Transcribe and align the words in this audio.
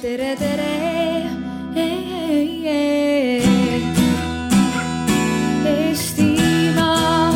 tere, 0.00 0.34
tere. 0.36 0.68
Eestimaa. 5.70 7.32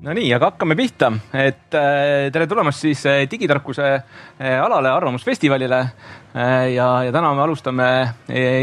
Nonii, 0.00 0.32
aga 0.32 0.48
hakkame 0.48 0.74
pihta, 0.78 1.12
et 1.36 1.68
tere 1.68 2.46
tulemast 2.48 2.80
siis 2.86 3.04
digitarkuse 3.28 3.92
alale, 4.40 4.88
Arvamusfestivalile 4.88 5.84
ja, 6.32 6.88
ja 7.04 7.12
täna 7.12 7.34
me 7.36 7.44
alustame 7.44 7.92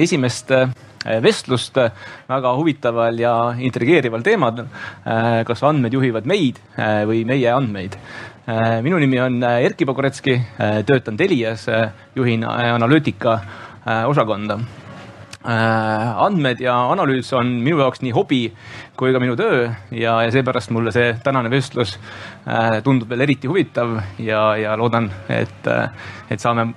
esimest 0.02 0.56
vestlust 1.06 1.78
äh, 1.78 1.92
väga 2.30 2.56
huvitaval 2.58 3.20
ja 3.20 3.36
intrigeerival 3.58 4.24
teemal 4.26 4.64
äh,. 4.64 5.44
kas 5.46 5.64
andmed 5.64 5.94
juhivad 5.94 6.26
meid 6.26 6.60
või 6.78 7.24
meie 7.26 7.52
andmeid 7.54 7.98
minu 8.82 9.00
nimi 9.00 9.20
on 9.20 9.42
Erkki 9.44 9.86
Pogoretski 9.86 10.36
äh,, 10.36 10.82
töötan 10.88 11.18
Telias 11.18 11.68
juhin 12.16 12.44
analüütika 12.48 13.40
osakonda 14.08 14.60
andmed 15.48 16.60
ja 16.60 16.74
analüüs 16.92 17.30
on 17.38 17.54
minu 17.64 17.80
jaoks 17.80 18.02
nii 18.04 18.12
hobi 18.12 18.42
kui 19.00 19.14
ka 19.16 19.22
minu 19.24 19.38
töö 19.40 19.70
ja, 19.96 20.18
ja 20.26 20.32
seepärast 20.34 20.74
mulle 20.76 20.92
see 20.92 21.14
tänane 21.24 21.52
vestlus 21.54 21.96
tundub 22.84 23.08
veel 23.14 23.24
eriti 23.24 23.48
huvitav 23.48 23.96
ja, 24.20 24.42
ja 24.60 24.76
loodan, 24.76 25.08
et, 25.32 25.72
et 26.28 26.44
saame 26.44 26.74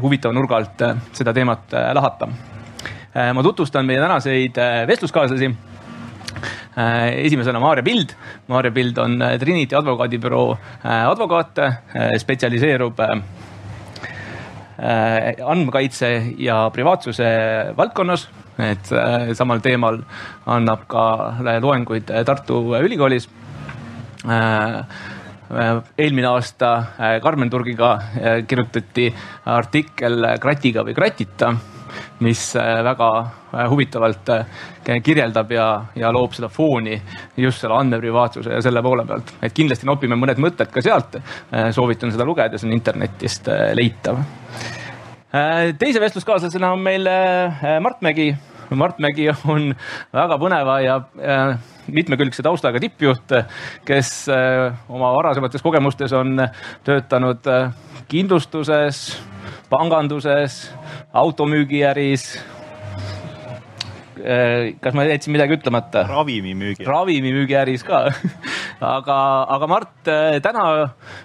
huvitava 0.00 0.32
nurga 0.32 0.62
alt 0.62 0.86
seda 1.12 1.36
teemat 1.36 1.76
lahata. 1.92 2.30
Ma 3.34 3.42
tutvustan 3.42 3.86
meie 3.86 4.00
tänaseid 4.02 4.58
vestluskaaslasi 4.88 5.50
esimesena 7.24 7.60
Maarja 7.62 7.84
Pild. 7.86 8.12
Maarja 8.52 8.72
Pild 8.76 8.98
on 9.00 9.22
Trinity 9.40 9.76
advokaadibüroo 9.78 10.50
advokaat, 10.84 11.62
spetsialiseerub 12.20 13.00
Äh, 14.76 15.40
andmekaitse 15.40 16.08
ja 16.36 16.66
privaatsuse 16.72 17.24
valdkonnas, 17.76 18.26
et 18.60 18.90
äh, 18.92 19.30
samal 19.32 19.62
teemal 19.64 20.02
annab 20.52 20.82
ka 20.90 21.04
loenguid 21.64 22.12
Tartu 22.28 22.58
Ülikoolis. 22.76 23.24
Äh, 24.28 24.82
eelmine 25.96 26.26
aasta 26.26 26.70
Karmen 27.22 27.48
Turgiga 27.48 27.92
kirjutati 28.50 29.04
artikkel 29.46 30.26
Kratiga 30.42 30.82
või 30.82 30.96
kratita 30.98 31.52
mis 32.20 32.56
äh, 32.56 32.84
väga 32.84 33.08
äh, 33.20 33.68
huvitavalt 33.70 34.28
äh, 34.28 34.46
kirjeldab 35.02 35.52
ja, 35.52 35.66
ja 35.96 36.12
loob 36.14 36.34
seda 36.36 36.48
fooni 36.52 36.96
just 37.36 37.62
selle 37.62 37.76
andmeprivaatsuse 37.80 38.56
ja 38.56 38.62
selle 38.64 38.82
poole 38.82 39.06
pealt. 39.06 39.34
et 39.42 39.54
kindlasti 39.56 39.88
nopime 39.88 40.18
mõned 40.18 40.40
mõtted 40.42 40.72
ka 40.72 40.82
sealt. 40.84 41.18
soovitan 41.74 42.12
seda 42.14 42.24
lugeda, 42.24 42.58
see 42.58 42.68
on 42.68 42.76
internetist 42.76 43.48
leitav. 43.74 44.20
teise 45.78 46.00
vestluskaaslasena 46.00 46.72
on 46.72 46.84
meil 46.84 47.08
Mart 47.82 48.02
Mägi. 48.02 48.30
Mart 48.70 48.98
Mägi 49.02 49.28
on 49.30 49.72
väga 50.14 50.38
põneva 50.42 50.78
ja 50.82 51.00
mitmekülgse 51.86 52.42
taustaga 52.42 52.80
tippjuht, 52.82 53.34
kes 53.86 54.12
oma 54.88 55.12
varasemates 55.14 55.62
kogemustes 55.62 56.14
on 56.16 56.40
töötanud 56.84 57.46
kindlustuses 58.08 59.16
panganduses, 59.70 60.66
automüügiäris. 61.12 62.36
Äh, 64.26 64.74
kas 64.80 64.94
ma 64.96 65.04
jätsin 65.06 65.34
midagi 65.34 65.54
ütlemata? 65.58 66.06
ravimimüügi. 66.08 66.86
ravimimüügiäris 66.88 67.84
ka 67.86 68.06
aga, 68.96 69.18
aga 69.54 69.68
Mart 69.70 70.08
äh, 70.08 70.38
täna 70.42 70.64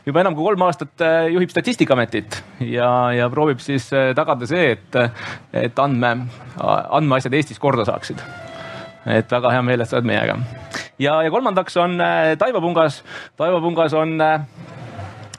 juba 0.06 0.22
enam 0.22 0.36
kui 0.36 0.44
kolm 0.44 0.66
aastat 0.68 1.02
äh, 1.02 1.32
juhib 1.32 1.50
Statistikaametit 1.50 2.42
ja, 2.68 2.92
ja 3.16 3.30
proovib 3.32 3.64
siis 3.64 3.88
tagada 3.90 4.46
see, 4.46 4.76
et, 4.76 5.00
et 5.64 5.82
andme, 5.82 6.28
andmeasjad 6.60 7.40
Eestis 7.40 7.64
korda 7.64 7.88
saaksid 7.88 8.22
et 9.08 9.34
väga 9.34 9.56
hea 9.56 9.66
meel, 9.66 9.82
et 9.82 9.90
sa 9.90 9.98
oled 9.98 10.12
meiega. 10.12 10.38
ja, 11.00 11.22
ja 11.24 11.32
kolmandaks 11.32 11.80
on 11.82 11.96
Taivo 12.38 12.62
Pungas. 12.62 13.02
Taivo 13.40 13.64
Pungas 13.64 13.96
on 13.98 14.20
Äh, 14.20 14.42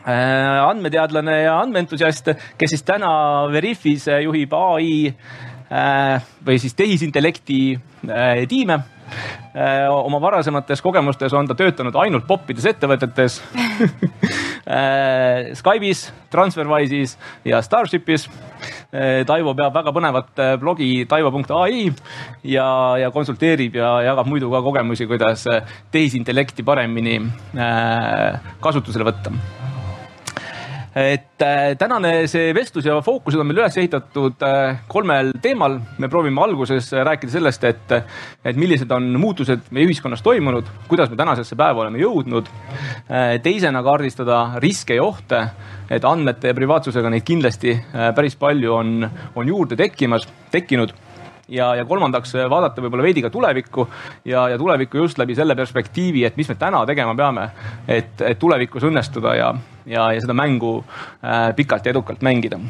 andmeteadlane 0.07 1.43
ja 1.45 1.59
andmeentusiast, 1.63 2.33
kes 2.59 2.75
siis 2.75 2.83
täna 2.87 3.13
Veriffis 3.53 4.09
juhib 4.25 4.55
ai 4.59 4.89
äh, 5.09 6.33
või 6.47 6.59
siis 6.63 6.75
tehisintellekti 6.79 7.61
äh, 8.09 8.43
tiime. 8.51 8.83
Oma 9.93 10.17
varasemates 10.23 10.81
kogemustes 10.81 11.35
on 11.37 11.45
ta 11.45 11.53
töötanud 11.53 11.93
ainult 12.01 12.25
poppides 12.25 12.65
ettevõtetes. 12.71 13.35
Skype'is, 15.61 16.07
Transferwise'is 16.33 17.19
ja 17.45 17.61
Starship'is. 17.61 18.25
Taivo 19.29 19.53
peab 19.59 19.77
väga 19.77 19.93
põnevat 19.93 20.41
blogi 20.63 21.05
taivo.ai 21.11 21.83
ja, 22.55 22.69
ja 23.03 23.11
konsulteerib 23.13 23.77
ja 23.77 23.99
jagab 24.07 24.31
muidu 24.33 24.49
ka 24.55 24.63
kogemusi, 24.65 25.05
kuidas 25.11 25.45
tehisintellekti 25.93 26.65
paremini 26.65 27.19
kasutusele 28.65 29.13
võtta 29.13 29.62
et 30.95 31.41
äh, 31.41 31.73
tänane 31.81 32.27
see 32.29 32.53
vestlus 32.55 32.85
ja 32.85 32.99
fookused 33.05 33.41
on 33.41 33.49
meil 33.49 33.63
üles 33.63 33.77
ehitatud 33.81 34.43
äh, 34.45 34.83
kolmel 34.93 35.33
teemal. 35.43 35.79
me 35.99 36.09
proovime 36.13 36.43
alguses 36.45 36.91
rääkida 36.93 37.33
sellest, 37.33 37.65
et, 37.65 37.95
et 38.45 38.57
millised 38.61 38.91
on 38.93 39.09
muutused 39.21 39.71
meie 39.71 39.89
ühiskonnas 39.89 40.23
toimunud, 40.23 40.69
kuidas 40.89 41.11
me 41.11 41.17
tänasesse 41.17 41.57
päeva 41.57 41.87
oleme 41.87 42.03
jõudnud 42.03 42.51
äh,. 43.09 43.39
teisena 43.43 43.83
kaardistada 43.83 44.61
riske 44.61 44.99
ja 44.99 45.05
ohte, 45.05 45.47
et 45.91 46.05
andmete 46.05 46.53
ja 46.53 46.57
privaatsusega 46.57 47.11
neid 47.13 47.25
kindlasti 47.25 47.75
päris 47.93 48.37
palju 48.37 48.75
on, 48.75 49.09
on 49.37 49.49
juurde 49.49 49.77
tekkimas, 49.81 50.29
tekkinud 50.53 50.93
ja, 51.53 51.73
ja 51.79 51.85
kolmandaks 51.89 52.35
vaadata 52.51 52.85
võib-olla 52.85 53.07
veidi 53.07 53.25
ka 53.25 53.31
tulevikku 53.33 53.87
ja, 54.29 54.49
ja 54.53 54.59
tulevikku 54.59 55.05
just 55.05 55.21
läbi 55.21 55.37
selle 55.39 55.57
perspektiivi, 55.59 56.25
et 56.29 56.39
mis 56.41 56.49
me 56.49 56.57
täna 56.61 56.85
tegema 56.89 57.15
peame, 57.19 57.49
et, 57.89 58.21
et 58.21 58.41
tulevikus 58.41 58.89
õnnestuda 58.89 59.37
ja, 59.39 59.53
ja, 59.87 60.09
ja 60.17 60.25
seda 60.25 60.37
mängu 60.37 60.79
äh, 60.81 61.53
pikalt 61.57 61.87
ja 61.87 61.95
edukalt 61.95 62.25
mängida 62.25 62.61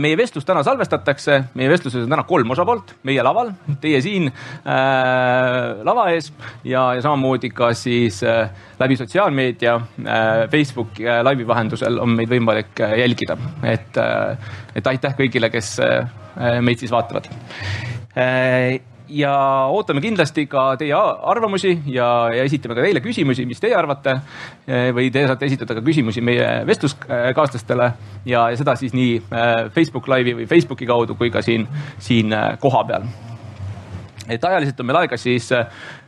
meie 0.00 0.16
vestlus 0.18 0.46
täna 0.48 0.62
salvestatakse, 0.66 1.40
meie 1.58 1.70
vestluses 1.70 2.04
on 2.04 2.12
täna 2.12 2.24
kolm 2.28 2.54
osapoolt, 2.54 2.94
meie 3.08 3.24
laval, 3.24 3.52
teie 3.82 4.00
siin 4.04 4.30
äh, 4.30 5.82
lava 5.86 6.08
ees 6.14 6.30
ja, 6.64 6.92
ja 6.96 7.02
samamoodi 7.04 7.52
ka 7.54 7.72
siis 7.78 8.22
äh, 8.26 8.48
läbi 8.80 8.96
sotsiaalmeedia 9.00 9.74
äh,, 9.78 10.44
Facebooki 10.52 11.06
äh, 11.08 11.20
laivi 11.24 11.46
vahendusel 11.48 12.00
on 12.02 12.16
meid 12.18 12.30
võimalik 12.32 12.80
äh, 12.84 12.98
jälgida, 13.02 13.38
et 13.62 14.00
äh,, 14.00 14.56
et 14.78 14.86
aitäh 14.86 15.16
kõigile, 15.18 15.50
kes 15.50 15.76
äh, 15.82 16.06
Äh, 16.38 16.60
meid 16.62 16.78
siis 16.78 16.92
vaatavad. 16.94 17.26
Äh, 18.14 18.78
ja 19.08 19.32
ootame 19.72 20.02
kindlasti 20.04 20.46
ka 20.50 20.70
teie 20.80 20.96
arvamusi 20.96 21.74
ja, 21.86 22.08
ja 22.34 22.44
esitame 22.44 22.76
ka 22.78 22.84
teile 22.84 23.02
küsimusi, 23.04 23.46
mis 23.48 23.62
teie 23.62 23.76
arvate. 23.78 24.18
Äh, 24.68 24.90
või 24.96 25.12
te 25.14 25.26
saate 25.28 25.48
esitada 25.48 25.76
ka 25.78 25.84
küsimusi 25.84 26.24
meie 26.24 26.46
vestluskaaslastele 26.68 27.92
ja, 28.28 28.48
ja 28.50 28.58
seda 28.58 28.76
siis 28.78 28.96
nii 28.96 29.22
Facebook 29.74 30.08
Live'i 30.10 30.36
või 30.42 30.50
Facebooki 30.50 30.86
kaudu 30.88 31.16
kui 31.18 31.32
ka 31.34 31.42
siin, 31.44 31.66
siin 32.02 32.34
kohapeal 32.60 33.06
et 34.28 34.44
ajaliselt 34.44 34.80
on 34.80 34.88
meil 34.88 35.00
aega 35.02 35.16
siis 35.16 35.48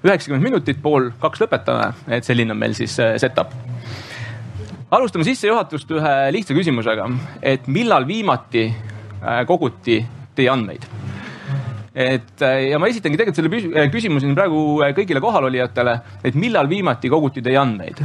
üheksakümmend 0.04 0.44
minutit, 0.44 0.80
pool 0.82 1.10
kaks 1.20 1.40
lõpetame, 1.44 1.90
et 2.12 2.26
selline 2.26 2.54
on 2.54 2.60
meil 2.60 2.76
siis 2.76 2.96
setup. 3.22 3.54
alustame 4.90 5.24
sissejuhatust 5.24 5.90
ühe 5.96 6.14
lihtsa 6.34 6.54
küsimusega, 6.54 7.08
et 7.42 7.68
millal 7.68 8.06
viimati 8.06 8.68
koguti 9.46 10.00
teie 10.34 10.50
andmeid. 10.50 10.86
Et 11.94 12.42
ja 12.70 12.78
ma 12.78 12.88
esitangi 12.90 13.18
tegelikult 13.18 13.40
selle 13.40 13.86
küsimuse 13.90 14.26
siin 14.26 14.36
praegu 14.38 14.80
kõigile 14.96 15.22
kohalolijatele, 15.22 15.96
et 16.24 16.36
millal 16.38 16.68
viimati 16.70 17.10
koguti 17.10 17.42
teie 17.42 17.58
andmeid? 17.58 18.04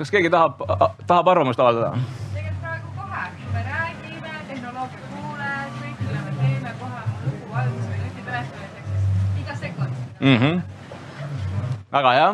kas 0.00 0.12
keegi 0.12 0.30
tahab, 0.32 0.60
tahab 1.06 1.28
arvamust 1.32 1.60
avaldada? 1.60 1.92
tegelikult 2.34 2.60
praegu 2.64 2.92
kohe, 2.96 3.24
me 3.54 3.64
räägime, 3.66 4.34
tehnoloogia 4.48 5.08
kuuled, 5.08 5.74
kõik, 5.80 6.04
mille 6.04 6.22
me 6.26 6.36
teeme, 6.42 6.74
kohe 6.82 7.00
on 7.00 7.26
lugu 7.26 7.50
valmis 7.54 7.88
või 7.88 8.04
nutitelefon 8.04 8.62
näiteks, 8.66 9.08
iga 9.44 9.58
sekund 9.64 10.20
mm. 10.20 10.36
-hmm. 10.36 10.62
väga 11.96 12.14
hea. 12.18 12.30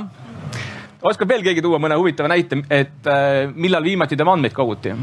oskab 1.03 1.35
veel 1.35 1.47
keegi 1.47 1.62
tuua 1.62 1.79
mõne 1.82 1.99
huvitava 1.99 2.35
näite, 2.35 2.62
et 2.71 3.06
äh, 3.06 3.55
millal 3.55 3.87
viimati 3.87 4.19
tema 4.19 4.35
andmeid 4.35 4.55
koguti? 4.55 4.94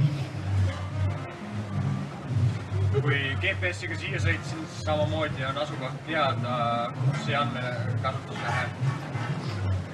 Kui 3.03 3.19
GPS-iga 3.43 3.97
siia 3.99 4.19
sõitsin, 4.21 4.63
siis 4.63 4.85
samamoodi 4.87 5.43
on 5.49 5.57
asukoht 5.59 6.05
teada, 6.07 6.53
kus 7.01 7.25
see 7.25 7.35
andmekasutus 7.35 8.45
läheb. 8.45 8.79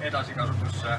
edasikasutusse 0.00 0.94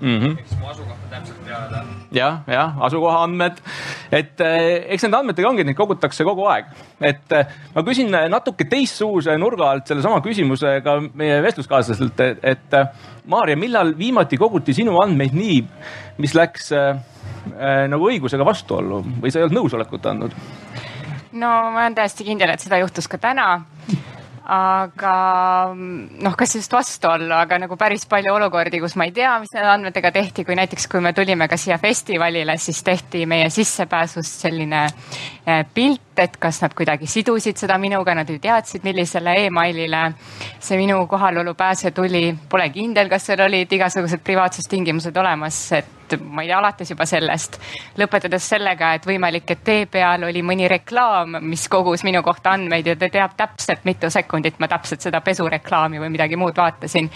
mm. 0.00 0.18
-hmm. 0.20 0.38
ehk 0.38 0.48
siis 0.48 0.60
mu 0.60 0.66
asukohta 0.68 1.10
täpselt 1.10 1.44
teada. 1.44 1.84
jah, 2.12 2.40
jah, 2.46 2.74
asukoha 2.88 3.22
andmed, 3.22 3.62
et 4.12 4.40
eh, 4.40 4.84
eks 4.88 5.06
nende 5.06 5.16
andmetega 5.16 5.48
ongi, 5.48 5.64
et 5.64 5.70
neid 5.70 5.78
kogutakse 5.78 6.24
kogu 6.24 6.46
aeg. 6.50 6.66
et 7.00 7.32
eh, 7.32 7.46
ma 7.74 7.82
küsin 7.86 8.10
natuke 8.28 8.66
teistsuguse 8.70 9.38
nurga 9.38 9.70
alt 9.70 9.86
sellesama 9.86 10.20
küsimuse 10.20 10.80
ka 10.84 10.98
meie 11.14 11.40
vestluskaaslaselt, 11.42 12.20
et, 12.20 12.38
et 12.42 12.80
eh, 12.80 13.10
Maarja, 13.24 13.56
millal 13.56 13.94
viimati 13.98 14.36
koguti 14.36 14.74
sinu 14.76 14.98
andmeid 15.00 15.32
nii, 15.32 15.62
mis 16.18 16.34
läks 16.36 16.72
äh, 16.76 16.98
nagu 17.88 18.10
õigusega 18.10 18.44
vastuollu 18.44 18.98
või 19.22 19.32
sa 19.32 19.40
ei 19.40 19.46
olnud 19.46 19.62
nõusolekut 19.62 20.10
andnud? 20.10 20.36
No 21.34 21.52
ma 21.74 21.84
olen 21.84 21.94
täiesti 21.98 22.26
kindel, 22.26 22.54
et 22.54 22.64
seda 22.64 22.78
juhtus 22.82 23.08
ka 23.10 23.18
täna 23.18 23.48
aga 24.44 25.72
noh, 25.72 26.34
kas 26.36 26.52
just 26.58 26.72
vastuollu, 26.72 27.32
aga 27.32 27.56
nagu 27.62 27.78
päris 27.80 28.04
palju 28.08 28.34
olukordi, 28.34 28.80
kus 28.82 28.96
ma 29.00 29.06
ei 29.08 29.14
tea, 29.16 29.32
mis 29.40 29.52
nende 29.54 29.70
andmetega 29.72 30.10
tehti, 30.12 30.44
kui 30.44 30.56
näiteks, 30.58 30.86
kui 30.92 31.00
me 31.04 31.14
tulime 31.16 31.48
ka 31.48 31.56
siia 31.60 31.78
festivalile, 31.80 32.58
siis 32.60 32.82
tehti 32.84 33.24
meie 33.30 33.48
sissepääsust 33.52 34.44
selline 34.44 34.82
eh, 34.84 35.64
pilt, 35.74 36.12
et 36.20 36.36
kas 36.40 36.60
nad 36.62 36.76
kuidagi 36.76 37.08
sidusid 37.08 37.58
seda 37.58 37.78
minuga, 37.80 38.14
nad 38.14 38.28
ju 38.28 38.36
teadsid, 38.42 38.84
millisele 38.84 39.38
emailile 39.46 40.04
see 40.60 40.76
minu 40.78 41.00
kohalolu 41.08 41.56
pääse 41.56 41.94
tuli. 41.96 42.26
Pole 42.48 42.68
kindel, 42.74 43.08
kas 43.08 43.30
seal 43.30 43.46
olid 43.48 43.72
igasugused 43.72 44.20
privaatsustingimused 44.24 45.16
olemas, 45.16 45.64
et 45.80 46.03
ma 46.20 46.42
ei 46.44 46.48
tea, 46.50 46.58
alates 46.58 46.90
juba 46.90 47.06
sellest, 47.08 47.58
lõpetades 48.00 48.48
sellega, 48.54 48.94
et 48.98 49.06
võimalik, 49.08 49.48
et 49.50 49.64
tee 49.64 49.86
peal 49.90 50.26
oli 50.28 50.42
mõni 50.46 50.68
reklaam, 50.70 51.38
mis 51.42 51.66
kogus 51.72 52.04
minu 52.06 52.22
kohta 52.26 52.54
andmeid 52.54 52.86
ja 52.92 52.96
ta 53.00 53.08
teab 53.12 53.36
täpselt, 53.38 53.84
mitu 53.88 54.10
sekundit 54.10 54.60
ma 54.62 54.68
täpselt 54.70 55.04
seda 55.04 55.20
pesureklaami 55.24 56.02
või 56.02 56.12
midagi 56.14 56.38
muud 56.40 56.56
vaatasin. 56.56 57.10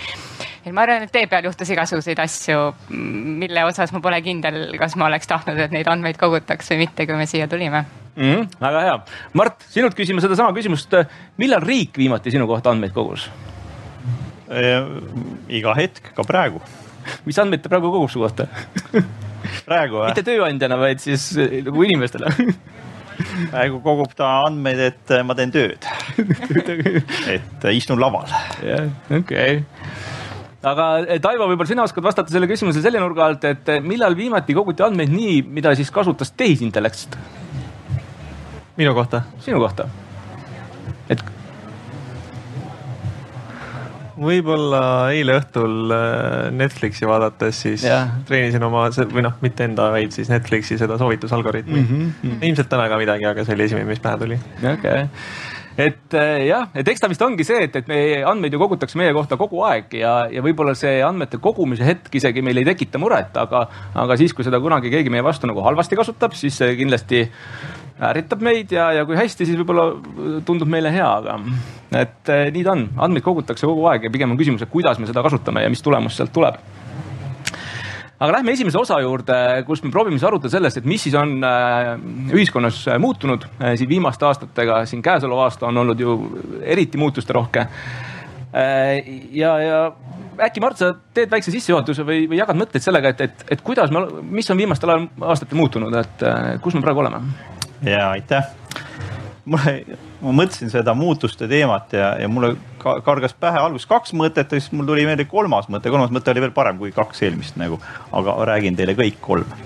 et 0.65 0.73
ma 0.73 0.85
arvan, 0.85 1.07
et 1.07 1.13
tee 1.13 1.27
peal 1.27 1.45
juhtus 1.49 1.71
igasuguseid 1.75 2.19
asju, 2.25 2.59
mille 2.91 3.65
osas 3.65 3.93
ma 3.93 4.01
pole 4.05 4.21
kindel, 4.23 4.77
kas 4.79 4.97
ma 4.97 5.07
oleks 5.07 5.31
tahtnud, 5.31 5.59
et 5.59 5.75
neid 5.75 5.89
andmeid 5.89 6.19
kogutaks 6.21 6.73
või 6.73 6.85
mitte, 6.87 7.07
kui 7.07 7.17
me 7.17 7.27
siia 7.27 7.49
tulime 7.49 7.85
mm. 8.17 8.33
-hmm, 8.33 8.49
väga 8.61 8.81
hea, 8.81 8.99
Mart, 9.33 9.65
sinult 9.71 9.95
küsime 9.95 10.21
sedasama 10.21 10.53
küsimust. 10.53 10.95
millal 11.37 11.63
riik 11.63 11.99
viimati 11.99 12.31
sinu 12.31 12.47
kohta 12.47 12.71
andmeid 12.71 12.93
kogus 12.93 13.31
e,? 14.49 14.63
iga 15.49 15.75
hetk, 15.75 16.13
ka 16.15 16.25
praegu 16.25 16.63
mis 17.27 17.39
andmeid 17.41 17.65
ta 17.65 17.73
praegu 17.73 17.93
kogub 17.93 18.11
su 18.13 18.23
kohta 18.23 18.49
praegu 19.69 20.03
või? 20.03 20.11
mitte 20.11 20.27
tööandjana, 20.27 20.79
vaid 20.81 21.03
siis 21.03 21.31
eh, 21.39 21.61
nagu 21.67 21.87
inimestele 21.87 22.33
praegu 23.53 23.81
kogub 23.85 24.13
ta 24.19 24.31
andmeid, 24.47 24.83
et 24.91 25.15
eh, 25.17 25.25
ma 25.27 25.37
teen 25.39 25.55
tööd 25.55 25.89
et 27.37 27.65
eh, 27.65 27.75
istun 27.77 28.01
laval. 28.03 28.31
jah, 28.65 28.89
okei 29.21 29.63
aga 30.69 30.87
Taivo, 31.23 31.47
võib-olla 31.47 31.71
sina 31.71 31.87
oskad 31.87 32.05
vastata 32.05 32.35
selle 32.35 32.49
küsimuse 32.51 32.83
selle 32.83 33.01
nurga 33.03 33.29
alt, 33.31 33.47
et 33.47 33.75
millal 33.87 34.17
viimati 34.19 34.57
koguti 34.57 34.85
andmeid 34.87 35.13
nii, 35.15 35.41
mida 35.59 35.75
siis 35.79 35.93
kasutas 35.95 36.35
tehisintellekt? 36.37 37.19
minu 38.79 38.95
kohta? 38.95 39.23
sinu 39.45 39.63
kohta. 39.63 39.89
et 41.09 41.23
võib-olla 44.19 44.83
eile 45.15 45.37
õhtul 45.39 45.93
äh, 45.95 46.49
Netflixi 46.55 47.09
vaadates 47.09 47.63
siis 47.67 47.85
yeah. 47.87 48.19
treenisin 48.29 48.65
oma 48.67 48.89
või 49.13 49.25
noh, 49.27 49.37
mitte 49.45 49.69
enda, 49.69 49.91
vaid 49.95 50.15
siis 50.17 50.31
Netflixi 50.33 50.79
seda 50.81 50.99
soovitusalgoritmi 51.01 51.81
mm. 51.81 51.93
-hmm. 51.93 52.43
ilmselt 52.51 52.71
täna 52.73 52.89
ka 52.91 52.99
midagi, 53.01 53.29
aga 53.29 53.47
see 53.47 53.57
oli 53.59 53.69
esimene, 53.69 53.89
mis 53.89 54.03
pähe 54.03 54.19
tuli. 54.25 54.41
okei 54.59 54.75
okay 54.75 55.07
et 55.79 56.15
äh, 56.19 56.49
jah, 56.49 56.67
et 56.75 56.89
eks 56.91 57.03
ta 57.03 57.09
vist 57.11 57.23
ongi 57.23 57.45
see, 57.47 57.61
et, 57.69 57.77
et 57.79 57.91
meie 57.91 58.23
andmeid 58.27 58.55
ju 58.55 58.59
kogutakse 58.59 58.99
meie 58.99 59.13
kohta 59.15 59.39
kogu 59.39 59.63
aeg 59.69 59.95
ja, 60.01 60.15
ja 60.33 60.43
võib-olla 60.43 60.75
see 60.79 60.97
andmete 61.07 61.39
kogumise 61.43 61.87
hetk 61.87 62.19
isegi 62.19 62.43
meil 62.43 62.59
ei 62.59 62.67
tekita 62.67 62.99
muret, 62.99 63.37
aga, 63.39 63.63
aga 64.03 64.17
siis, 64.19 64.35
kui 64.35 64.47
seda 64.47 64.59
kunagi 64.63 64.91
keegi 64.91 65.13
meie 65.15 65.23
vastu 65.23 65.47
nagu 65.51 65.63
halvasti 65.63 65.99
kasutab, 65.99 66.35
siis 66.39 66.59
see 66.59 66.75
kindlasti 66.81 67.23
ärritab 67.99 68.43
meid 68.45 68.73
ja, 68.73 68.91
ja 68.95 69.07
kui 69.07 69.19
hästi, 69.19 69.47
siis 69.47 69.59
võib-olla 69.59 69.89
tundub 70.47 70.71
meile 70.71 70.93
hea, 70.95 71.09
aga 71.09 71.39
et 71.99 72.31
eh, 72.33 72.49
nii 72.55 72.65
ta 72.67 72.75
on, 72.77 72.85
andmeid 73.07 73.25
kogutakse 73.27 73.67
kogu 73.67 73.87
aeg 73.91 74.07
ja 74.07 74.13
pigem 74.13 74.35
on 74.35 74.41
küsimus, 74.41 74.63
et 74.63 74.73
kuidas 74.73 75.01
me 75.01 75.09
seda 75.09 75.25
kasutame 75.25 75.65
ja 75.65 75.73
mis 75.73 75.83
tulemus 75.85 76.19
sealt 76.19 76.35
tuleb 76.35 76.61
aga 78.19 78.33
lähme 78.35 78.53
esimese 78.55 78.79
osa 78.81 78.99
juurde, 79.03 79.39
kus 79.67 79.83
me 79.85 79.93
proovime 79.95 80.19
siis 80.19 80.27
arutada 80.27 80.51
sellest, 80.51 80.81
et 80.81 80.89
mis 80.91 81.03
siis 81.07 81.15
on 81.19 81.39
äh, 81.47 81.93
ühiskonnas 82.35 82.81
muutunud 83.03 83.47
äh, 83.47 83.75
siin 83.79 83.91
viimaste 83.91 84.27
aastatega, 84.27 84.83
siin 84.91 85.03
käesolev 85.03 85.45
aasta 85.47 85.69
on 85.71 85.85
olnud 85.85 86.03
ju 86.03 86.19
eriti 86.63 86.99
muutusterohke. 86.99 87.67
Ja, 88.49 89.51
ja 89.61 89.79
äkki 90.41 90.63
Mart, 90.65 90.81
sa 90.81 90.89
teed 91.15 91.29
väikse 91.31 91.53
sissejuhatuse 91.53 92.03
või, 92.09 92.23
või 92.31 92.39
jagad 92.41 92.57
mõtteid 92.57 92.81
sellega, 92.81 93.13
et, 93.13 93.21
et, 93.27 93.45
et 93.55 93.63
kuidas 93.63 93.93
me, 93.93 94.07
mis 94.25 94.49
on 94.51 94.59
viimastel 94.59 94.95
aastatel 94.97 95.61
muutunud, 95.61 95.93
et 96.01 96.25
kus 96.65 96.75
me 96.75 96.81
praegu 96.83 97.05
oleme? 97.05 97.21
Ja 97.83 98.11
aitäh. 98.11 98.45
mulle, 99.45 99.75
ma 100.21 100.33
mõtlesin 100.43 100.71
seda 100.73 100.95
muutuste 100.95 101.49
teemat 101.49 101.93
ja, 101.97 102.11
ja 102.21 102.29
mulle 102.29 102.57
kargas 102.79 103.35
pähe 103.35 103.59
alguses 103.59 103.89
kaks 103.89 104.13
mõtet 104.13 104.53
ja 104.53 104.61
siis 104.61 104.73
mul 104.73 104.87
tuli 104.89 105.07
meelde 105.09 105.25
kolmas 105.29 105.71
mõte, 105.73 105.91
kolmas 105.91 106.13
mõte 106.15 106.33
oli 106.35 106.45
veel 106.45 106.55
parem 106.57 106.79
kui 106.79 106.93
kaks 106.93 107.23
eelmist 107.27 107.57
nagu, 107.61 107.81
aga 108.13 108.37
räägin 108.53 108.77
teile 108.79 108.97
kõik 108.99 109.21
kolm 109.25 109.57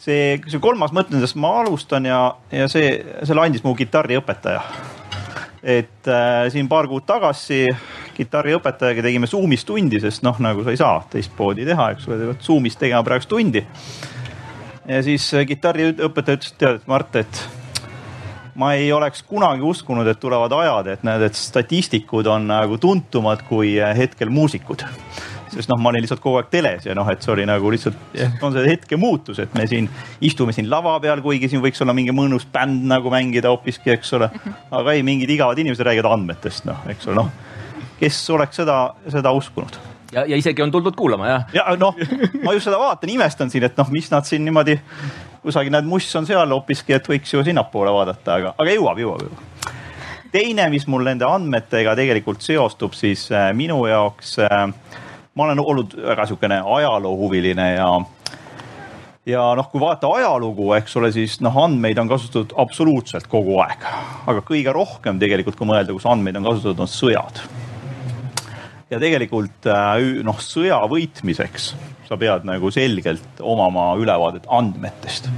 see, 0.00 0.40
see 0.48 0.62
kolmas 0.62 0.94
mõte, 0.96 1.14
millest 1.14 1.38
ma 1.40 1.52
alustan 1.62 2.08
ja, 2.08 2.20
ja 2.52 2.68
see, 2.72 2.92
selle 3.22 3.44
andis 3.44 3.64
mu 3.66 3.74
kitarriõpetaja. 3.78 4.62
et 5.62 6.08
äh, 6.08 6.46
siin 6.52 6.68
paar 6.68 6.88
kuud 6.88 7.04
tagasi 7.06 7.66
kitarriõpetajaga 8.16 9.04
tegime 9.04 9.28
Zoom'is 9.28 9.64
tundi, 9.68 10.00
sest 10.00 10.24
noh, 10.24 10.38
nagu 10.40 10.64
sa 10.64 10.72
ei 10.72 10.80
saa 10.80 11.02
teistmoodi 11.12 11.68
teha, 11.68 11.90
eks 11.94 12.08
ole, 12.08 12.34
Zoom'is 12.40 12.80
tegema 12.80 13.04
praegu 13.04 13.28
tundi 13.28 13.64
ja 14.90 15.00
siis 15.06 15.26
äh, 15.34 15.46
kitarriõpetaja 15.48 16.38
ütles, 16.38 16.52
et 16.54 16.60
tead, 16.60 16.86
Mart, 16.90 17.16
et 17.20 17.42
ma 18.60 18.72
ei 18.76 18.90
oleks 18.92 19.22
kunagi 19.26 19.64
uskunud, 19.64 20.08
et 20.10 20.20
tulevad 20.20 20.52
ajad, 20.56 20.94
et 20.94 21.04
näed, 21.06 21.24
et 21.28 21.38
statistikud 21.38 22.28
on 22.30 22.48
nagu 22.50 22.78
tuntumad 22.82 23.44
kui 23.48 23.76
äh, 23.80 23.94
hetkel 23.96 24.32
muusikud. 24.34 24.84
sest 25.50 25.66
noh, 25.66 25.80
ma 25.82 25.90
olin 25.90 26.04
lihtsalt 26.04 26.20
kogu 26.22 26.38
aeg 26.38 26.46
teles 26.50 26.84
ja 26.86 26.94
noh, 26.94 27.08
et 27.10 27.24
see 27.24 27.32
oli 27.32 27.42
nagu 27.48 27.72
lihtsalt 27.74 28.18
on 28.46 28.54
see 28.54 28.68
hetke 28.68 28.94
muutus, 29.00 29.40
et 29.42 29.54
me 29.58 29.64
siin 29.66 29.88
istume 30.22 30.54
siin 30.54 30.70
lava 30.70 30.92
peal, 31.02 31.22
kuigi 31.24 31.50
siin 31.50 31.62
võiks 31.64 31.82
olla 31.82 31.94
mingi 31.96 32.14
mõnus 32.14 32.46
bänd 32.46 32.86
nagu 32.86 33.10
mängida 33.10 33.50
hoopiski, 33.50 33.90
eks 33.96 34.14
ole. 34.18 34.30
aga 34.70 34.94
ei, 34.94 35.02
mingid 35.06 35.34
igavad 35.34 35.58
inimesed 35.58 35.86
räägivad 35.86 36.14
andmetest, 36.14 36.68
noh, 36.70 36.86
eks 36.94 37.10
ole, 37.10 37.24
noh. 37.24 37.88
kes 37.98 38.22
oleks 38.30 38.62
seda, 38.62 38.82
seda 39.10 39.34
uskunud 39.34 39.89
ja, 40.12 40.24
ja 40.26 40.36
isegi 40.36 40.62
on 40.62 40.70
tuldud 40.70 40.96
kuulama, 40.96 41.28
jah? 41.28 41.44
ja 41.54 41.76
noh, 41.78 41.96
ma 42.44 42.54
just 42.56 42.68
seda 42.68 42.78
vaatan, 42.80 43.12
imestan 43.14 43.50
siin, 43.52 43.66
et 43.66 43.78
noh, 43.78 43.90
mis 43.94 44.10
nad 44.12 44.26
siin 44.28 44.44
niimoodi 44.46 44.76
kusagil 45.42 45.72
näed, 45.74 45.88
muss 45.88 46.08
on 46.18 46.28
seal 46.28 46.54
hoopiski, 46.54 46.94
et 46.96 47.08
võiks 47.08 47.34
ju 47.34 47.44
sinnapoole 47.46 47.92
vaadata, 47.94 48.36
aga, 48.36 48.54
aga 48.58 48.76
jõuab, 48.76 49.00
jõuab, 49.02 49.26
jõuab. 49.26 49.74
teine, 50.32 50.68
mis 50.72 50.86
mul 50.90 51.06
nende 51.06 51.28
andmetega 51.28 51.96
tegelikult 51.98 52.44
seostub, 52.44 52.96
siis 52.98 53.28
äh, 53.32 53.50
minu 53.56 53.82
jaoks 53.90 54.38
äh,, 54.46 54.64
ma 55.34 55.46
olen 55.46 55.62
olnud 55.62 55.96
väga 56.10 56.26
sihukene 56.30 56.62
ajaloohuviline 56.78 57.68
ja 57.74 57.92
ja 59.30 59.42
noh, 59.54 59.66
kui 59.70 59.80
vaadata 59.82 60.10
ajalugu, 60.16 60.72
eks 60.78 60.96
ole, 60.98 61.10
siis 61.14 61.38
noh, 61.44 61.56
andmeid 61.64 61.98
on 62.02 62.08
kasutatud 62.10 62.56
absoluutselt 62.58 63.28
kogu 63.30 63.60
aeg. 63.62 63.84
aga 64.26 64.42
kõige 64.46 64.72
rohkem 64.74 65.20
tegelikult, 65.22 65.58
kui 65.60 65.68
mõelda, 65.68 65.94
kus 65.94 66.08
andmeid 66.08 66.40
on 66.40 66.48
kasutatud, 66.50 66.86
on 66.86 66.90
sõjad 66.90 67.44
ja 68.90 68.98
tegelikult 68.98 69.68
äh, 69.70 70.22
noh, 70.26 70.38
sõja 70.42 70.80
võitmiseks 70.90 71.72
sa 72.08 72.18
pead 72.18 72.46
nagu 72.48 72.72
selgelt 72.74 73.38
omama 73.46 73.92
ülevaadet 74.00 74.48
andmetest. 74.50 75.28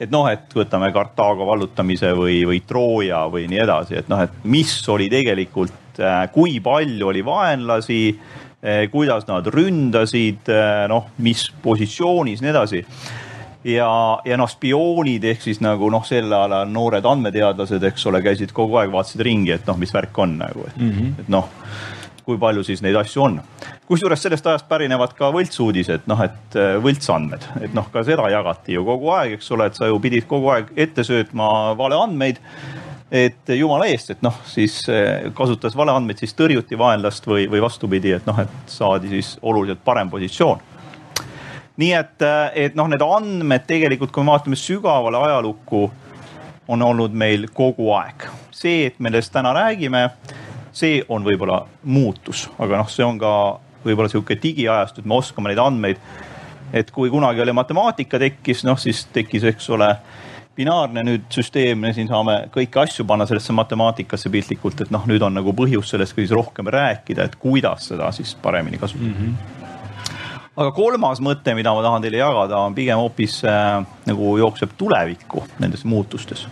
et 0.00 0.12
noh, 0.12 0.28
et 0.28 0.52
võtame 0.56 0.90
Kartaago 0.92 1.46
vallutamise 1.48 2.12
või, 2.16 2.42
või 2.48 2.60
Trooja 2.66 3.24
või 3.32 3.46
nii 3.48 3.62
edasi, 3.64 3.96
et 4.00 4.10
noh, 4.12 4.20
et 4.20 4.44
mis 4.44 4.74
oli 4.92 5.08
tegelikult, 5.12 6.00
äh, 6.00 6.26
kui 6.34 6.60
palju 6.60 7.08
oli 7.08 7.24
vaenlasi, 7.24 8.02
äh, 8.60 8.84
kuidas 8.92 9.26
nad 9.30 9.48
ründasid, 9.48 10.52
noh, 10.92 11.10
mis 11.24 11.48
positsioonis, 11.64 12.44
nii 12.44 12.52
edasi 12.52 12.84
ja, 13.64 13.88
ja 14.24 14.36
noh, 14.40 14.48
spioonid 14.48 15.24
ehk 15.32 15.44
siis 15.44 15.60
nagu 15.64 15.88
noh, 15.92 16.04
sel 16.08 16.32
ajal 16.32 16.68
noored 16.68 17.06
andmeteadlased, 17.06 17.84
eks 17.90 18.06
ole, 18.12 18.20
käisid 18.24 18.52
kogu 18.56 18.76
aeg, 18.80 18.92
vaatasid 18.92 19.24
ringi, 19.24 19.54
et 19.56 19.66
noh, 19.68 19.80
mis 19.80 19.92
värk 19.94 20.20
on 20.20 20.36
nagu, 20.40 20.68
et 20.68 20.76
mm, 20.76 20.92
-hmm. 20.92 21.24
et 21.24 21.32
noh 21.32 21.48
kui 22.30 22.38
palju 22.40 22.64
siis 22.66 22.82
neid 22.86 22.96
asju 23.00 23.24
on. 23.26 23.40
kusjuures 23.90 24.22
sellest 24.22 24.46
ajast 24.46 24.68
pärinevad 24.70 25.16
ka 25.18 25.32
võltsuudised, 25.34 26.06
noh, 26.10 26.22
et 26.26 26.58
äh, 26.58 26.76
võltsandmed, 26.82 27.48
et 27.66 27.74
noh, 27.76 27.90
ka 27.92 28.04
seda 28.06 28.30
jagati 28.32 28.78
ju 28.78 28.86
kogu 28.86 29.10
aeg, 29.16 29.38
eks 29.38 29.50
ole, 29.56 29.70
et 29.70 29.78
sa 29.78 29.90
ju 29.90 29.98
pidid 30.02 30.28
kogu 30.30 30.52
aeg 30.54 30.70
ette 30.78 31.06
söötma 31.06 31.74
valeandmeid 31.78 32.40
et 33.10 33.50
jumala 33.58 33.88
eest, 33.90 34.12
et 34.14 34.20
noh, 34.22 34.36
siis 34.46 34.84
äh, 34.88 35.30
kasutades 35.34 35.76
valeandmeid, 35.76 36.20
siis 36.22 36.34
tõrjuti 36.38 36.78
vaenlast 36.78 37.26
või, 37.26 37.48
või 37.50 37.62
vastupidi, 37.62 38.14
et 38.14 38.26
noh, 38.28 38.38
et 38.38 38.70
saadi 38.70 39.10
siis 39.10 39.34
oluliselt 39.42 39.82
parem 39.84 40.10
positsioon. 40.10 40.62
nii 41.80 41.92
et, 41.96 42.22
äh, 42.22 42.52
et 42.66 42.78
noh, 42.78 42.86
need 42.88 43.02
andmed 43.02 43.66
tegelikult, 43.66 44.12
kui 44.14 44.24
me 44.24 44.34
vaatame 44.36 44.56
sügavale 44.56 45.18
ajalukku, 45.26 45.88
on 46.70 46.82
olnud 46.86 47.10
meil 47.12 47.48
kogu 47.54 47.90
aeg. 47.98 48.28
see, 48.50 48.86
et 48.86 49.00
me 49.00 49.10
sellest 49.10 49.32
täna 49.32 49.54
räägime 49.56 50.10
see 50.72 51.00
on 51.08 51.24
võib-olla 51.26 51.64
muutus, 51.84 52.48
aga 52.58 52.82
noh, 52.82 52.90
see 52.90 53.04
on 53.04 53.18
ka 53.20 53.32
võib-olla 53.84 54.10
sihuke 54.12 54.36
digiajastu, 54.40 55.02
et 55.02 55.08
me 55.08 55.16
oskame 55.18 55.50
neid 55.50 55.62
andmeid. 55.62 56.02
et 56.72 56.90
kui 56.94 57.10
kunagi 57.10 57.40
oli 57.42 57.52
matemaatika 57.52 58.18
tekkis, 58.18 58.62
noh 58.64 58.78
siis 58.78 59.06
tekkis, 59.12 59.44
eks 59.50 59.70
ole 59.74 59.88
binaarne 60.54 61.02
nüüd 61.02 61.24
süsteem, 61.32 61.80
me 61.80 61.90
siin 61.96 62.06
saame 62.06 62.44
kõiki 62.54 62.78
asju 62.82 63.06
panna 63.08 63.26
sellesse 63.26 63.54
matemaatikasse 63.56 64.30
piltlikult, 64.30 64.84
et 64.84 64.92
noh, 64.94 65.06
nüüd 65.10 65.22
on 65.22 65.34
nagu 65.34 65.54
põhjus 65.56 65.90
sellest 65.94 66.14
ka 66.14 66.22
siis 66.22 66.34
rohkem 66.36 66.70
rääkida, 66.70 67.26
et 67.26 67.34
kuidas 67.40 67.88
seda 67.90 68.12
siis 68.14 68.36
paremini 68.42 68.78
kasutada 68.78 69.10
mm. 69.10 69.24
-hmm 69.24 69.58
aga 70.60 70.72
kolmas 70.76 71.20
mõte, 71.24 71.54
mida 71.54 71.72
ma 71.72 71.80
tahan 71.82 72.02
teile 72.02 72.18
jagada, 72.20 72.58
on 72.58 72.74
pigem 72.74 72.98
hoopis 72.98 73.38
äh, 73.48 73.86
nagu 74.06 74.36
jookseb 74.36 74.74
tulevikku 74.76 75.44
nendes 75.62 75.84
muutustes 75.84 76.46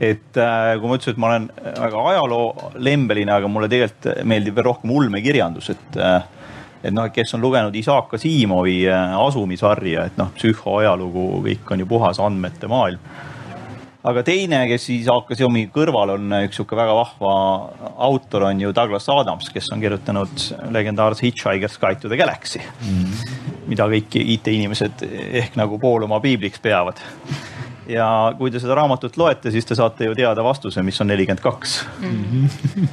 et 0.00 0.36
äh, 0.40 0.74
kui 0.80 0.88
ma 0.88 0.96
ütlesin, 0.96 1.14
et 1.14 1.20
ma 1.20 1.30
olen 1.30 1.48
väga 1.76 2.04
ajaloolembeline, 2.14 3.32
aga 3.36 3.48
mulle 3.52 3.68
tegelikult 3.68 4.22
meeldib 4.28 4.56
veel 4.56 4.70
rohkem 4.70 4.94
ulmekirjandus, 4.96 5.72
et 5.74 5.98
äh, 6.00 6.22
et 6.80 6.94
noh, 6.96 7.10
kes 7.12 7.34
on 7.36 7.42
lugenud 7.44 7.74
Isaac 7.76 8.14
Asimovi 8.16 8.78
äh, 8.88 9.18
asumisarja, 9.20 10.06
et 10.08 10.16
noh, 10.16 10.30
psühhoajalugu, 10.38 11.26
kõik 11.44 11.74
on 11.74 11.84
ju 11.84 11.90
puhas 11.90 12.22
andmete 12.24 12.70
maailm. 12.72 13.04
aga 14.00 14.22
teine, 14.24 14.62
kes 14.70 14.88
Isaac 14.96 15.34
Asimovi 15.36 15.66
kõrval 15.74 16.14
on 16.16 16.32
üks 16.40 16.56
sihuke 16.56 16.80
väga 16.80 16.96
vahva 16.96 17.34
autor, 18.08 18.48
on 18.48 18.64
ju 18.64 18.72
Douglas 18.72 19.10
Adams, 19.12 19.52
kes 19.52 19.68
on 19.74 19.84
kirjutanud 19.84 20.48
legendaarse 20.72 21.28
Hitchhiker's 21.28 21.76
Guide 21.76 22.00
to 22.00 22.08
the 22.08 22.16
Galaxy 22.16 22.64
mm. 22.64 23.04
-hmm. 23.04 23.68
mida 23.68 23.84
kõik 23.84 24.16
IT-inimesed 24.16 25.04
ehk 25.44 25.60
nagu 25.60 25.78
pool 25.78 26.08
oma 26.08 26.24
piibliks 26.24 26.64
peavad 26.64 27.04
ja 27.88 28.08
kui 28.38 28.50
te 28.52 28.60
seda 28.60 28.76
raamatut 28.78 29.16
loete, 29.20 29.52
siis 29.52 29.66
te 29.66 29.76
saate 29.78 30.08
ju 30.08 30.16
teada 30.18 30.44
vastuse, 30.44 30.82
mis 30.86 31.00
on 31.00 31.10
nelikümmend 31.10 31.42
kaks. 31.44 31.80
Mhm. 32.00 32.88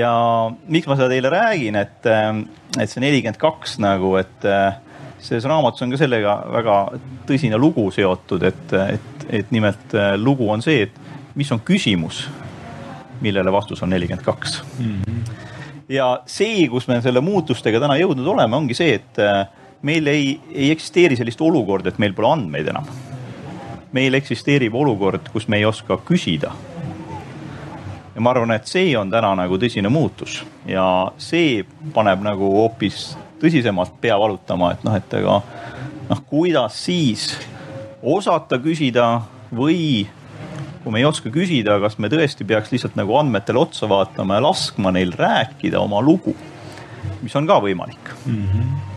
ja 0.00 0.12
miks 0.68 0.88
ma 0.88 0.96
seda 0.96 1.10
teile 1.12 1.32
räägin, 1.32 1.76
et, 1.76 2.08
et 2.08 2.90
see 2.90 3.04
nelikümmend 3.04 3.40
kaks 3.40 3.78
nagu, 3.84 4.14
et 4.20 4.48
selles 5.24 5.48
raamatus 5.48 5.84
on 5.84 5.94
ka 5.94 6.00
sellega 6.00 6.38
väga 6.52 6.78
tõsine 7.28 7.60
lugu 7.60 7.88
seotud, 7.94 8.44
et, 8.48 8.76
et, 8.96 9.26
et 9.40 9.52
nimelt 9.54 9.96
lugu 10.20 10.48
on 10.52 10.64
see, 10.64 10.88
et 10.88 11.34
mis 11.34 11.50
on 11.52 11.60
küsimus, 11.64 12.24
millele 13.24 13.52
vastus 13.52 13.82
on 13.84 13.92
nelikümmend 13.92 14.24
kaks. 14.24 14.62
Mhm. 14.78 15.18
ja 15.92 16.14
see, 16.26 16.64
kus 16.72 16.88
me 16.88 17.00
selle 17.04 17.20
muutustega 17.24 17.82
täna 17.82 17.98
jõudnud 18.00 18.32
oleme, 18.36 18.56
ongi 18.56 18.76
see, 18.76 18.96
et 19.00 19.20
meil 19.84 20.06
ei, 20.08 20.38
ei 20.48 20.70
eksisteeri 20.72 21.16
sellist 21.16 21.42
olukorda, 21.44 21.92
et 21.92 22.00
meil 22.00 22.16
pole 22.16 22.30
andmeid 22.32 22.72
enam 22.72 22.88
meil 23.94 24.18
eksisteerib 24.18 24.74
olukord, 24.74 25.28
kus 25.32 25.46
me 25.48 25.60
ei 25.60 25.66
oska 25.68 25.98
küsida. 26.06 26.52
ja 28.14 28.22
ma 28.22 28.30
arvan, 28.30 28.54
et 28.54 28.66
see 28.70 28.92
on 28.98 29.10
täna 29.10 29.32
nagu 29.38 29.58
tõsine 29.58 29.90
muutus 29.90 30.42
ja 30.66 30.84
see 31.18 31.64
paneb 31.94 32.22
nagu 32.22 32.50
hoopis 32.58 33.16
tõsisemalt 33.42 33.96
pea 34.00 34.18
valutama, 34.18 34.72
et 34.74 34.84
noh, 34.86 34.94
et 34.94 35.16
ega 35.18 35.40
noh, 36.10 36.20
kuidas 36.30 36.78
siis 36.86 37.32
osata 38.02 38.60
küsida 38.62 39.08
või 39.54 40.06
kui 40.84 40.92
me 40.92 41.00
ei 41.00 41.08
oska 41.08 41.32
küsida, 41.32 41.78
kas 41.82 41.98
me 41.98 42.10
tõesti 42.12 42.46
peaks 42.46 42.70
lihtsalt 42.74 42.96
nagu 42.98 43.16
andmetele 43.18 43.62
otsa 43.62 43.88
vaatama 43.90 44.38
ja 44.38 44.46
laskma 44.46 44.92
neil 44.94 45.14
rääkida 45.16 45.80
oma 45.80 46.02
lugu, 46.04 46.36
mis 47.22 47.34
on 47.34 47.46
ka 47.50 47.58
võimalik 47.64 48.12
mm. 48.26 48.42
-hmm 48.48 48.93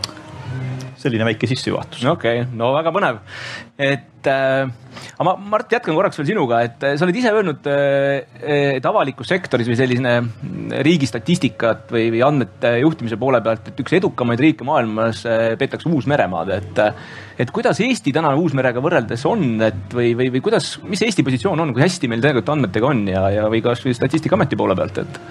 selline 0.98 1.26
väike 1.28 1.48
sissejuhatus. 1.50 2.04
okei 2.04 2.42
okay,, 2.42 2.52
no 2.58 2.72
väga 2.74 2.92
põnev, 2.94 3.20
et 3.78 4.28
äh, 4.28 4.66
aga 5.14 5.26
ma, 5.26 5.34
Mart, 5.54 5.70
jätkan 5.72 5.96
korraks 5.96 6.18
veel 6.20 6.28
sinuga, 6.32 6.60
et 6.66 6.84
äh, 6.86 6.96
sa 6.98 7.06
oled 7.06 7.18
ise 7.20 7.32
öelnud, 7.34 7.68
äh, 7.70 8.74
et 8.78 8.88
avalikus 8.88 9.30
sektoris 9.30 9.68
või 9.70 9.78
selline 9.78 10.14
riigi 10.86 11.08
statistikat 11.10 11.92
või, 11.94 12.08
või 12.14 12.22
andmete 12.26 12.74
juhtimise 12.82 13.18
poole 13.20 13.40
pealt, 13.44 13.70
et 13.70 13.82
üks 13.84 13.96
edukamaid 14.00 14.42
riike 14.42 14.66
maailmas 14.68 15.24
äh, 15.28 15.48
peetakse 15.60 15.90
Uus-Meremaad, 15.90 16.54
et 16.58 16.84
et 17.38 17.50
kuidas 17.54 17.78
Eesti 17.84 18.10
täna 18.14 18.32
Uus-merega 18.34 18.82
võrreldes 18.82 19.22
on, 19.30 19.44
et 19.62 19.94
või, 19.94 20.10
või, 20.18 20.32
või 20.34 20.42
kuidas, 20.42 20.72
mis 20.82 21.02
Eesti 21.06 21.22
positsioon 21.26 21.60
on, 21.62 21.74
kui 21.74 21.84
hästi 21.84 22.10
meil 22.10 22.24
tegelikult 22.24 22.56
andmetega 22.56 22.90
on 22.90 23.04
ja, 23.06 23.28
ja 23.36 23.46
või 23.52 23.62
kasvõi 23.62 23.94
Statistikaameti 23.94 24.58
poole 24.58 24.74
pealt, 24.78 25.04
et 25.04 25.22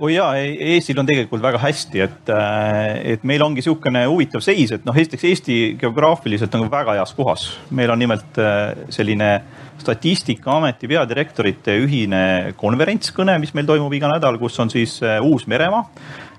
oi 0.00 0.12
jaa, 0.14 0.32
Eestil 0.36 0.98
on 1.00 1.08
tegelikult 1.08 1.42
väga 1.44 1.60
hästi, 1.62 2.00
et, 2.04 2.32
äh, 2.32 3.12
et 3.14 3.24
meil 3.24 3.42
ongi 3.44 3.62
niisugune 3.62 4.04
huvitav 4.10 4.42
seis, 4.44 4.72
et 4.74 4.84
noh, 4.84 4.96
esiteks 4.96 5.24
Eesti 5.30 5.56
geograafiliselt 5.80 6.54
on 6.58 6.66
väga 6.72 6.98
heas 6.98 7.14
kohas. 7.16 7.46
meil 7.70 7.90
on 7.90 7.98
nimelt 7.98 8.38
äh, 8.38 8.76
selline 8.90 9.30
Statistikaameti 9.76 10.88
peadirektorite 10.88 11.74
ühine 11.84 12.54
konverentskõne, 12.56 13.38
mis 13.40 13.52
meil 13.54 13.66
toimub 13.68 13.92
iga 13.92 14.08
nädal, 14.08 14.38
kus 14.40 14.58
on 14.60 14.72
siis 14.72 14.98
äh, 15.02 15.20
Uus-Meremaa. 15.20 15.84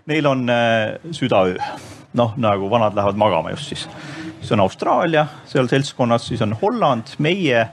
Neil 0.08 0.26
on 0.26 0.48
südaöö, 1.12 1.58
noh 2.16 2.38
nagu 2.40 2.70
vanad 2.72 2.96
lähevad 2.96 3.18
magama 3.20 3.52
just 3.52 3.74
siis. 3.74 3.88
siis 4.40 4.52
on 4.56 4.62
Austraalia 4.64 5.26
seal 5.46 5.68
seltskonnas, 5.68 6.30
siis 6.30 6.42
on 6.46 6.56
Holland, 6.62 7.12
meie 7.20 7.66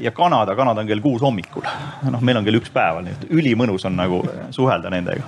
ja 0.00 0.10
Kanada, 0.14 0.54
Kanada 0.54 0.80
on 0.80 0.86
kell 0.86 1.00
kuus 1.02 1.22
hommikul. 1.22 1.64
noh, 2.10 2.20
meil 2.22 2.38
on 2.38 2.46
kell 2.46 2.60
üks 2.60 2.70
päeval, 2.70 3.02
nii 3.06 3.16
et 3.16 3.26
ülimõnus 3.34 3.86
on 3.88 3.96
nagu 3.98 4.20
suhelda 4.54 4.92
nendega. 4.94 5.26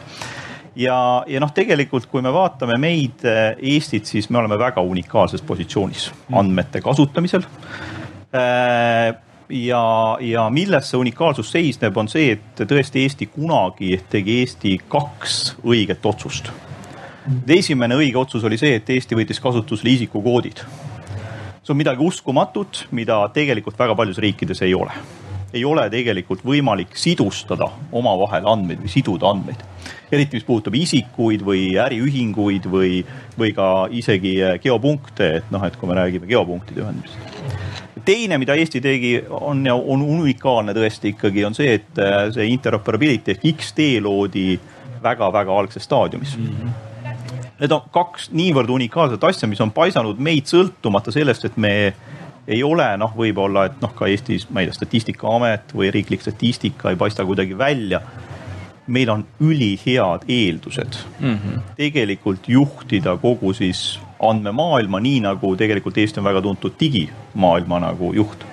ja, 0.79 0.99
ja 1.27 1.43
noh, 1.43 1.51
tegelikult 1.55 2.07
kui 2.11 2.23
me 2.23 2.33
vaatame 2.33 2.79
meid, 2.79 3.27
äh, 3.27 3.57
Eestit, 3.75 4.07
siis 4.07 4.31
me 4.31 4.39
oleme 4.39 4.59
väga 4.59 4.85
unikaalses 4.87 5.43
positsioonis 5.43 6.13
andmete 6.39 6.81
kasutamisel 6.81 7.43
äh, 8.31 9.13
ja, 9.53 10.17
ja 10.21 10.47
milles 10.51 10.91
see 10.91 11.01
unikaalsus 11.01 11.51
seisneb, 11.53 11.97
on 11.97 12.09
see, 12.09 12.37
et 12.37 12.63
tõesti 12.69 13.03
Eesti 13.07 13.29
kunagi 13.33 13.97
tegi 14.11 14.39
Eesti 14.43 14.79
kaks 14.89 15.57
õiget 15.65 16.07
otsust. 16.07 16.53
esimene 17.49 17.99
õige 17.99 18.19
otsus 18.19 18.45
oli 18.45 18.59
see, 18.59 18.79
et 18.79 18.91
Eesti 18.91 19.19
võttis 19.19 19.41
kasutusele 19.41 19.97
isikukoodid 19.99 20.65
see 21.63 21.75
on 21.75 21.79
midagi 21.79 22.03
uskumatut, 22.03 22.87
mida 22.91 23.23
tegelikult 23.35 23.79
väga 23.79 23.95
paljudes 23.99 24.23
riikides 24.23 24.63
ei 24.67 24.75
ole. 24.75 24.95
ei 25.53 25.65
ole 25.69 25.83
tegelikult 25.93 26.41
võimalik 26.49 26.95
sidustada 26.97 27.67
omavahel 27.93 28.47
andmeid 28.49 28.81
või 28.81 28.89
siduda 28.89 29.29
andmeid. 29.31 29.61
eriti, 30.13 30.37
mis 30.37 30.45
puudutab 30.45 30.75
isikuid 30.75 31.45
või 31.45 31.77
äriühinguid 31.79 32.67
või, 32.73 33.03
või 33.39 33.53
ka 33.53 33.89
isegi 33.91 34.37
geopunkte, 34.63 35.29
et 35.37 35.51
noh, 35.51 35.65
et 35.65 35.77
kui 35.77 35.89
me 35.89 35.99
räägime 36.01 36.27
geopunktide 36.27 36.83
ühendamisest 36.83 37.31
teine, 38.05 38.39
mida 38.39 38.55
Eesti 38.59 38.81
tegi, 38.83 39.13
on, 39.31 39.63
on 39.71 40.03
unikaalne 40.03 40.75
tõesti 40.75 41.13
ikkagi 41.13 41.45
on 41.47 41.55
see, 41.55 41.77
et 41.79 42.01
see 42.35 42.49
interoperability 42.51 43.37
ehk 43.37 43.45
X-tee 43.53 44.01
loodi 44.03 44.57
väga-väga 45.03 45.59
algses 45.59 45.87
staadiumis 45.87 46.39
mm. 46.39 46.49
-hmm 46.49 46.92
need 47.63 47.73
on 47.75 47.87
kaks 47.95 48.31
niivõrd 48.35 48.71
unikaalset 48.75 49.23
asja, 49.25 49.49
mis 49.49 49.61
on 49.63 49.71
paisanud 49.75 50.19
meid 50.23 50.51
sõltumata 50.51 51.15
sellest, 51.15 51.47
et 51.47 51.57
me 51.61 51.73
ei 52.51 52.63
ole 52.67 52.89
noh, 52.99 53.13
võib-olla, 53.17 53.69
et 53.71 53.81
noh, 53.83 53.93
ka 53.95 54.09
Eestis, 54.11 54.49
ma 54.51 54.63
ei 54.63 54.69
tea, 54.69 54.81
Statistikaamet 54.81 55.75
või 55.79 55.93
riiklik 55.95 56.25
statistika 56.25 56.91
ei 56.91 56.99
paista 56.99 57.27
kuidagi 57.27 57.59
välja. 57.59 58.03
meil 58.87 59.11
on 59.11 59.25
ülihead 59.41 60.25
eeldused 60.29 60.97
mm 61.21 61.35
-hmm. 61.35 61.61
tegelikult 61.77 62.49
juhtida 62.49 63.17
kogu 63.17 63.53
siis 63.55 64.01
andmemaailma, 64.19 65.01
nii 65.01 65.21
nagu 65.21 65.57
tegelikult 65.57 65.99
Eesti 65.99 66.21
on 66.21 66.25
väga 66.25 66.43
tuntud 66.43 66.73
digimaailma 66.81 67.79
nagu 67.81 68.13
juht 68.13 68.52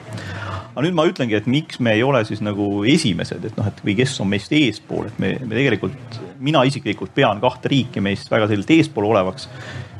aga 0.79 0.87
nüüd 0.87 0.95
ma 0.95 1.03
ütlengi, 1.09 1.35
et 1.35 1.47
miks 1.51 1.81
me 1.83 1.91
ei 1.97 2.03
ole 2.07 2.21
siis 2.23 2.39
nagu 2.39 2.65
esimesed, 2.87 3.43
et 3.49 3.57
noh, 3.59 3.67
et 3.67 3.81
või 3.83 3.97
kes 3.99 4.13
on 4.23 4.29
meist 4.31 4.53
eespool, 4.55 5.09
et 5.09 5.17
me, 5.19 5.33
me 5.43 5.57
tegelikult, 5.57 6.19
mina 6.39 6.61
isiklikult 6.69 7.11
pean 7.17 7.41
kahte 7.43 7.67
riiki 7.73 7.99
meist 7.99 8.31
väga 8.31 8.47
selgelt 8.47 8.71
eespool 8.77 9.09
olevaks. 9.09 9.49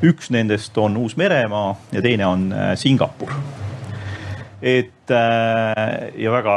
üks 0.08 0.30
nendest 0.32 0.78
on 0.80 0.96
Uus-Meremaa 0.96 1.74
ja 1.92 2.00
teine 2.00 2.24
on 2.26 2.48
äh, 2.56 2.72
Singapur. 2.80 3.34
et 4.62 5.12
äh, 5.12 6.16
ja 6.16 6.32
väga 6.32 6.56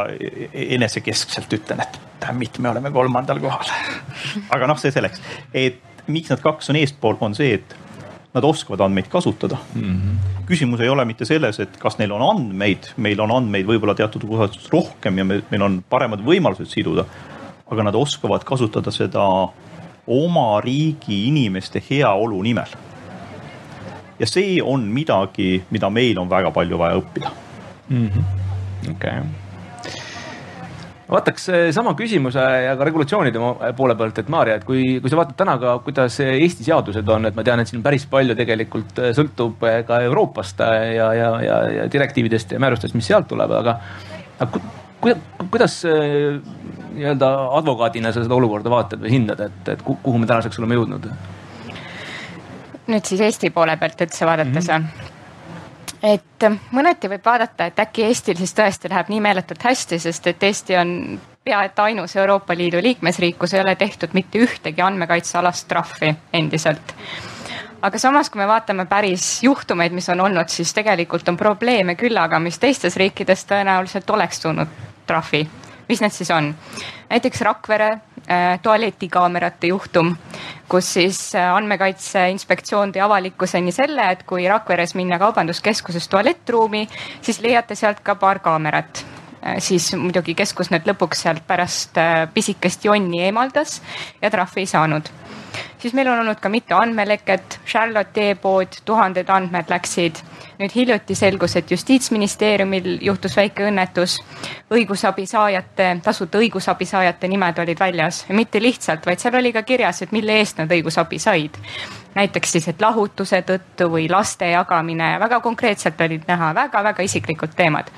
enesekeskselt 0.53 1.60
ütlen, 1.60 1.84
et 1.84 2.00
dammit, 2.24 2.60
me 2.63 2.72
oleme 2.72 2.96
kolmandal 2.96 3.44
kohal. 3.44 3.75
aga 4.56 4.72
noh, 4.72 4.80
see 4.80 4.96
selleks, 4.96 5.20
et 5.51 6.08
miks 6.08 6.32
nad 6.32 6.39
kaks 6.39 6.72
on 6.72 6.80
eespool, 6.80 7.20
on 7.20 7.36
see, 7.36 7.60
et 7.60 7.75
nad 8.33 8.43
oskavad 8.43 8.81
andmeid 8.81 9.07
kasutada 9.09 9.57
mm. 9.75 9.81
-hmm. 9.81 10.45
küsimus 10.45 10.81
ei 10.81 10.89
ole 10.89 11.05
mitte 11.05 11.25
selles, 11.25 11.59
et 11.59 11.77
kas 11.77 11.97
neil 11.97 12.11
on 12.11 12.21
andmeid, 12.29 12.93
meil 12.97 13.21
on 13.21 13.31
andmeid 13.31 13.67
võib-olla 13.67 13.95
teatud 13.95 14.25
osas 14.29 14.69
rohkem 14.71 15.17
ja 15.17 15.25
me, 15.25 15.41
meil 15.51 15.61
on 15.61 15.83
paremad 15.89 16.19
võimalused 16.25 16.69
siduda. 16.69 17.05
aga 17.71 17.83
nad 17.83 17.95
oskavad 17.95 18.43
kasutada 18.43 18.91
seda 18.91 19.23
oma 20.07 20.61
riigi 20.61 21.27
inimeste 21.27 21.83
heaolu 21.89 22.41
nimel. 22.41 22.69
ja 24.19 24.27
see 24.27 24.61
on 24.61 24.81
midagi, 24.81 25.63
mida 25.69 25.89
meil 25.89 26.19
on 26.19 26.29
väga 26.29 26.51
palju 26.51 26.77
vaja 26.77 26.95
õppida. 26.95 27.31
-hmm. 27.89 28.23
okei 28.91 29.42
vaataks 31.13 31.48
eh, 31.50 31.65
sama 31.75 31.93
küsimuse 31.98 32.43
ja 32.65 32.74
ka 32.77 32.88
regulatsioonide 32.88 33.41
poole 33.77 33.96
pealt, 34.00 34.20
et 34.22 34.29
Maarja, 34.34 34.58
et 34.60 34.65
kui, 34.67 34.84
kui 35.01 35.12
sa 35.12 35.20
vaatad 35.20 35.38
täna 35.39 35.55
ka, 35.62 35.75
kuidas 35.86 36.17
Eesti 36.24 36.65
seadused 36.67 37.10
on, 37.15 37.29
et 37.29 37.38
ma 37.38 37.46
tean, 37.46 37.62
et 37.62 37.70
siin 37.70 37.84
päris 37.86 38.08
palju 38.10 38.36
tegelikult 38.39 39.01
eh, 39.03 39.12
sõltub 39.17 39.65
eh, 39.70 39.82
ka 39.88 40.01
Euroopast 40.08 40.63
ja, 40.63 41.10
ja, 41.17 41.29
ja, 41.46 41.60
ja 41.77 41.86
direktiividest 41.91 42.55
ja 42.55 42.62
määrustest, 42.63 42.98
mis 42.98 43.10
sealt 43.12 43.29
tuleb, 43.29 43.53
aga, 43.60 43.77
aga 44.43 44.63
ku, 45.03 45.15
kuidas 45.46 45.79
nii-öelda 45.86 47.32
advokaadina 47.60 48.13
sa 48.13 48.25
seda 48.25 48.38
olukorda 48.38 48.74
vaatad 48.74 49.03
või 49.03 49.17
hindad, 49.20 49.46
et, 49.48 49.74
et 49.75 49.86
kuhu 49.86 50.17
me 50.17 50.29
tänaseks 50.29 50.62
oleme 50.62 50.82
jõudnud? 50.82 51.10
nüüd 52.84 53.08
siis 53.08 53.22
Eesti 53.24 53.53
poole 53.55 53.77
pealt 53.79 54.01
üldse 54.03 54.25
vaadates 54.27 54.67
mm. 54.67 54.88
-hmm 54.89 55.02
et 56.03 56.48
mõneti 56.72 57.10
võib 57.10 57.25
vaadata, 57.25 57.65
et 57.65 57.79
äkki 57.79 58.07
Eestil 58.10 58.38
siis 58.38 58.53
tõesti 58.55 58.91
läheb 58.91 59.12
nii 59.13 59.22
meeletult 59.24 59.63
hästi, 59.63 60.00
sest 60.00 60.27
et 60.27 60.43
Eesti 60.43 60.77
on 60.77 61.19
pea 61.43 61.63
et 61.63 61.79
ainus 61.79 62.15
Euroopa 62.15 62.55
Liidu 62.55 62.81
liikmesriik, 62.83 63.38
kus 63.39 63.53
ei 63.53 63.62
ole 63.62 63.75
tehtud 63.75 64.13
mitte 64.13 64.39
ühtegi 64.39 64.83
andmekaitsealast 64.83 65.67
trahvi 65.67 66.15
endiselt 66.33 66.95
aga 67.83 68.00
samas, 68.00 68.29
kui 68.31 68.39
me 68.39 68.48
vaatame 68.48 68.86
päris 68.88 69.43
juhtumeid, 69.43 69.91
mis 69.95 70.07
on 70.10 70.24
olnud, 70.24 70.48
siis 70.51 70.72
tegelikult 70.74 71.27
on 71.29 71.38
probleeme 71.38 71.98
küllaga, 72.00 72.39
mis 72.39 72.60
teistes 72.60 72.95
riikides 73.00 73.43
tõenäoliselt 73.50 74.10
oleks 74.10 74.39
tulnud 74.39 74.79
trahvi. 75.07 75.48
mis 75.89 76.01
need 76.01 76.15
siis 76.15 76.31
on? 76.31 76.53
näiteks 77.10 77.41
Rakvere 77.41 77.98
äh, 78.30 78.60
tualetikaamerate 78.62 79.68
juhtum, 79.68 80.15
kus 80.70 80.94
siis 80.94 81.20
äh, 81.36 81.50
andmekaitse 81.56 82.27
inspektsioon 82.34 82.94
tõi 82.94 83.03
avalikkuseni 83.06 83.72
selle, 83.72 84.12
et 84.12 84.24
kui 84.27 84.48
Rakveres 84.50 84.96
minna 84.96 85.20
kaubanduskeskuses 85.22 86.08
tualettruumi, 86.08 86.88
siis 87.22 87.42
leiate 87.42 87.75
sealt 87.75 88.03
ka 88.03 88.15
paar 88.15 88.39
kaamerat 88.39 89.06
siis 89.59 89.91
muidugi 90.00 90.35
keskus 90.35 90.71
need 90.71 90.88
lõpuks 90.88 91.25
sealt 91.25 91.45
pärast 91.47 91.97
äh, 91.97 92.27
pisikest 92.33 92.85
jonni 92.85 93.23
eemaldas 93.27 93.81
ja 94.21 94.31
trahvi 94.33 94.63
ei 94.63 94.69
saanud 94.69 95.12
siis 95.83 95.93
meil 95.93 96.07
on 96.07 96.19
olnud 96.19 96.39
ka 96.39 96.50
mitu 96.50 96.75
andmeleket, 96.75 97.59
Charlotte 97.67 98.29
e-pood, 98.29 98.79
tuhanded 98.85 99.29
andmed 99.29 99.69
läksid. 99.69 100.21
nüüd 100.59 100.71
hiljuti 100.75 101.15
selgus, 101.17 101.55
et 101.59 101.71
justiitsministeeriumil 101.71 103.00
juhtus 103.01 103.35
väike 103.38 103.65
õnnetus. 103.67 104.19
õigusabi 104.71 105.25
saajate, 105.27 105.89
tasuta 106.03 106.38
õigusabi 106.38 106.85
saajate 106.85 107.27
nimed 107.27 107.59
olid 107.59 107.79
väljas 107.79 108.25
ja 108.29 108.35
mitte 108.35 108.62
lihtsalt, 108.62 109.05
vaid 109.05 109.19
seal 109.19 109.35
oli 109.35 109.51
ka 109.53 109.63
kirjas, 109.63 110.01
et 110.01 110.12
mille 110.12 110.39
eest 110.39 110.57
nad 110.57 110.71
õigusabi 110.71 111.19
said. 111.19 111.59
Näiteks 112.15 112.51
siis, 112.51 112.67
et 112.67 112.82
lahutuse 112.82 113.41
tõttu 113.48 113.89
või 113.91 114.10
laste 114.12 114.50
jagamine 114.51 115.13
ja 115.13 115.20
väga 115.20 115.39
konkreetselt 115.39 116.01
olid 116.01 116.27
näha 116.27 116.53
väga-väga 116.55 117.03
isiklikud 117.03 117.55
teemad. 117.55 117.89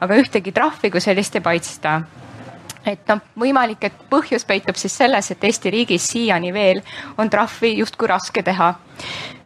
aga 0.00 0.14
ühtegi 0.14 0.52
trahvi 0.52 0.90
kui 0.90 1.00
sellist 1.00 1.36
ei 1.36 1.40
paista 1.40 2.00
et 2.86 3.08
noh, 3.08 3.20
võimalik, 3.38 3.84
et 3.84 3.98
põhjus 4.10 4.44
peitub 4.48 4.78
siis 4.80 4.94
selles, 4.96 5.30
et 5.30 5.44
Eesti 5.44 5.70
riigis 5.70 6.06
siiani 6.12 6.52
veel 6.54 6.80
on 7.18 7.30
trahvi 7.30 7.76
justkui 7.78 8.08
raske 8.08 8.42
teha. 8.42 8.72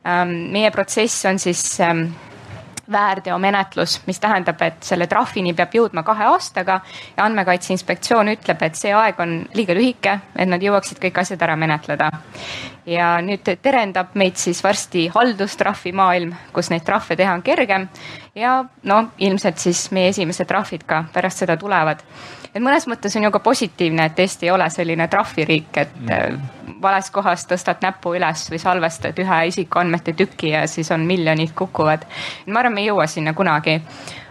Ähm, 0.07 0.35
meie 0.53 0.71
protsess 0.71 1.25
on 1.27 1.39
siis 1.39 1.63
ähm, 1.81 2.07
väärteomenetlus, 2.93 4.01
mis 4.07 4.21
tähendab, 4.21 4.61
et 4.63 4.83
selle 4.85 5.07
trahvini 5.07 5.55
peab 5.57 5.75
jõudma 5.75 6.03
kahe 6.05 6.27
aastaga 6.29 6.81
ja 7.17 7.25
andmekaitse 7.25 7.73
inspektsioon 7.75 8.33
ütleb, 8.35 8.63
et 8.63 8.79
see 8.79 8.93
aeg 8.95 9.21
on 9.21 9.37
liiga 9.55 9.77
lühike, 9.77 10.19
et 10.37 10.49
nad 10.49 10.63
jõuaksid 10.63 11.01
kõik 11.03 11.21
asjad 11.23 11.43
ära 11.43 11.57
menetleda. 11.57 12.11
ja 12.87 13.21
nüüd 13.25 13.49
terendab 13.63 14.13
meid 14.15 14.37
siis 14.37 14.61
varsti 14.65 15.09
haldustrahvi 15.09 15.93
maailm, 15.93 16.35
kus 16.53 16.69
neid 16.71 16.85
trahve 16.85 17.17
teha 17.17 17.33
on 17.33 17.43
kergem 17.43 17.89
ja 18.35 18.65
no 18.83 19.05
ilmselt 19.19 19.59
siis 19.59 19.91
meie 19.91 20.09
esimesed 20.13 20.47
trahvid 20.47 20.85
ka 20.87 21.05
pärast 21.13 21.39
seda 21.39 21.57
tulevad 21.57 22.05
et 22.55 22.63
mõnes 22.63 22.87
mõttes 22.91 23.17
on 23.19 23.27
ju 23.27 23.31
ka 23.35 23.43
positiivne, 23.45 24.09
et 24.11 24.25
Eesti 24.25 24.49
ei 24.49 24.55
ole 24.55 24.69
selline 24.71 25.09
trahviriik, 25.11 25.71
et 25.83 25.95
mm. 26.01 26.77
vales 26.83 27.11
kohas 27.15 27.47
tõstad 27.51 27.83
näpu 27.83 28.15
üles 28.15 28.49
või 28.51 28.61
salvestad 28.63 29.19
ühe 29.19 29.41
isikuandmete 29.51 30.15
tüki 30.19 30.55
ja 30.55 30.67
siis 30.71 30.91
on 30.95 31.07
miljonid 31.07 31.55
kukuvad. 31.55 32.07
ma 32.47 32.61
arvan, 32.61 32.75
me 32.75 32.85
ei 32.85 32.93
jõua 32.93 33.07
sinna 33.11 33.35
kunagi 33.35 33.81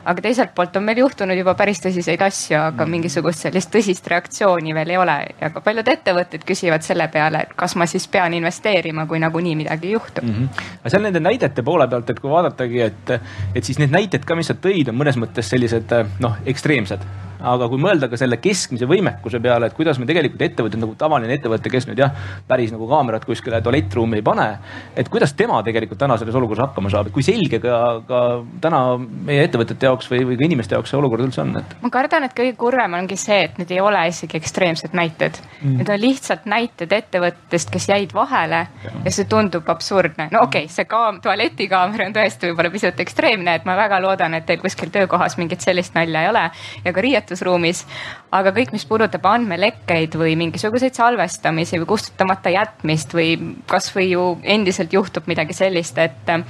aga 0.06 0.24
teiselt 0.24 0.52
poolt 0.56 0.76
on 0.76 0.84
meil 0.84 1.00
juhtunud 1.00 1.38
juba 1.38 1.54
päris 1.60 1.80
tõsiseid 1.84 2.22
asju, 2.26 2.58
aga 2.60 2.86
mm. 2.86 2.92
mingisugust 2.96 3.46
sellist 3.46 3.72
tõsist 3.74 4.08
reaktsiooni 4.12 4.76
veel 4.76 4.94
ei 4.94 5.00
ole 5.00 5.18
ja 5.40 5.50
ka 5.54 5.64
paljud 5.64 5.92
ettevõtted 5.94 6.44
küsivad 6.48 6.86
selle 6.86 7.08
peale, 7.14 7.46
et 7.48 7.54
kas 7.60 7.78
ma 7.80 7.88
siis 7.90 8.08
pean 8.12 8.36
investeerima, 8.36 9.08
kui 9.10 9.22
nagunii 9.24 9.56
midagi 9.64 9.90
ei 9.90 9.98
juhtu 9.98 10.24
mm. 10.24 10.34
-hmm. 10.34 10.64
aga 10.82 10.94
seal 10.94 11.06
nende 11.08 11.24
näidete 11.24 11.64
poole 11.64 11.88
pealt, 11.88 12.10
et 12.10 12.20
kui 12.20 12.32
vaadatagi, 12.32 12.82
et, 12.82 13.14
et 13.56 13.64
siis 13.64 13.80
need 13.80 13.92
näited 13.96 14.26
ka, 14.26 14.36
mis 14.36 14.52
sa 14.52 14.58
tõid, 14.68 14.92
on 14.92 15.00
mõnes 15.00 15.20
mõttes 15.20 15.50
sellised 15.56 15.96
noh, 16.20 16.38
ekstreemsed 16.46 17.08
aga 17.44 17.68
kui 17.72 17.82
mõelda 17.82 18.08
ka 18.12 18.20
selle 18.20 18.38
keskmise 18.42 18.88
võimekuse 18.90 19.42
peale, 19.44 19.68
et 19.68 19.76
kuidas 19.78 20.00
me 20.00 20.08
tegelikult 20.10 20.42
ettevõtted 20.48 20.82
nagu 20.82 20.96
tavaline 21.00 21.36
ettevõte, 21.36 21.72
kes 21.72 21.88
nüüd 21.90 22.00
jah, 22.00 22.14
päris 22.48 22.72
nagu 22.74 22.88
kaamerat 22.90 23.26
kuskile 23.28 23.60
tualettruumi 23.64 24.20
ei 24.20 24.26
pane. 24.26 24.48
et 24.96 25.10
kuidas 25.10 25.34
tema 25.34 25.62
tegelikult 25.64 26.00
täna 26.00 26.18
selles 26.18 26.36
olukorras 26.36 26.68
hakkama 26.68 26.92
saab, 26.94 27.10
et 27.10 27.16
kui 27.16 27.24
selge 27.26 27.60
ka, 27.64 27.80
ka 28.08 28.22
täna 28.62 28.82
meie 29.00 29.44
ettevõtete 29.48 29.90
jaoks 29.90 30.10
või, 30.12 30.24
või 30.32 30.40
ka 30.40 30.48
inimeste 30.48 30.78
jaoks 30.78 30.94
see 30.94 31.00
olukord 31.00 31.26
üldse 31.26 31.42
on, 31.44 31.56
et? 31.60 31.76
ma 31.82 31.92
kardan, 31.94 32.28
et 32.28 32.36
kõige 32.38 32.56
kurvem 32.60 32.98
ongi 33.00 33.18
see, 33.20 33.42
et 33.50 33.60
need 33.62 33.72
ei 33.76 33.82
ole 33.84 34.06
isegi 34.10 34.40
ekstreemsed 34.40 34.96
näited 34.98 35.40
mm.. 35.40 35.78
Need 35.84 35.90
on 35.90 36.00
lihtsalt 36.00 36.46
näited 36.50 36.92
ettevõttest, 36.96 37.72
kes 37.74 37.90
jäid 37.90 38.14
vahele 38.16 38.64
ja, 38.84 38.94
ja 39.06 39.12
see 39.14 39.28
tundub 39.30 39.68
absurdne. 39.70 40.30
no 40.32 40.46
okei 40.48 40.68
okay,, 40.68 40.74
see 40.74 40.88
ka 40.90 41.02
tualetikaamera 41.24 42.08
on 42.08 42.16
tõesti 42.16 42.50
võib-olla 42.50 42.72
pisut 42.74 43.00
ekstreemne, 43.04 43.58
et 43.60 43.68
ma 43.68 43.76
väga 43.80 44.00
loodan, 44.04 44.38
et 44.38 44.46
teil 44.48 44.62
kuskil 44.62 44.94
töökohas 44.94 45.38
mingit 45.42 45.66
sellist 45.66 45.96
nalja 45.98 46.24
ei 46.24 46.30
ole 46.30 46.44
ja 46.86 46.94
ka 46.94 47.04
riietus 47.04 47.33
salvestusruumis. 47.34 47.86
aga 48.34 48.50
kõik, 48.50 48.72
mis 48.74 48.86
puudutab 48.90 49.26
andmelekkeid 49.30 50.16
või 50.18 50.36
mingisuguseid 50.38 50.96
salvestamisi 50.98 51.78
või 51.80 51.86
kustutamata 51.86 52.50
jätmist 52.50 53.14
või 53.14 53.56
kasvõi 53.70 54.10
ju 54.10 54.24
endiselt 54.44 54.94
juhtub 54.94 55.28
midagi 55.28 55.54
sellist, 55.54 55.98
et 55.98 56.30
äh, 56.30 56.42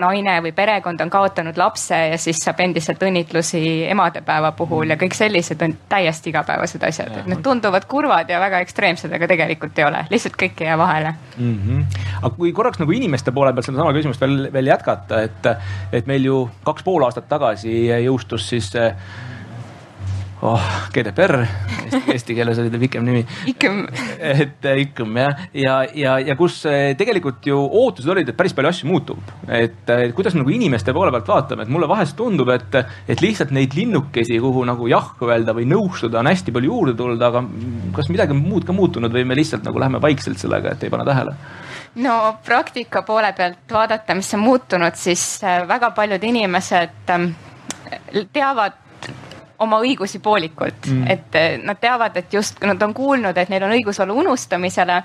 naine 0.00 0.38
või 0.44 0.52
perekond 0.56 1.00
on 1.00 1.10
kaotanud 1.10 1.58
lapse 1.60 1.96
ja 1.96 2.16
siis 2.18 2.40
saab 2.40 2.60
endiselt 2.60 3.02
õnnitlusi 3.02 3.84
emadepäeva 3.90 4.52
puhul 4.56 4.92
ja 4.92 4.96
kõik 5.00 5.16
sellised 5.16 5.60
on 5.64 5.76
täiesti 5.88 6.32
igapäevased 6.32 6.82
asjad, 6.88 7.12
et 7.18 7.28
need 7.28 7.42
tunduvad 7.44 7.84
kurvad 7.88 8.32
ja 8.32 8.40
väga 8.40 8.62
ekstreemsed, 8.64 9.12
aga 9.12 9.28
tegelikult 9.28 9.78
ei 9.78 9.84
ole, 9.84 10.06
lihtsalt 10.10 10.40
kõik 10.40 10.64
ei 10.64 10.70
jää 10.70 10.78
vahele 10.78 11.14
mm. 11.36 11.58
-hmm. 11.66 12.00
aga 12.22 12.34
kui 12.36 12.52
korraks 12.52 12.80
nagu 12.80 12.92
inimeste 12.92 13.32
poole 13.32 13.52
pealt 13.52 13.68
sedasama 13.68 13.92
küsimust 13.92 14.20
veel, 14.20 14.48
veel 14.52 14.72
jätkata, 14.72 15.22
et, 15.28 15.52
et 15.92 16.06
meil 16.06 16.24
ju 16.24 16.48
kaks 16.64 16.82
pool 16.82 17.04
aastat 17.04 17.28
tagasi 17.28 17.84
jõustus 18.04 18.48
siis 18.48 18.72
oh, 20.44 20.64
GDPR, 20.92 21.42
eesti, 22.12 22.34
keeles 22.36 22.58
oli 22.60 22.72
ta 22.72 22.80
pikem 22.80 23.04
nimi. 23.06 23.22
IKM. 23.50 23.80
et 24.18 24.66
äh, 24.68 24.80
IKM 24.82 25.16
jah, 25.18 25.44
ja, 25.56 25.76
ja, 25.96 26.16
ja 26.22 26.36
kus 26.38 26.60
äh, 26.68 26.92
tegelikult 26.98 27.46
ju 27.48 27.58
ootused 27.64 28.10
olid, 28.12 28.28
et 28.28 28.38
päris 28.38 28.54
palju 28.56 28.70
asju 28.70 28.90
muutub. 28.90 29.22
et, 29.48 29.80
et 29.88 30.14
kuidas 30.16 30.36
nagu 30.36 30.52
inimeste 30.52 30.92
poole 30.96 31.12
pealt 31.14 31.30
vaatame, 31.32 31.64
et 31.64 31.72
mulle 31.72 31.88
vahest 31.90 32.16
tundub, 32.18 32.52
et, 32.54 32.78
et 33.08 33.24
lihtsalt 33.24 33.54
neid 33.56 33.76
linnukesi, 33.76 34.38
kuhu 34.42 34.66
nagu 34.68 34.88
jah 34.90 35.14
öelda 35.24 35.56
või 35.56 35.66
nõustuda 35.70 36.20
on 36.20 36.30
hästi 36.30 36.54
palju 36.54 36.72
juurde 36.72 36.96
tulnud, 36.98 37.24
aga 37.24 37.44
kas 37.96 38.10
midagi 38.12 38.36
muud 38.36 38.68
ka 38.68 38.76
muutunud 38.76 39.12
või 39.14 39.24
me 39.28 39.38
lihtsalt 39.38 39.64
nagu 39.66 39.80
läheme 39.80 40.02
vaikselt 40.02 40.40
sellega, 40.42 40.74
et 40.74 40.84
ei 40.84 40.92
pane 40.92 41.08
tähele? 41.08 41.36
no 42.04 42.14
praktika 42.44 43.04
poole 43.06 43.32
pealt 43.32 43.72
vaadata, 43.72 44.16
mis 44.18 44.32
on 44.36 44.44
muutunud, 44.44 44.96
siis 44.98 45.24
väga 45.68 45.92
paljud 45.96 46.24
inimesed 46.30 47.12
ähm, 47.14 47.28
teavad 48.32 48.83
oma 49.64 49.80
õigusi 49.84 50.20
poolikult 50.22 50.86
mm., 50.90 51.10
et 51.10 51.40
eh, 51.40 51.56
nad 51.62 51.80
teavad, 51.80 52.16
et 52.20 52.32
just 52.32 52.62
nad 52.64 52.82
on 52.82 52.94
kuulnud, 52.94 53.36
et 53.36 53.50
neil 53.52 53.66
on 53.66 53.74
õigus 53.74 54.00
olla 54.04 54.12
unustamisele. 54.12 55.02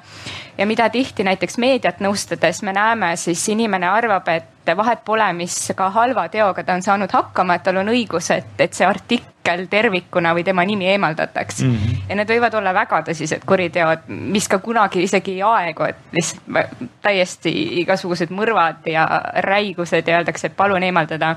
ja 0.58 0.66
mida 0.66 0.90
tihti 0.90 1.24
näiteks 1.24 1.58
meediat 1.58 2.00
nõustades 2.04 2.64
me 2.64 2.74
näeme, 2.74 3.16
siis 3.18 3.48
inimene 3.50 3.88
arvab, 3.88 4.28
et 4.28 4.56
vahet 4.78 5.00
pole, 5.06 5.26
mis 5.34 5.72
ka 5.76 5.90
halva 5.90 6.28
teoga 6.30 6.64
ta 6.64 6.76
on 6.78 6.84
saanud 6.86 7.12
hakkama, 7.14 7.56
et 7.56 7.64
tal 7.64 7.80
on 7.82 7.90
õigus, 7.90 8.30
et, 8.36 8.54
et 8.60 8.74
see 8.74 8.86
artikkel 8.86 9.66
tervikuna 9.70 10.34
või 10.38 10.44
tema 10.46 10.66
nimi 10.66 10.86
eemaldataks 10.92 11.64
mm. 11.64 11.72
-hmm. 11.76 12.02
ja 12.10 12.16
need 12.20 12.30
võivad 12.30 12.58
olla 12.60 12.74
väga 12.74 13.02
tõsised 13.08 13.46
kuriteod, 13.46 14.06
mis 14.08 14.48
ka 14.48 14.60
kunagi 14.60 15.04
isegi 15.04 15.40
ei 15.40 15.42
aegu, 15.42 15.84
et 15.90 15.96
lihtsalt 16.12 16.86
täiesti 17.02 17.56
igasugused 17.82 18.30
mõrvad 18.30 18.86
ja 18.86 19.08
räigused 19.48 20.08
ja 20.08 20.20
öeldakse, 20.20 20.48
et 20.48 20.58
palun 20.58 20.84
eemaldada 20.84 21.36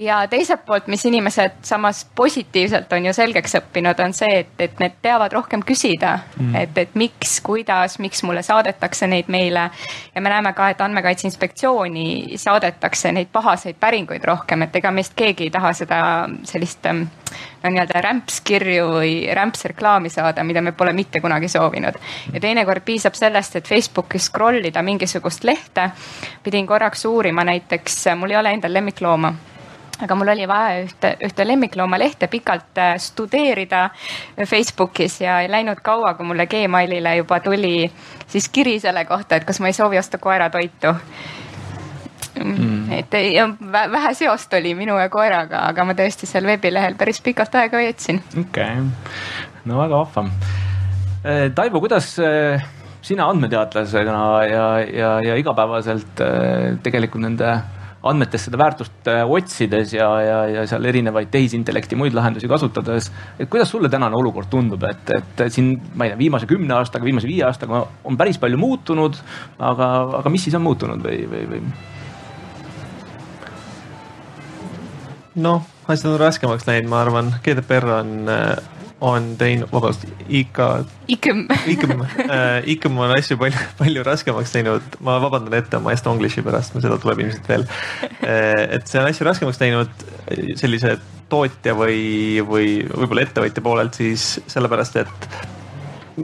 ja 0.00 0.28
teiselt 0.28 0.64
poolt, 0.66 0.86
mis 0.86 1.04
inimesed 1.04 1.60
samas 1.62 2.06
positiivselt 2.14 2.92
on 2.92 3.06
ju 3.06 3.12
selgeks 3.12 3.54
õppinud, 3.58 3.98
on 4.00 4.14
see, 4.16 4.40
et, 4.42 4.54
et 4.58 4.78
need 4.80 4.96
teavad 5.02 5.32
rohkem 5.36 5.62
küsida 5.66 6.14
mm., 6.38 6.54
et, 6.62 6.78
et 6.78 6.94
miks, 6.98 7.36
kuidas, 7.44 7.98
miks 8.00 8.24
mulle 8.24 8.42
saadetakse 8.42 9.06
neid 9.10 9.28
meile. 9.28 9.68
ja 10.14 10.20
me 10.20 10.32
näeme 10.32 10.52
ka, 10.56 10.70
et 10.70 10.80
Andmekaitse 10.80 11.28
Inspektsiooni 11.28 12.38
saadetakse 12.40 13.12
neid 13.12 13.28
pahaseid 13.32 13.76
päringuid 13.80 14.24
rohkem, 14.24 14.64
et 14.64 14.80
ega 14.80 14.90
meist 14.90 15.14
keegi 15.16 15.48
ei 15.48 15.52
taha 15.52 15.72
seda 15.76 16.00
sellist 16.48 16.86
ähm, 16.88 17.04
no 17.62 17.74
nii-öelda 17.74 18.00
rämpskirju 18.08 18.88
või 18.94 19.14
rämpsreklaami 19.36 20.10
saada, 20.10 20.44
mida 20.48 20.64
me 20.64 20.72
pole 20.72 20.96
mitte 20.96 21.20
kunagi 21.20 21.48
soovinud. 21.48 22.00
ja 22.32 22.40
teinekord 22.40 22.88
piisab 22.88 23.20
sellest, 23.20 23.60
et 23.60 23.68
Facebookis 23.68 24.32
scroll 24.32 24.64
ida 24.64 24.82
mingisugust 24.82 25.44
lehte. 25.44 25.90
pidin 26.42 26.66
korraks 26.66 27.04
uurima 27.04 27.44
näiteks, 27.44 28.06
mul 28.16 28.30
ei 28.30 28.40
ole 28.40 28.56
endal 28.56 28.72
lemmiklooma 28.72 29.34
aga 30.02 30.14
mul 30.14 30.32
oli 30.32 30.46
vaja 30.48 30.80
ühte, 30.84 31.12
ühte 31.26 31.46
lemmikloomalehte 31.46 32.28
pikalt 32.32 32.78
äh, 32.78 32.94
studeerida 32.98 33.88
Facebookis 34.46 35.20
ja 35.20 35.40
ei 35.44 35.50
läinud 35.50 35.82
kaua, 35.84 36.14
kui 36.14 36.26
mulle 36.26 36.46
Gmailile 36.50 37.16
juba 37.20 37.40
tuli 37.44 37.90
siis 38.30 38.48
kiri 38.48 38.78
selle 38.80 39.04
kohta, 39.04 39.36
et 39.36 39.46
kas 39.48 39.60
ma 39.60 39.70
ei 39.70 39.76
soovi 39.76 39.98
osta 39.98 40.18
koeratoitu 40.18 40.94
mm.. 42.44 42.92
et 42.98 43.18
ja 43.34 43.48
vähe 43.92 44.14
seost 44.14 44.54
oli 44.58 44.74
minu 44.78 44.98
ja 44.98 45.08
koeraga, 45.12 45.66
aga 45.70 45.84
ma 45.84 45.96
tõesti 45.98 46.28
seal 46.30 46.48
veebilehel 46.48 46.96
päris 47.00 47.20
pikalt 47.24 47.54
aega 47.60 47.80
veetsin. 47.82 48.22
okei 48.40 48.82
okay., 48.82 48.84
no 49.64 49.80
väga 49.82 50.04
vahva. 50.04 50.28
Äh, 51.20 51.50
Taivo, 51.54 51.80
kuidas 51.80 52.14
äh, 52.18 52.64
sina 53.02 53.28
andmeteadlasena 53.32 54.22
ja, 54.48 54.64
ja, 54.84 55.12
ja 55.24 55.36
igapäevaselt 55.40 56.20
tegelikult 56.84 57.24
nende 57.24 57.58
andmetest 58.02 58.48
seda 58.48 58.58
väärtust 58.60 59.08
äh, 59.12 59.22
otsides 59.28 59.92
ja, 59.92 60.08
ja, 60.24 60.38
ja 60.48 60.64
seal 60.68 60.84
erinevaid 60.88 61.28
tehisintellekti 61.32 61.98
muid 62.00 62.16
lahendusi 62.16 62.48
kasutades. 62.48 63.10
et 63.38 63.48
kuidas 63.50 63.70
sulle 63.70 63.88
tänane 63.92 64.16
olukord 64.16 64.48
tundub, 64.50 64.84
et, 64.88 65.14
et 65.16 65.44
siin, 65.52 65.74
ma 65.94 66.06
ei 66.06 66.14
tea, 66.14 66.18
viimase 66.18 66.48
kümne 66.50 66.74
aastaga, 66.78 67.04
viimase 67.04 67.28
viie 67.28 67.44
aastaga 67.44 67.84
on 68.04 68.16
päris 68.16 68.40
palju 68.40 68.58
muutunud, 68.60 69.20
aga, 69.58 69.90
aga 70.22 70.32
mis 70.32 70.48
siis 70.48 70.56
on 70.56 70.64
muutunud 70.64 71.04
või, 71.04 71.24
või, 71.28 71.46
või? 71.52 71.62
noh, 75.40 75.64
asjad 75.88 76.14
on 76.14 76.20
raskemaks 76.20 76.66
läinud, 76.68 76.90
ma 76.90 77.04
arvan, 77.04 77.34
GDPR 77.44 77.90
on 78.00 78.16
äh, 78.32 78.79
on 79.00 79.30
teinud, 79.40 79.70
vabandust, 79.72 80.04
IK. 80.28 80.58
IKM. 81.08 81.44
IKM 81.72 82.02
äh,, 82.04 82.68
IKM 82.74 82.98
on 83.00 83.14
asju 83.16 83.38
palju, 83.40 83.68
palju 83.78 84.04
raskemaks 84.06 84.52
teinud. 84.54 84.98
ma 85.04 85.18
vabandan 85.22 85.56
ette 85.60 85.80
oma 85.80 85.94
estonglish'i 85.96 86.44
pärast, 86.46 86.76
seda 86.76 86.98
tuleb 87.00 87.24
ilmselt 87.24 87.48
veel 87.48 87.64
äh,. 87.64 88.76
et 88.76 88.90
see 88.90 89.00
on 89.00 89.08
asju 89.08 89.28
raskemaks 89.28 89.60
teinud 89.60 90.04
sellise 90.60 90.98
tootja 91.30 91.76
või, 91.78 92.42
või 92.44 92.68
võib-olla 92.90 93.24
ettevõtja 93.24 93.64
poolelt 93.64 93.96
siis 93.96 94.36
sellepärast, 94.50 95.00
et 95.00 95.59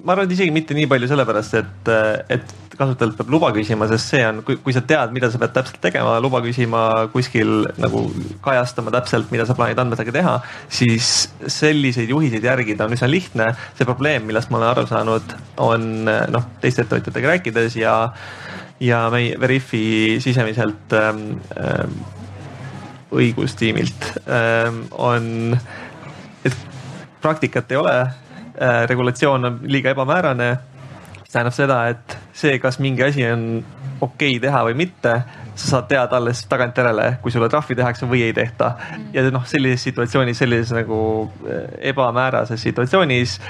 ma 0.02 0.14
arvan, 0.14 0.26
et 0.26 0.34
isegi 0.36 0.52
mitte 0.54 0.74
nii 0.76 0.88
palju 0.90 1.08
sellepärast, 1.10 1.54
et, 1.60 1.90
et 2.36 2.54
kasutajalt 2.76 3.16
peab 3.18 3.30
luba 3.32 3.50
küsima, 3.56 3.88
sest 3.90 4.12
see 4.12 4.22
on, 4.26 4.42
kui, 4.46 4.58
kui 4.62 4.74
sa 4.76 4.82
tead, 4.86 5.12
mida 5.16 5.30
sa 5.32 5.40
pead 5.40 5.54
täpselt 5.56 5.78
tegema, 5.84 6.16
luba 6.22 6.42
küsima 6.44 6.82
kuskil 7.12 7.64
nagu 7.80 8.02
kajastama 8.44 8.92
täpselt, 8.94 9.30
mida 9.32 9.46
sa 9.48 9.56
plaanid 9.58 9.80
andmetega 9.80 10.14
teha, 10.14 10.34
siis 10.68 11.30
selliseid 11.52 12.12
juhiseid 12.12 12.44
järgida 12.44 12.86
on 12.86 12.96
üsna 12.96 13.08
lihtne. 13.10 13.48
see 13.78 13.88
probleem, 13.88 14.26
millest 14.28 14.52
ma 14.52 14.60
olen 14.60 14.72
aru 14.72 14.86
saanud, 14.90 15.38
on 15.62 15.88
noh, 16.06 16.50
teiste 16.60 16.84
ettevõtjatega 16.84 17.32
rääkides 17.36 17.78
ja, 17.80 17.96
ja 18.80 19.06
meie 19.12 19.40
Veriffi 19.40 20.20
sisemiselt 20.24 20.92
ähm, 20.96 21.24
ähm, 21.56 21.96
õigustiimilt 23.16 24.12
ähm, 24.26 24.84
on, 24.92 25.56
et 26.44 26.56
praktikat 27.22 27.72
ei 27.72 27.80
ole 27.80 27.98
regulatsioon 28.86 29.44
on 29.44 29.58
liiga 29.62 29.90
ebamäärane. 29.90 30.56
mis 31.20 31.32
tähendab 31.32 31.54
seda, 31.54 31.80
et 31.88 32.18
see, 32.32 32.58
kas 32.58 32.78
mingi 32.78 33.02
asi 33.02 33.24
on 33.30 33.64
okei 34.00 34.36
okay 34.36 34.40
teha 34.40 34.62
või 34.68 34.74
mitte, 34.74 35.22
sa 35.56 35.68
saad 35.72 35.88
teada 35.90 36.20
alles 36.20 36.44
tagantjärele, 36.50 37.16
kui 37.22 37.32
sulle 37.34 37.48
trahvi 37.52 37.76
tehakse 37.78 38.08
või 38.08 38.22
ei 38.28 38.32
tehta. 38.36 38.74
ja 39.12 39.24
noh, 39.30 39.46
sellises 39.48 39.88
situatsioonis, 39.88 40.38
sellises 40.38 40.74
nagu 40.76 40.98
äh, 41.46 41.64
ebamäärases 41.92 42.62
situatsioonis 42.62 43.40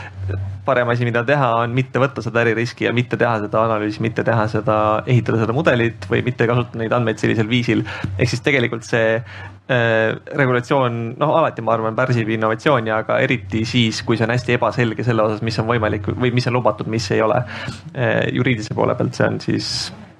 parem 0.66 0.88
asi, 0.90 1.06
mida 1.06 1.22
teha, 1.26 1.50
on 1.62 1.74
mitte 1.76 2.00
võtta 2.02 2.22
seda 2.24 2.42
äririski 2.42 2.88
ja 2.88 2.92
mitte 2.96 3.18
teha 3.20 3.36
seda 3.44 3.62
analüüsi, 3.68 4.02
mitte 4.04 4.24
teha 4.26 4.46
seda, 4.50 4.78
ehitada 5.06 5.38
seda 5.44 5.54
mudelit 5.56 6.08
või 6.10 6.24
mitte 6.26 6.48
kasutada 6.50 6.82
neid 6.82 6.94
andmeid 6.96 7.22
sellisel 7.22 7.48
viisil. 7.50 7.84
ehk 8.18 8.32
siis 8.32 8.42
tegelikult 8.44 8.86
see 8.86 9.14
äh, 9.16 10.16
regulatsioon, 10.42 10.98
noh, 11.20 11.34
alati 11.40 11.64
ma 11.64 11.76
arvan, 11.76 11.98
pärsib 11.98 12.32
innovatsiooni, 12.34 12.92
aga 12.94 13.20
eriti 13.24 13.64
siis, 13.68 14.02
kui 14.06 14.18
see 14.18 14.26
on 14.26 14.34
hästi 14.34 14.58
ebaselge 14.58 15.06
selle 15.06 15.26
osas, 15.28 15.44
mis 15.46 15.58
on 15.62 15.70
võimalik 15.70 16.10
või 16.14 16.34
mis 16.34 16.50
on 16.50 16.58
lubatud, 16.58 16.90
mis 16.90 17.10
ei 17.14 17.22
ole 17.22 17.42
äh,. 17.42 18.26
juriidilise 18.34 18.74
poole 18.74 18.98
pealt, 18.98 19.14
see 19.14 19.30
on 19.30 19.40
siis 19.42 19.70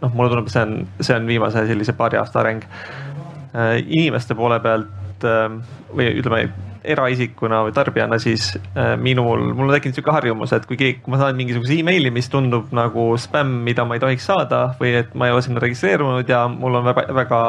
noh, 0.06 0.14
mulle 0.14 0.32
tundub, 0.32 0.52
see 0.52 0.62
on, 0.62 0.78
see 1.00 1.16
on 1.16 1.26
viimase 1.28 1.66
sellise 1.68 1.96
paari 1.98 2.20
aasta 2.22 2.42
areng 2.44 2.64
äh,. 2.66 3.82
inimeste 3.82 4.38
poole 4.38 4.60
pealt 4.64 5.26
äh, 5.26 5.58
või 5.92 6.14
ütleme 6.20 6.46
eraisikuna 6.86 7.64
või 7.66 7.74
tarbijana, 7.74 8.18
siis 8.22 8.52
äh, 8.56 8.94
minul, 9.00 9.42
mul 9.54 9.68
on 9.68 9.74
tekkinud 9.74 9.98
sihuke 9.98 10.14
harjumus, 10.14 10.52
et 10.54 10.66
kui 10.68 10.78
keegi, 10.78 11.00
kui 11.02 11.14
ma 11.14 11.20
saan 11.20 11.38
mingisuguse 11.38 11.80
emaili, 11.80 12.12
mis 12.14 12.30
tundub 12.30 12.70
nagu 12.76 13.08
spämm, 13.20 13.64
mida 13.66 13.84
ma 13.84 13.98
ei 13.98 14.02
tohiks 14.02 14.28
saada 14.30 14.68
või 14.80 14.94
et 15.02 15.14
ma 15.18 15.26
ei 15.26 15.34
ole 15.34 15.42
sinna 15.44 15.62
registreerunud 15.62 16.30
ja 16.30 16.44
mul 16.52 16.78
on 16.80 16.86
väga, 16.86 17.06
väga 17.16 17.40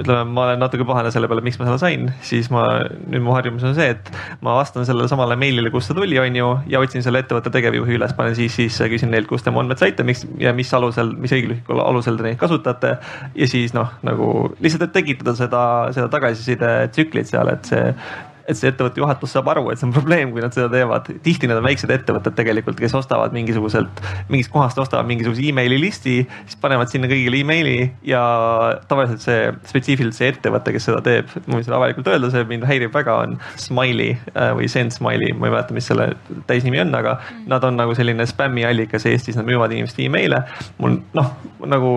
ütleme, 0.00 0.24
ma 0.34 0.46
olen 0.48 0.60
natuke 0.62 0.86
pahane 0.88 1.10
selle 1.14 1.28
peale, 1.30 1.44
miks 1.44 1.58
ma 1.60 1.68
selle 1.68 1.78
sain, 1.82 2.08
siis 2.26 2.50
ma, 2.52 2.64
nüüd 3.10 3.22
mu 3.24 3.34
harjumus 3.36 3.64
on 3.68 3.76
see, 3.76 3.92
et 3.94 4.10
ma 4.44 4.56
vastan 4.58 4.86
sellele 4.88 5.08
samale 5.10 5.36
meilile, 5.40 5.70
kust 5.74 5.90
see 5.90 5.98
tuli, 5.98 6.18
on 6.20 6.38
ju, 6.38 6.50
ja 6.70 6.82
otsin 6.82 7.04
selle 7.06 7.22
ettevõtte 7.24 7.52
tegevjuhi 7.54 7.98
üles, 7.98 8.14
panen 8.18 8.36
siis 8.38 8.56
sisse, 8.58 8.88
küsin 8.92 9.12
neilt, 9.14 9.28
kust 9.30 9.46
tema 9.46 9.62
andmed 9.62 9.80
saite, 9.80 10.06
miks 10.06 10.26
ja 10.42 10.54
mis 10.56 10.72
alusel, 10.76 11.14
mis 11.20 11.34
õiguslikul 11.36 11.82
alusel 11.84 12.18
te 12.18 12.28
neid 12.28 12.40
kasutate. 12.40 12.96
ja 13.38 13.50
siis 13.50 13.74
noh, 13.76 13.94
nagu 14.06 14.30
lihtsalt, 14.58 14.88
et 14.88 14.96
tekitada 14.98 15.36
seda, 15.38 15.64
seda 15.96 16.10
tagasiside 16.12 16.76
tsüklit 16.94 17.30
seal, 17.30 17.52
et 17.54 17.70
see 17.70 17.90
et 18.48 18.58
see 18.58 18.68
ettevõtte 18.68 19.00
juhatus 19.00 19.32
saab 19.34 19.48
aru, 19.52 19.64
et 19.72 19.80
see 19.80 19.86
on 19.88 19.94
probleem, 19.94 20.32
kui 20.34 20.42
nad 20.44 20.54
seda 20.54 20.68
teevad. 20.72 21.08
tihti 21.24 21.48
need 21.48 21.60
on 21.60 21.66
väiksed 21.66 21.90
ettevõtted 21.94 22.36
tegelikult, 22.36 22.78
kes 22.80 22.94
ostavad 22.96 23.32
mingisuguselt, 23.36 24.02
mingist 24.32 24.52
kohast 24.52 24.78
ostavad 24.82 25.08
mingisuguse 25.08 25.46
emaili 25.48 25.78
listi, 25.80 26.16
siis 26.44 26.60
panevad 26.60 26.92
sinna 26.92 27.08
kõigile 27.10 27.40
emaili 27.40 27.78
ja 28.08 28.22
tavaliselt 28.90 29.24
see 29.24 29.48
spetsiifiliselt 29.70 30.18
see 30.18 30.30
ettevõte, 30.34 30.74
kes 30.76 30.88
seda 30.90 31.00
teeb, 31.04 31.32
ma 31.46 31.58
võin 31.58 31.66
seda 31.66 31.78
avalikult 31.80 32.12
öelda, 32.12 32.32
see 32.34 32.44
mind 32.50 32.68
häirib 32.68 32.94
väga, 32.94 33.16
on 33.24 33.38
Smiley 33.60 34.16
äh, 34.34 34.52
või 34.58 34.68
Send 34.72 34.96
Smiley, 34.96 35.32
ma 35.32 35.48
ei 35.48 35.56
mäleta, 35.56 35.76
mis 35.76 35.88
selle 35.90 36.12
täisnimi 36.50 36.82
on, 36.84 36.92
aga 37.00 37.18
mm. 37.18 37.46
nad 37.52 37.64
on 37.64 37.80
nagu 37.80 37.96
selline 37.96 38.28
spämmiallikas 38.28 39.08
Eestis, 39.08 39.40
nad 39.40 39.48
müüvad 39.48 39.72
inimestele 39.72 40.10
emaile. 40.10 40.44
mul 40.78 41.00
noh, 41.16 41.32
nagu 41.64 41.96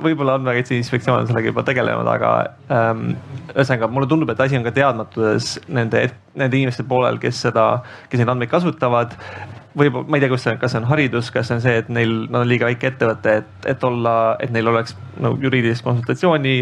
võib-olla 0.00 0.36
Andmekaitse 0.38 0.76
Inspektsioon 0.78 1.22
on 1.22 1.28
sellega 1.28 1.50
juba 1.50 1.64
tegelenud, 1.66 2.08
aga 2.08 2.30
ähm, 2.72 3.16
ühesõnaga 3.52 3.88
mulle 3.92 4.08
tundub, 4.10 4.30
et 4.32 4.40
asi 4.40 4.58
on 4.58 4.66
ka 4.66 4.72
teadmatuses 4.76 5.56
nende, 5.68 6.06
nende 6.38 6.60
inimeste 6.60 6.86
poolel, 6.88 7.18
kes 7.22 7.42
seda, 7.48 7.66
kes 8.08 8.22
neid 8.22 8.32
andmeid 8.32 8.52
kasutavad. 8.52 9.16
Võib-olla, 9.78 10.04
ma 10.08 10.18
ei 10.18 10.24
tea, 10.24 10.30
kus 10.32 10.44
see 10.44 10.52
on, 10.52 10.58
kas 10.60 10.74
see 10.74 10.82
on 10.82 10.88
haridus, 10.90 11.30
kas 11.32 11.48
see 11.48 11.58
on 11.58 11.62
see, 11.64 11.76
et 11.80 11.92
neil, 11.92 12.16
nad 12.28 12.42
on 12.42 12.50
liiga 12.50 12.68
väike 12.68 12.90
ettevõte, 12.92 13.36
et, 13.42 13.68
et 13.72 13.86
olla, 13.88 14.16
et 14.44 14.52
neil 14.52 14.68
oleks 14.68 14.96
nagu 15.22 15.40
juriidilist 15.40 15.84
konsultatsiooni, 15.86 16.56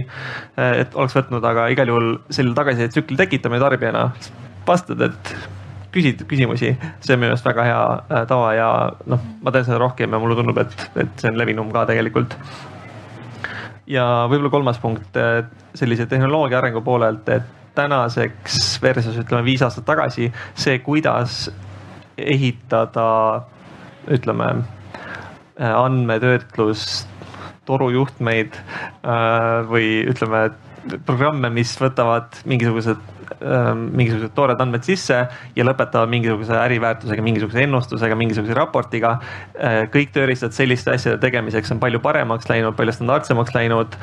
et 0.81 0.95
oleks 0.99 1.17
võtnud, 1.19 1.47
aga 1.51 1.67
igal 1.75 1.91
juhul 1.91 2.13
selle 2.31 2.55
tagasiside 2.59 2.95
tsükli 2.95 3.19
tekitamine 3.19 3.63
tarbijana, 3.63 4.11
vastad, 4.69 5.03
et 5.11 5.35
küsid 5.95 6.23
küsimusi, 6.31 6.75
see 7.03 7.15
on 7.15 7.21
minu 7.21 7.31
meelest 7.31 7.47
väga 7.47 7.67
hea 7.67 7.81
äh, 7.99 8.27
tava 8.31 8.51
ja 8.55 8.69
noh, 9.11 9.23
ma 9.43 9.53
teen 9.55 9.67
seda 9.67 9.81
rohkem 9.83 10.13
ja 10.15 10.21
mulle 10.23 10.37
tundub, 10.39 10.61
et, 10.63 10.75
et 11.03 11.23
see 11.23 11.33
on 11.33 11.39
levinum 11.41 11.73
ka 11.75 11.83
tegelikult 11.91 12.37
ja 13.91 14.05
võib-olla 14.31 14.53
kolmas 14.53 14.79
punkt 14.79 15.17
sellise 15.75 16.07
tehnoloogia 16.07 16.61
arengu 16.61 16.83
poolelt, 16.87 17.29
et 17.29 17.75
tänaseks 17.75 18.79
versus 18.83 19.19
ütleme 19.19 19.45
viis 19.47 19.63
aastat 19.63 19.87
tagasi 19.89 20.29
see, 20.55 20.79
kuidas 20.85 21.49
ehitada, 22.21 23.09
ütleme 24.11 24.51
andmetöötlust, 25.61 27.09
torujuhtmeid 27.69 28.57
äh, 28.57 29.69
või 29.69 30.01
ütleme 30.09 30.49
programme, 31.07 31.51
mis 31.55 31.73
võtavad 31.81 32.43
mingisugused 32.49 33.01
Ähm, 33.41 33.87
mingisugused 33.97 34.35
toored 34.35 34.61
andmed 34.61 34.85
sisse 34.85 35.17
ja 35.57 35.65
lõpetavad 35.65 36.11
mingisuguse 36.13 36.53
äriväärtusega, 36.61 37.23
mingisuguse 37.25 37.63
ennustusega, 37.65 38.17
mingisuguse 38.19 38.57
raportiga. 38.59 39.15
Äh, 39.55 39.85
kõik 39.95 40.13
tööriistad 40.17 40.53
selliste 40.57 40.93
asjade 40.93 41.21
tegemiseks 41.23 41.73
on 41.73 41.81
palju 41.81 42.03
paremaks 42.05 42.51
läinud, 42.51 42.77
palju 42.77 42.97
standardsemaks 42.99 43.55
läinud. 43.57 43.97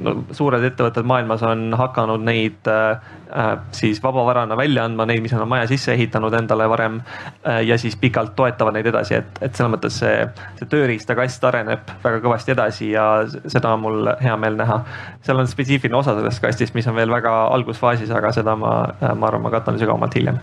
No, 0.00 0.14
suured 0.34 0.64
ettevõtted 0.64 1.06
maailmas 1.06 1.42
on 1.46 1.74
hakanud 1.76 2.22
neid 2.24 2.68
äh, 2.70 2.98
äh, 3.30 3.50
siis 3.76 4.00
vabavarana 4.02 4.56
välja 4.58 4.86
andma, 4.88 5.06
neid, 5.06 5.22
mis 5.22 5.34
nad 5.34 5.44
on 5.44 5.50
maja 5.52 5.68
sisse 5.70 5.92
ehitanud 5.94 6.34
endale 6.34 6.66
varem 6.70 6.98
äh,. 7.00 7.60
ja 7.68 7.78
siis 7.78 7.96
pikalt 8.00 8.34
toetavad 8.36 8.74
neid 8.74 8.88
edasi, 8.90 9.20
et, 9.20 9.40
et 9.40 9.54
selles 9.54 9.72
mõttes 9.74 10.00
see, 10.02 10.26
see 10.58 10.70
tööriistakast 10.72 11.44
areneb 11.50 11.94
väga 12.02 12.22
kõvasti 12.24 12.54
edasi 12.56 12.90
ja 12.96 13.06
seda 13.28 13.76
on 13.76 13.84
mul 13.86 14.12
hea 14.22 14.36
meel 14.40 14.58
näha. 14.58 14.82
seal 15.22 15.42
on 15.42 15.50
spetsiifiline 15.50 16.00
osa 16.00 16.16
sellest 16.18 16.42
kastist, 16.42 16.74
mis 16.74 16.90
on 16.90 16.98
veel 16.98 17.12
väga 17.12 17.36
algusfaasis, 17.54 18.10
aga 18.10 18.32
seda 18.34 18.56
ma, 18.58 18.76
äh, 18.98 19.14
ma 19.14 19.30
arvan, 19.30 19.46
ma 19.46 19.54
katan 19.54 19.78
sügavamalt 19.78 20.18
hiljem 20.18 20.40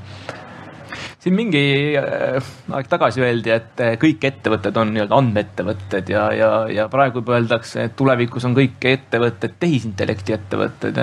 siin 1.28 1.36
mingi 1.38 1.64
äh, 2.00 2.38
aeg 2.74 2.88
tagasi 2.92 3.24
öeldi, 3.26 3.52
et 3.54 3.84
äh, 3.84 3.96
kõik 4.00 4.24
ettevõtted 4.30 4.78
on 4.80 4.94
nii-öelda 4.96 5.20
andmeettevõtted 5.20 6.14
ja, 6.14 6.30
ja, 6.36 6.52
ja 6.72 6.88
praegu 6.92 7.22
juba 7.22 7.38
öeldakse, 7.38 7.88
et 7.88 7.98
tulevikus 8.00 8.48
on 8.48 8.56
kõik 8.58 8.88
ettevõtted 8.88 9.60
tehisintellekti 9.60 10.38
ettevõtted. 10.38 11.02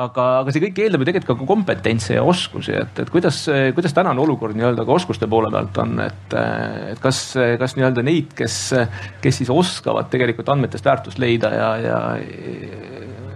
aga, 0.00 0.24
aga 0.40 0.52
see 0.54 0.62
kõik 0.62 0.78
eeldab 0.80 1.02
ju 1.02 1.08
tegelikult 1.10 1.40
ka 1.42 1.48
kompetentse 1.50 2.14
ja 2.16 2.24
oskusi, 2.24 2.72
et, 2.78 3.02
et 3.02 3.10
kuidas, 3.12 3.42
kuidas 3.76 3.94
tänane 3.96 4.22
olukord 4.22 4.56
nii-öelda 4.56 4.86
ka 4.88 4.96
oskuste 4.96 5.28
poole 5.30 5.50
pealt 5.52 5.80
on, 5.82 5.98
et, 6.06 6.36
et 6.94 7.02
kas, 7.02 7.22
kas 7.60 7.76
nii-öelda 7.76 8.04
neid, 8.06 8.32
kes, 8.38 8.58
kes 9.20 9.42
siis 9.42 9.52
oskavad 9.52 10.08
tegelikult 10.12 10.48
andmetest 10.54 10.86
väärtust 10.86 11.20
leida 11.20 11.52
ja, 11.54 11.70
ja 11.84 12.00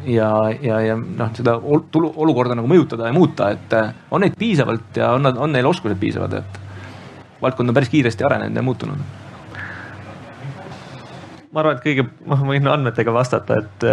ja, 0.06 0.30
ja, 0.62 0.80
ja 0.80 0.96
noh, 0.96 1.32
seda 1.36 1.56
tulu, 1.92 2.12
olukorda 2.24 2.56
nagu 2.58 2.70
mõjutada 2.70 3.10
ja 3.10 3.16
muuta, 3.16 3.50
et 3.54 3.74
äh, 3.76 3.92
on 4.10 4.24
neid 4.24 4.38
piisavalt 4.38 4.96
ja 5.00 5.12
on 5.16 5.26
nad, 5.28 5.38
on 5.40 5.52
neil 5.54 5.68
oskused 5.68 5.98
piisavad, 6.00 6.38
et 6.40 6.58
valdkond 7.42 7.70
on 7.70 7.76
päris 7.76 7.92
kiiresti 7.92 8.26
arenenud 8.26 8.56
ja 8.56 8.64
muutunud. 8.64 9.04
Ma 11.54 11.62
arvan, 11.62 11.76
et 11.78 11.84
kõige, 11.84 12.04
ma 12.26 12.34
võin 12.40 12.66
andmetega 12.66 13.12
vastata, 13.14 13.60
et, 13.62 13.84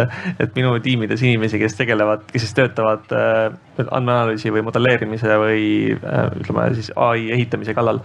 et 0.42 0.56
minu 0.58 0.72
tiimides 0.82 1.20
inimesi, 1.22 1.60
kes 1.62 1.76
tegelevad, 1.78 2.24
kes 2.32 2.42
siis 2.42 2.56
töötavad 2.58 3.14
äh, 3.14 3.44
andmeanalüüsi 3.84 4.50
või 4.50 4.64
modelleerimise 4.66 5.38
või 5.38 5.62
äh, 5.94 6.24
ütleme 6.42 6.66
siis 6.74 6.90
ai 6.98 7.30
ehitamise 7.36 7.76
kallal 7.78 8.02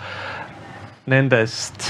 nendest 1.09 1.89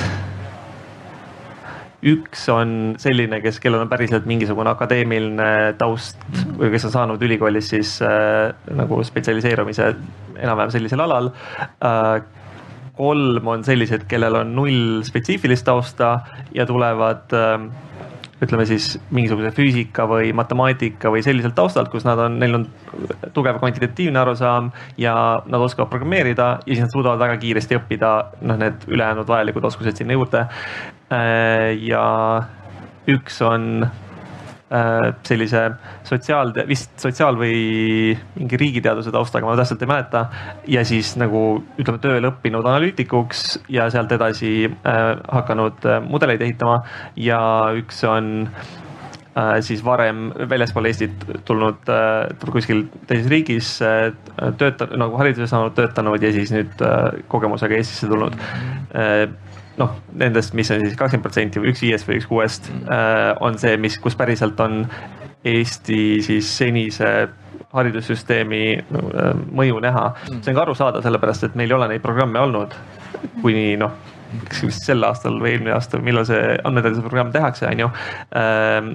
üks 2.05 2.43
on 2.53 2.95
selline, 3.01 3.39
kes, 3.41 3.57
kellel 3.61 3.81
on 3.81 3.89
päriselt 3.89 4.27
mingisugune 4.29 4.69
akadeemiline 4.69 5.73
taust 5.79 6.21
või 6.59 6.69
kes 6.73 6.85
on 6.89 6.93
saanud 6.93 7.23
ülikoolis 7.25 7.71
siis 7.73 7.95
äh, 8.05 8.51
nagu 8.77 9.01
spetsialiseerumise 9.05 9.89
enam-vähem 10.37 10.73
sellisel 10.75 11.01
alal. 11.07 11.31
Äh, 11.81 12.21
kolm 12.97 13.49
on 13.49 13.65
sellised, 13.65 14.05
kellel 14.09 14.39
on 14.39 14.55
null 14.57 15.01
spetsiifilist 15.05 15.65
tausta 15.65 16.19
ja 16.53 16.65
tulevad 16.69 17.33
äh, 17.33 17.67
ütleme 18.43 18.65
siis 18.69 18.91
mingisuguse 19.13 19.51
füüsika 19.55 20.05
või 20.09 20.29
matemaatika 20.37 21.09
või 21.13 21.23
selliselt 21.25 21.55
taustalt, 21.57 21.89
kus 21.89 22.05
nad 22.05 22.19
on, 22.21 22.37
neil 22.41 22.59
on 22.59 22.65
tugev 23.33 23.57
kvantitatiivne 23.61 24.21
arusaam 24.21 24.69
ja 25.01 25.15
nad 25.45 25.63
oskavad 25.65 25.89
programmeerida 25.93 26.49
ja 26.59 26.69
siis 26.69 26.83
nad 26.85 26.93
suudavad 26.93 27.21
väga 27.23 27.39
kiiresti 27.41 27.79
õppida 27.79 28.11
noh, 28.45 28.59
need 28.61 28.85
ülejäänud 28.87 29.29
vajalikud 29.29 29.69
oskused 29.71 29.97
sinna 29.97 30.17
juurde. 30.17 30.45
Äh, 31.13 31.73
ja 31.81 32.03
üks 33.09 33.41
on 33.45 33.87
sellise 34.67 35.61
sotsiaal, 36.03 36.51
vist 36.67 36.91
sotsiaal 36.99 37.37
või 37.39 38.15
mingi 38.35 38.59
riigiteaduse 38.59 39.13
taustaga, 39.15 39.47
ma 39.47 39.55
täpselt 39.55 39.83
ei 39.83 39.87
mäleta. 39.87 40.25
ja 40.67 40.83
siis 40.85 41.13
nagu 41.15 41.63
ütleme 41.79 42.01
tööl 42.03 42.27
õppinud 42.27 42.67
analüütikuks 42.67 43.61
ja 43.71 43.87
sealt 43.93 44.11
edasi 44.11 44.67
äh, 44.67 45.05
hakanud 45.31 45.87
äh, 45.87 46.01
mudeleid 46.03 46.43
ehitama 46.43 46.81
ja 47.15 47.39
üks 47.79 48.03
on 48.03 48.49
äh, 49.37 49.55
siis 49.63 49.85
varem 49.85 50.33
väljaspool 50.49 50.91
Eestit 50.91 51.25
tulnud 51.47 51.87
äh, 51.87 52.27
kuskil 52.51 52.87
teises 53.07 53.31
riigis 53.31 53.73
äh, 53.81 54.11
töötanud 54.59 54.99
nagu 54.99 55.19
hariduse 55.21 55.47
saanud, 55.47 55.77
töötanud 55.79 56.23
ja 56.23 56.35
siis 56.35 56.51
nüüd 56.51 56.83
äh, 56.83 57.21
kogemusega 57.31 57.79
Eestisse 57.79 58.11
tulnud 58.11 58.35
äh, 58.35 59.29
noh, 59.77 59.95
nendest, 60.17 60.55
mis 60.57 60.71
on 60.73 60.83
siis 60.83 60.97
kakskümmend 60.97 61.25
protsenti 61.25 61.61
või 61.61 61.73
üks 61.73 61.83
viiest 61.85 62.09
või 62.09 62.19
üks 62.21 62.29
kuuest 62.29 62.69
mm. 62.71 62.89
äh, 62.93 63.31
on 63.45 63.59
see, 63.61 63.77
mis, 63.81 63.99
kus 64.01 64.17
päriselt 64.19 64.59
on 64.63 64.85
Eesti 65.47 66.17
siis 66.25 66.49
senise 66.57 67.11
haridussüsteemi 67.73 68.63
äh, 68.79 69.31
mõju 69.53 69.81
näha 69.83 70.09
mm.. 70.13 70.41
see 70.41 70.53
on 70.53 70.59
ka 70.59 70.65
arusaadav, 70.65 71.05
sellepärast 71.05 71.49
et 71.49 71.57
meil 71.59 71.71
ei 71.71 71.77
ole 71.77 71.91
neid 71.93 72.05
programme 72.05 72.41
olnud 72.41 72.75
kuni 73.41 73.77
noh, 73.79 73.95
kas 74.49 74.65
vist 74.65 74.87
sel 74.87 75.05
aastal 75.07 75.39
või 75.41 75.55
eelmine 75.55 75.75
aasta, 75.77 76.01
millal 76.03 76.25
see 76.27 76.57
andmeteaduse 76.57 77.05
programm 77.05 77.31
tehakse, 77.35 77.69
on 77.69 77.85
ju 77.85 77.89
ähm, 78.37 78.93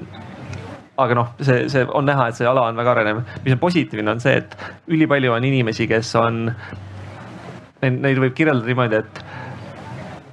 aga 1.03 1.17
noh, 1.17 1.35
see, 1.41 1.67
see 1.73 1.85
on 1.89 2.07
näha, 2.09 2.29
et 2.31 2.39
see 2.39 2.49
ala 2.49 2.67
on 2.71 2.79
väga 2.79 2.97
arenev. 2.97 3.23
mis 3.45 3.55
on 3.55 3.61
positiivne, 3.63 4.11
on 4.13 4.23
see, 4.23 4.35
et 4.43 4.57
ülipalju 4.93 5.35
on 5.35 5.47
inimesi, 5.49 5.89
kes 5.91 6.15
on, 6.21 6.45
neid 7.83 8.21
võib 8.23 8.35
kirjeldada 8.37 8.69
niimoodi, 8.69 9.01
et 9.01 9.23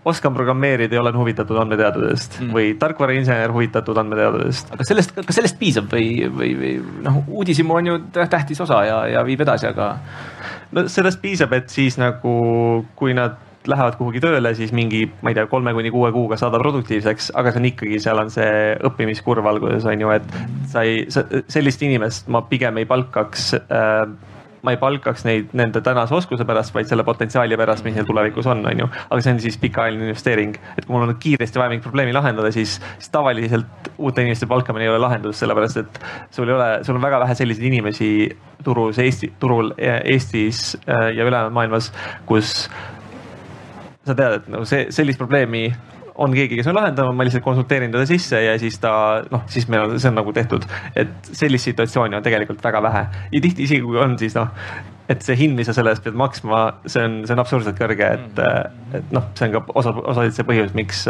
oskan 0.06 0.34
programmeerida 0.34 0.96
ja 0.96 1.02
olen 1.02 1.18
huvitatud 1.18 1.58
andmeteadusest 1.60 2.40
mm. 2.40 2.54
või 2.56 2.72
tarkvarainsener 2.80 3.52
huvitatud 3.52 3.98
andmeteadusest. 3.98 4.74
aga 4.76 4.88
sellest, 4.88 5.14
kas 5.18 5.40
sellest 5.42 5.60
piisab 5.60 5.92
või, 5.92 6.08
või, 6.32 6.54
või 6.60 6.72
noh, 7.06 7.22
uudishimu 7.28 7.76
on 7.76 7.92
ju 7.92 8.00
tähtis 8.16 8.62
osa 8.64 8.84
ja, 8.88 9.04
ja 9.16 9.26
viib 9.28 9.44
edasi, 9.46 9.70
aga. 9.70 9.92
no 10.72 10.88
sellest 10.92 11.22
piisab, 11.22 11.54
et 11.58 11.70
siis 11.74 12.00
nagu, 12.00 12.34
kui 12.96 13.16
nad 13.18 13.38
lähevad 13.68 13.98
kuhugi 14.00 14.22
tööle, 14.24 14.54
siis 14.56 14.72
mingi, 14.76 15.04
ma 15.22 15.34
ei 15.34 15.38
tea, 15.38 15.46
kolme 15.52 15.74
kuni 15.76 15.92
kuue 15.94 16.14
kuuga 16.16 16.38
saada 16.40 16.62
produktiivseks, 16.62 17.34
aga 17.38 17.52
see 17.52 17.62
on 17.62 17.68
ikkagi, 17.70 18.00
seal 18.02 18.22
on 18.22 18.32
see 18.34 18.52
õppimiskurv 18.88 19.50
alguses 19.52 19.86
on 19.90 20.06
ju, 20.06 20.14
et 20.16 20.30
sa 20.72 20.86
ei, 20.88 21.04
sellist 21.52 21.84
inimest 21.86 22.32
ma 22.32 22.42
pigem 22.50 22.80
ei 22.80 22.88
palkaks 22.90 23.52
äh, 23.60 24.06
ma 24.64 24.74
ei 24.74 24.80
palkaks 24.82 25.26
neid 25.28 25.54
nende 25.58 25.82
tänase 25.86 26.16
oskuse 26.16 26.46
pärast, 26.48 26.74
vaid 26.76 26.90
selle 26.90 27.06
potentsiaali 27.08 27.58
pärast, 27.60 27.86
mis 27.86 27.96
neil 27.96 28.08
tulevikus 28.08 28.48
on, 28.50 28.66
on 28.68 28.84
ju. 28.84 28.90
aga 29.10 29.22
see 29.24 29.36
on 29.36 29.42
siis 29.44 29.58
pikaajaline 29.62 30.10
investeering, 30.10 30.58
et 30.76 30.86
kui 30.86 30.96
mul 30.96 31.08
on 31.08 31.16
kiiresti 31.20 31.62
vaja 31.62 31.74
mingit 31.74 31.88
probleemi 31.88 32.16
lahendada, 32.16 32.52
siis, 32.56 32.78
siis 32.98 33.14
tavaliselt 33.14 33.92
uute 33.98 34.24
inimeste 34.26 34.50
palkamine 34.50 34.88
ei 34.88 34.94
ole 34.94 35.02
lahendus, 35.02 35.40
sellepärast 35.40 35.84
et 35.84 36.00
sul 36.36 36.50
ei 36.50 36.56
ole, 36.56 36.70
sul 36.88 37.00
on 37.00 37.04
väga 37.04 37.20
vähe 37.24 37.36
selliseid 37.40 37.68
inimesi 37.72 38.12
turus 38.64 39.00
Eesti, 39.00 39.34
turul 39.40 39.74
Eestis 39.80 40.74
äh, 40.84 41.10
ja 41.16 41.28
ülejäänud 41.28 41.56
maailmas, 41.56 41.94
kus 42.28 42.68
sa 44.06 44.16
tead, 44.16 44.40
et 44.40 44.52
nagu 44.52 44.68
see, 44.68 44.88
sellist 44.94 45.22
probleemi 45.22 45.70
on 46.20 46.36
keegi, 46.36 46.60
kes 46.60 46.68
on 46.72 46.78
lahendanud, 46.78 47.16
ma 47.16 47.26
lihtsalt 47.28 47.46
konsulteerin 47.46 47.94
teda 47.94 48.06
sisse 48.10 48.42
ja 48.44 48.56
siis 48.60 48.80
ta 48.84 48.92
noh, 49.32 49.46
siis 49.52 49.68
meil 49.72 49.86
on, 49.86 49.98
see 50.00 50.12
on 50.12 50.20
nagu 50.20 50.34
tehtud. 50.36 50.66
et 51.00 51.32
sellist 51.32 51.70
situatsiooni 51.70 52.18
on 52.18 52.26
tegelikult 52.26 52.64
väga 52.64 52.82
vähe 52.84 53.04
ja 53.32 53.42
tihti 53.42 53.66
isegi 53.68 53.86
kui 53.86 54.00
on, 54.02 54.18
siis 54.20 54.36
noh, 54.38 54.52
et 55.10 55.24
see 55.26 55.38
hind, 55.40 55.58
mis 55.58 55.70
sa 55.70 55.76
selle 55.78 55.94
eest 55.96 56.04
pead 56.06 56.18
maksma, 56.20 56.62
see 56.86 57.06
on, 57.08 57.22
see 57.26 57.36
on 57.36 57.44
absurdselt 57.44 57.80
kõrge, 57.80 58.12
et, 58.20 58.44
et 59.00 59.16
noh, 59.16 59.32
see 59.38 59.50
on 59.50 59.58
ka 59.58 59.64
osa, 59.82 59.96
osaliselt 60.04 60.42
see 60.42 60.50
põhjus, 60.52 60.76
miks 60.78 61.08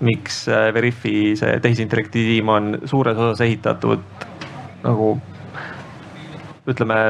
miks 0.00 0.46
Veriffi 0.74 1.34
see 1.36 1.58
tehisintellekti 1.60 2.22
tiim 2.30 2.48
on 2.48 2.70
suures 2.88 3.18
osas 3.20 3.42
ehitatud 3.44 4.00
nagu 4.80 5.10
ütleme 6.70 7.00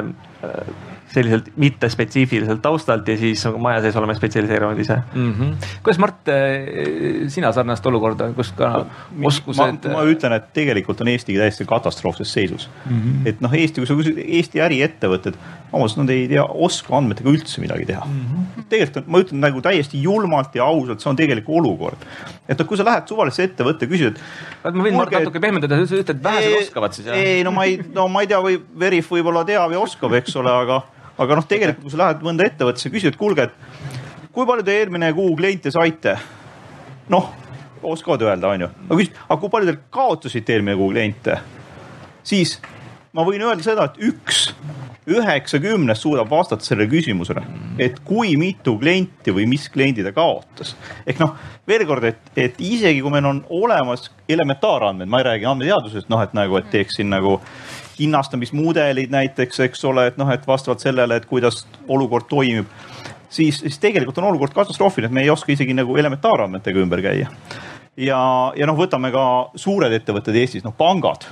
selliselt 1.14 1.51
mittespetsiifiliselt 1.57 2.62
taustalt 2.62 3.09
ja 3.09 3.16
siis 3.18 3.42
maja 3.59 3.81
sees 3.83 3.96
oleme 3.99 4.14
spetsialiseerunud 4.14 4.79
ise 4.79 4.96
mm. 5.14 5.33
-hmm. 5.33 5.70
kuidas 5.83 5.99
Mart, 5.99 6.29
eh, 6.29 7.29
sina 7.29 7.53
sarnast 7.53 7.87
olukorda, 7.87 8.31
kus 8.37 8.53
ka 8.57 8.87
oskused? 9.25 9.88
ma 9.90 10.05
ütlen, 10.07 10.37
et 10.38 10.53
tegelikult 10.55 11.01
on 11.01 11.11
Eesti 11.11 11.38
täiesti 11.38 11.66
katastroofses 11.66 12.33
seisus 12.33 12.68
mm. 12.87 13.01
-hmm. 13.01 13.29
et 13.29 13.40
noh, 13.40 13.55
Eesti, 13.55 13.81
kui 13.81 13.90
sa 13.90 13.96
küsid 13.99 14.20
Eesti 14.27 14.62
äriettevõtted, 14.62 15.38
ausalt, 15.73 16.05
nad 16.05 16.14
ei 16.14 16.29
tea, 16.31 16.44
oska 16.44 16.96
andmetega 16.96 17.31
üldse 17.31 17.61
midagi 17.61 17.88
teha 17.90 18.05
mm. 18.07 18.20
-hmm. 18.20 18.68
tegelikult 18.68 19.11
ma 19.11 19.25
ütlen 19.25 19.42
nagu 19.46 19.62
täiesti 19.66 20.03
julmalt 20.03 20.55
ja 20.55 20.64
ausalt, 20.64 21.03
see 21.03 21.11
on 21.11 21.18
tegelik 21.18 21.49
olukord. 21.49 22.07
et 22.49 22.59
noh, 22.59 22.66
kui 22.66 22.79
sa 22.79 22.87
lähed 22.87 23.11
suvalisse 23.11 23.42
ettevõtte, 23.42 23.90
küsid. 23.90 24.23
ma 24.64 24.70
võin 24.70 24.94
Mart 24.94 25.11
natuke 25.18 25.40
pehmendada, 25.42 25.83
sa 25.87 25.99
ütled, 25.99 26.16
et 26.16 26.23
vähesed 26.23 26.57
oskavad 26.62 26.94
siis 26.94 27.11
ei, 27.18 27.42
no 27.42 27.51
ma 27.51 27.66
ei, 27.66 27.81
no 27.94 28.07
ma 28.09 28.23
ei 28.23 28.31
tea, 28.31 28.38
või 28.38 28.62
Veriff 28.79 29.11
võib-olla 29.11 29.44
teab 29.44 29.73
ja 29.75 29.83
oskab, 29.83 30.14
eks 30.23 30.37
ole, 30.37 30.55
aga 30.55 30.83
aga 31.21 31.37
noh, 31.37 31.47
tegelikult 31.49 31.85
kui 31.85 31.93
sa 31.93 32.03
lähed 32.05 32.25
mõnda 32.25 32.47
ettevõttesse, 32.49 32.93
küsid, 32.93 33.19
kuulge, 33.21 33.49
et 33.49 34.29
kui 34.33 34.49
palju 34.49 34.65
te 34.67 34.77
eelmine 34.81 35.13
kuu 35.17 35.35
kliente 35.39 35.73
saite? 35.75 36.17
noh, 37.11 37.33
oskavad 37.83 38.23
öelda, 38.29 38.53
onju. 38.55 38.69
aga 38.87 39.01
küsid, 39.01 39.17
aga 39.27 39.41
kui 39.43 39.53
palju 39.53 39.73
te 39.73 39.81
kaotasite 39.93 40.57
eelmine 40.57 40.79
kuu 40.81 40.93
kliente? 40.95 41.41
siis 42.27 42.59
ma 43.17 43.25
võin 43.27 43.43
öelda 43.43 43.65
seda, 43.67 43.89
et 43.91 44.01
üks 44.11 44.51
üheksakümnest 45.11 46.05
suudab 46.05 46.29
vastata 46.31 46.65
sellele 46.65 46.91
küsimusele, 46.91 47.43
et 47.83 47.99
kui 48.07 48.37
mitu 48.39 48.77
klienti 48.79 49.33
või 49.35 49.47
mis 49.51 49.67
kliendi 49.73 50.05
ta 50.07 50.13
kaotas. 50.15 50.77
ehk 51.07 51.21
noh, 51.23 51.35
veel 51.69 51.87
kord, 51.89 52.07
et, 52.07 52.33
et 52.37 52.61
isegi 52.63 53.03
kui 53.03 53.13
meil 53.13 53.27
on 53.27 53.43
olemas 53.63 54.11
elementaarandmed, 54.29 55.11
ma 55.11 55.21
ei 55.21 55.29
räägi 55.33 55.51
andmeteadusest, 55.51 56.11
noh, 56.13 56.23
et 56.23 56.37
nagu, 56.37 56.61
et 56.61 56.71
teeksin 56.71 57.11
nagu 57.11 57.41
hinnastamismudelid 58.01 59.13
näiteks, 59.13 59.61
eks 59.67 59.85
ole, 59.85 60.07
et 60.11 60.19
noh, 60.21 60.31
et 60.33 60.47
vastavalt 60.47 60.83
sellele, 60.83 61.21
et 61.21 61.29
kuidas 61.31 61.65
olukord 61.89 62.29
toimib, 62.31 62.71
siis, 63.29 63.61
siis 63.61 63.79
tegelikult 63.83 64.19
on 64.19 64.31
olukord 64.33 64.57
katastroofiline, 64.57 65.11
et 65.11 65.19
me 65.21 65.25
ei 65.27 65.31
oska 65.31 65.53
isegi 65.53 65.77
nagu 65.77 65.97
elementaarandmetega 65.97 66.83
ümber 66.83 67.05
käia. 67.05 67.31
ja, 67.97 68.25
ja 68.57 68.67
noh, 68.67 68.79
võtame 68.79 69.13
ka 69.15 69.25
suured 69.61 69.93
ettevõtted 70.01 70.37
Eestis, 70.43 70.65
noh 70.67 70.77
pangad 70.77 71.29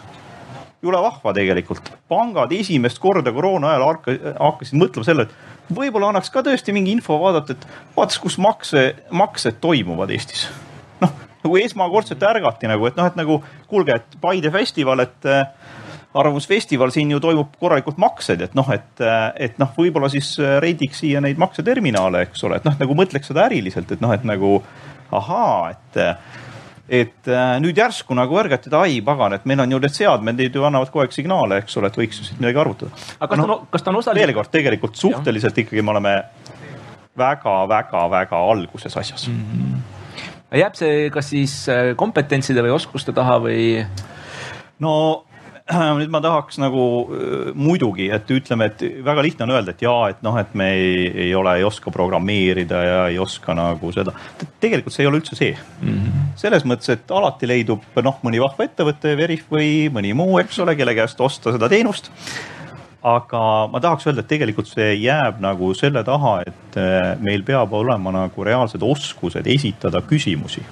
jule 0.83 1.01
vahva 1.03 1.33
tegelikult. 1.35 1.91
pangad 2.09 2.53
esimest 2.53 2.99
korda 3.03 3.33
koroona 3.35 3.73
ajal 3.73 3.87
hakkasid 4.39 4.79
mõtlema 4.79 5.07
selle, 5.07 5.27
et 5.27 5.75
võib-olla 5.75 6.13
annaks 6.13 6.31
ka 6.31 6.43
tõesti 6.47 6.75
mingi 6.75 6.95
info 6.95 7.19
vaadata, 7.21 7.57
et 7.57 7.67
vaataks, 7.97 8.19
kus 8.23 8.39
makse, 8.39 8.85
maksed 9.11 9.59
toimuvad 9.61 10.13
Eestis. 10.15 10.47
noh, 11.03 11.15
nagu 11.45 11.59
esmakordselt 11.61 12.23
ärgati 12.23 12.71
nagu, 12.71 12.87
et 12.87 12.97
noh, 12.97 13.09
et 13.11 13.19
nagu 13.19 13.43
kuulge, 13.67 13.99
et 13.99 14.21
Paide 14.21 14.53
festival, 14.55 15.03
et 15.07 15.33
arvamusfestival 16.19 16.93
siin 16.95 17.13
ju 17.15 17.21
toimub 17.23 17.55
korralikult 17.61 18.01
maksed, 18.03 18.43
et 18.49 18.57
noh, 18.59 18.69
et, 18.75 19.05
et 19.37 19.59
noh, 19.61 19.71
võib-olla 19.77 20.11
siis 20.13 20.35
rendiks 20.63 21.05
siia 21.05 21.23
neid 21.25 21.41
makseterminale, 21.41 22.27
eks 22.29 22.45
ole, 22.49 22.59
et 22.59 22.69
noh, 22.69 22.77
nagu 22.81 22.99
mõtleks 22.99 23.31
seda 23.31 23.47
äriliselt, 23.47 23.93
et 23.95 24.05
noh, 24.05 24.13
et 24.15 24.27
nagu 24.29 24.59
ahaa, 25.15 25.73
et 25.75 26.03
et 26.89 27.29
nüüd 27.61 27.77
järsku 27.77 28.17
nagu 28.17 28.39
ärgati, 28.41 28.71
et 28.71 28.75
ai 28.79 29.01
pagan, 29.05 29.35
et 29.37 29.45
meil 29.49 29.61
on 29.61 29.75
ju 29.75 29.81
need 29.83 29.93
seadmed, 29.93 30.39
need 30.39 30.55
ju 30.57 30.63
annavad 30.65 30.89
kogu 30.89 31.03
aeg 31.05 31.13
signaale, 31.13 31.59
eks 31.61 31.77
ole, 31.77 31.91
et 31.93 31.99
võiks 32.01 32.21
ju 32.21 32.25
siit 32.25 32.41
midagi 32.41 32.63
arvutada. 32.63 33.03
aga 33.19 33.29
kas 33.29 33.41
no, 33.41 33.45
ta 33.45 33.57
on, 33.59 33.67
kas 33.75 33.85
ta 33.85 33.93
on 33.93 33.99
osaliselt? 34.01 34.25
veel 34.25 34.37
kord, 34.39 34.53
tegelikult 34.55 34.97
suhteliselt 34.97 35.59
ja. 35.59 35.67
ikkagi 35.67 35.85
me 35.85 35.93
oleme 35.93 36.15
väga-väga-väga 37.19 38.41
alguses 38.53 38.97
asjas 38.97 39.29
mm. 39.29 39.45
-hmm. 39.53 40.57
jääb 40.63 40.79
see 40.79 41.11
kas 41.13 41.31
siis 41.35 41.55
kompetentside 41.97 42.65
või 42.65 42.75
oskuste 42.79 43.13
taha 43.13 43.39
või? 43.45 43.85
no 44.79 44.95
nüüd 46.01 46.13
ma 46.13 46.21
tahaks 46.25 46.59
nagu 46.63 46.83
muidugi, 47.59 48.09
et 48.15 48.31
ütleme, 48.33 48.71
et 48.71 48.85
väga 49.05 49.25
lihtne 49.25 49.45
on 49.45 49.55
öelda, 49.57 49.75
et 49.75 49.85
jaa, 49.85 50.09
et 50.13 50.23
noh, 50.25 50.37
et 50.41 50.55
me 50.57 50.71
ei, 50.77 51.07
ei 51.27 51.35
ole, 51.37 51.59
ei 51.61 51.67
oska 51.69 51.93
programmeerida 51.95 52.83
ja 52.85 53.01
ei 53.13 53.19
oska 53.21 53.57
nagu 53.57 53.93
seda. 53.93 54.15
tegelikult 54.61 54.95
see 54.95 55.05
ei 55.05 55.11
ole 55.11 55.21
üldse 55.21 55.37
see 55.39 55.53
mm. 55.55 55.89
-hmm. 55.89 56.29
selles 56.41 56.65
mõttes, 56.65 56.93
et 56.97 57.11
alati 57.11 57.49
leidub 57.49 57.85
noh, 58.05 58.21
mõni 58.25 58.41
vahva 58.41 58.65
ettevõte, 58.65 59.17
Veriff 59.17 59.53
või 59.53 59.91
mõni 59.93 60.15
muu, 60.17 60.39
eks 60.41 60.59
ole, 60.65 60.77
kelle 60.77 60.97
käest 60.97 61.21
osta 61.21 61.53
seda 61.53 61.69
teenust 61.69 62.11
aga 63.03 63.41
ma 63.71 63.81
tahaks 63.81 64.09
öelda, 64.09 64.25
et 64.25 64.31
tegelikult 64.31 64.69
see 64.71 64.95
jääb 64.99 65.39
nagu 65.43 65.71
selle 65.79 66.03
taha, 66.05 66.41
et 66.49 66.79
äh, 66.81 67.15
meil 67.23 67.45
peab 67.47 67.73
olema 67.73 68.13
nagu 68.15 68.45
reaalsed 68.45 68.83
oskused 68.83 69.47
esitada 69.47 70.03
küsimusi 70.03 70.65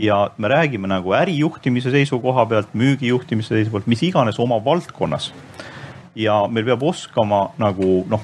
ja 0.00 0.30
me 0.38 0.48
räägime 0.48 0.88
nagu 0.88 1.12
ärijuhtimise 1.12 1.90
seisukoha 1.92 2.46
pealt, 2.46 2.72
müügijuhtimise 2.74 3.54
seisukohalt, 3.54 3.88
mis 3.90 4.02
iganes 4.02 4.38
oma 4.40 4.60
valdkonnas. 4.64 5.32
ja 6.14 6.46
meil 6.50 6.64
peab 6.66 6.82
oskama 6.82 7.50
nagu 7.58 8.04
noh, 8.10 8.22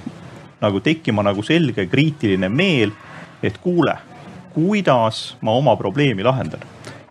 nagu 0.60 0.80
tekkima 0.80 1.22
nagu 1.22 1.42
selge 1.46 1.86
kriitiline 1.86 2.48
meel, 2.48 2.90
et 3.42 3.58
kuule, 3.62 3.94
kuidas 4.54 5.36
ma 5.40 5.52
oma 5.52 5.76
probleemi 5.76 6.24
lahendan. 6.24 6.60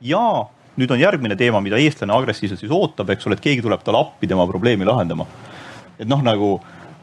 ja 0.02 0.46
nüüd 0.76 0.92
on 0.92 1.00
järgmine 1.00 1.36
teema, 1.36 1.62
mida 1.62 1.78
eestlane 1.78 2.14
agressiivselt 2.14 2.60
siis 2.60 2.72
ootab, 2.72 3.10
eks 3.10 3.28
ole, 3.28 3.38
et 3.38 3.46
keegi 3.46 3.62
tuleb 3.64 3.84
talle 3.84 4.02
appi 4.02 4.28
tema 4.28 4.48
probleemi 4.48 4.86
lahendama. 4.86 5.26
et 6.00 6.08
noh, 6.08 6.22
nagu 6.22 6.60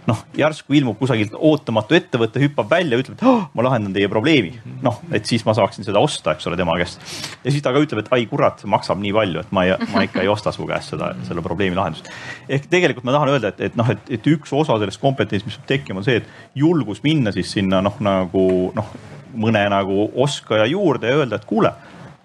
noh, 0.07 0.23
järsku 0.37 0.75
ilmub 0.75 0.99
kusagilt 0.99 1.35
ootamatu 1.37 1.95
ettevõte, 1.95 2.41
hüppab 2.43 2.71
välja, 2.71 2.99
ütleb, 2.99 3.17
et 3.19 3.25
oh, 3.29 3.45
ma 3.55 3.65
lahendan 3.67 3.95
teie 3.95 4.09
probleemi. 4.11 4.55
noh, 4.83 4.99
et 5.15 5.29
siis 5.29 5.45
ma 5.47 5.55
saaksin 5.55 5.87
seda 5.87 6.03
osta, 6.03 6.35
eks 6.35 6.49
ole, 6.51 6.59
tema 6.59 6.75
käest. 6.81 7.03
ja 7.45 7.53
siis 7.55 7.62
ta 7.62 7.73
ka 7.75 7.83
ütleb, 7.83 8.03
et 8.03 8.11
ai 8.17 8.27
kurat, 8.31 8.65
maksab 8.67 9.01
nii 9.03 9.15
palju, 9.15 9.45
et 9.45 9.55
ma 9.55 9.67
ei, 9.69 9.77
ma 9.95 10.05
ikka 10.07 10.25
ei 10.25 10.31
osta 10.33 10.53
su 10.55 10.67
käest 10.69 10.95
seda, 10.95 11.12
selle 11.29 11.45
probleemi 11.45 11.79
lahendust. 11.79 12.11
ehk 12.49 12.67
tegelikult 12.73 13.07
ma 13.07 13.17
tahan 13.17 13.35
öelda, 13.37 13.55
et, 13.55 13.62
et 13.71 13.79
noh, 13.79 13.88
et, 13.95 14.12
et 14.19 14.29
üks 14.35 14.53
osa 14.57 14.79
sellest 14.83 15.03
kompetentsist, 15.03 15.47
mis 15.47 15.61
peab 15.61 15.71
tekkima, 15.77 16.03
on 16.03 16.09
see, 16.09 16.19
et 16.23 16.59
julgus 16.59 17.03
minna 17.07 17.35
siis 17.35 17.55
sinna 17.55 17.83
noh, 17.85 17.99
nagu 18.03 18.47
noh, 18.75 18.95
mõne 19.38 19.62
nagu 19.73 20.11
oskaja 20.21 20.67
juurde 20.69 21.09
ja 21.09 21.23
öelda, 21.23 21.38
et 21.38 21.49
kuule 21.49 21.73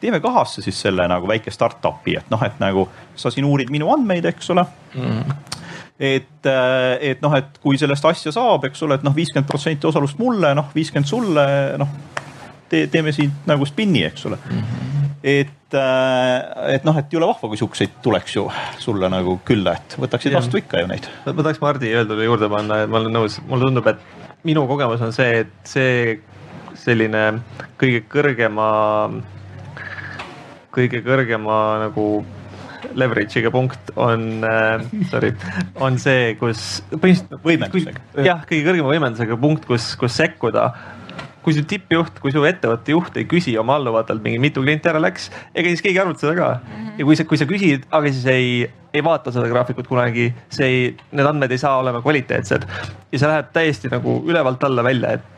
teeme 0.01 0.19
kahasse 0.21 0.61
siis 0.61 0.77
selle 0.77 1.07
nagu 1.09 1.29
väike 1.29 1.49
startup'i, 1.53 2.17
et 2.19 2.27
noh, 2.29 2.41
et 2.45 2.59
nagu 2.61 2.83
sa 3.17 3.31
siin 3.33 3.47
uurid 3.47 3.71
minu 3.73 3.89
andmeid, 3.93 4.25
eks 4.29 4.51
ole 4.53 4.65
mm 4.93 5.45
et, 5.99 6.49
et 7.01 7.21
noh, 7.23 7.33
et 7.37 7.59
kui 7.63 7.77
sellest 7.81 8.05
asja 8.05 8.31
saab, 8.33 8.67
eks 8.69 8.83
ole, 8.85 8.99
et 8.99 9.05
noh, 9.05 9.15
viiskümmend 9.15 9.49
protsenti 9.49 9.89
osalust 9.89 10.19
mulle, 10.21 10.53
noh, 10.57 10.69
viiskümmend 10.75 11.09
sulle, 11.09 11.45
noh 11.81 11.95
te,. 12.69 12.85
teeme 12.91 13.11
siin 13.15 13.33
nagu 13.49 13.65
spinni, 13.65 14.03
eks 14.05 14.25
ole 14.29 14.37
mm. 14.37 14.59
-hmm. 14.59 15.09
et, 15.23 15.77
et 16.73 16.85
noh, 16.85 16.99
et 17.01 17.13
jõle 17.13 17.29
vahva, 17.31 17.49
kui 17.49 17.57
siukseid 17.57 17.97
tuleks 18.05 18.35
ju 18.35 18.45
sulle 18.79 19.09
nagu 19.09 19.39
külla, 19.45 19.73
et 19.73 19.97
võtaksid 19.99 20.37
vastu 20.37 20.61
ikka 20.61 20.83
ju 20.83 20.91
neid. 20.93 21.09
ma 21.25 21.41
tahaks 21.41 21.61
Mardi 21.61 21.93
öeldule 21.93 22.29
juurde 22.29 22.49
panna, 22.49 22.83
et 22.83 22.89
ma 22.89 23.01
olen 23.01 23.13
nõus, 23.13 23.41
mulle 23.47 23.65
tundub, 23.65 23.87
et 23.87 24.43
minu 24.43 24.67
kogemus 24.67 25.01
on 25.01 25.13
see, 25.13 25.39
et 25.45 25.53
see 25.63 26.19
selline 26.77 27.41
kõige 27.81 28.03
kõrgema 28.11 28.67
kõige 30.77 31.01
kõrgema 31.01 31.57
nagu 31.87 32.07
leverage'iga 32.95 33.51
punkt 33.51 33.91
on 33.95 34.43
äh,, 34.47 34.83
sorry, 35.11 35.33
on 35.83 35.97
see, 36.01 36.35
kus 36.39 36.83
põhimõtteliselt 36.93 37.43
võimendusega. 37.43 38.05
jah, 38.25 38.45
kõige 38.47 38.67
kõrgema 38.69 38.93
võimendusega 38.93 39.39
punkt, 39.41 39.67
kus, 39.69 39.95
kus 39.99 40.17
sekkuda 40.19 40.71
kui 41.47 41.55
su 41.55 41.63
tippjuht, 41.63 42.17
kui 42.19 42.33
su 42.35 42.41
ettevõtte 42.43 42.91
juht 42.91 43.15
ei 43.15 43.23
küsi 43.29 43.53
oma 43.55 43.77
alluvatelt 43.79 44.19
mingi 44.19 44.39
mitu 44.43 44.59
klienti 44.65 44.89
ära 44.91 44.99
läks, 44.99 45.29
ega 45.55 45.71
siis 45.71 45.83
keegi 45.85 45.95
ei 45.95 46.01
arvuta 46.03 46.25
seda 46.25 46.33
ka 46.35 46.49
mm. 46.57 46.73
-hmm. 46.73 46.97
ja 46.99 47.07
kui 47.07 47.15
sa, 47.15 47.25
kui 47.29 47.39
sa 47.39 47.47
küsid, 47.47 47.85
aga 47.87 48.11
siis 48.11 48.25
ei, 48.33 48.49
ei 48.91 49.03
vaata 49.03 49.31
seda 49.31 49.47
graafikut 49.47 49.87
kunagi, 49.87 50.27
see 50.51 50.67
ei, 50.67 50.81
need 51.15 51.29
andmed 51.29 51.55
ei 51.55 51.61
saa 51.61 51.77
olema 51.79 52.01
kvaliteetsed. 52.03 52.67
ja 53.11 53.19
see 53.19 53.31
läheb 53.31 53.53
täiesti 53.55 53.87
nagu 53.93 54.17
ülevalt 54.27 54.63
alla 54.67 54.83
välja, 54.83 55.13
et 55.15 55.36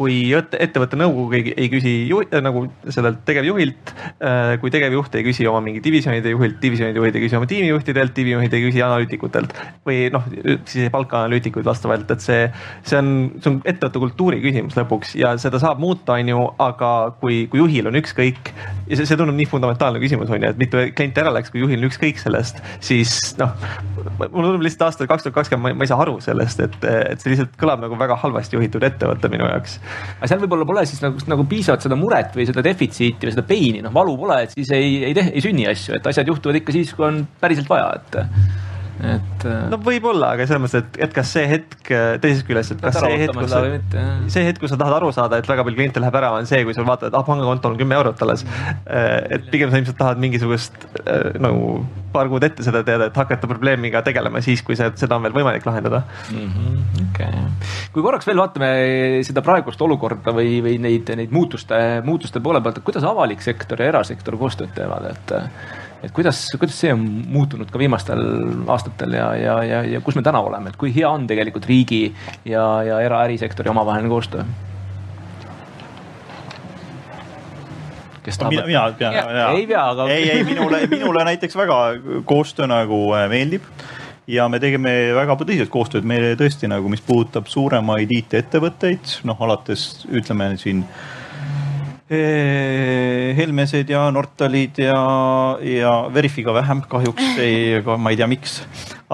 kui 0.00 0.30
ettevõtte 0.32 0.96
nõukogu 0.96 1.36
ei, 1.36 1.52
ei 1.60 1.68
küsi 1.68 1.90
juhi, 2.08 2.24
äh, 2.32 2.40
nagu 2.40 2.62
sellelt 2.88 3.20
tegevjuhilt, 3.28 3.92
äh, 4.24 4.54
kui 4.62 4.72
tegevjuht 4.72 5.18
ei 5.18 5.26
küsi 5.26 5.44
oma 5.50 5.60
mingi 5.64 5.82
divisjonide 5.84 6.32
juhilt, 6.32 6.56
divisjonide 6.62 7.02
juhid 7.02 7.18
ei 7.18 7.24
küsi 7.26 7.36
oma 7.36 7.48
tiimijuhtidelt, 7.50 8.14
tiimijuhid 8.16 8.56
ei 8.56 8.64
küsi 8.64 8.80
analüütikutelt 8.86 9.52
või 9.84 10.06
noh, 10.14 10.24
siis 10.64 10.86
ei 10.86 10.92
palka 10.94 11.20
analüütikuid 11.20 11.68
vastavalt, 11.68 12.08
et 12.14 12.24
see, 12.24 12.46
see 12.88 12.96
on, 12.96 13.10
see 13.42 13.52
on 13.52 13.58
ettevõtte 13.60 14.00
kultuuri 14.06 14.40
küsimus 14.40 14.78
lõpuks 14.78 15.12
ja 15.20 15.34
seda 15.42 15.60
saab 15.60 15.82
muuta, 15.84 16.16
on 16.16 16.32
ju, 16.32 16.46
aga 16.64 16.92
kui, 17.20 17.42
kui 17.52 17.60
juhil 17.60 17.92
on 17.92 18.00
ükskõik 18.00 18.54
ja 18.54 18.96
see, 18.96 19.04
see 19.04 19.20
tundub 19.20 19.36
nii 19.36 19.50
fundamentaalne 19.52 20.00
küsimus 20.00 20.32
on 20.32 20.40
ju, 20.40 20.54
et 20.54 20.64
mitu 20.64 20.80
klienti 20.96 21.20
ära 21.20 21.34
läks, 21.36 21.52
kui 21.52 21.60
juhil 21.60 21.84
on 21.84 21.90
ükskõik 21.90 22.24
sellest, 22.24 22.64
siis 22.80 23.34
noh, 23.40 23.52
mulle 24.00 24.48
tundub 24.48 24.64
lihtsalt 24.64 24.88
aastal 24.88 25.12
kaks 25.12 25.28
tuhat 25.28 25.42
kakskümmend 25.42 25.76
ma 25.76 25.84
ei 25.84 25.92
saa 25.92 26.00
aru 26.06 26.16
sellest, 26.24 26.64
et, 26.64 26.80
et 26.88 27.20
see 27.20 27.34
lihtsalt 27.34 27.52
kõlab 27.60 27.84
nagu 27.84 28.00
väga 28.00 28.16
halvasti 28.24 28.56
juhitud 28.56 28.88
ettevõte 28.88 29.28
minu 29.28 29.44
jaoks 29.44 29.76
aga 30.16 30.30
seal 30.30 30.42
võib-olla 30.42 30.66
pole 30.68 30.84
siis 30.88 31.02
nagu, 31.04 31.20
nagu 31.30 31.46
piisavalt 31.50 31.86
seda 31.86 31.98
muret 31.98 32.34
või 32.36 32.48
seda 32.48 32.64
defitsiiti 32.64 33.28
või 33.28 33.36
seda 33.36 33.46
peini, 33.48 33.84
noh 33.84 33.94
valu 33.94 34.16
pole, 34.20 34.42
et 34.46 34.56
siis 34.56 34.72
ei, 34.76 34.98
ei, 35.10 35.14
ei 35.30 35.44
sünni 35.44 35.68
asju, 35.70 35.98
et 35.98 36.10
asjad 36.10 36.28
juhtuvad 36.30 36.60
ikka 36.60 36.74
siis, 36.76 36.92
kui 36.96 37.08
on 37.08 37.22
päriselt 37.40 37.70
vaja, 37.70 37.92
et 38.00 38.69
et. 39.00 39.46
Äh, 39.48 39.62
no 39.72 39.78
võib-olla, 39.84 40.34
aga 40.36 40.46
selles 40.48 40.62
mõttes, 40.64 40.84
et, 40.84 40.98
et 41.06 41.14
kas 41.16 41.32
see 41.36 41.46
hetk 41.50 41.92
teisest 42.22 42.46
küljest, 42.48 42.76
et 42.76 42.82
kas 42.84 42.98
see 43.00 43.20
hetk, 43.22 43.36
kus 43.36 43.52
sa, 43.52 43.62
see 44.32 44.44
hetk, 44.46 44.60
kus 44.62 44.74
sa 44.74 44.78
tahad 44.80 44.98
aru 45.00 45.12
saada, 45.16 45.40
et 45.40 45.48
väga 45.48 45.64
palju 45.66 45.78
kliente 45.78 46.02
läheb 46.02 46.20
ära, 46.20 46.32
on 46.38 46.48
see, 46.50 46.62
kui 46.66 46.76
sa 46.76 46.84
vaatad, 46.86 47.10
et 47.10 47.18
ah 47.18 47.24
pangakontol 47.26 47.74
on 47.74 47.80
kümme 47.80 47.96
eurot 47.98 48.22
alles. 48.26 48.44
Äh, 48.86 49.16
et 49.36 49.50
pigem 49.52 49.72
sa 49.72 49.80
ilmselt 49.80 49.98
tahad 50.00 50.20
mingisugust 50.22 50.76
äh, 51.04 51.32
nagu 51.40 51.80
paar 52.12 52.30
kuud 52.30 52.44
ette 52.46 52.64
seda 52.66 52.82
teada, 52.86 53.08
et 53.10 53.16
hakata 53.16 53.48
probleemiga 53.50 54.02
tegelema 54.06 54.42
siis, 54.44 54.62
kui 54.66 54.78
see, 54.78 54.88
seda 55.00 55.18
on 55.18 55.26
veel 55.26 55.36
võimalik 55.36 55.66
lahendada 55.66 56.02
mm. 56.32 56.48
-hmm, 56.54 57.04
okay. 57.06 57.44
kui 57.94 58.02
korraks 58.02 58.26
veel 58.26 58.40
vaatame 58.42 58.70
seda 59.26 59.44
praegust 59.46 59.82
olukorda 59.82 60.34
või, 60.34 60.58
või 60.64 60.78
neid, 60.82 61.12
neid 61.16 61.30
muutuste, 61.34 61.78
muutuste 62.04 62.42
poole 62.42 62.62
pealt, 62.64 62.80
et 62.80 62.88
kuidas 62.88 63.06
avalik 63.06 63.42
sektor 63.42 63.82
ja 63.82 63.92
erasektor 63.94 64.38
koostööd 64.40 64.74
teevad, 64.74 65.06
et 65.12 65.36
et 66.02 66.12
kuidas, 66.16 66.46
kuidas 66.58 66.78
see 66.80 66.92
on 66.94 67.04
muutunud 67.28 67.70
ka 67.70 67.80
viimastel 67.80 68.22
aastatel 68.72 69.14
ja, 69.18 69.28
ja, 69.36 69.58
ja, 69.64 69.82
ja 69.96 70.00
kus 70.04 70.16
me 70.16 70.24
täna 70.26 70.40
oleme, 70.44 70.72
et 70.72 70.80
kui 70.80 70.92
hea 70.94 71.08
on 71.10 71.26
tegelikult 71.30 71.68
riigi 71.68 72.02
ja, 72.48 72.64
ja 72.86 73.00
era-ärisektori 73.04 73.72
omavaheline 73.72 74.12
koostöö? 74.12 74.44
kes 78.24 78.36
tahab 78.38 78.52
mina, 78.52 78.66
mina 78.66 78.82
pean. 78.98 79.16
ei 79.56 79.66
pea, 79.66 79.84
aga. 79.94 80.08
ei, 80.12 80.30
ei 80.30 80.44
minule, 80.44 80.84
minule 80.90 81.24
näiteks 81.24 81.56
väga 81.56 81.78
koostöö 82.28 82.68
nagu 82.70 83.06
äh, 83.16 83.28
meeldib 83.32 83.64
ja 84.30 84.48
me 84.48 84.60
tegime 84.62 84.92
väga 85.16 85.36
tõsiselt 85.40 85.72
koostööd, 85.72 86.06
me 86.06 86.20
tõesti 86.38 86.68
nagu, 86.70 86.90
mis 86.92 87.02
puudutab 87.04 87.48
suuremaid 87.50 88.12
IT-ettevõtteid, 88.20 89.16
noh 89.28 89.40
alates 89.46 90.04
ütleme 90.12 90.52
siin 90.60 90.84
Helmesed 92.10 93.90
ja 93.92 94.08
Nortalid 94.10 94.80
ja, 94.82 95.02
ja 95.62 95.92
Verifiga 96.14 96.50
vähem 96.54 96.80
kahjuks, 96.90 97.36
ei, 97.44 97.76
ma 97.86 98.10
ei 98.10 98.16
tea, 98.18 98.26
miks. 98.26 98.56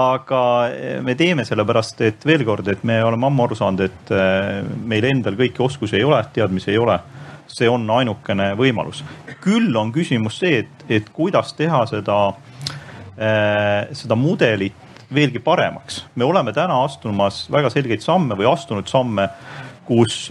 aga 0.01 0.41
me 1.05 1.15
teeme 1.17 1.45
sellepärast, 1.45 2.01
et 2.07 2.25
veel 2.25 2.45
kord, 2.49 2.69
et 2.73 2.87
me 2.89 2.97
oleme 3.05 3.29
ammu 3.29 3.45
aru 3.45 3.59
saanud, 3.59 3.83
et 3.85 4.13
meil 4.89 5.05
endal 5.11 5.37
kõiki 5.37 5.61
oskusi 5.65 5.99
ei 5.99 6.07
ole, 6.09 6.23
teadmisi 6.33 6.73
ei 6.73 6.81
ole. 6.81 6.97
see 7.47 7.69
on 7.69 7.85
ainukene 7.91 8.55
võimalus. 8.57 9.05
küll 9.45 9.77
on 9.77 9.93
küsimus 9.93 10.39
see, 10.41 10.65
et, 10.65 10.89
et 10.89 11.13
kuidas 11.13 11.53
teha 11.53 11.85
seda, 11.87 12.17
seda 13.93 14.17
mudelit 14.17 15.13
veelgi 15.13 15.39
paremaks. 15.39 16.07
me 16.15 16.25
oleme 16.25 16.53
täna 16.53 16.81
astumas 16.85 17.45
väga 17.53 17.71
selgeid 17.71 18.01
samme 18.01 18.35
või 18.35 18.49
astunud 18.49 18.89
samme, 18.89 19.29
kus 19.85 20.31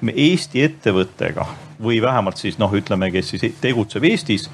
me 0.00 0.12
Eesti 0.16 0.62
ettevõttega 0.62 1.46
või 1.82 2.02
vähemalt 2.02 2.40
siis 2.40 2.58
noh, 2.58 2.72
ütleme, 2.72 3.10
kes 3.14 3.34
siis 3.34 3.58
tegutseb 3.60 4.04
Eestis, 4.04 4.48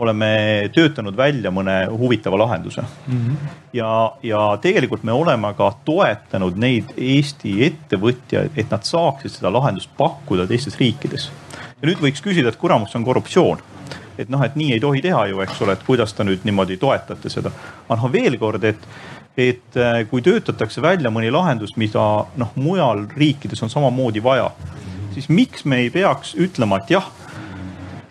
oleme 0.00 0.70
töötanud 0.72 1.16
välja 1.16 1.50
mõne 1.52 1.74
huvitava 1.92 2.38
lahenduse 2.40 2.80
mm. 2.82 3.18
-hmm. 3.18 3.50
ja, 3.72 4.12
ja 4.22 4.44
tegelikult 4.62 5.02
me 5.04 5.12
oleme 5.12 5.52
ka 5.56 5.72
toetanud 5.84 6.56
neid 6.56 6.94
Eesti 6.96 7.58
ettevõtjaid, 7.66 8.56
et 8.56 8.70
nad 8.70 8.86
saaksid 8.88 9.36
seda 9.36 9.52
lahendust 9.52 9.90
pakkuda 9.96 10.46
teistes 10.46 10.78
riikides. 10.80 11.30
ja 11.82 11.88
nüüd 11.88 12.00
võiks 12.00 12.24
küsida, 12.24 12.48
et 12.48 12.56
kuramus 12.56 12.96
on 12.96 13.04
korruptsioon 13.04 13.60
et 14.18 14.28
noh, 14.28 14.42
et 14.44 14.56
nii 14.56 14.74
ei 14.74 14.80
tohi 14.80 15.00
teha 15.04 15.26
ju, 15.30 15.40
eks 15.40 15.62
ole, 15.64 15.76
et 15.76 15.86
kuidas 15.86 16.12
te 16.12 16.24
nüüd 16.24 16.44
niimoodi 16.44 16.76
toetate 16.80 17.30
seda. 17.32 17.52
aga 17.88 18.00
noh, 18.00 18.12
veel 18.12 18.38
kord, 18.38 18.64
et, 18.64 18.88
et 19.36 19.76
äh, 19.76 20.02
kui 20.10 20.22
töötatakse 20.22 20.82
välja 20.82 21.10
mõni 21.10 21.30
lahendus, 21.32 21.76
mida 21.76 22.26
noh, 22.36 22.52
mujal 22.56 23.06
riikides 23.16 23.62
on 23.62 23.72
samamoodi 23.72 24.22
vaja 24.22 24.50
siis 25.14 25.28
miks 25.28 25.64
me 25.64 25.82
ei 25.84 25.90
peaks 25.90 26.34
ütlema, 26.38 26.80
et 26.80 26.90
jah, 26.94 27.10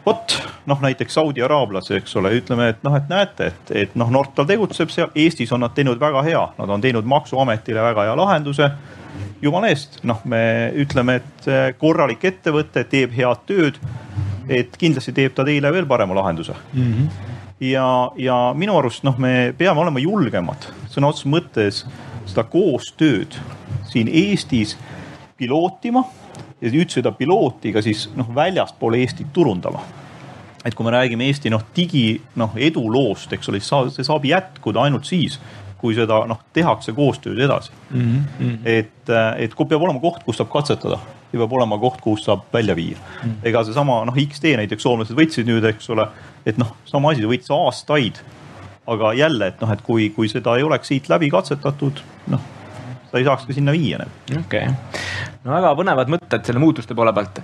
vot 0.05 0.35
noh, 0.69 0.81
näiteks 0.81 1.13
Saudi 1.13 1.43
araablase, 1.43 1.97
eks 1.99 2.15
ole, 2.19 2.31
ütleme, 2.39 2.69
et 2.73 2.83
noh, 2.85 2.95
et 2.97 3.09
näete, 3.11 3.49
et, 3.51 3.71
et 3.83 3.95
noh, 3.99 4.11
Nortal 4.13 4.47
tegutseb 4.49 4.91
seal, 4.93 5.09
Eestis 5.17 5.51
on 5.55 5.63
nad 5.65 5.73
teinud 5.75 5.99
väga 6.01 6.23
hea, 6.25 6.43
nad 6.59 6.73
on 6.75 6.83
teinud 6.83 7.07
maksuametile 7.09 7.83
väga 7.89 8.07
hea 8.09 8.17
lahenduse. 8.17 8.71
jumala 9.41 9.71
eest, 9.71 9.99
noh, 10.03 10.21
me 10.25 10.71
ütleme, 10.77 11.15
et 11.19 11.49
korralik 11.79 12.23
ettevõte 12.25 12.83
teeb 12.83 13.15
head 13.15 13.45
tööd. 13.47 13.79
et 14.49 14.77
kindlasti 14.77 15.11
teeb 15.13 15.33
ta 15.37 15.43
teile 15.45 15.69
veel 15.71 15.85
parema 15.85 16.15
lahenduse 16.15 16.55
mm. 16.73 16.93
-hmm. 16.93 17.09
ja, 17.59 18.11
ja 18.17 18.53
minu 18.57 18.77
arust 18.77 19.03
noh, 19.03 19.17
me 19.17 19.53
peame 19.57 19.79
olema 19.81 19.99
julgemad 19.99 20.65
sõna 20.89 21.07
otseses 21.07 21.29
mõttes 21.29 21.85
seda 22.25 22.43
koostööd 22.43 23.37
siin 23.91 24.07
Eestis 24.07 24.75
pilootima 25.37 26.03
ja 26.61 26.71
nüüd 26.71 26.91
seda 26.91 27.11
pilooti 27.15 27.73
ka 27.73 27.81
siis 27.85 28.09
noh, 28.15 28.29
väljaspool 28.35 28.99
Eestit 28.99 29.31
turundama 29.33 29.83
et 30.65 30.75
kui 30.75 30.85
me 30.85 30.93
räägime 30.93 31.27
Eesti 31.29 31.51
noh, 31.53 31.63
digi 31.75 32.19
noh 32.39 32.55
eduloost, 32.59 33.31
eks 33.35 33.49
ole, 33.51 33.61
siis 33.63 33.95
see 33.95 34.07
saab 34.07 34.25
jätkuda 34.27 34.83
ainult 34.87 35.07
siis, 35.07 35.37
kui 35.79 35.95
seda 35.95 36.23
noh, 36.27 36.41
tehakse 36.55 36.91
koostöös 36.95 37.39
edasi 37.39 37.71
mm. 37.89 38.25
-hmm. 38.39 38.57
et, 38.65 39.13
et 39.37 39.55
kui 39.55 39.65
peab 39.65 39.81
olema 39.81 40.01
koht, 40.03 40.23
kus 40.25 40.37
saab 40.37 40.51
katsetada 40.51 40.99
ja 41.31 41.39
peab 41.39 41.53
olema 41.55 41.77
koht, 41.79 42.01
kus 42.01 42.25
saab 42.27 42.43
välja 42.53 42.75
viia 42.75 42.97
mm. 42.97 43.29
-hmm. 43.29 43.47
ega 43.47 43.63
seesama 43.63 44.03
noh, 44.05 44.19
XD 44.27 44.57
näiteks 44.59 44.83
soomlased 44.83 45.15
võtsid 45.15 45.47
nüüd, 45.47 45.63
eks 45.71 45.89
ole, 45.89 46.07
et 46.45 46.57
noh, 46.57 46.75
sama 46.85 47.11
asi, 47.11 47.23
võttis 47.23 47.55
aastaid. 47.55 48.19
aga 48.89 49.13
jälle, 49.13 49.47
et 49.47 49.61
noh, 49.61 49.71
et 49.71 49.81
kui, 49.81 50.09
kui 50.09 50.27
seda 50.29 50.55
ei 50.57 50.63
oleks 50.63 50.87
siit 50.87 51.09
läbi 51.09 51.29
katsetatud, 51.29 52.01
noh 52.27 52.41
sa 53.09 53.17
ei 53.17 53.25
saaks 53.25 53.47
ka 53.47 53.55
sinna 53.55 53.73
viia. 53.73 53.99
okei 54.29 54.39
okay., 54.69 54.73
no 55.43 55.53
väga 55.55 55.71
põnevad 55.77 56.11
mõtted 56.11 56.45
selle 56.45 56.61
muutuste 56.61 56.95
poole 56.97 57.13
pealt. 57.15 57.39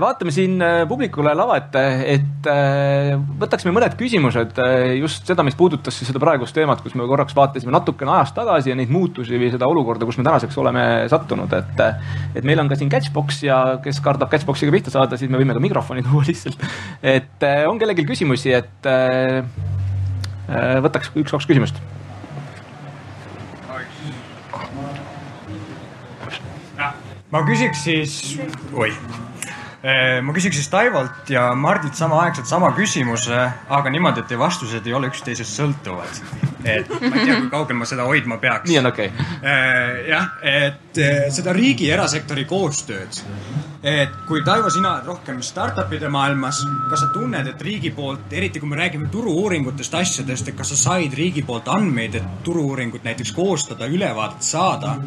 vaatame 0.00 0.32
siin 0.34 0.62
publikule 0.88 1.34
lava 1.36 1.58
ette, 1.60 1.82
et 2.14 2.48
võtaksime 3.40 3.74
mõned 3.74 3.96
küsimused 3.98 4.60
just 5.00 5.28
seda, 5.28 5.44
mis 5.46 5.58
puudutas 5.58 5.96
siis 5.98 6.10
seda 6.10 6.22
praegust 6.22 6.56
teemat, 6.56 6.82
kus 6.84 6.94
me 6.98 7.08
korraks 7.10 7.36
vaatasime 7.36 7.74
natukene 7.74 8.14
ajas 8.16 8.34
tagasi 8.36 8.72
ja 8.72 8.78
neid 8.78 8.92
muutusi 8.94 9.40
või 9.40 9.50
seda 9.52 9.68
olukorda, 9.70 10.06
kus 10.08 10.20
me 10.20 10.26
tänaseks 10.28 10.58
oleme 10.62 10.84
sattunud, 11.12 11.52
et. 11.58 11.84
et 12.38 12.46
meil 12.46 12.62
on 12.62 12.70
ka 12.70 12.78
siin 12.78 12.92
catchbox 12.92 13.42
ja 13.48 13.60
kes 13.84 14.00
kardab 14.04 14.30
catchbox'iga 14.32 14.74
pihta 14.74 14.94
saada, 14.94 15.18
siis 15.20 15.32
me 15.32 15.40
võime 15.42 15.56
ka 15.56 15.62
mikrofoni 15.64 16.04
tuua 16.06 16.24
lihtsalt. 16.28 16.62
et 17.02 17.48
on 17.68 17.80
kellelgi 17.82 18.06
küsimusi, 18.08 18.54
et 18.54 18.92
võtaks 20.84 21.12
üks-kaks 21.16 21.50
küsimust 21.50 21.82
ma 27.34 27.42
küsiks 27.42 27.80
siis, 27.82 28.12
oi, 28.78 28.92
ma 30.22 30.34
küsiks 30.36 30.60
siis 30.60 30.70
Taivolt 30.70 31.30
ja 31.34 31.48
Mardilt 31.58 31.98
samaaegselt 31.98 32.46
sama 32.46 32.70
küsimuse, 32.76 33.40
aga 33.74 33.90
niimoodi, 33.90 34.22
et 34.22 34.30
teie 34.30 34.38
vastused 34.38 34.86
ei 34.86 34.94
ole 34.94 35.10
üksteisest 35.10 35.58
sõltuvad. 35.58 36.20
et 36.64 36.88
ma 36.88 37.10
ei 37.10 37.26
tea, 37.26 37.40
kui 37.42 37.50
kaugel 37.52 37.76
ma 37.76 37.88
seda 37.90 38.06
hoidma 38.08 38.38
peaks. 38.40 38.70
nii 38.70 38.78
on 38.80 38.88
okei 38.92 39.10
okay.. 39.10 40.06
jah, 40.08 40.30
et 40.46 41.02
seda 41.34 41.52
riigi 41.52 41.90
ja 41.90 41.98
erasektori 41.98 42.46
koostööd. 42.48 43.20
et 43.82 44.14
kui 44.30 44.46
Taivo, 44.46 44.70
sina 44.70 44.94
oled 44.94 45.10
rohkem 45.10 45.42
startup'ide 45.42 46.08
maailmas, 46.08 46.62
kas 46.88 47.02
sa 47.02 47.12
tunned, 47.18 47.50
et 47.50 47.68
riigi 47.68 47.90
poolt, 47.98 48.30
eriti 48.30 48.62
kui 48.62 48.70
me 48.70 48.78
räägime 48.78 49.10
turu-uuringutest, 49.10 49.98
asjadest, 50.04 50.54
et 50.54 50.56
kas 50.56 50.70
sa 50.76 50.82
said 50.86 51.18
riigi 51.18 51.42
poolt 51.42 51.68
andmeid, 51.74 52.14
et 52.22 52.42
turu-uuringut 52.46 53.02
näiteks 53.10 53.34
koostada, 53.34 53.90
ülevaadet 53.90 54.54
saada 54.54 55.00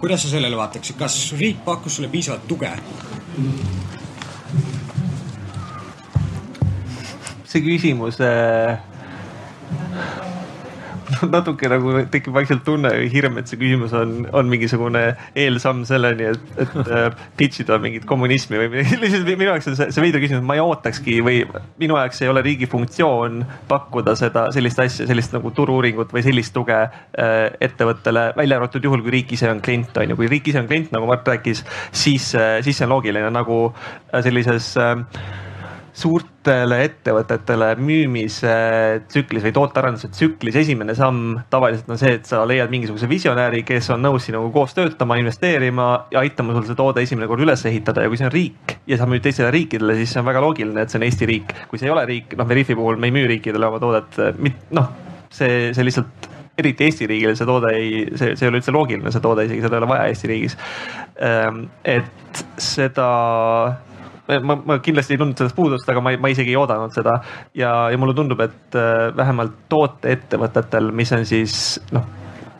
kuidas 0.00 0.22
sa 0.22 0.28
sellele 0.32 0.56
vaataksid, 0.56 0.96
kas 0.98 1.32
riik 1.38 1.64
pakkus 1.64 1.96
sulle 1.96 2.08
piisavalt 2.08 2.48
tuge? 2.48 2.70
see 7.46 7.62
küsimus 7.62 8.18
äh, 8.20 8.78
natuke 11.36 11.68
nagu 11.70 11.94
tekib 12.12 12.34
vaikselt 12.36 12.64
tunne 12.66 12.90
või 12.94 13.08
hirm, 13.12 13.38
et 13.40 13.50
see 13.50 13.60
küsimus 13.60 13.94
on, 13.96 14.14
on 14.36 14.50
mingisugune 14.50 15.02
eelsamm 15.38 15.84
selleni, 15.88 16.30
et, 16.32 16.50
et 16.64 16.76
äh, 16.98 17.08
pitch 17.38 17.64
ida 17.64 17.78
mingit 17.82 18.06
kommunismi 18.08 18.60
või 18.60 18.70
midagi. 18.74 18.98
lihtsalt 19.02 19.30
minu 19.30 19.48
jaoks 19.50 19.70
on 19.72 19.78
see, 19.78 19.88
see 19.94 20.04
veider 20.04 20.22
küsimus, 20.22 20.44
ma 20.46 20.58
ei 20.58 20.64
ootakski 20.64 21.18
või 21.26 21.42
minu 21.80 21.98
jaoks 22.00 22.22
ei 22.24 22.32
ole 22.32 22.44
riigi 22.46 22.68
funktsioon 22.70 23.42
pakkuda 23.70 24.16
seda, 24.18 24.46
sellist 24.54 24.82
asja, 24.82 25.08
sellist 25.08 25.34
nagu 25.36 25.52
turu-uuringut 25.56 26.14
või 26.16 26.24
sellist 26.26 26.54
tuge 26.56 26.78
äh, 26.82 27.34
ettevõttele, 27.68 28.28
välja 28.38 28.60
arvatud 28.60 28.84
juhul, 28.84 29.04
kui 29.06 29.18
riik 29.18 29.36
ise 29.36 29.50
on 29.52 29.62
klient, 29.64 29.96
on 30.02 30.14
ju. 30.14 30.20
kui 30.20 30.30
riik 30.32 30.52
ise 30.52 30.62
on 30.62 30.70
klient, 30.70 30.92
nagu 30.94 31.08
Mart 31.08 31.28
rääkis, 31.28 31.62
siis, 31.94 32.32
siis 32.34 32.76
see 32.76 32.86
on 32.86 32.96
loogiline 32.96 33.30
nagu 33.34 33.60
sellises 34.24 34.72
äh, 34.80 34.96
suurtele 35.96 36.82
ettevõtetele 36.84 37.70
müümise 37.80 38.56
tsüklis 39.08 39.46
või 39.46 39.54
tootearenduse 39.56 40.10
tsüklis 40.12 40.58
esimene 40.60 40.94
samm 40.96 41.38
tavaliselt 41.52 41.88
on 41.92 42.00
see, 42.00 42.18
et 42.18 42.28
sa 42.28 42.42
leiad 42.48 42.72
mingisuguse 42.72 43.08
visionääri, 43.08 43.62
kes 43.66 43.88
on 43.94 44.04
nõus 44.04 44.28
sinuga 44.28 44.50
koos 44.52 44.76
töötama, 44.76 45.16
investeerima 45.22 45.88
ja 46.12 46.20
aitama 46.20 46.56
sul 46.56 46.68
see 46.68 46.76
toode 46.76 47.04
esimene 47.06 47.28
kord 47.30 47.46
üles 47.46 47.64
ehitada 47.70 48.04
ja 48.04 48.12
kui 48.12 48.20
see 48.20 48.28
on 48.28 48.34
riik 48.34 48.76
ja 48.86 49.00
sa 49.00 49.08
müüd 49.08 49.24
teistele 49.24 49.50
riikidele, 49.54 49.96
siis 49.96 50.12
see 50.12 50.20
on 50.20 50.28
väga 50.28 50.44
loogiline, 50.44 50.84
et 50.84 50.92
see 50.92 51.00
on 51.00 51.08
Eesti 51.08 51.32
riik. 51.32 51.56
kui 51.70 51.80
see 51.80 51.88
ei 51.88 51.96
ole 51.96 52.04
riik, 52.12 52.36
noh, 52.36 52.48
Veriffi 52.48 52.76
puhul 52.76 53.00
me 53.00 53.08
ei 53.08 53.16
müü 53.16 53.26
riikidele 53.32 53.70
oma 53.70 53.80
toodet, 53.80 54.20
noh, 54.76 54.92
see, 55.32 55.72
see 55.72 55.88
lihtsalt 55.88 56.32
eriti 56.58 56.84
Eesti 56.84 57.08
riigile 57.08 57.34
see 57.36 57.48
toode 57.48 57.72
ei, 57.76 58.04
see, 58.16 58.36
see 58.36 58.46
ei 58.46 58.52
ole 58.52 58.60
üldse 58.60 58.76
loogiline, 58.76 59.12
see 59.12 59.24
toode 59.24 59.48
isegi 59.48 59.64
seda 59.64 59.76
ei 59.76 59.82
ole 59.82 59.90
vaja 59.90 60.06
Eesti 60.12 60.30
riigis. 60.30 60.56
Ehm, 61.24 61.66
et 61.84 62.44
seda 62.60 63.08
ma, 64.42 64.58
ma 64.58 64.78
kindlasti 64.82 65.16
ei 65.16 65.20
tundnud 65.20 65.38
sellest 65.40 65.56
puudust, 65.56 65.88
aga 65.90 66.02
ma, 66.04 66.12
ma 66.20 66.30
isegi 66.32 66.54
ei 66.54 66.60
oodanud 66.60 66.94
seda. 66.94 67.18
ja, 67.54 67.72
ja 67.92 67.98
mulle 67.98 68.14
tundub, 68.14 68.40
et 68.44 68.78
äh, 68.78 69.08
vähemalt 69.16 69.66
tooteettevõtetel, 69.72 70.92
mis 70.92 71.12
on 71.16 71.26
siis 71.28 71.56
noh 71.96 72.14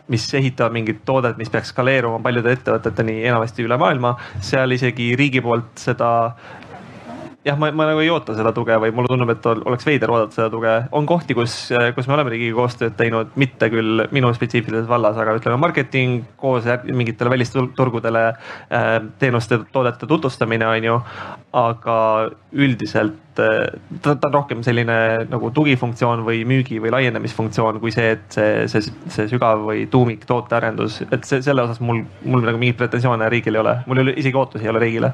mis 0.07 0.23
ehitavad 0.39 0.71
mingit 0.71 1.01
toodet, 1.05 1.35
mis 1.35 1.49
peaks 1.51 1.73
skaleeruma 1.73 2.21
paljude 2.23 2.53
ettevõteteni 2.55 3.17
enamasti 3.27 3.65
üle 3.67 3.75
maailma, 3.79 4.13
seal 4.39 4.71
isegi 4.71 5.09
riigi 5.19 5.41
poolt 5.43 5.73
seda 5.81 6.11
jah, 7.47 7.57
ma, 7.59 7.69
ma 7.71 7.87
nagu 7.89 8.01
ei 8.03 8.09
oota 8.11 8.35
seda 8.37 8.51
tuge 8.55 8.75
või 8.81 8.91
mulle 8.95 9.11
tundub, 9.11 9.31
et 9.31 9.45
oleks 9.53 9.87
veider 9.87 10.11
oodata 10.11 10.35
seda 10.35 10.47
tuge. 10.51 10.73
on 10.97 11.07
kohti, 11.09 11.35
kus, 11.37 11.55
kus 11.95 12.09
me 12.09 12.15
oleme 12.17 12.33
riigiga 12.33 12.57
koostööd 12.59 12.97
teinud, 12.99 13.31
mitte 13.39 13.69
küll 13.73 14.03
minu 14.15 14.31
spetsiifilises 14.35 14.87
vallas, 14.89 15.17
aga 15.21 15.37
ütleme 15.39 15.59
marketing 15.61 16.25
koos 16.39 16.67
mingitele 16.87 17.31
välisturgudele 17.35 18.25
äh, 18.27 18.89
teenuste, 19.19 19.61
toodete 19.71 20.09
tutvustamine 20.09 20.67
on 20.67 20.91
ju. 20.91 20.99
aga 21.57 21.97
üldiselt 22.53 23.39
äh, 23.41 23.71
ta, 24.01 24.15
ta 24.15 24.27
on 24.27 24.33
rohkem 24.33 24.63
selline 24.65 24.97
nagu 25.31 25.51
tugifunktsioon 25.55 26.25
või 26.27 26.43
müügi 26.45 26.81
või 26.83 26.91
laienemisfunktsioon 26.93 27.79
kui 27.81 27.93
see, 27.95 28.11
et 28.17 28.27
see, 28.35 28.67
see, 28.71 28.93
see 29.13 29.29
sügav 29.31 29.63
või 29.65 29.87
tuumik 29.91 30.27
tootearendus, 30.29 31.01
et 31.09 31.25
see 31.25 31.41
selle 31.45 31.65
osas 31.65 31.79
mul, 31.81 32.03
mul 32.25 32.45
nagu 32.45 32.59
mingeid 32.59 32.81
pretensioone 32.83 33.29
riigil 33.31 33.57
ei 33.57 33.63
ole, 33.63 33.77
mul 33.87 34.01
ei 34.01 34.09
ole 34.09 34.17
isegi 34.21 34.37
ootusi 34.37 34.67
ei 34.67 34.73
ole 34.73 34.83
riigile 34.83 35.13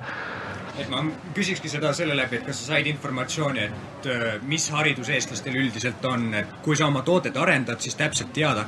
et 0.83 0.91
ma 0.91 1.03
küsikski 1.35 1.71
seda 1.71 1.93
selle 1.95 2.15
läbi, 2.17 2.39
et 2.39 2.47
kas 2.47 2.59
sa 2.61 2.73
said 2.73 2.87
informatsiooni, 2.91 3.67
et 3.67 4.09
äh, 4.11 4.25
mis 4.49 4.65
haridus 4.73 5.11
eestlastel 5.13 5.55
üldiselt 5.59 6.03
on, 6.09 6.29
et 6.39 6.57
kui 6.65 6.77
sa 6.79 6.89
oma 6.91 7.03
toodet 7.07 7.37
arendad, 7.39 7.81
siis 7.83 7.95
täpselt 7.99 8.33
teada, 8.35 8.65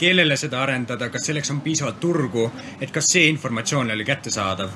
kellele 0.00 0.36
seda 0.40 0.62
arendada, 0.64 1.10
kas 1.12 1.28
selleks 1.28 1.52
on 1.54 1.60
piisavalt 1.64 2.00
turgu, 2.00 2.48
et 2.80 2.92
kas 2.94 3.12
see 3.12 3.28
informatsioon 3.34 3.94
oli 3.96 4.08
kättesaadav? 4.08 4.72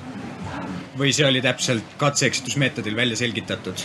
või 0.92 1.08
see 1.16 1.24
oli 1.24 1.40
täpselt 1.40 1.94
katse-eksitusmeetodil 1.96 2.96
välja 2.96 3.16
selgitatud? 3.16 3.80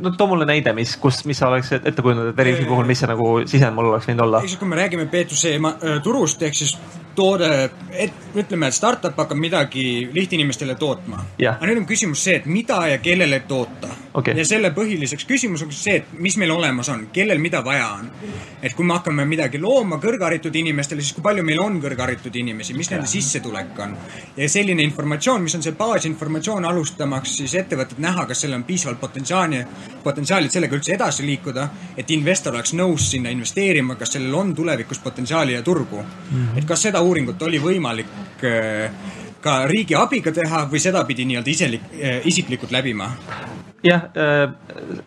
No 0.00 0.12
too 0.16 0.26
mulle 0.30 0.46
näide, 0.48 0.72
mis, 0.76 0.96
kus, 1.00 1.22
mis 1.28 1.38
sa 1.38 1.48
oleks 1.50 1.72
ette 1.76 2.02
kujundanud, 2.02 2.32
et 2.32 2.36
Verifi 2.36 2.66
puhul, 2.68 2.86
mis 2.88 3.00
see 3.02 3.10
nagu 3.10 3.30
sisend 3.48 3.76
mul 3.76 3.90
oleks 3.92 4.08
võinud 4.10 4.26
olla? 4.26 4.42
siis, 4.44 4.58
kui 4.60 4.70
me 4.70 4.78
räägime 4.78 5.08
B2C 5.12 5.56
äh, 5.56 5.98
turust, 6.04 6.42
ehk 6.42 6.58
siis 6.58 6.76
toode, 7.14 7.50
et 7.92 8.36
ütleme, 8.36 8.68
et 8.70 8.76
startup 8.76 9.18
hakkab 9.18 9.38
midagi 9.38 10.08
lihtinimestele 10.14 10.74
tootma. 10.78 11.22
Aga 11.38 11.68
nüüd 11.70 11.84
on 11.84 11.86
küsimus 11.90 12.24
see, 12.26 12.40
et 12.40 12.48
mida 12.50 12.80
ja 12.90 12.98
kellele 13.02 13.44
toota 13.48 14.03
okay.. 14.14 14.34
ja 14.38 14.44
selle 14.46 14.70
põhiliseks 14.74 15.26
küsimuseks 15.28 15.80
see, 15.86 15.96
et 16.00 16.12
mis 16.22 16.36
meil 16.40 16.52
olemas 16.54 16.88
on, 16.92 17.06
kellel 17.14 17.40
mida 17.42 17.60
vaja 17.64 17.88
on. 17.98 18.10
et 18.62 18.74
kui 18.74 18.86
me 18.86 18.94
hakkame 18.96 19.26
midagi 19.28 19.60
looma 19.60 19.98
kõrgharitud 20.02 20.54
inimestele, 20.60 21.02
siis 21.02 21.16
kui 21.16 21.24
palju 21.24 21.44
meil 21.46 21.60
on 21.62 21.80
kõrgharitud 21.82 22.36
inimesi, 22.40 22.76
mis 22.78 22.90
nende 22.92 23.10
sissetulek 23.10 23.78
on. 23.84 23.96
ja 24.36 24.48
selline 24.50 24.86
informatsioon, 24.86 25.42
mis 25.44 25.56
on 25.58 25.64
see 25.66 25.76
baasinformatsioon 25.78 26.68
alustamaks 26.70 27.38
siis 27.40 27.56
ettevõtet 27.60 27.98
näha, 28.02 28.26
kas 28.30 28.44
sellel 28.44 28.60
on 28.60 28.68
piisavalt 28.68 29.00
potentsiaali, 29.00 29.64
potentsiaali, 30.04 30.50
et 30.50 30.58
sellega 30.58 30.78
üldse 30.78 30.94
edasi 30.94 31.26
liikuda. 31.26 31.68
et 31.96 32.10
investor 32.10 32.54
oleks 32.54 32.74
nõus 32.78 33.10
sinna 33.10 33.32
investeerima, 33.34 33.98
kas 34.00 34.16
sellel 34.16 34.34
on 34.34 34.54
tulevikus 34.54 34.98
potentsiaali 34.98 35.58
ja 35.58 35.62
turgu 35.62 36.02
mm. 36.02 36.30
-hmm. 36.30 36.58
et 36.58 36.64
kas 36.64 36.82
seda 36.88 37.00
uuringut 37.00 37.42
oli 37.42 37.58
võimalik 37.58 38.44
äh, 38.44 38.90
ka 39.40 39.66
riigi 39.66 39.94
abiga 39.94 40.32
teha 40.32 40.64
või 40.70 40.80
sedapidi 40.80 41.24
nii-öelda 41.24 41.50
iselik, 41.50 41.82
äh, 42.00 42.20
isiklikult 42.24 42.72
läbima? 42.72 43.10
Jah, 43.84 44.08
äh, 44.16 44.44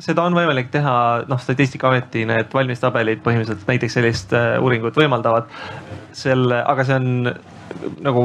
seda 0.04 0.26
on 0.28 0.38
võimalik 0.38 0.72
teha, 0.74 0.96
noh, 1.30 1.42
Statistikaameti 1.42 2.26
need 2.30 2.54
valmistabelid 2.54 3.24
põhimõtteliselt 3.26 3.70
näiteks 3.70 4.00
sellist 4.00 4.36
uuringut 4.62 4.98
võimaldavad. 4.98 5.50
selle, 6.18 6.64
aga 6.66 6.84
see 6.84 6.96
on 6.98 7.34
nagu 8.02 8.22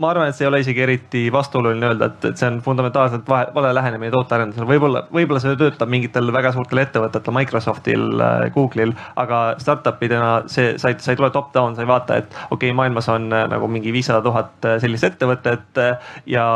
ma 0.00 0.10
arvan, 0.14 0.30
et 0.30 0.36
see 0.36 0.46
ei 0.46 0.48
ole 0.48 0.60
isegi 0.62 0.80
eriti 0.80 1.22
vastuoluline 1.32 1.90
öelda, 1.90 2.08
et, 2.08 2.24
et 2.30 2.40
see 2.40 2.48
on 2.48 2.60
fundamentaalselt 2.64 3.26
vahe, 3.28 3.50
vale 3.54 3.72
lähenemine 3.76 4.12
tootearendusele. 4.14 4.68
võib-olla, 4.68 5.02
võib-olla 5.12 5.42
see 5.42 5.58
töötab 5.60 5.92
mingitel 5.92 6.32
väga 6.32 6.54
suurtel 6.56 6.80
ettevõtetel, 6.84 7.36
Microsoftil, 7.36 8.06
äh, 8.24 8.44
Google'il, 8.54 8.94
aga 9.20 9.42
startup 9.60 10.00
idena 10.06 10.30
see, 10.50 10.72
sa 10.80 10.92
ei, 10.92 10.96
sa 11.04 11.12
ei 11.12 11.20
tule 11.20 11.30
top-down, 11.34 11.76
sa 11.76 11.84
ei 11.84 11.90
vaata, 11.90 12.20
et 12.22 12.32
okei 12.48 12.70
okay,, 12.70 12.76
maailmas 12.80 13.10
on 13.12 13.28
äh, 13.28 13.44
nagu 13.52 13.68
mingi 13.72 13.92
viissada 13.92 14.24
tuhat 14.24 14.70
äh, 14.70 14.78
sellist 14.80 15.04
ettevõtet. 15.10 15.82
ja 16.26 16.46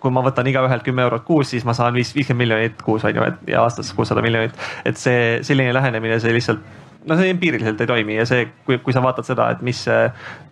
kui 0.00 0.10
ma 0.12 0.24
võtan 0.24 0.48
igaühelt 0.48 0.84
kümme 0.86 1.04
eurot 1.04 1.24
kuus, 1.28 1.52
siis 1.52 1.68
ma 1.68 1.76
saan 1.76 1.94
viis, 1.96 2.14
viiskümmend 2.16 2.46
miljonit 2.46 2.82
kuus 2.84 3.04
on 3.04 3.14
ju, 3.16 3.28
et 3.28 3.52
ja 3.52 3.62
aastas 3.66 3.92
kuussada 3.96 4.24
miljonit. 4.24 4.56
et 4.84 4.96
see 4.96 5.44
selline 5.44 5.74
lähenemine, 5.76 6.20
see 6.20 6.32
lihtsalt 6.36 6.64
no 7.06 7.16
see 7.18 7.30
empiiriliselt 7.30 7.80
ei 7.80 7.88
toimi 7.88 8.16
ja 8.18 8.26
see, 8.28 8.46
kui, 8.66 8.78
kui 8.82 8.94
sa 8.94 9.02
vaatad 9.04 9.26
seda, 9.28 9.48
et 9.54 9.62
mis 9.66 9.78
see 9.86 9.98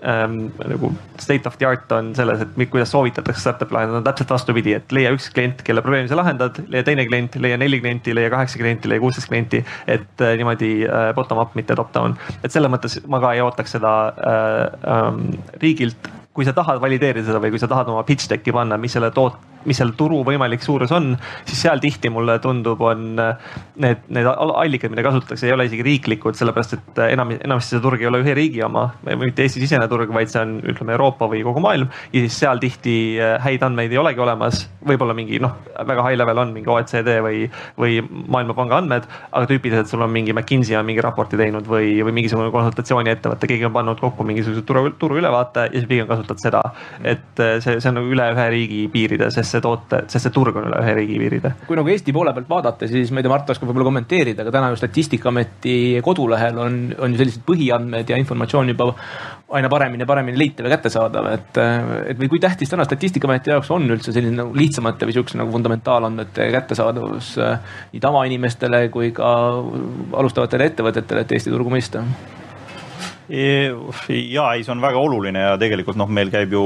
ähm, 0.07 0.37
nagu 0.61 0.91
state 1.21 1.49
of 1.51 1.59
the 1.61 1.69
art 1.69 1.93
on 1.97 2.13
selles, 2.17 2.45
et 2.45 2.59
kuidas 2.71 2.93
soovitatakse 2.95 3.43
startup'i 3.43 3.77
lahendada, 3.77 4.01
on 4.01 4.07
täpselt 4.07 4.35
vastupidi, 4.35 4.77
et 4.79 4.95
leia 4.95 5.13
üks 5.15 5.31
klient, 5.35 5.65
kelle 5.67 5.83
probleemi 5.85 6.11
sa 6.11 6.19
lahendad, 6.19 6.61
leia 6.71 6.87
teine 6.87 7.07
klient, 7.09 7.39
leia 7.43 7.59
neli 7.61 7.81
klienti, 7.83 8.15
leia 8.17 8.33
kaheksa 8.35 8.61
klienti, 8.61 8.91
leia 8.91 9.03
kuusteist 9.03 9.31
klienti. 9.31 9.65
et 9.87 10.23
äh, 10.23 10.37
niimoodi 10.39 10.73
äh, 10.87 11.09
bottom 11.15 11.43
up, 11.43 11.55
mitte 11.59 11.77
top 11.79 11.93
down, 11.95 12.19
et 12.43 12.53
selles 12.55 12.71
mõttes 12.71 13.01
ma 13.11 13.23
ka 13.23 13.35
ei 13.35 13.43
ootaks 13.45 13.77
seda 13.79 13.95
äh, 14.13 14.61
ähm, 14.95 15.27
riigilt 15.63 16.13
kui 16.35 16.47
sa 16.47 16.53
tahad 16.55 16.81
valideerida 16.83 17.29
seda 17.29 17.39
või 17.43 17.55
kui 17.55 17.63
sa 17.63 17.71
tahad 17.71 17.91
oma 17.93 18.03
pitch 18.07 18.27
deck'i 18.31 18.53
panna, 18.55 18.79
mis 18.81 18.95
selle 18.97 19.13
toot-, 19.15 19.39
mis 19.69 19.79
selle 19.81 19.95
turu 19.99 20.23
võimalik 20.27 20.63
suurus 20.65 20.93
on, 20.95 21.15
siis 21.45 21.63
seal 21.65 21.81
tihti 21.83 22.11
mulle 22.13 22.39
tundub, 22.43 22.81
on 22.85 23.21
äh, 23.21 23.59
need, 23.81 24.05
need 24.15 24.29
al- 24.29 24.55
allikad, 24.63 24.93
mida 24.93 25.05
kasutatakse, 25.07 25.47
ei 25.49 25.55
ole 25.55 25.67
isegi 25.69 25.85
riiklikud, 25.87 26.37
sellepärast 26.39 26.77
et 26.79 27.01
äh, 27.03 27.13
enam, 27.15 27.35
enamasti 27.37 27.77
see 27.77 27.85
turg 27.85 28.03
ei 28.03 28.11
ole 28.11 28.21
ühe 28.25 28.37
riigi 28.37 28.63
oma, 28.65 28.87
mitte 29.21 29.45
Eesti-sisene 29.45 29.89
turg, 29.91 30.13
vaid 30.15 30.33
see 30.33 30.43
on, 30.43 30.57
ütleme 30.75 30.95
Euroopa 30.97 31.29
või 31.31 31.43
kogu 31.47 31.63
maailm. 31.65 31.91
ja 32.13 32.25
siis 32.25 32.39
seal 32.45 32.63
tihti 32.63 32.97
äh, 33.21 33.37
häid 33.45 33.65
andmeid 33.67 33.93
ei 33.93 34.01
olegi 34.01 34.23
olemas, 34.25 34.65
võib-olla 34.87 35.17
mingi 35.17 35.41
noh, 35.43 35.57
väga 35.75 36.07
high 36.09 36.19
level 36.21 36.43
on 36.45 36.55
mingi 36.55 36.71
OECD 36.71 37.19
või, 37.25 37.45
või 37.81 38.01
Maailmapanga 38.05 38.79
andmed, 38.83 39.09
aga 39.31 39.49
tüüpiliselt 39.51 39.91
sul 39.91 40.05
on 40.05 40.13
mingi 40.13 40.35
McKinsey 40.35 40.77
on 40.79 40.87
mingi 40.87 41.03
raporti 41.05 41.39
teinud 41.41 41.67
või, 41.69 41.97
või 42.05 42.17
mingisugune 42.21 42.53
konsultatsiooniettevõte, 42.55 43.49
keegi 43.51 43.69
on 43.69 43.75
pannud 43.77 44.01
kokku 44.03 44.27
mingisuguse 44.27 44.65
turu, 44.67 44.87
turu 45.01 45.19
ülevaate 45.21 45.69
ja 45.69 45.79
siis 45.79 45.89
pigem 45.91 46.09
kasutad 46.11 46.43
seda. 46.43 46.63
et 47.03 47.43
see, 47.61 47.79
see 47.81 47.91
on 47.91 47.99
nagu 48.01 48.13
üle 48.13 48.27
ühe 48.35 48.47
riigi 48.55 48.81
piiride, 48.93 49.31
sest 49.35 49.54
see 49.55 49.63
toote, 49.65 50.03
sest 50.11 50.29
see 50.29 50.35
turg 50.35 50.57
on 50.61 50.69
üle 50.69 50.81
ühe 50.83 50.97
riigi 50.99 51.19
piiride. 51.23 51.55
kui 51.69 51.79
nagu 51.79 51.93
Eesti 51.93 52.15
poole 52.17 52.35
pealt 52.37 52.51
vaadata, 52.51 52.89
siis 52.91 53.13
ma 53.15 53.23
ei 53.23 53.27
tea, 53.27 53.33
Mart 53.33 53.55
oskab 53.55 53.71
võib-olla 53.71 53.89
kommenteerida, 53.91 54.45
aga 54.45 54.55
täna 54.55 54.73
ju 54.73 54.81
Statistikaameti 54.81 55.77
kodulehel 56.05 56.61
on, 56.61 56.79
on 56.99 57.15
ju 57.15 57.23
sellised 57.23 57.47
põhiandmed 57.47 58.11
ja 58.11 58.21
informatsioon 58.21 58.75
juba 58.75 58.91
aina 59.55 59.71
paremini 59.71 60.03
ja 60.03 60.11
paremini 60.11 60.41
leitav 60.41 60.69
ja 60.69 60.75
kättesaadav, 60.77 61.31
et, 61.33 61.59
et 62.11 62.21
või 62.21 62.31
kui 62.33 62.43
tähtis 62.43 62.71
täna 62.73 62.87
Statistikaameti 62.89 63.53
jaoks 63.55 63.71
on 63.75 63.89
üldse 63.91 64.15
selline 64.15 64.43
nagu 64.43 64.55
lihtsamate 64.57 65.09
või 65.09 65.17
sihukese 65.17 65.41
nagu 65.41 65.53
fundamentaalandmete 65.55 66.49
kättesaadavus 66.55 67.35
äh, 67.43 67.77
nii 67.93 68.03
tavainimestele 68.03 68.87
kui 68.95 69.13
ka 69.17 69.35
alustavatele 70.21 70.73
ettevõtetele, 70.73 71.25
et 71.25 71.37
Eesti 71.37 71.55
turgu 71.55 71.73
mõista? 71.73 72.05
ja 73.29 74.49
ei, 74.53 74.65
see 74.65 74.73
on 74.75 74.83
väga 74.85 75.01
oluline 75.01 75.41
ja 75.47 75.53
tegelikult 75.61 75.97
noh, 75.97 76.11
meil 76.13 76.33
käib 76.33 76.53
ju 76.53 76.65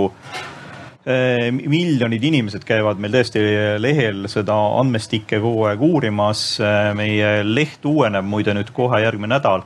miljonid 1.09 2.25
inimesed 2.29 2.67
käivad 2.69 2.99
meil 3.01 3.15
tõesti 3.15 3.41
lehel 3.81 4.27
seda 4.29 4.53
andmestikke 4.77 5.39
kogu 5.41 5.63
aeg 5.71 5.81
uurimas. 5.81 6.43
meie 6.99 7.31
leht 7.47 7.87
uueneb 7.89 8.27
muide 8.29 8.53
nüüd 8.53 8.75
kohe 8.77 9.01
järgmine 9.01 9.33
nädal 9.39 9.65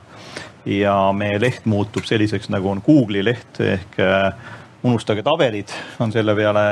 ja 0.65 0.95
meie 1.15 1.39
leht 1.41 1.65
muutub 1.67 2.07
selliseks, 2.07 2.47
nagu 2.53 2.69
on 2.71 2.81
Google'i 2.85 3.23
leht 3.25 3.59
ehk 3.59 3.99
eh, 3.99 4.53
unustage 4.83 5.23
tabelid, 5.23 5.71
on 6.03 6.11
selle 6.11 6.35
peale 6.35 6.63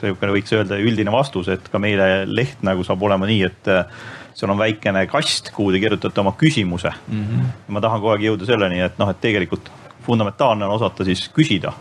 niisugune 0.00 0.34
võiks 0.34 0.54
öelda 0.56 0.78
üldine 0.82 1.12
vastus, 1.14 1.50
et 1.52 1.68
ka 1.70 1.78
meile 1.82 2.24
leht 2.26 2.64
nagu 2.66 2.86
saab 2.86 3.02
olema 3.06 3.28
nii, 3.30 3.42
et 3.46 3.70
seal 4.34 4.50
on 4.50 4.58
väikene 4.58 5.04
kast, 5.10 5.52
kuhu 5.54 5.74
te 5.74 5.82
kirjutate 5.82 6.22
oma 6.22 6.32
küsimuse 6.38 6.90
mm. 6.90 7.24
-hmm. 7.26 7.52
ma 7.74 7.82
tahan 7.82 8.00
kogu 8.00 8.14
aeg 8.14 8.26
jõuda 8.30 8.48
selleni, 8.48 8.80
et 8.80 8.98
noh, 8.98 9.10
et 9.10 9.20
tegelikult 9.20 9.70
fundamentaalne 10.06 10.64
on 10.64 10.74
osata 10.78 11.04
siis 11.04 11.28
küsida. 11.34 11.72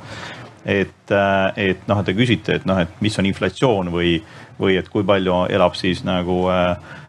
Et, 0.66 1.12
et 1.56 1.88
noh, 1.88 2.04
te 2.06 2.14
küsite, 2.14 2.60
et 2.60 2.66
noh, 2.66 2.80
et 2.80 3.02
mis 3.02 3.20
on 3.20 3.28
inflatsioon 3.30 3.92
või, 3.94 4.18
või 4.60 4.78
et 4.80 4.90
kui 4.90 5.06
palju 5.08 5.46
elab 5.50 5.78
siis 5.80 6.04
nagu 6.08 6.42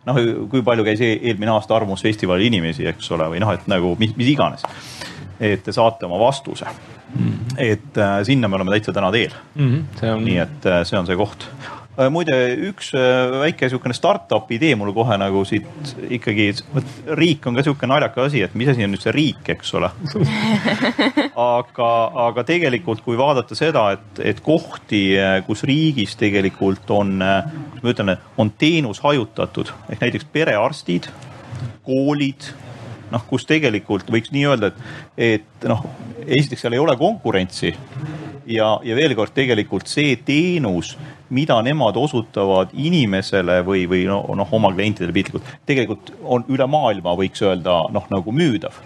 noh, 0.06 0.20
kui 0.50 0.62
palju 0.66 0.86
käis 0.86 1.02
e- 1.04 1.18
eelmine 1.18 1.52
aasta 1.54 1.76
Arvamus 1.76 2.04
festivalil 2.06 2.50
inimesi, 2.50 2.86
eks 2.90 3.10
ole, 3.16 3.28
või 3.34 3.42
noh, 3.42 3.52
et 3.56 3.66
nagu 3.70 3.96
mis, 4.00 4.14
mis 4.16 4.32
iganes. 4.34 4.64
et 5.40 5.62
te 5.64 5.72
saate 5.72 6.04
oma 6.06 6.18
vastuse 6.20 6.66
mm. 6.66 7.26
-hmm. 7.26 7.54
et 7.56 7.98
äh, 7.98 8.22
sinna 8.22 8.48
me 8.48 8.56
oleme 8.56 8.70
täitsa 8.70 8.92
täna 8.92 9.10
teel 9.12 9.32
mm. 9.54 9.68
-hmm. 9.68 10.14
On... 10.14 10.24
nii 10.24 10.38
et 10.38 10.66
äh, 10.66 10.84
see 10.84 10.98
on 10.98 11.06
see 11.06 11.16
koht 11.16 11.48
muide, 12.08 12.36
üks 12.70 12.92
väike 12.94 13.66
niisugune 13.66 13.94
startup'i 13.96 14.56
idee 14.56 14.76
mul 14.78 14.92
kohe 14.96 15.16
nagu 15.20 15.42
siit 15.48 15.66
ikkagi, 16.16 16.46
riik 17.18 17.44
on 17.44 17.56
ka 17.56 17.60
niisugune 17.60 17.90
naljakas 17.92 18.30
asi, 18.30 18.44
et 18.46 18.54
mis 18.58 18.70
asi 18.72 18.86
on 18.86 18.94
nüüd 18.94 19.04
see 19.04 19.14
riik, 19.14 19.42
eks 19.56 19.74
ole. 19.76 19.90
aga, 21.50 21.90
aga 22.28 22.46
tegelikult, 22.48 23.02
kui 23.04 23.18
vaadata 23.20 23.58
seda, 23.58 23.90
et, 23.98 24.22
et 24.32 24.40
kohti, 24.44 25.02
kus 25.48 25.66
riigis 25.68 26.16
tegelikult 26.20 26.90
on, 26.96 27.18
kuidas 27.20 27.84
ma 27.84 27.94
ütlen, 27.94 28.16
on 28.40 28.54
teenus 28.60 29.02
hajutatud 29.04 29.74
ehk 29.90 30.06
näiteks 30.06 30.28
perearstid, 30.32 31.10
koolid 31.84 32.48
noh, 33.10 33.24
kus 33.28 33.46
tegelikult 33.48 34.10
võiks 34.12 34.32
nii 34.34 34.46
öelda, 34.48 34.70
et, 34.70 34.82
et 35.16 35.68
noh, 35.68 35.84
esiteks 36.26 36.64
seal 36.64 36.76
ei 36.76 36.82
ole 36.82 36.96
konkurentsi 37.00 37.72
ja, 38.50 38.72
ja 38.84 38.98
veel 38.98 39.16
kord 39.18 39.34
tegelikult 39.36 39.90
see 39.90 40.16
teenus, 40.26 40.94
mida 41.30 41.56
nemad 41.62 41.96
osutavad 42.00 42.72
inimesele 42.74 43.60
või, 43.66 43.84
või 43.90 44.04
noh 44.08 44.26
no, 44.36 44.46
oma 44.56 44.72
klientidele 44.74 45.14
piltlikult, 45.14 45.50
tegelikult 45.68 46.12
on 46.24 46.44
üle 46.50 46.66
maailma, 46.70 47.14
võiks 47.18 47.42
öelda 47.46 47.82
noh, 47.94 48.06
nagu 48.12 48.34
müüdav. 48.34 48.76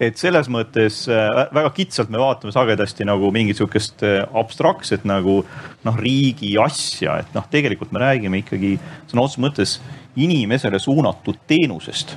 et 0.00 0.18
selles 0.18 0.50
mõttes 0.52 1.04
äh, 1.10 1.42
väga 1.54 1.70
kitsalt 1.76 2.10
me 2.12 2.20
vaatame 2.22 2.54
sagedasti 2.54 3.06
nagu 3.08 3.30
mingit 3.34 3.60
sihukest 3.60 4.02
äh, 4.06 4.22
abstraktset 4.34 5.06
nagu 5.08 5.42
noh, 5.86 6.00
riigi 6.00 6.56
asja, 6.60 7.20
et 7.22 7.36
noh, 7.36 7.46
tegelikult 7.50 7.94
me 7.94 8.02
räägime 8.02 8.42
ikkagi 8.42 8.76
sõna 9.10 9.26
otseses 9.26 9.42
mõttes 9.42 9.76
inimesele 10.16 10.80
suunatud 10.80 11.38
teenusest 11.46 12.16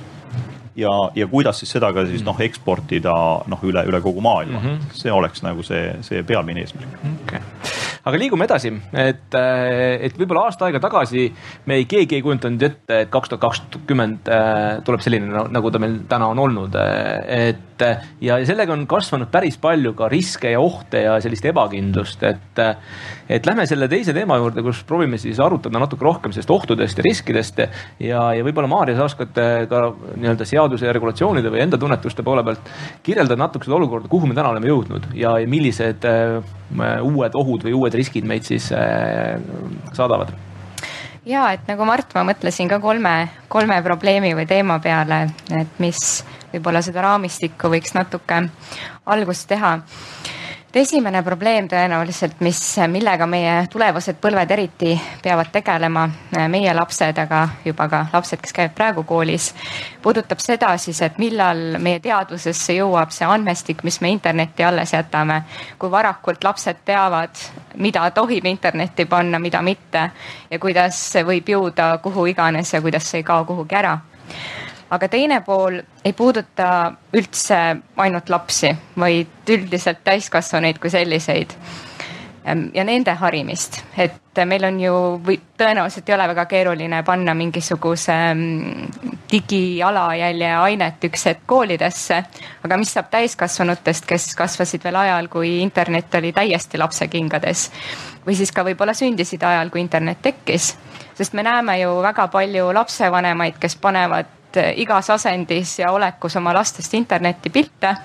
ja, 0.80 0.94
ja 1.16 1.28
kuidas 1.30 1.62
siis 1.62 1.74
seda 1.76 1.92
ka 1.96 2.06
siis 2.08 2.24
noh, 2.26 2.38
eksportida 2.40 3.14
noh, 3.50 3.68
üle, 3.68 3.84
üle 3.88 4.02
kogu 4.04 4.24
maailma 4.24 4.58
mm. 4.58 4.66
-hmm. 4.66 4.98
see 5.02 5.12
oleks 5.12 5.44
nagu 5.46 5.64
see, 5.66 5.94
see 6.06 6.24
peamine 6.26 6.64
eesmärk 6.64 7.06
okay 7.14 7.44
aga 8.04 8.20
liigume 8.20 8.46
edasi, 8.48 8.72
et, 8.96 9.34
et 9.36 10.18
võib-olla 10.18 10.46
aasta 10.48 10.68
aega 10.68 10.80
tagasi 10.82 11.26
me 11.68 11.80
ei, 11.80 11.86
keegi 11.90 12.16
ei 12.18 12.24
kujutanud 12.24 12.62
ette, 12.64 13.00
et 13.04 13.10
kaks 13.12 13.32
tuhat 13.32 13.42
kakskümmend 13.44 14.30
äh, 14.32 14.80
tuleb 14.86 15.04
selline, 15.04 15.44
nagu 15.52 15.72
ta 15.72 15.82
meil 15.82 15.98
täna 16.08 16.30
on 16.32 16.40
olnud. 16.46 16.78
et 16.80 17.69
ja 18.20 18.38
sellega 18.46 18.74
on 18.74 18.86
kasvanud 18.90 19.30
päris 19.32 19.56
palju 19.60 19.92
ka 19.98 20.08
riske 20.12 20.52
ja 20.52 20.60
ohte 20.60 21.04
ja 21.04 21.16
sellist 21.22 21.46
ebakindlust, 21.50 22.22
et, 22.28 22.60
et 23.28 23.46
lähme 23.46 23.66
selle 23.68 23.88
teise 23.90 24.14
teema 24.16 24.38
juurde, 24.40 24.64
kus 24.66 24.82
proovime 24.88 25.18
siis 25.20 25.40
arutada 25.42 25.80
natuke 25.82 26.04
rohkem 26.06 26.34
sellest 26.34 26.52
ohtudest 26.54 27.00
ja 27.00 27.06
riskidest 27.06 27.62
ja, 27.62 28.26
ja 28.36 28.44
võib-olla 28.46 28.70
Maarja, 28.70 28.98
sa 28.98 29.08
oskad 29.08 29.40
ka 29.70 29.82
nii-öelda 30.16 30.48
seaduse 30.48 30.88
ja 30.88 30.94
regulatsioonide 30.96 31.52
või 31.52 31.64
enda 31.64 31.80
tunnetuste 31.80 32.26
poole 32.26 32.44
pealt 32.46 32.70
kirjeldada 33.06 33.40
natuke 33.44 33.68
seda 33.68 33.78
olukorda, 33.80 34.10
kuhu 34.12 34.30
me 34.30 34.36
täna 34.38 34.52
oleme 34.54 34.70
jõudnud 34.70 35.10
ja, 35.18 35.36
ja 35.40 35.50
millised 35.50 36.06
uued 36.06 37.40
ohud 37.40 37.66
või 37.66 37.74
uued 37.82 37.98
riskid 37.98 38.28
meid 38.28 38.46
siis 38.48 38.70
saadavad. 38.70 40.32
Ja 41.28 41.50
et 41.52 41.66
nagu 41.68 41.84
Mart, 41.84 42.14
ma 42.16 42.24
mõtlesin 42.24 42.68
ka 42.70 42.78
kolme, 42.80 43.28
kolme 43.52 43.76
probleemi 43.84 44.32
või 44.36 44.46
teema 44.48 44.78
peale, 44.80 45.26
et 45.52 45.80
mis 45.82 46.00
võib-olla 46.52 46.82
seda 46.82 47.04
raamistikku 47.06 47.70
võiks 47.70 47.94
natuke 47.94 48.42
algust 49.06 49.48
teha. 49.48 49.78
et 50.70 50.76
esimene 50.76 51.22
probleem 51.26 51.66
tõenäoliselt, 51.68 52.36
mis, 52.46 52.58
millega 52.88 53.26
meie 53.26 53.66
tulevased 53.70 54.20
põlved 54.22 54.50
eriti 54.54 54.92
peavad 55.22 55.50
tegelema, 55.50 56.04
meie 56.48 56.74
lapsed, 56.74 57.18
aga 57.18 57.40
juba 57.64 57.88
ka 57.90 58.04
lapsed, 58.12 58.38
kes 58.40 58.54
käivad 58.54 58.76
praegu 58.78 59.02
koolis, 59.02 59.48
puudutab 60.02 60.38
seda 60.38 60.76
siis, 60.78 61.02
et 61.02 61.18
millal 61.18 61.80
meie 61.82 61.98
teadvusesse 62.00 62.78
jõuab 62.78 63.10
see 63.10 63.26
andmestik, 63.26 63.82
mis 63.82 64.00
me 64.00 64.12
internetti 64.14 64.64
alles 64.64 64.94
jätame. 64.94 65.42
kui 65.78 65.90
varakult 65.90 66.44
lapsed 66.44 66.84
teavad, 66.84 67.34
mida 67.76 68.10
tohib 68.10 68.46
internetti 68.46 69.04
panna, 69.04 69.38
mida 69.38 69.62
mitte 69.62 70.10
ja 70.50 70.58
kuidas 70.58 71.02
see 71.12 71.24
võib 71.24 71.48
jõuda 71.48 71.98
kuhu 71.98 72.26
iganes 72.26 72.72
ja 72.72 72.80
kuidas 72.80 73.10
see 73.10 73.18
ei 73.18 73.24
kao 73.24 73.44
kuhugi 73.44 73.74
ära 73.74 73.98
aga 74.90 75.08
teine 75.08 75.40
pool 75.46 75.80
ei 76.04 76.12
puuduta 76.16 76.92
üldse 77.16 77.60
ainult 77.96 78.30
lapsi, 78.30 78.72
vaid 78.98 79.50
üldiselt 79.50 80.02
täiskasvanuid 80.04 80.80
kui 80.82 80.90
selliseid. 80.90 81.54
ja 82.74 82.84
nende 82.84 83.12
harimist, 83.20 83.82
et 84.00 84.38
meil 84.48 84.64
on 84.64 84.78
ju 84.80 84.92
või 85.26 85.36
tõenäoliselt 85.60 86.08
ei 86.08 86.14
ole 86.14 86.28
väga 86.30 86.44
keeruline 86.48 87.02
panna 87.04 87.34
mingisuguse 87.34 88.16
digijalajälje 89.30 90.54
ainet 90.54 91.04
üks 91.04 91.26
hetk 91.26 91.42
koolidesse. 91.46 92.24
aga 92.64 92.76
mis 92.76 92.94
saab 92.94 93.10
täiskasvanutest, 93.10 94.06
kes 94.06 94.34
kasvasid 94.34 94.84
veel 94.84 94.96
ajal, 94.96 95.28
kui 95.28 95.60
internet 95.60 96.14
oli 96.14 96.32
täiesti 96.32 96.78
lapsekingades 96.78 97.70
või 98.26 98.34
siis 98.34 98.52
ka 98.52 98.64
võib-olla 98.64 98.94
sündisid 98.94 99.42
ajal, 99.42 99.70
kui 99.70 99.80
internet 99.80 100.22
tekkis 100.22 100.74
sest 101.20 101.34
me 101.36 101.42
näeme 101.42 101.78
ju 101.80 102.02
väga 102.02 102.28
palju 102.32 102.70
lapsevanemaid, 102.72 103.58
kes 103.60 103.76
panevad 103.76 104.39
igas 104.56 105.10
asendis 105.10 105.78
ja 105.78 105.92
olekus 105.92 106.36
oma 106.36 106.54
lastest 106.54 106.94
internetti 106.94 107.50
pilte 107.50 107.96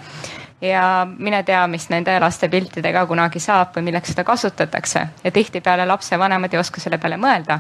ja 0.62 1.08
mine 1.18 1.44
tea, 1.44 1.68
mis 1.68 1.90
nende 1.90 2.16
laste 2.20 2.50
piltidega 2.50 3.06
kunagi 3.06 3.40
saab 3.40 3.76
või 3.76 3.90
milleks 3.90 4.14
seda 4.14 4.24
kasutatakse 4.24 5.08
ja 5.24 5.32
tihtipeale 5.32 5.86
lapsevanemad 5.86 6.54
ei 6.54 6.60
oska 6.60 6.82
selle 6.82 6.98
peale 6.98 7.18
mõelda. 7.18 7.60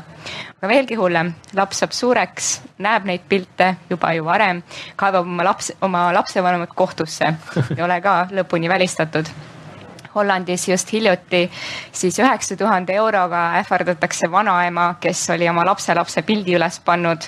aga 0.58 0.68
veelgi 0.68 0.96
hullem, 0.96 1.34
laps 1.54 1.84
saab 1.84 1.92
suureks, 1.92 2.52
näeb 2.78 3.06
neid 3.06 3.28
pilte 3.30 3.76
juba 3.90 4.14
ju 4.14 4.26
varem, 4.26 4.64
kaevab 4.96 5.28
oma 5.28 5.44
laps, 5.44 5.74
oma 5.82 6.08
lapsevanemad 6.14 6.72
kohtusse, 6.76 7.34
ei 7.78 7.84
ole 7.84 8.02
ka 8.02 8.28
lõpuni 8.32 8.70
välistatud 8.70 9.30
Hollandis 10.16 10.68
just 10.70 10.92
hiljuti, 10.94 11.46
siis 11.92 12.20
üheksa 12.20 12.58
tuhande 12.58 12.96
euroga 12.96 13.46
ähvardatakse 13.60 14.32
vanaema, 14.32 14.96
kes 15.02 15.30
oli 15.36 15.50
oma 15.50 15.66
lapselapse 15.68 16.24
pildi 16.26 16.56
üles 16.56 16.80
pannud 16.86 17.28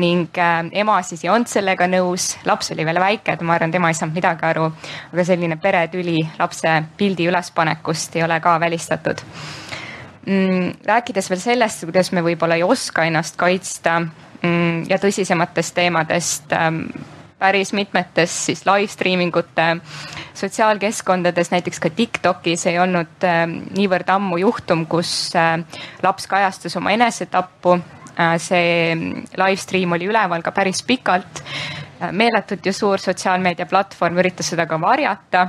ning 0.00 0.38
äh, 0.38 0.60
ema 0.82 1.00
siis 1.02 1.24
ei 1.24 1.32
olnud 1.32 1.50
sellega 1.50 1.88
nõus, 1.90 2.36
laps 2.46 2.70
oli 2.74 2.86
veel 2.86 3.00
väike, 3.02 3.34
et 3.34 3.42
ma 3.42 3.56
arvan, 3.56 3.72
tema 3.74 3.90
ei 3.90 3.98
saanud 3.98 4.14
midagi 4.14 4.46
aru. 4.46 4.70
aga 5.12 5.24
selline 5.24 5.58
peretüli 5.62 6.18
lapse 6.38 6.76
pildi 6.96 7.26
ülespanekust 7.30 8.16
ei 8.16 8.22
ole 8.22 8.40
ka 8.40 8.58
välistatud 8.60 9.24
mm,. 10.26 10.72
rääkides 10.86 11.30
veel 11.30 11.40
sellest, 11.40 11.84
kuidas 11.84 12.12
me 12.12 12.22
võib-olla 12.24 12.58
ei 12.58 12.62
oska 12.66 13.04
ennast 13.08 13.36
kaitsta 13.40 14.00
mm, 14.00 14.84
ja 14.90 14.98
tõsisematest 15.00 15.74
teemadest 15.76 16.52
ähm, 16.56 16.84
päris 17.40 17.72
mitmetes 17.72 18.34
siis 18.46 18.64
live 18.68 18.88
streaming 18.90 19.36
ute 19.36 19.68
sotsiaalkeskkondades, 20.36 21.50
näiteks 21.50 21.80
ka 21.80 21.90
Tiktokis 21.90 22.66
ei 22.70 22.78
olnud 22.80 23.24
äh, 23.26 23.44
niivõrd 23.76 24.12
ammu 24.12 24.40
juhtum, 24.42 24.84
kus 24.90 25.32
äh, 25.38 25.56
laps 26.04 26.28
kajastas 26.30 26.76
oma 26.80 26.92
enesetappu 26.96 27.78
äh,. 27.78 28.36
see 28.38 28.96
live 29.40 29.60
stream 29.60 29.96
oli 29.96 30.10
üleval 30.10 30.44
ka 30.44 30.52
päris 30.52 30.82
pikalt. 30.86 31.42
Äh, 32.00 32.12
meeletult 32.12 32.66
ju 32.66 32.72
suur 32.76 33.00
sotsiaalmeediaplatvorm 33.00 34.20
üritas 34.20 34.52
seda 34.52 34.68
ka 34.68 34.80
varjata 34.80 35.48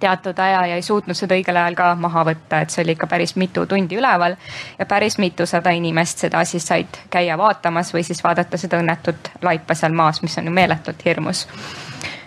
teatud 0.00 0.38
aja 0.38 0.66
ja 0.66 0.74
ei 0.78 0.82
suutnud 0.82 1.16
seda 1.16 1.34
õigel 1.34 1.56
ajal 1.56 1.76
ka 1.78 1.92
maha 1.98 2.24
võtta, 2.30 2.62
et 2.62 2.70
see 2.70 2.82
oli 2.84 2.94
ikka 2.96 3.06
päris 3.10 3.34
mitu 3.36 3.66
tundi 3.66 3.98
üleval 3.98 4.36
ja 4.78 4.86
päris 4.86 5.18
mitusada 5.18 5.70
inimest 5.74 6.26
seda 6.26 6.44
siis 6.44 6.66
said 6.66 7.00
käia 7.10 7.38
vaatamas 7.38 7.94
või 7.94 8.04
siis 8.06 8.22
vaadata 8.24 8.60
seda 8.60 8.80
õnnetut 8.82 9.32
laipa 9.42 9.74
seal 9.74 9.92
maas, 9.92 10.22
mis 10.22 10.38
on 10.38 10.50
ju 10.50 10.54
meeletult 10.54 11.04
hirmus. 11.04 11.46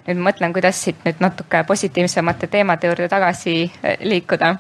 nüüd 0.07 0.17
mõtlen, 0.17 0.53
kuidas 0.53 0.83
siit 0.83 1.05
nüüd 1.05 1.19
natuke 1.19 1.63
positiivsemate 1.63 2.47
teemade 2.47 2.87
juurde 2.87 3.07
tagasi 3.07 3.71
eh, 3.83 3.97
liikuda 4.01 4.55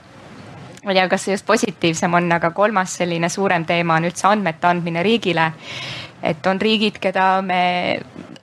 ma 0.83 0.91
ei 0.91 0.95
tea, 0.95 1.07
kas 1.09 1.25
see 1.25 1.33
just 1.35 1.45
positiivsem 1.45 2.13
on, 2.13 2.31
aga 2.31 2.51
kolmas 2.51 2.95
selline 2.97 3.29
suurem 3.29 3.65
teema 3.69 3.99
on 3.99 4.07
üldse 4.09 4.27
andmete 4.27 4.67
andmine 4.67 5.03
riigile. 5.05 5.51
Et 6.23 6.47
on 6.47 6.59
riigid, 6.61 6.99
keda 7.01 7.41
me 7.45 7.61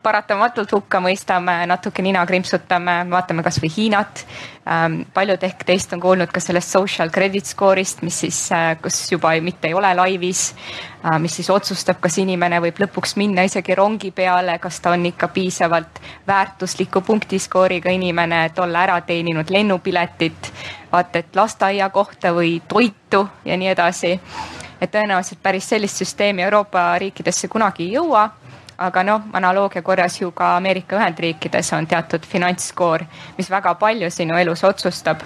paratamatult 0.02 0.72
hukka 0.72 1.00
mõistame, 1.02 1.54
natuke 1.68 2.02
nina 2.04 2.22
krimpsutame, 2.26 3.00
vaatame 3.10 3.42
kasvõi 3.46 3.70
Hiinat. 3.74 4.22
Ähm, 4.68 5.00
paljud 5.14 5.42
ehk 5.44 5.64
teist 5.66 5.92
on 5.96 6.00
kuulnud 6.00 6.30
ka 6.32 6.40
sellest 6.44 6.72
social 6.74 7.10
credit 7.10 7.48
score'ist, 7.48 8.02
mis 8.06 8.20
siis, 8.24 8.38
äh, 8.52 8.74
kus 8.82 9.00
juba 9.12 9.32
mitte 9.44 9.68
ei 9.68 9.74
ole 9.74 9.90
laivis, 9.96 10.42
äh, 11.04 11.18
mis 11.18 11.38
siis 11.40 11.50
otsustab, 11.50 12.00
kas 12.04 12.18
inimene 12.22 12.60
võib 12.64 12.80
lõpuks 12.84 13.16
minna 13.16 13.46
isegi 13.48 13.74
rongi 13.74 14.12
peale, 14.12 14.58
kas 14.62 14.80
ta 14.80 14.92
on 14.96 15.06
ikka 15.08 15.28
piisavalt 15.34 16.00
väärtusliku 16.28 17.00
punktiskooriga 17.00 17.90
inimene, 17.90 18.44
et 18.44 18.58
olla 18.58 18.84
ära 18.86 19.00
teeninud 19.00 19.50
lennupiletit, 19.50 20.52
vaata 20.92 21.24
et 21.24 21.36
lasteaia 21.36 21.90
kohta 21.90 22.32
või 22.36 22.60
toitu 22.68 23.26
ja 23.44 23.56
nii 23.56 23.74
edasi 23.74 24.18
et 24.80 24.90
tõenäoliselt 24.90 25.42
päris 25.42 25.68
sellist 25.68 25.96
süsteemi 25.96 26.42
Euroopa 26.42 26.98
riikidesse 26.98 27.48
kunagi 27.48 27.88
ei 27.88 27.96
jõua 27.96 28.28
aga 28.78 29.02
noh, 29.02 29.22
analoogia 29.32 29.82
korras 29.82 30.20
ju 30.20 30.30
ka 30.30 30.56
Ameerika 30.56 30.96
Ühendriikides 30.96 31.72
on 31.74 31.86
teatud 31.86 32.26
finantsskoor, 32.26 33.02
mis 33.38 33.50
väga 33.50 33.74
palju 33.74 34.10
sinu 34.10 34.38
elus 34.38 34.62
otsustab. 34.64 35.24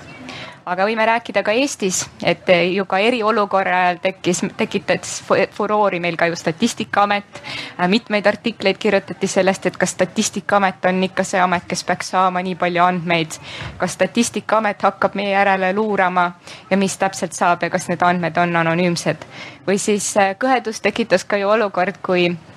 Aga 0.67 0.85
võime 0.87 1.07
rääkida 1.07 1.43
ka 1.43 1.53
Eestis, 1.57 2.03
et 2.23 2.49
ju 2.73 2.85
ka 2.87 2.99
eriolukorra 3.03 3.79
ajal 3.85 3.99
tekkis, 4.03 4.43
tekitas 4.57 5.17
furoori 5.55 6.01
meil 6.01 6.17
ka 6.17 6.27
ju 6.27 6.37
Statistikaamet. 6.37 7.43
mitmeid 7.89 8.27
artikleid 8.27 8.79
kirjutati 8.79 9.27
sellest, 9.27 9.67
et 9.67 9.77
kas 9.77 9.91
Statistikaamet 9.91 10.85
on 10.85 11.03
ikka 11.03 11.25
see 11.25 11.41
amet, 11.41 11.67
kes 11.69 11.85
peaks 11.85 12.11
saama 12.11 12.43
nii 12.43 12.55
palju 12.55 12.83
andmeid. 12.85 13.39
kas 13.79 13.93
Statistikaamet 13.93 14.83
hakkab 14.83 15.15
meie 15.15 15.31
järele 15.31 15.73
luurama 15.73 16.33
ja 16.71 16.77
mis 16.77 16.97
täpselt 16.97 17.33
saab 17.33 17.63
ja 17.63 17.71
kas 17.71 17.89
need 17.89 18.03
andmed 18.03 18.37
on 18.37 18.57
anonüümsed 18.57 19.27
või 19.67 19.79
siis 19.79 20.15
kõhedust 20.39 20.83
tekitas 20.83 21.25
ka 21.25 21.37
ju 21.37 21.49
olukord, 21.49 21.99
kui 22.03 22.31
Äh, 22.31 22.51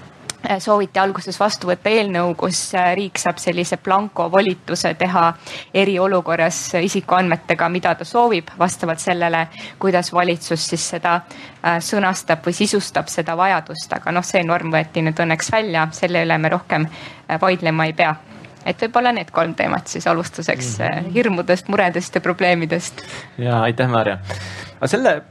sooviti 0.60 1.00
alguses 1.00 1.40
vastu 1.40 1.70
võtta 1.70 1.90
eelnõu, 1.90 2.34
kus 2.40 2.60
äh, 2.76 2.92
riik 2.98 3.20
saab 3.22 3.40
sellise 3.42 3.78
blanko 3.84 4.28
volituse 4.32 4.94
teha 5.00 5.26
eriolukorras 5.74 6.60
isikuandmetega, 6.82 7.70
mida 7.70 7.96
ta 7.96 8.08
soovib, 8.08 8.52
vastavalt 8.60 9.00
sellele, 9.04 9.48
kuidas 9.80 10.14
valitsus 10.14 10.68
siis 10.70 10.90
seda 10.96 11.16
äh, 11.16 11.80
sõnastab 11.84 12.46
või 12.46 12.56
sisustab 12.58 13.10
seda 13.12 13.38
vajadust, 13.38 13.94
aga 13.98 14.16
noh, 14.16 14.26
see 14.26 14.44
norm 14.44 14.74
võeti 14.74 15.04
nüüd 15.06 15.20
õnneks 15.26 15.52
välja, 15.52 15.90
selle 15.96 16.24
üle 16.26 16.38
me 16.38 16.54
rohkem 16.54 16.88
vaidlema 17.42 17.90
ei 17.90 17.94
pea 17.98 18.16
et 18.66 18.82
võib-olla 18.82 19.12
need 19.14 19.30
kolm 19.34 19.54
teemat 19.58 19.88
siis 19.88 20.08
alustuseks 20.10 20.80
mm 20.80 21.12
hirmudest, 21.16 21.68
muredest 21.72 22.16
ja 22.18 22.22
probleemidid. 22.22 23.04
ja 23.38 23.62
aitäh, 23.62 23.90
Maarja. 23.90 24.18
aga 24.80 24.88
selle 24.88 25.22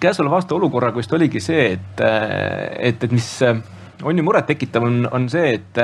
käesoleva 0.00 0.38
aasta 0.38 0.54
olukorraga 0.54 1.00
vist 1.00 1.12
oligi 1.12 1.40
see, 1.40 1.72
et, 1.72 2.02
et, 2.78 3.04
et 3.04 3.12
mis 3.12 3.28
on 4.02 4.18
ju 4.18 4.24
murettekitav, 4.24 4.84
on, 4.84 5.08
on 5.12 5.28
see, 5.32 5.56
et 5.58 5.82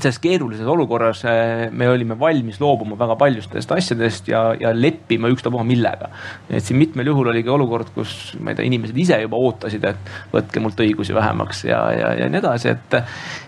selles 0.00 0.18
keerulises 0.22 0.66
olukorras 0.68 1.20
eh, 1.28 1.66
me 1.70 1.88
olime 1.90 2.16
valmis 2.18 2.58
loobuma 2.62 2.96
väga 2.98 3.16
paljustest 3.20 3.72
asjadest 3.76 4.28
ja, 4.30 4.40
ja 4.58 4.70
leppima 4.72 5.28
ükstapuha 5.32 5.64
millega. 5.68 6.08
et 6.48 6.64
siin 6.64 6.78
mitmel 6.80 7.10
juhul 7.10 7.28
oligi 7.32 7.50
olukord, 7.52 7.90
kus 7.94 8.32
ma 8.40 8.52
ei 8.52 8.58
tea, 8.58 8.66
inimesed 8.70 8.96
ise 8.96 9.18
juba 9.20 9.36
ootasid, 9.36 9.84
et 9.84 10.12
võtke 10.32 10.62
mult 10.64 10.80
õigusi 10.80 11.14
vähemaks 11.14 11.64
ja, 11.68 11.80
ja, 11.92 12.12
ja 12.22 12.28
nii 12.32 12.40
edasi, 12.40 12.72
et. 12.72 12.96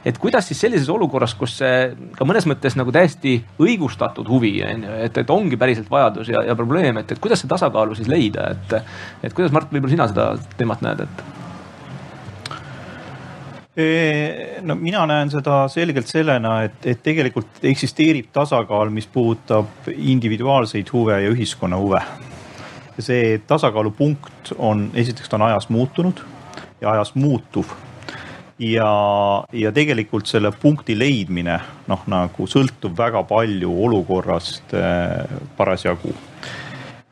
et 0.04 0.18
kuidas 0.20 0.50
siis 0.50 0.60
sellises 0.66 0.90
olukorras, 0.92 1.32
kus 1.38 1.56
see 1.62 2.10
ka 2.18 2.28
mõnes 2.28 2.48
mõttes 2.50 2.76
nagu 2.76 2.92
täiesti 2.92 3.38
õigustatud 3.62 4.28
huvi 4.28 4.58
on 4.68 4.84
ju, 4.84 4.98
et, 5.06 5.22
et 5.24 5.32
ongi 5.32 5.56
päriselt 5.60 5.88
vajadus 5.90 6.28
ja, 6.34 6.44
ja 6.44 6.58
probleem, 6.58 7.00
et, 7.00 7.16
et 7.16 7.24
kuidas 7.24 7.40
see 7.40 7.50
tasakaalu 7.50 7.96
siis 7.96 8.10
leida, 8.10 8.50
et. 8.52 8.76
et 9.24 9.32
kuidas 9.32 9.54
Mart, 9.54 9.72
võib-olla 9.72 9.96
sina 9.96 10.10
seda 10.10 10.28
teemat 10.58 10.84
näed, 10.84 11.06
et 11.06 11.43
no 14.62 14.74
mina 14.78 15.02
näen 15.10 15.30
seda 15.32 15.64
selgelt 15.68 16.06
sellena, 16.06 16.60
et, 16.68 16.76
et 16.86 17.00
tegelikult 17.02 17.64
eksisteerib 17.66 18.28
tasakaal, 18.32 18.92
mis 18.94 19.08
puudutab 19.10 19.88
individuaalseid 19.94 20.92
huve 20.94 21.18
ja 21.24 21.32
ühiskonna 21.32 21.80
huve. 21.80 22.02
see 22.98 23.40
tasakaalupunkt 23.46 24.52
on, 24.58 24.90
esiteks 24.94 25.28
ta 25.28 25.36
on 25.36 25.42
ajas 25.48 25.68
muutunud 25.68 26.20
ja 26.80 26.92
ajas 26.92 27.14
muutuv. 27.14 27.66
ja, 28.58 28.90
ja 29.52 29.72
tegelikult 29.72 30.30
selle 30.30 30.52
punkti 30.52 30.98
leidmine 30.98 31.58
noh, 31.90 32.04
nagu 32.06 32.46
sõltub 32.46 32.94
väga 32.98 33.24
palju 33.26 33.72
olukorrast 33.88 34.74
äh, 34.78 35.24
parasjagu. 35.56 36.14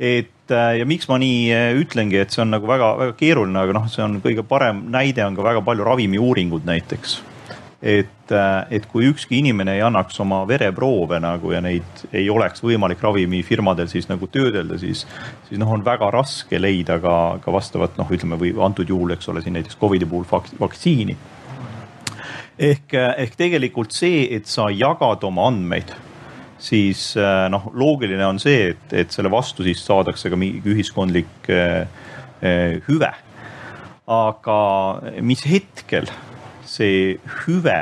Et 0.03 0.42
Äh, 0.53 0.78
ja 0.80 0.86
miks 0.88 1.09
ma 1.11 1.18
nii 1.20 1.50
äh, 1.55 1.72
ütlengi, 1.78 2.20
et 2.20 2.32
see 2.34 2.42
on 2.44 2.53
nagu 2.53 2.68
väga-väga 2.68 3.16
keeruline, 3.18 3.59
aga 3.62 3.76
noh, 3.76 3.88
see 3.90 4.05
on 4.05 4.18
kõige 4.24 4.44
parem 4.46 4.84
näide 4.92 5.24
on 5.24 5.36
ka 5.38 5.44
väga 5.46 5.62
palju 5.64 5.86
ravimiuuringud 5.86 6.66
näiteks. 6.68 7.20
et, 7.82 8.30
äh, 8.30 8.66
et 8.70 8.84
kui 8.86 9.09
ükski 9.11 9.40
inimene 9.40 9.74
ei 9.74 9.80
annaks 9.82 10.20
oma 10.22 10.44
vereproove 10.46 11.18
nagu 11.18 11.50
ja 11.50 11.61
neid 11.61 12.05
ei 12.14 12.28
oleks 12.30 12.62
võimalik 12.62 13.03
ravimifirmadel 13.03 13.88
siis 13.90 14.07
nagu 14.11 14.28
töödelda, 14.30 14.78
siis, 14.78 15.03
siis 15.48 15.59
noh, 15.59 15.72
on 15.74 15.82
väga 15.84 16.11
raske 16.14 16.61
leida 16.61 17.00
ka, 17.03 17.16
ka 17.42 17.55
vastavat 17.55 17.98
noh, 17.98 18.12
ütleme 18.14 18.38
või 18.38 18.55
antud 18.62 18.88
juhul, 18.88 19.16
eks 19.16 19.28
ole, 19.32 19.42
siin 19.42 19.59
näiteks 19.59 19.80
Covidi 19.80 20.07
puhul 20.07 20.26
vaktsiini. 20.61 21.16
ehk, 22.59 22.94
ehk 22.94 23.36
tegelikult 23.36 23.92
see, 23.92 24.28
et 24.36 24.46
sa 24.46 24.70
jagad 24.70 25.24
oma 25.26 25.50
andmeid 25.50 25.94
siis 26.62 27.16
äh, 27.16 27.48
noh, 27.50 27.70
loogiline 27.74 28.26
on 28.26 28.38
see, 28.42 28.72
et, 28.72 28.92
et 28.94 29.14
selle 29.14 29.30
vastu 29.32 29.64
siis 29.66 29.82
saadakse 29.82 30.30
ka 30.30 30.38
mingi 30.38 30.62
ühiskondlik 30.74 31.50
äh, 31.50 31.86
äh, 32.42 32.78
hüve. 32.88 33.10
aga 34.12 34.58
mis 35.22 35.44
hetkel 35.46 36.08
see 36.66 37.16
hüve 37.44 37.78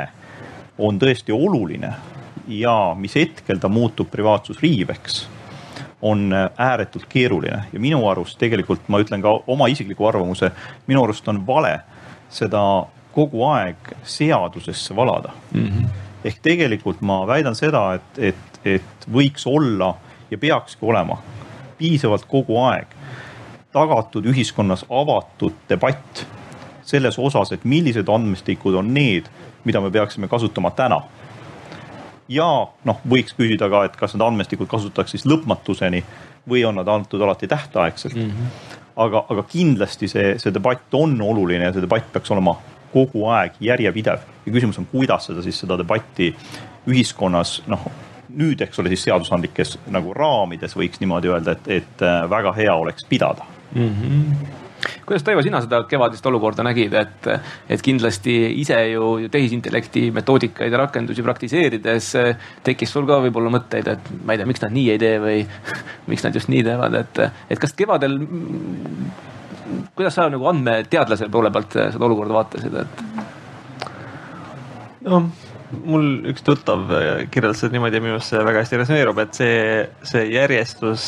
on 0.77 0.99
tõesti 1.01 1.33
oluline 1.33 1.89
ja 2.47 2.75
mis 2.97 3.15
hetkel 3.17 3.59
ta 3.59 3.69
muutub 3.69 4.09
privaatsusriiveks, 4.13 5.25
on 6.01 6.29
ääretult 6.33 7.05
keeruline 7.09 7.63
ja 7.73 7.81
minu 7.81 7.99
arust 8.09 8.37
tegelikult 8.41 8.87
ma 8.89 9.01
ütlen 9.01 9.21
ka 9.21 9.33
oma 9.53 9.67
isikliku 9.69 10.07
arvamuse, 10.09 10.51
minu 10.87 11.03
arust 11.03 11.27
on 11.29 11.41
vale 11.45 11.75
seda 12.33 12.61
kogu 13.13 13.43
aeg 13.49 13.91
seadusesse 14.03 14.95
valada 14.95 15.33
mm. 15.51 15.67
-hmm. 15.67 15.89
ehk 16.23 16.39
tegelikult 16.41 17.01
ma 17.01 17.21
väidan 17.27 17.55
seda, 17.55 17.83
et, 17.99 18.23
et 18.31 18.50
et 18.65 19.07
võiks 19.11 19.47
olla 19.47 19.93
ja 20.31 20.37
peakski 20.37 20.85
olema 20.85 21.17
piisavalt 21.77 22.25
kogu 22.29 22.59
aeg 22.61 22.93
tagatud 23.71 24.25
ühiskonnas 24.27 24.83
avatud 24.89 25.55
debatt 25.69 26.25
selles 26.85 27.19
osas, 27.19 27.51
et 27.51 27.63
millised 27.63 28.09
andmestikud 28.09 28.75
on 28.75 28.93
need, 28.93 29.29
mida 29.63 29.81
me 29.81 29.91
peaksime 29.91 30.27
kasutama 30.27 30.71
täna. 30.75 31.01
ja 32.31 32.47
noh, 32.87 32.99
võiks 33.07 33.35
küsida 33.35 33.67
ka, 33.69 33.85
et 33.85 33.95
kas 33.99 34.13
need 34.15 34.25
andmestikud 34.25 34.69
kasutatakse 34.71 35.17
siis 35.17 35.25
lõpmatuseni 35.27 36.03
või 36.49 36.63
on 36.67 36.77
nad 36.79 36.87
antud 36.87 37.21
alati 37.21 37.47
tähtaegselt 37.47 38.15
mm. 38.15 38.29
-hmm. 38.29 38.77
aga, 38.95 39.25
aga 39.29 39.43
kindlasti 39.43 40.07
see, 40.07 40.37
see 40.39 40.53
debatt 40.53 40.93
on 40.93 41.21
oluline 41.21 41.65
ja 41.65 41.73
see 41.73 41.83
debatt 41.83 42.11
peaks 42.13 42.31
olema 42.31 42.55
kogu 42.93 43.25
aeg 43.27 43.59
järjepidev 43.59 44.23
ja 44.45 44.51
küsimus 44.51 44.79
on, 44.79 44.87
kuidas 44.91 45.25
seda 45.25 45.41
siis 45.41 45.59
seda 45.59 45.77
debatti 45.77 46.35
ühiskonnas 46.87 47.61
noh 47.67 47.87
nüüd, 48.37 48.61
eks 48.63 48.79
ole, 48.81 48.91
siis 48.93 49.05
seadusandlikes 49.09 49.77
nagu 49.93 50.15
raamides 50.15 50.75
võiks 50.77 51.01
niimoodi 51.01 51.31
öelda, 51.31 51.57
et, 51.57 51.69
et 51.81 52.03
äh, 52.05 52.23
väga 52.31 52.55
hea 52.57 52.75
oleks 52.75 53.07
pidada 53.09 53.47
mm. 53.75 53.93
-hmm 54.01 54.57
kuidas 55.05 55.23
Taivo, 55.23 55.41
sina 55.45 55.59
seda 55.61 55.83
kevadist 55.89 56.25
olukorda 56.25 56.63
nägid, 56.65 56.93
et, 56.97 57.27
et 57.69 57.81
kindlasti 57.85 58.33
ise 58.61 58.77
ju 58.91 59.27
tehisintellekti 59.31 60.07
metoodikaid 60.15 60.71
ja 60.71 60.79
rakendusi 60.81 61.23
praktiseerides 61.25 62.15
äh, 62.15 62.47
tekkis 62.63 62.93
sul 62.93 63.05
ka 63.09 63.19
võib-olla 63.21 63.51
mõtteid, 63.53 63.91
et 63.91 64.09
ma 64.25 64.33
ei 64.33 64.41
tea, 64.41 64.49
miks 64.49 64.63
nad 64.63 64.73
nii 64.73 64.87
ei 64.93 65.01
tee 65.01 65.19
või 65.21 65.43
miks 66.11 66.25
nad 66.25 66.39
just 66.39 66.49
nii 66.49 66.63
teevad, 66.65 66.97
et, 67.01 67.21
et 67.49 67.61
kas 67.61 67.75
kevadel, 67.77 68.17
kuidas 69.95 70.17
sa 70.17 70.29
nagu 70.31 70.49
andmeteadlase 70.49 71.29
poole 71.29 71.53
pealt 71.53 71.77
seda 71.77 72.09
olukorda 72.09 72.39
vaatasid, 72.39 72.81
et? 72.81 73.05
no 75.05 75.25
mul 75.71 76.07
üks 76.31 76.43
tuttav 76.45 76.89
kirjeldas 77.31 77.63
seda 77.63 77.75
niimoodi 77.75 77.99
ja 77.99 78.03
minu 78.03 78.17
arust 78.17 78.33
see 78.33 78.43
väga 78.47 78.63
hästi 78.63 78.81
resoneerub, 78.81 79.21
et 79.23 79.37
see, 79.37 79.61
see 80.07 80.25
järjestus, 80.33 81.07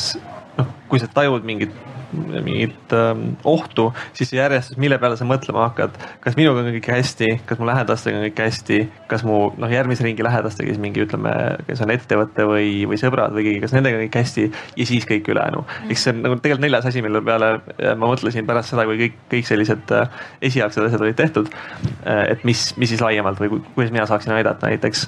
noh, 0.60 0.70
kui 0.92 1.02
sa 1.02 1.10
tajud 1.12 1.46
mingit 1.48 1.74
mingit 2.14 2.94
ähm, 2.94 3.22
ohtu, 3.44 3.94
siis 4.14 4.30
see 4.30 4.38
järjestus, 4.38 4.78
mille 4.82 4.98
peale 5.02 5.18
sa 5.18 5.26
mõtlema 5.28 5.68
hakkad, 5.68 5.96
kas 6.24 6.38
minuga 6.38 6.62
on 6.62 6.70
kõik 6.76 6.90
hästi, 6.94 7.30
kas 7.50 7.60
mu 7.62 7.68
lähedastega 7.70 8.20
on 8.20 8.26
kõik 8.28 8.42
hästi, 8.46 8.80
kas 9.12 9.26
mu 9.28 9.40
noh, 9.60 9.72
järgmise 9.72 10.06
ringi 10.06 10.26
lähedastega 10.26 10.74
siis 10.74 10.82
mingi 10.82 11.04
ütleme, 11.06 11.34
kes 11.68 11.84
on 11.86 11.94
ettevõte 11.94 12.48
või, 12.50 12.70
või 12.90 13.00
sõbrad 13.02 13.36
või 13.36 13.48
keegi, 13.50 13.64
kas 13.66 13.76
nendega 13.76 14.00
on 14.00 14.06
kõik 14.06 14.20
hästi? 14.22 14.48
Ja 14.80 14.88
siis 14.90 15.10
kõik 15.10 15.30
ülejäänu. 15.34 15.64
No.. 15.64 15.66
eks 15.90 16.06
see 16.06 16.14
on 16.14 16.24
nagu 16.26 16.38
tegelikult 16.40 16.66
neljas 16.66 16.88
asi, 16.90 17.04
mille 17.06 17.22
peale 17.26 17.52
äh, 17.58 17.94
ma 17.98 18.10
mõtlesin 18.10 18.48
pärast 18.50 18.74
seda, 18.74 18.88
kui 18.90 19.00
kõik, 19.02 19.20
kõik 19.34 19.50
sellised 19.50 19.94
äh, 19.98 20.24
esialgsed 20.50 20.88
asjad 20.88 21.04
olid 21.04 21.20
tehtud. 21.20 21.52
Äh, 22.06 22.26
et 22.36 22.48
mis, 22.48 22.72
mis 22.82 22.94
siis 22.94 23.04
laiemalt 23.04 23.42
või 23.42 23.56
kuidas 23.74 23.94
mina 23.94 24.08
saaksin 24.10 24.38
aidata 24.38 24.72
näiteks 24.72 25.08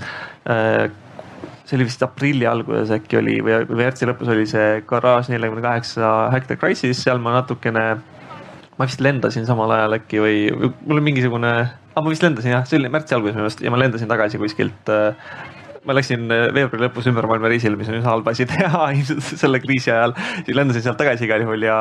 see 1.65 1.77
oli 1.77 1.87
vist 1.87 2.03
aprilli 2.05 2.45
alguses 2.49 2.91
äkki 2.93 3.17
oli 3.19 3.39
või, 3.43 3.63
märtsi 3.79 4.07
lõpus 4.09 4.29
oli 4.31 4.45
see 4.49 4.81
garaaž 4.87 5.31
neljakümne 5.33 5.63
kaheksa 5.65 6.11
Hector 6.33 6.59
Crisis, 6.61 7.01
seal 7.01 7.21
ma 7.21 7.39
natukene, 7.39 7.85
ma 8.77 8.87
vist 8.87 9.01
lendasin 9.01 9.47
samal 9.49 9.73
ajal 9.73 9.97
äkki 9.97 10.21
või, 10.21 10.37
või 10.53 10.71
mul 10.75 10.99
oli 10.99 11.07
mingisugune, 11.09 11.53
ah 11.65 12.05
ma 12.05 12.13
vist 12.13 12.25
lendasin 12.25 12.53
jah, 12.53 12.67
see 12.69 12.77
oli 12.79 12.91
märtsi 12.93 13.17
alguses 13.17 13.37
minu 13.37 13.47
arust 13.47 13.65
ja 13.65 13.73
ma 13.73 13.81
lendasin 13.81 14.11
tagasi 14.11 14.41
kuskilt 14.41 14.93
äh, 14.93 15.33
ma 15.85 15.95
läksin 15.95 16.25
äh, 16.33 16.47
veebruari 16.55 16.87
lõpus 16.87 17.07
ümber 17.09 17.27
maailma 17.29 17.49
reisile, 17.51 17.77
mis 17.79 17.89
on 17.91 17.99
üsna 17.99 18.11
halb 18.11 18.27
asi 18.31 18.47
teha 18.51 18.87
ilmselt 18.95 19.41
selle 19.41 19.61
kriisi 19.63 19.91
ajal. 19.93 20.15
siis 20.45 20.57
lendasin 20.57 20.85
sealt 20.85 20.99
tagasi 21.01 21.27
igal 21.27 21.45
juhul 21.45 21.65
ja, 21.67 21.77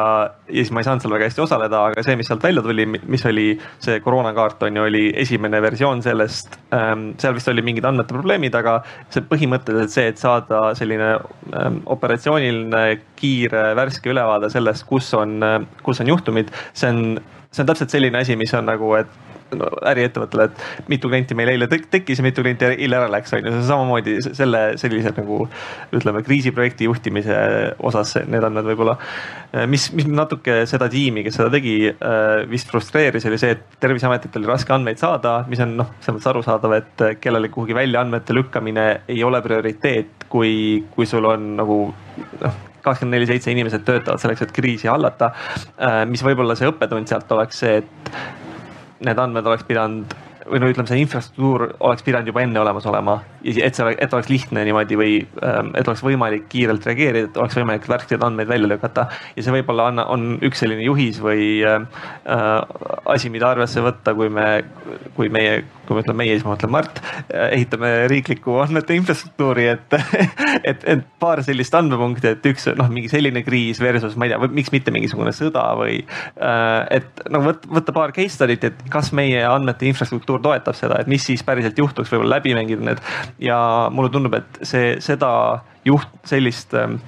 ja 0.49 0.57
siis 0.61 0.73
ma 0.75 0.83
ei 0.83 0.89
saanud 0.89 1.05
seal 1.05 1.15
väga 1.17 1.29
hästi 1.31 1.45
osaleda, 1.45 1.83
aga 1.91 2.05
see, 2.07 2.17
mis 2.21 2.29
sealt 2.31 2.45
välja 2.45 2.65
tuli, 2.65 2.87
mis 2.87 3.27
oli 3.31 3.47
see 3.83 4.01
koroonakaart 4.05 4.67
on 4.69 4.81
ju, 4.81 4.87
oli 4.91 5.05
esimene 5.25 5.63
versioon 5.65 6.03
sellest 6.05 6.59
ähm,. 6.77 7.13
seal 7.21 7.37
vist 7.37 7.53
oli 7.53 7.65
mingid 7.67 7.87
andmete 7.89 8.17
probleemid, 8.17 8.57
aga 8.59 8.79
see 9.15 9.25
põhimõtteliselt 9.31 9.95
see, 9.95 10.09
et 10.13 10.21
saada 10.21 10.67
selline 10.79 11.15
ähm, 11.17 11.81
operatsiooniline 11.95 12.85
kiire 13.19 13.71
värske 13.79 14.13
ülevaade 14.13 14.51
sellest, 14.53 14.87
kus 14.89 15.13
on, 15.17 15.39
kus 15.85 16.03
on 16.03 16.11
juhtumid, 16.13 16.53
see 16.77 16.91
on 16.93 17.03
see 17.55 17.63
on 17.63 17.71
täpselt 17.71 17.95
selline 17.95 18.19
asi, 18.21 18.37
mis 18.39 18.53
on 18.59 18.67
nagu, 18.67 18.91
et 18.99 19.11
no, 19.59 19.69
äriettevõttele, 19.87 20.49
et 20.49 20.89
mitu 20.91 21.11
klienti 21.11 21.37
meil 21.39 21.53
eile 21.53 21.69
tekkis 21.71 22.21
ja 22.21 22.27
mitu 22.27 22.43
klienti 22.43 22.67
eile 22.73 22.99
ära 22.99 23.11
läks, 23.13 23.35
on 23.37 23.47
ju, 23.47 23.53
see 23.55 23.69
samamoodi 23.69 24.17
selle 24.27 24.63
sellise 24.81 25.15
nagu 25.17 25.45
ütleme, 25.95 26.25
kriisiprojekti 26.27 26.89
juhtimise 26.89 27.39
osas 27.85 28.17
need 28.27 28.45
andmed 28.47 28.67
võib-olla. 28.73 28.97
mis, 29.71 29.87
mis 29.95 30.09
natuke 30.11 30.63
seda 30.71 30.89
tiimi, 30.91 31.25
kes 31.27 31.39
seda 31.39 31.53
tegi, 31.55 31.77
äh, 31.93 32.35
vist 32.51 32.71
frustreeris, 32.73 33.27
oli 33.31 33.41
see, 33.41 33.55
et 33.55 33.81
Terviseametitel 33.85 34.43
oli 34.43 34.51
raske 34.51 34.75
andmeid 34.75 35.01
saada, 35.01 35.39
mis 35.51 35.63
on 35.63 35.77
noh, 35.79 35.95
selles 36.01 36.19
mõttes 36.19 36.31
arusaadav, 36.33 36.79
et 36.81 37.09
kellelegi 37.23 37.55
kuhugi 37.55 37.77
välja 37.77 38.03
andmete 38.03 38.37
lükkamine 38.37 38.87
ei 39.09 39.23
ole 39.25 39.43
prioriteet, 39.45 40.29
kui, 40.33 40.55
kui 40.95 41.07
sul 41.07 41.31
on 41.31 41.53
nagu 41.61 41.83
noh 42.43 42.63
kakskümmend 42.85 43.19
neli 43.19 43.29
seitse 43.31 43.53
inimesed 43.53 43.85
töötavad 43.87 44.23
selleks, 44.23 44.45
et 44.47 44.55
kriisi 44.55 44.91
hallata. 44.91 45.33
Äh, 45.79 46.03
mis 46.11 46.25
võib-olla 46.25 46.57
see 46.59 46.71
õppetund 46.71 47.11
sealt 47.11 47.33
oleks 47.35 47.65
see, 47.65 47.81
et 47.83 49.05
need 49.05 49.21
andmed 49.21 49.47
oleks 49.51 49.67
pidanud 49.69 50.15
või 50.51 50.61
no 50.61 50.69
ütleme, 50.71 50.89
see 50.89 51.01
infrastruktuur 51.03 51.67
oleks 51.85 52.05
pidanud 52.05 52.29
juba 52.29 52.43
enne 52.45 52.61
olemas 52.61 52.87
olema. 52.87 53.19
et 53.45 53.77
see, 53.77 53.95
et 53.99 54.15
oleks 54.17 54.29
lihtne 54.29 54.65
niimoodi 54.65 54.97
või 54.99 55.15
ähm, 55.45 55.71
et 55.77 55.89
oleks 55.89 56.03
võimalik 56.05 56.47
kiirelt 56.53 56.87
reageerida, 56.89 57.29
et 57.29 57.37
oleks 57.41 57.57
võimalik 57.59 57.89
värskeid 57.89 58.23
andmeid 58.25 58.49
välja 58.49 58.69
lükata. 58.69 59.07
ja 59.37 59.45
see 59.45 59.55
võib-olla 59.55 59.89
on, 59.93 60.03
on 60.05 60.27
üks 60.45 60.65
selline 60.65 60.85
juhis 60.85 61.21
või 61.23 61.63
äh, 61.65 61.81
asi, 63.13 63.31
mida 63.33 63.51
arvesse 63.51 63.85
võtta, 63.85 64.15
kui 64.17 64.31
me, 64.33 64.49
kui 65.17 65.31
meie, 65.33 65.63
kui 65.87 65.97
ma 65.97 66.05
ütlen 66.05 66.19
meie, 66.19 66.37
siis 66.37 66.47
ma 66.47 66.55
mõtlen 66.55 66.73
Mart, 66.75 67.01
äh, 67.29 67.51
ehitame 67.59 67.93
riiklikku 68.13 68.59
andmete 68.65 68.97
infrastruktuuri, 69.01 69.69
et 69.75 69.99
et, 70.71 70.85
et 70.85 71.05
paar 71.21 71.43
sellist 71.47 71.75
andmepunkti, 71.77 72.35
et 72.35 72.51
üks 72.53 72.69
noh, 72.79 72.89
mingi 72.93 73.13
selline 73.13 73.45
kriis 73.47 73.81
versus 73.83 74.17
ma 74.17 74.29
ei 74.29 74.35
tea, 74.35 74.53
miks 74.55 74.73
mitte 74.75 74.95
mingisugune 74.95 75.33
sõda 75.37 75.67
või 75.79 76.01
äh, 76.01 76.81
et 77.01 77.25
no 77.33 77.45
võtta, 77.45 77.71
võtta 77.81 77.97
paar 77.97 78.17
case 78.17 78.37
study't, 78.37 78.65
et 78.69 78.87
kas 78.93 79.13
meie 79.17 79.45
andmete 79.49 79.89
infrastruktuur 79.89 80.34
kultuur 80.35 80.43
toetab 80.43 80.77
seda, 80.77 80.99
et 81.01 81.11
mis 81.11 81.23
siis 81.25 81.43
päriselt 81.45 81.79
juhtuks, 81.79 82.11
võib-olla 82.11 82.39
läbi 82.39 82.55
mängida 82.55 82.83
need. 82.85 83.01
ja 83.39 83.89
mulle 83.91 84.11
tundub, 84.11 84.35
et 84.35 84.61
see, 84.63 84.97
seda 85.01 85.63
juht, 85.85 86.09
sellist 86.25 86.75
ähm, 86.75 86.99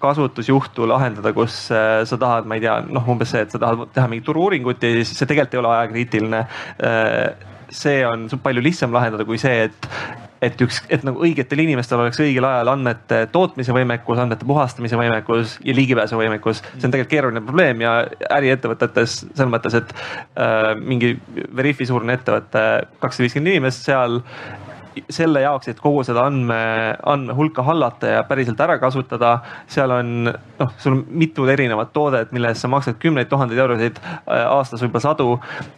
kasutusjuhtu 0.00 0.88
lahendada, 0.88 1.32
kus 1.32 1.70
äh, 1.72 2.04
sa 2.04 2.18
tahad, 2.18 2.46
ma 2.46 2.56
ei 2.56 2.64
tea, 2.64 2.80
noh, 2.88 3.06
umbes 3.08 3.30
see, 3.34 3.42
et 3.42 3.52
sa 3.52 3.60
tahad 3.60 3.90
teha 3.94 4.08
mingit 4.08 4.26
turu-uuringut 4.28 4.82
ja 4.82 4.92
siis 5.00 5.14
see 5.16 5.28
tegelikult 5.28 5.54
ei 5.54 5.62
ole 5.62 5.72
ajakriitiline. 5.76 6.42
Äh, 6.86 7.48
see 7.70 8.00
on 8.06 8.26
palju 8.42 8.62
lihtsam 8.64 8.92
lahendada 8.94 9.24
kui 9.24 9.38
see, 9.38 9.68
et 9.68 10.29
et 10.44 10.62
üks, 10.64 10.80
et 10.92 11.04
nagu 11.04 11.20
õigetel 11.24 11.60
inimestel 11.64 12.00
oleks 12.00 12.20
õigel 12.22 12.46
ajal 12.48 12.72
andmete 12.72 13.20
tootmise 13.32 13.74
võimekus, 13.76 14.20
andmete 14.22 14.48
puhastamise 14.48 14.98
võimekus 14.98 15.58
ja 15.64 15.74
ligipääsu 15.76 16.16
võimekus. 16.20 16.62
see 16.72 16.88
on 16.88 16.94
tegelikult 16.94 17.12
keeruline 17.12 17.44
probleem 17.44 17.84
ja 17.84 17.94
äriettevõtetes 18.38 19.18
selles 19.26 19.52
mõttes, 19.52 19.76
et 19.76 19.92
äh, 20.40 20.72
mingi 20.80 21.14
Veriffi 21.56 21.86
suurune 21.88 22.16
ettevõte, 22.16 22.64
kakssada 23.02 23.26
viiskümmend 23.26 23.54
inimest 23.54 23.88
seal 23.88 24.20
selle 25.12 25.42
jaoks, 25.44 25.70
et 25.70 25.80
kogu 25.80 26.02
seda 26.06 26.24
andme, 26.28 26.58
andmehulka 27.12 27.62
hallata 27.66 28.14
ja 28.16 28.22
päriselt 28.28 28.60
ära 28.60 28.78
kasutada, 28.82 29.36
seal 29.70 29.92
on 29.94 30.10
noh, 30.26 30.72
sul 30.80 30.96
on 30.96 31.02
mitu 31.22 31.46
erinevat 31.50 31.92
toodet, 31.94 32.32
mille 32.34 32.50
eest 32.52 32.64
sa 32.64 32.70
maksad 32.72 32.98
kümneid 33.02 33.30
tuhandeid 33.30 33.60
eurosid 33.62 34.00
äh, 34.02 34.44
aastas, 34.50 34.82
võib-olla 34.84 35.04
sadu. 35.04 35.28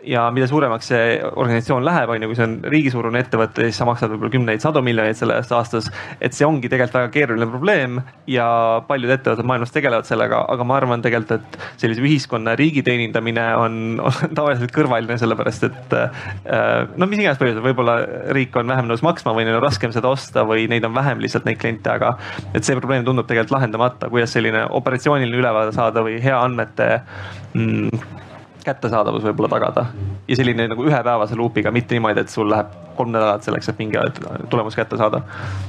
ja 0.06 0.24
mida 0.34 0.48
suuremaks 0.50 0.88
see 0.92 1.18
organisatsioon 1.22 1.84
läheb, 1.86 2.12
on 2.12 2.24
ju, 2.24 2.30
kui 2.30 2.38
see 2.38 2.48
on 2.48 2.56
riigisuurune 2.72 3.22
ettevõte, 3.22 3.68
siis 3.68 3.80
sa 3.80 3.88
maksad 3.88 4.12
võib-olla 4.14 4.32
kümneid, 4.36 4.64
sadu 4.64 4.82
miljoneid 4.84 5.18
selle 5.18 5.36
eest 5.40 5.52
aastas. 5.56 5.90
et 6.20 6.36
see 6.36 6.48
ongi 6.48 6.70
tegelikult 6.72 7.00
väga 7.02 7.12
keeruline 7.14 7.48
probleem 7.50 8.00
ja 8.30 8.46
paljud 8.88 9.12
ettevõtted 9.12 9.48
maailmas 9.48 9.74
tegelevad 9.74 10.08
sellega, 10.08 10.42
aga 10.52 10.66
ma 10.66 10.78
arvan 10.80 11.04
tegelikult, 11.04 11.36
et 11.36 11.80
sellise 11.80 12.02
ühiskonna 12.02 12.56
ja 12.56 12.60
riigi 12.60 12.84
teenindamine 12.86 13.46
on, 13.60 13.78
on 14.02 14.34
tavaliselt 14.38 14.72
kõrvaline, 14.74 15.18
sellepärast 15.20 15.68
et 15.68 15.96
äh, 15.98 16.26
no 16.96 17.08
mis 17.10 17.22
iganes 17.22 17.40
põhjusel, 17.40 17.62
võib-olla 17.64 17.98
riik 18.34 18.56
on 18.58 18.72
vähem 18.72 18.90
nõus 18.90 19.01
maksma 19.04 19.34
või 19.36 19.46
neil 19.46 19.58
on 19.58 19.64
raskem 19.64 19.92
seda 19.94 20.10
osta 20.12 20.46
või 20.48 20.66
neid 20.70 20.84
on 20.88 20.94
vähem 20.94 21.22
lihtsalt 21.22 21.46
neid 21.48 21.60
kliente, 21.60 21.92
aga 21.92 22.16
et 22.54 22.64
see 22.64 22.78
probleem 22.78 23.06
tundub 23.06 23.28
tegelikult 23.28 23.56
lahendamata, 23.58 24.10
kuidas 24.12 24.34
selline 24.36 24.66
operatsiooniline 24.80 25.42
ülevaade 25.42 25.76
saada 25.76 26.04
või 26.06 26.18
hea 26.22 26.38
andmete 26.38 26.88
mm, 27.54 28.20
kättesaadavus 28.64 29.24
võib-olla 29.26 29.50
tagada. 29.50 29.86
ja 30.28 30.36
selline 30.38 30.68
nagu 30.70 30.84
ühepäevase 30.86 31.36
luupiga, 31.36 31.70
mitte 31.74 31.96
niimoodi, 31.96 32.22
et 32.22 32.30
sul 32.30 32.50
läheb 32.50 32.70
kolm 32.96 33.12
nädalat 33.12 33.44
selleks, 33.44 33.70
et 33.72 33.78
mingi 33.80 33.98
tulemus 34.52 34.76
kätte 34.76 34.98
saada. 35.00 35.22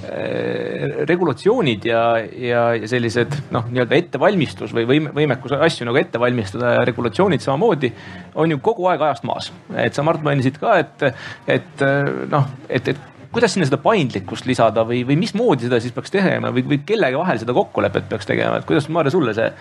Äh, 0.03 1.03
regulatsioonid 1.09 1.85
ja, 1.87 2.03
ja, 2.19 2.65
ja 2.77 2.89
sellised 2.89 3.37
noh, 3.55 3.65
nii-öelda 3.71 3.97
ettevalmistus 3.97 4.75
või 4.75 4.85
võime, 4.89 5.13
võimekus 5.15 5.55
asju 5.57 5.87
nagu 5.87 5.99
ette 6.01 6.21
valmistada 6.21 6.75
ja 6.77 6.83
regulatsioonid 6.89 7.43
samamoodi 7.43 7.93
on 8.35 8.53
ju 8.53 8.59
kogu 8.63 8.89
aeg 8.91 9.01
ajast 9.07 9.27
maas. 9.29 9.51
et 9.75 9.95
sa, 9.95 10.03
Mart, 10.05 10.21
mainisid 10.25 10.59
ka, 10.61 10.77
et, 10.83 11.07
et 11.47 11.87
noh, 12.29 12.51
et, 12.69 12.93
et 12.93 13.12
kuidas 13.33 13.53
sinna 13.55 13.67
seda 13.67 13.79
paindlikkust 13.81 14.45
lisada 14.49 14.83
või, 14.87 15.01
või 15.07 15.17
mismoodi 15.23 15.67
seda 15.67 15.79
siis 15.81 15.93
peaks 15.95 16.13
tegema 16.13 16.51
või, 16.53 16.63
või 16.69 16.79
kellega 16.85 17.19
vahel 17.19 17.41
seda 17.41 17.55
kokkulepet 17.57 18.07
peaks 18.11 18.29
tegema, 18.29 18.59
et 18.59 18.67
kuidas, 18.69 18.87
Maarja, 18.93 19.13
sulle 19.13 19.33
see 19.37 19.49
äh, 19.49 19.55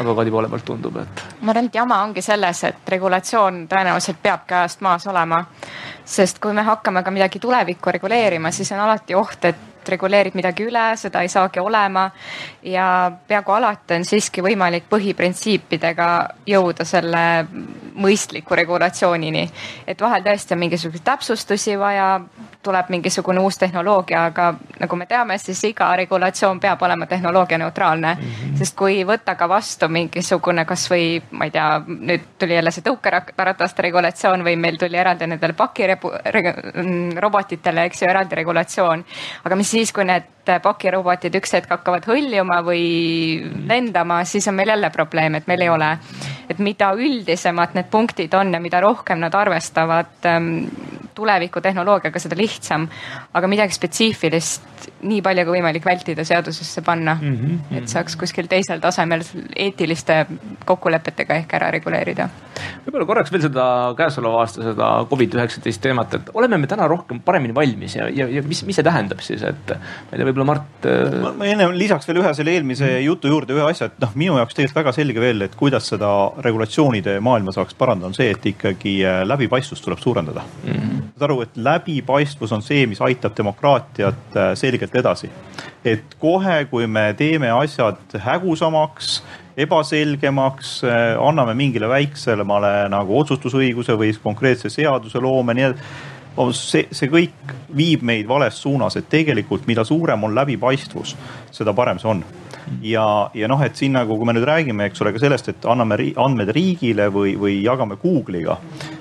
advokaadi 0.00 0.34
poole 0.34 0.50
pealt 0.50 0.66
tundub, 0.68 0.98
et? 1.02 1.24
ma 1.40 1.54
arvan, 1.54 1.70
et 1.70 1.78
jama 1.80 2.02
ongi 2.06 2.24
selles, 2.24 2.64
et 2.68 2.92
regulatsioon 2.96 3.64
tõenäoliselt 3.70 4.20
peabki 4.22 4.58
ajast 4.58 4.84
maas 4.86 5.06
olema. 5.06 5.44
sest 6.08 6.38
kui 6.40 6.52
me 6.56 6.62
hakkame 6.64 7.02
ka 7.04 7.10
midagi 7.12 7.38
tulevikku 7.38 7.92
reguleerima, 7.98 8.50
siis 8.50 8.72
on 8.72 8.80
alati 8.86 9.14
oht, 9.14 9.44
et 9.44 9.67
reguleerid 9.88 10.34
midagi 10.38 10.66
üle, 10.68 10.84
seda 10.96 11.22
ei 11.22 11.28
saagi 11.28 11.60
olema. 11.60 12.10
ja 12.62 13.12
peaaegu 13.28 13.52
alati 13.52 13.94
on 13.94 14.04
siiski 14.04 14.42
võimalik 14.42 14.88
põhiprintsiipidega 14.90 16.08
jõuda 16.46 16.84
selle 16.84 17.46
mõistliku 17.94 18.54
regulatsioonini. 18.54 19.48
et 19.86 20.00
vahel 20.00 20.22
tõesti 20.22 20.54
on 20.54 20.58
mingisuguseid 20.58 21.04
täpsustusi 21.04 21.78
vaja, 21.78 22.20
tuleb 22.62 22.86
mingisugune 22.90 23.40
uus 23.40 23.58
tehnoloogia, 23.58 24.24
aga 24.32 24.54
nagu 24.80 24.96
me 24.98 25.06
teame, 25.06 25.38
siis 25.38 25.64
iga 25.68 25.96
regulatsioon 25.96 26.60
peab 26.60 26.82
olema 26.82 27.06
tehnoloogia 27.06 27.58
neutraalne 27.58 28.14
mm. 28.14 28.20
-hmm. 28.20 28.56
sest 28.58 28.76
kui 28.76 29.04
võtta 29.06 29.34
ka 29.38 29.48
vastu 29.48 29.88
mingisugune 29.88 30.64
kasvõi 30.64 31.22
ma 31.30 31.44
ei 31.44 31.50
tea, 31.50 31.82
nüüd 31.86 32.20
tuli 32.38 32.54
jälle 32.54 32.70
see 32.70 32.82
tõukerataste 32.88 33.82
regulatsioon 33.82 34.44
või 34.44 34.56
meil 34.56 34.76
tuli 34.78 34.96
eraldi 34.96 35.26
nendele 35.26 35.52
pakirobotitele, 35.52 37.84
eks 37.84 38.02
ju, 38.02 38.08
eraldi 38.10 38.34
regulatsioon. 38.34 39.04
aga 39.44 39.56
mis 39.56 39.70
siis, 39.70 39.92
kui 39.92 40.04
need 40.04 40.22
pakirobotid 40.62 41.34
üks 41.34 41.52
hetk 41.52 41.70
hakkavad 41.70 42.06
hõljuma 42.08 42.62
või 42.64 43.42
lendama, 43.68 44.24
siis 44.24 44.48
on 44.48 44.54
meil 44.54 44.68
jälle 44.68 44.90
probleem, 44.90 45.34
et 45.34 45.46
meil 45.46 45.60
ei 45.60 45.68
ole. 45.68 45.98
et 46.50 46.58
mida 46.58 46.92
üldisemad 46.92 47.68
need 47.74 47.86
punktid 47.90 48.34
on 48.34 48.54
ja 48.54 48.60
mida 48.60 48.80
rohkem 48.80 49.18
nad 49.20 49.34
arvestavad 49.34 50.06
ähm, 51.18 51.20
tuleviku 51.20 51.60
tehnoloogiaga, 51.60 52.22
seda 52.22 52.36
lihtsam. 52.38 52.88
aga 53.34 53.50
midagi 53.50 53.74
spetsiifilist 53.76 54.78
nii 55.08 55.20
palju 55.22 55.44
kui 55.46 55.58
võimalik 55.58 55.84
vältida 55.86 56.24
seadusesse 56.26 56.82
panna 56.86 57.14
mm, 57.20 57.36
-hmm. 57.36 57.78
et 57.78 57.88
saaks 57.90 58.16
kuskil 58.18 58.48
teisel 58.50 58.80
tasemel 58.80 59.22
eetiliste 59.56 60.26
kokkulepetega 60.66 61.34
ehk 61.42 61.54
ära 61.58 61.70
reguleerida. 61.74 62.28
võib-olla 62.86 63.06
korraks 63.06 63.32
veel 63.32 63.42
seda 63.42 63.64
käesoleva 63.98 64.42
aasta 64.42 64.62
seda 64.62 64.88
Covid-19 65.10 65.80
teemat, 65.80 66.14
et 66.14 66.30
oleme 66.34 66.58
me 66.58 66.66
täna 66.66 66.88
rohkem, 66.88 67.20
paremini 67.20 67.54
valmis 67.54 67.96
ja, 67.96 68.08
ja, 68.08 68.28
ja 68.28 68.42
mis, 68.42 68.64
mis 68.66 68.78
see 68.78 68.86
tähendab 68.86 69.20
siis, 69.24 69.42
et 69.42 69.74
ma 69.74 70.12
ei 70.12 70.18
tea, 70.18 70.26
võib-olla 70.26 70.48
Mart. 70.52 70.86
Äh, 70.86 71.20
ma, 71.22 71.34
ma 71.38 71.50
enne 71.52 71.68
lisaks 71.76 72.08
veel 72.08 72.22
ühe 72.22 72.34
selle 72.34 72.56
eelmise 72.56 72.84
mm 72.84 72.90
-hmm. 72.96 73.06
jutu 73.10 73.28
juurde 73.28 73.54
ühe 73.54 73.68
asja, 73.70 73.90
et 73.90 74.00
noh, 74.02 74.14
minu 74.14 74.38
jaoks 74.38 74.54
tegelikult 74.54 74.82
väga 74.82 74.92
selge 74.92 75.20
veel, 75.20 75.42
et 75.42 75.54
kuidas 75.54 75.88
seda 75.94 76.10
regulatsioonide 76.44 77.20
maailma 77.20 77.52
saaks 77.52 77.74
parandada, 77.74 78.08
on 78.08 78.14
see, 78.14 78.30
et 78.30 78.46
ikkagi 78.54 78.98
äh, 79.04 79.22
läbipaistvust 79.26 79.84
tuleb 79.84 79.98
suurendada 79.98 80.42
mm. 80.64 80.72
-hmm 80.72 81.07
saad 81.14 81.24
aru, 81.28 81.40
et 81.42 81.56
läbipaistvus 81.56 82.52
on 82.52 82.62
see, 82.62 82.86
mis 82.86 83.00
aitab 83.04 83.36
demokraatiat 83.36 84.36
äh, 84.36 84.52
selgelt 84.54 84.94
edasi. 84.94 85.30
et 85.84 86.14
kohe, 86.18 86.64
kui 86.70 86.86
me 86.86 87.14
teeme 87.16 87.50
asjad 87.50 88.18
hägusamaks, 88.18 89.22
ebaselgemaks, 89.56 90.84
äh, 90.84 91.16
anname 91.28 91.54
mingile 91.54 91.88
väiksemale 91.88 92.88
nagu 92.88 93.18
otsustusõiguse 93.20 93.96
või 93.98 94.12
konkreetse 94.22 94.70
seaduseloome, 94.70 95.54
nii 95.54 95.68
et 95.70 95.84
see, 96.54 96.86
see 96.92 97.10
kõik 97.10 97.54
viib 97.76 98.02
meid 98.02 98.28
vales 98.28 98.60
suunas, 98.62 98.96
et 98.96 99.08
tegelikult 99.10 99.66
mida 99.66 99.84
suurem 99.84 100.24
on 100.24 100.34
läbipaistvus, 100.34 101.16
seda 101.50 101.74
parem 101.74 101.98
see 101.98 102.10
on 102.10 102.24
ja, 102.82 103.30
ja 103.34 103.48
noh, 103.50 103.60
et 103.64 103.76
siin 103.78 103.94
nagu, 103.96 104.16
kui 104.18 104.28
me 104.28 104.34
nüüd 104.36 104.46
räägime, 104.48 104.88
eks 104.88 105.02
ole, 105.02 105.12
ka 105.14 105.22
sellest, 105.22 105.50
et 105.52 105.66
anname 105.70 105.98
ri 105.98 106.08
andmed 106.20 106.50
riigile 106.54 107.08
või, 107.14 107.34
või 107.40 107.58
jagame 107.64 107.98
Google'iga, 108.00 108.58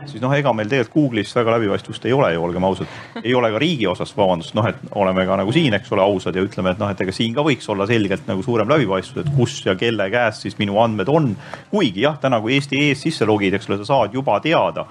siis 0.08 0.24
noh, 0.24 0.34
ega 0.36 0.54
meil 0.56 0.70
tegelikult 0.72 0.96
Google'is 0.96 1.36
väga 1.38 1.56
läbipaistvust 1.58 2.08
ei 2.08 2.16
ole 2.16 2.32
ju, 2.34 2.44
olgem 2.48 2.68
ausad. 2.68 2.96
ei 3.24 3.36
ole 3.38 3.52
ka 3.54 3.62
riigi 3.62 3.88
osas, 3.88 4.14
vabandust, 4.18 4.56
noh, 4.58 4.68
et 4.70 4.82
oleme 4.96 5.28
ka 5.28 5.38
nagu 5.42 5.54
siin, 5.56 5.78
eks 5.78 5.94
ole, 5.96 6.06
ausad 6.06 6.36
ja 6.36 6.46
ütleme, 6.46 6.74
et 6.74 6.82
noh, 6.82 6.92
et 6.92 7.06
ega 7.06 7.16
siin 7.16 7.36
ka 7.38 7.46
võiks 7.46 7.70
olla 7.74 7.88
selgelt 7.90 8.28
nagu 8.30 8.44
suurem 8.46 8.74
läbipaistvus, 8.74 9.26
et 9.26 9.32
kus 9.38 9.60
ja 9.66 9.78
kelle 9.80 10.10
käes 10.14 10.44
siis 10.46 10.58
minu 10.62 10.80
andmed 10.84 11.12
on. 11.12 11.32
kuigi 11.72 12.04
jah, 12.08 12.20
täna 12.22 12.42
kui 12.42 12.58
Eesti 12.58 12.88
ees 12.90 13.06
sisse 13.08 13.26
logid, 13.26 13.54
eks 13.58 13.70
ole, 13.70 13.82
sa 13.84 13.94
saad 13.94 14.18
juba 14.18 14.40
teada 14.44 14.88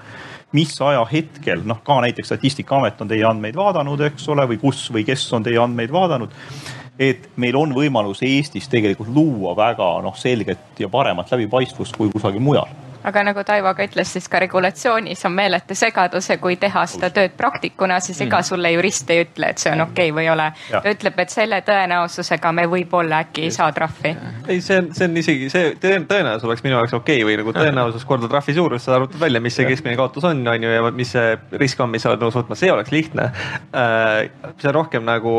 mis 0.57 0.72
ajahetkel, 0.81 1.64
noh 1.66 1.83
ka 1.85 1.99
näiteks 2.01 2.31
Statistikaamet 2.31 3.01
on 3.03 3.11
teie 3.11 3.24
andmeid 3.27 3.57
vaadanud, 3.59 4.01
eks 4.09 4.29
ole, 4.33 4.47
või 4.53 4.61
kus 4.62 4.87
või 4.95 5.05
kes 5.05 5.27
on 5.37 5.45
teie 5.45 5.59
andmeid 5.61 5.93
vaadanud 5.93 6.33
et 6.99 7.28
meil 7.36 7.57
on 7.57 7.74
võimalus 7.76 8.22
Eestis 8.24 8.68
tegelikult 8.72 9.12
luua 9.12 9.55
väga 9.57 9.88
noh, 10.05 10.16
selget 10.16 10.80
ja 10.80 10.88
paremat 10.88 11.30
läbipaistvust 11.32 11.97
kui 11.97 12.12
kusagil 12.12 12.40
mujal 12.40 12.72
aga 13.07 13.22
nagu 13.28 13.44
Taivo 13.46 13.72
ka 13.76 13.86
ütles, 13.86 14.11
siis 14.16 14.28
ka 14.28 14.40
regulatsioonis 14.42 15.24
on 15.28 15.34
meeletu 15.36 15.74
segadus 15.78 16.30
ja 16.30 16.38
kui 16.42 16.57
teha 16.61 16.86
seda 16.90 17.11
tööd 17.14 17.36
praktikuna, 17.38 18.00
siis 18.04 18.20
ega 18.24 18.40
mm. 18.40 18.48
sulle 18.48 18.72
jurist 18.74 19.11
ei 19.14 19.22
ütle, 19.24 19.52
et 19.52 19.62
see 19.62 19.72
on 19.72 19.84
okei 19.86 20.11
okay 20.11 20.16
või 20.16 20.26
ei 20.26 20.32
ole. 20.32 20.48
ta 20.72 20.84
ütleb, 20.90 21.20
et 21.22 21.34
selle 21.34 21.61
tõenäosusega 21.66 22.52
me 22.57 22.66
võib-olla 22.70 23.22
äkki 23.26 23.46
ei 23.46 23.54
saa 23.54 23.70
trahvi. 23.76 24.14
ei, 24.48 24.61
see 24.61 24.80
on, 24.82 24.90
see 24.96 25.09
on 25.09 25.20
isegi 25.22 25.50
see 25.52 25.72
tõenäosus 25.82 26.48
oleks 26.48 26.64
minu 26.66 26.78
jaoks 26.78 26.96
okei 26.98 27.20
okay, 27.20 27.28
või 27.28 27.38
nagu 27.40 27.54
tõenäosus 27.57 28.07
korda 28.09 28.30
trahvi 28.30 28.57
suurus, 28.57 28.84
sa 28.86 28.96
arvutad 28.96 29.20
välja, 29.20 29.42
mis 29.44 29.57
see 29.57 29.68
keskmine 29.68 29.96
kaotus 29.98 30.26
on, 30.26 30.42
on 30.48 30.66
ju, 30.66 30.72
ja 30.72 30.90
mis 30.94 31.14
see 31.14 31.36
risk 31.62 31.80
on, 31.82 31.92
mis 31.92 32.04
sa 32.04 32.12
oled 32.12 32.24
nõus 32.24 32.36
võtma, 32.36 32.59
see 32.59 32.72
oleks 32.72 32.92
lihtne. 32.94 33.28
Äh, 33.76 34.50
see 34.59 34.70
on 34.70 34.76
rohkem 34.80 35.07
nagu 35.07 35.36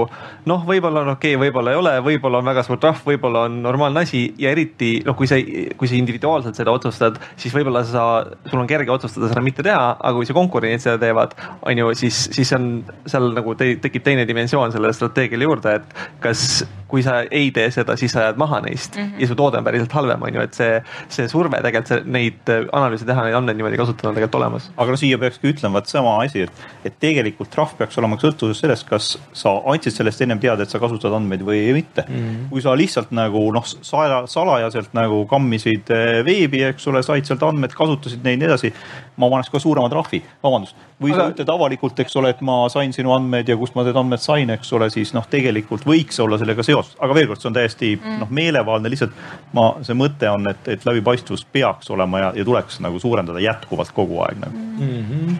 noh, 0.49 0.65
võib-olla 0.67 1.03
on 1.03 1.13
okei 1.15 1.35
okay,, 1.35 1.41
võib-olla 1.47 1.73
ei 1.73 1.81
ole, 1.81 1.95
võib-olla 2.05 2.41
on 2.41 2.51
väga 2.51 2.63
suur 2.67 2.79
trahv, 2.81 3.03
võib-olla 3.07 3.45
on 3.49 3.59
normaalne 3.65 4.05
asi 4.07 4.23
ja 4.41 4.51
eriti 4.55 4.97
noh, 5.05 5.17
kui 5.17 5.29
sa, 5.29 5.39
kui 5.77 5.89
sa 5.89 5.97
individuaalselt 5.99 6.57
seda 6.57 6.73
otsustad, 6.73 7.19
siis 7.35 7.55
võib-olla 7.57 7.83
sa, 7.87 8.05
sul 8.49 8.61
on 8.61 8.69
kerge 8.69 8.93
otsustada 8.93 9.29
seda 9.31 9.43
mitte 9.43 9.65
teha, 9.65 9.95
aga 9.97 10.15
kui 10.17 10.27
su 10.29 10.35
konkurendid 10.37 10.83
seda 10.83 10.97
teevad, 11.01 11.35
on 11.67 11.83
ju, 11.83 11.93
siis, 11.99 12.23
siis 12.35 12.51
on 12.57 12.69
seal 13.09 13.31
nagu 13.35 13.55
te, 13.59 13.73
tekib 13.83 14.05
teine 14.05 14.25
dimensioon 14.29 14.73
sellele 14.75 14.95
strateegiale 14.95 15.47
juurde, 15.47 15.77
et 15.79 16.03
kas, 16.23 16.43
kui 16.87 17.03
sa 17.03 17.19
ei 17.25 17.49
tee 17.55 17.67
seda, 17.73 17.97
siis 17.99 18.13
sa 18.15 18.27
jääd 18.27 18.39
maha 18.39 18.61
neist 18.63 18.95
mm 18.95 19.03
-hmm. 19.03 19.21
ja 19.21 19.27
su 19.27 19.35
toode 19.35 19.59
on 19.59 19.63
päriselt 19.63 19.91
halvem, 19.91 20.23
on 20.23 20.35
ju, 20.35 20.41
et 20.41 20.53
see, 20.53 20.81
see 21.09 21.27
surve 21.27 21.61
tegelikult 21.63 21.87
see, 21.87 22.01
neid 22.05 22.51
analüüse 22.71 23.05
teha, 23.05 23.25
neid 23.25 23.35
andmeid 23.35 23.57
niimoodi 23.57 23.77
kasutada 23.77 24.09
on 24.09 24.15
tegelikult 24.15 24.41
olemas. 24.41 24.71
aga 24.77 24.91
no 24.91 24.97
siia 24.97 25.17
peakski 25.17 25.51
ütlema 25.51 25.73
vaat 25.79 25.91
sama 25.91 26.17
asi, 26.23 26.41
et, 26.47 26.65
et 26.85 26.99
tegelikult 26.99 27.49
trahv 27.49 27.75
peaks 27.77 27.97
olema 27.97 28.17
sõltuvuses 28.21 28.61
sellest, 28.61 28.87
kas 28.89 29.17
sa 29.33 29.55
andsid 29.65 29.93
sellest 29.93 30.21
ennem 30.21 30.39
teada, 30.39 30.63
et 30.63 30.69
sa 30.69 30.79
kasutad 30.79 31.13
andmeid 31.13 31.41
või 31.41 31.73
mitte 31.73 32.05
mm. 32.07 32.15
-hmm. 32.15 32.49
kui 32.49 32.61
sa 32.61 32.75
lihtsalt 32.75 33.11
nagu 33.11 33.51
noh, 33.51 33.65
salajaselt 33.65 34.93
nagu 34.93 35.25
kammisid 35.25 35.91
eh, 35.91 36.25
veebi, 36.25 36.63
eks 36.71 36.87
ole, 36.87 37.03
said 37.03 37.25
sealt 37.25 37.43
andmed, 37.49 37.73
kasutasid 37.75 38.23
neid 38.25 38.37
ja 38.37 38.41
nii 38.43 38.49
edasi. 38.49 38.71
ma 39.17 39.29
paneks 39.31 39.49
ka 39.49 39.59
suurema 39.59 39.89
trahvi, 39.89 40.19
vabandust. 40.43 40.75
või 41.01 41.13
Aga... 41.13 41.19
sa 41.19 41.33
ütled 41.33 41.51
avalikult, 41.53 41.99
eks 42.03 42.15
ole, 42.19 42.31
et 42.35 42.41
ma 42.45 42.57
sain 42.73 42.93
sinu 42.93 43.13
andmed 43.15 43.49
ja 43.49 43.57
kust 43.57 43.75
ma 43.75 43.85
need 43.87 43.97
andmed 43.97 44.21
sain, 44.21 44.49
eks 44.53 44.73
ole, 44.77 44.89
siis 44.93 45.13
noh, 45.17 45.25
tegelikult 45.29 45.85
võiks 45.87 46.19
olla 46.23 46.39
sellega 46.41 46.65
seos, 46.65 46.93
aga 46.99 47.17
veel 47.17 47.29
kord, 47.31 47.41
see 47.41 47.51
on 47.51 47.57
täiesti 47.57 47.91
mm. 47.95 48.17
noh, 48.23 48.33
meelevaldne, 48.39 48.91
lihtsalt 48.93 49.15
ma, 49.57 49.69
see 49.85 49.97
mõte 49.97 50.29
on, 50.31 50.49
et, 50.51 50.71
et 50.75 50.85
läbipaistvus 50.87 51.45
peaks 51.51 51.91
olema 51.93 52.27
ja, 52.27 52.33
ja 52.37 52.47
tuleks 52.47 52.81
nagu 52.85 53.01
suurendada 53.01 53.41
jätkuvalt 53.43 53.93
kogu 53.95 54.21
aeg 54.27 54.41
nagu 54.45 54.57
mm. 54.57 55.05
-hmm. 55.09 55.39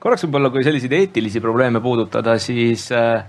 korraks 0.00 0.26
võib-olla, 0.26 0.52
kui 0.54 0.64
selliseid 0.64 0.92
eetilisi 0.92 1.40
probleeme 1.44 1.80
puudutada, 1.84 2.38
siis 2.38 2.88
äh, 2.92 3.24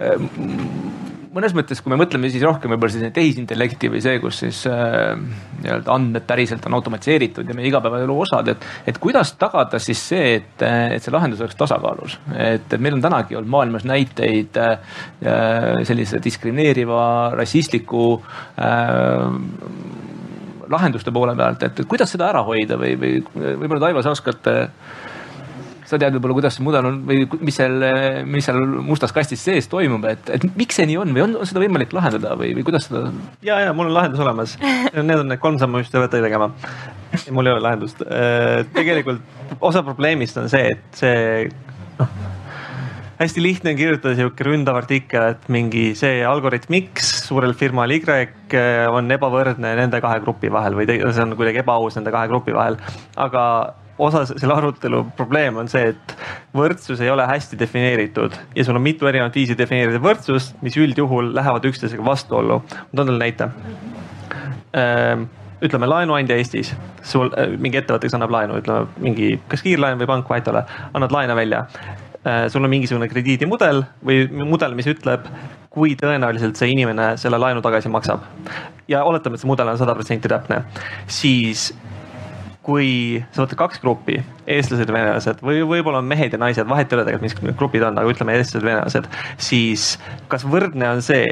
äh, 0.00 1.12
mõnes 1.34 1.54
mõttes, 1.56 1.80
kui 1.82 1.92
me 1.92 1.98
mõtleme 1.98 2.28
siis 2.32 2.44
rohkem 2.46 2.72
võib-olla 2.74 2.94
selline 2.94 3.14
tehisintellekti 3.14 3.90
või 3.92 4.02
see, 4.04 4.20
kus 4.22 4.40
siis 4.44 4.60
äh, 4.70 5.14
nii-öelda 5.62 5.92
andmed 5.94 6.26
päriselt 6.28 6.66
on 6.68 6.78
automatiseeritud 6.78 7.48
ja 7.48 7.56
meie 7.56 7.68
igapäevaelu 7.70 8.18
osad, 8.26 8.50
et, 8.52 8.66
et 8.90 9.00
kuidas 9.02 9.34
tagada 9.40 9.80
siis 9.82 10.00
see, 10.12 10.36
et, 10.38 10.64
et 10.64 11.02
see 11.02 11.14
lahendus 11.14 11.42
oleks 11.44 11.58
tasakaalus. 11.58 12.18
et, 12.38 12.76
meil 12.78 12.98
on 12.98 13.04
tänagi 13.04 13.38
olnud 13.38 13.54
maailmas 13.56 13.86
näiteid 13.88 14.60
äh, 14.62 14.78
sellise 15.86 16.22
diskrimineeriva, 16.24 17.04
rassistliku 17.38 18.06
äh, 18.14 19.26
lahenduste 20.70 21.12
poole 21.12 21.34
pealt, 21.36 21.66
et 21.66 21.82
kuidas 21.88 22.14
seda 22.14 22.30
ära 22.30 22.44
hoida 22.46 22.78
või, 22.80 22.94
või 23.00 23.16
võib-olla 23.34 23.82
Taivo, 23.88 24.04
sa 24.04 24.14
oskad 24.14 24.50
äh, 24.50 24.68
sa 25.84 25.98
tead 26.00 26.16
võib-olla, 26.16 26.36
kuidas 26.38 26.56
see 26.56 26.64
mudel 26.64 26.88
on 26.88 27.00
või 27.08 27.24
mis 27.44 27.58
seal, 27.58 27.86
mis 28.28 28.48
seal 28.48 28.60
mustas 28.86 29.12
kastis 29.14 29.42
sees 29.44 29.68
toimub, 29.72 30.04
et, 30.08 30.30
et 30.38 30.46
miks 30.56 30.78
see 30.80 30.88
nii 30.88 30.98
on 31.02 31.14
või 31.16 31.26
on, 31.26 31.36
on 31.40 31.48
seda 31.48 31.62
võimalik 31.62 31.92
lahendada 31.96 32.34
või, 32.40 32.54
või 32.56 32.66
kuidas 32.66 32.88
seda? 32.88 33.10
ja, 33.44 33.60
ja 33.66 33.74
mul 33.76 33.90
on 33.90 33.98
lahendus 33.98 34.22
olemas. 34.24 34.56
Need 34.94 35.20
on 35.20 35.28
need 35.28 35.42
kolm 35.42 35.60
sammu, 35.60 35.82
mis 35.82 35.92
te 35.92 36.00
peate 36.00 36.22
tegema. 36.24 36.50
mul 37.30 37.50
ei 37.50 37.56
ole 37.56 37.64
lahendust. 37.64 38.00
Äh, 38.06 38.64
tegelikult 38.74 39.60
osa 39.60 39.84
probleemist 39.86 40.40
on 40.40 40.48
see, 40.52 40.72
et 40.74 41.02
see 41.02 41.50
noh 42.00 42.32
hästi 43.18 43.42
lihtne 43.42 43.70
on 43.72 43.78
kirjutada 43.78 44.16
sihuke 44.18 44.44
ründav 44.46 44.78
artikkel, 44.80 45.34
et 45.34 45.46
mingi 45.52 45.84
see 45.98 46.22
algoritm 46.26 46.74
X 46.80 47.12
suurel 47.28 47.54
firmal 47.58 47.92
Y 47.94 48.02
äh, 48.10 48.84
on 48.90 49.10
ebavõrdne 49.14 49.74
nende 49.78 50.00
kahe 50.02 50.20
grupi 50.24 50.50
vahel 50.52 50.76
või 50.78 50.88
see 50.88 51.22
on 51.22 51.36
kuidagi 51.38 51.62
ebaaus 51.62 51.98
nende 51.98 52.12
kahe 52.14 52.30
grupi 52.32 52.56
vahel. 52.56 52.78
aga 53.16 53.44
osa 53.98 54.24
selle 54.26 54.54
arutelu 54.54 55.04
probleem 55.16 55.56
on 55.62 55.68
see, 55.70 55.92
et 55.92 56.16
võrdsus 56.56 57.00
ei 57.04 57.10
ole 57.10 57.26
hästi 57.28 57.58
defineeritud 57.58 58.34
ja 58.56 58.66
sul 58.66 58.78
on 58.78 58.82
mitu 58.82 59.06
erinevat 59.06 59.34
viisi 59.34 59.56
defineerida 59.58 60.02
võrdsust, 60.02 60.58
mis 60.66 60.76
üldjuhul 60.80 61.34
lähevad 61.36 61.66
üksteisega 61.70 62.04
vastuollu. 62.04 62.60
ma 62.60 62.96
toon 62.96 63.12
teile 63.12 63.22
näite. 63.22 63.50
Ehm, 64.74 65.26
ütleme 65.64 65.88
laenuandja 65.88 66.36
Eestis, 66.36 66.74
sul 67.06 67.30
äh, 67.38 67.54
mingi 67.58 67.78
ettevõte, 67.80 68.08
kes 68.08 68.16
annab 68.18 68.34
laenu, 68.34 68.58
ütleme 68.60 68.88
mingi, 69.04 69.34
kas 69.48 69.62
kiirlaen 69.64 70.00
või 70.00 70.10
pank, 70.10 70.30
vahet 70.30 70.48
ei 70.48 70.56
ole, 70.56 70.64
annad 70.92 71.14
laene 71.14 71.36
välja. 71.38 71.64
Äh, 72.24 72.46
sul 72.52 72.64
on 72.64 72.72
mingisugune 72.72 73.08
krediidimudel 73.08 73.84
või 74.04 74.26
mudel, 74.48 74.74
mis 74.74 74.90
ütleb, 74.90 75.28
kui 75.74 75.94
tõenäoliselt 75.98 76.58
see 76.58 76.70
inimene 76.74 77.14
selle 77.20 77.38
laenu 77.38 77.62
tagasi 77.62 77.90
maksab. 77.92 78.26
ja 78.88 79.04
oletame, 79.04 79.34
et 79.34 79.40
see 79.40 79.48
mudel 79.48 79.70
on 79.70 79.78
sada 79.80 79.94
protsenti 79.94 80.28
täpne, 80.28 80.64
siis 81.06 81.70
kui 82.64 83.20
sa 83.34 83.44
võtad 83.44 83.58
kaks 83.60 83.82
gruppi, 83.82 84.18
eestlased 84.48 84.88
venelased 84.88 85.42
või 85.44 85.60
võib-olla 85.68 86.00
on 86.00 86.08
mehed 86.08 86.32
ja 86.32 86.40
naised, 86.40 86.68
vahet 86.68 86.92
ei 86.92 86.98
ole 86.98 87.06
tegelikult, 87.08 87.44
mis 87.44 87.58
grupid 87.60 87.84
on, 87.84 88.00
aga 88.00 88.12
ütleme 88.14 88.36
eestlased 88.38 88.64
venelased, 88.64 89.08
siis 89.36 89.94
kas 90.32 90.46
võrdne 90.48 90.88
on 90.96 91.04
see, 91.04 91.28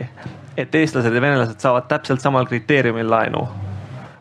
et 0.61 0.75
eestlased 0.77 1.15
ja 1.15 1.25
venelased 1.25 1.61
saavad 1.65 1.89
täpselt 1.93 2.25
samal 2.25 2.49
kriteeriumil 2.51 3.09
laenu? 3.09 3.47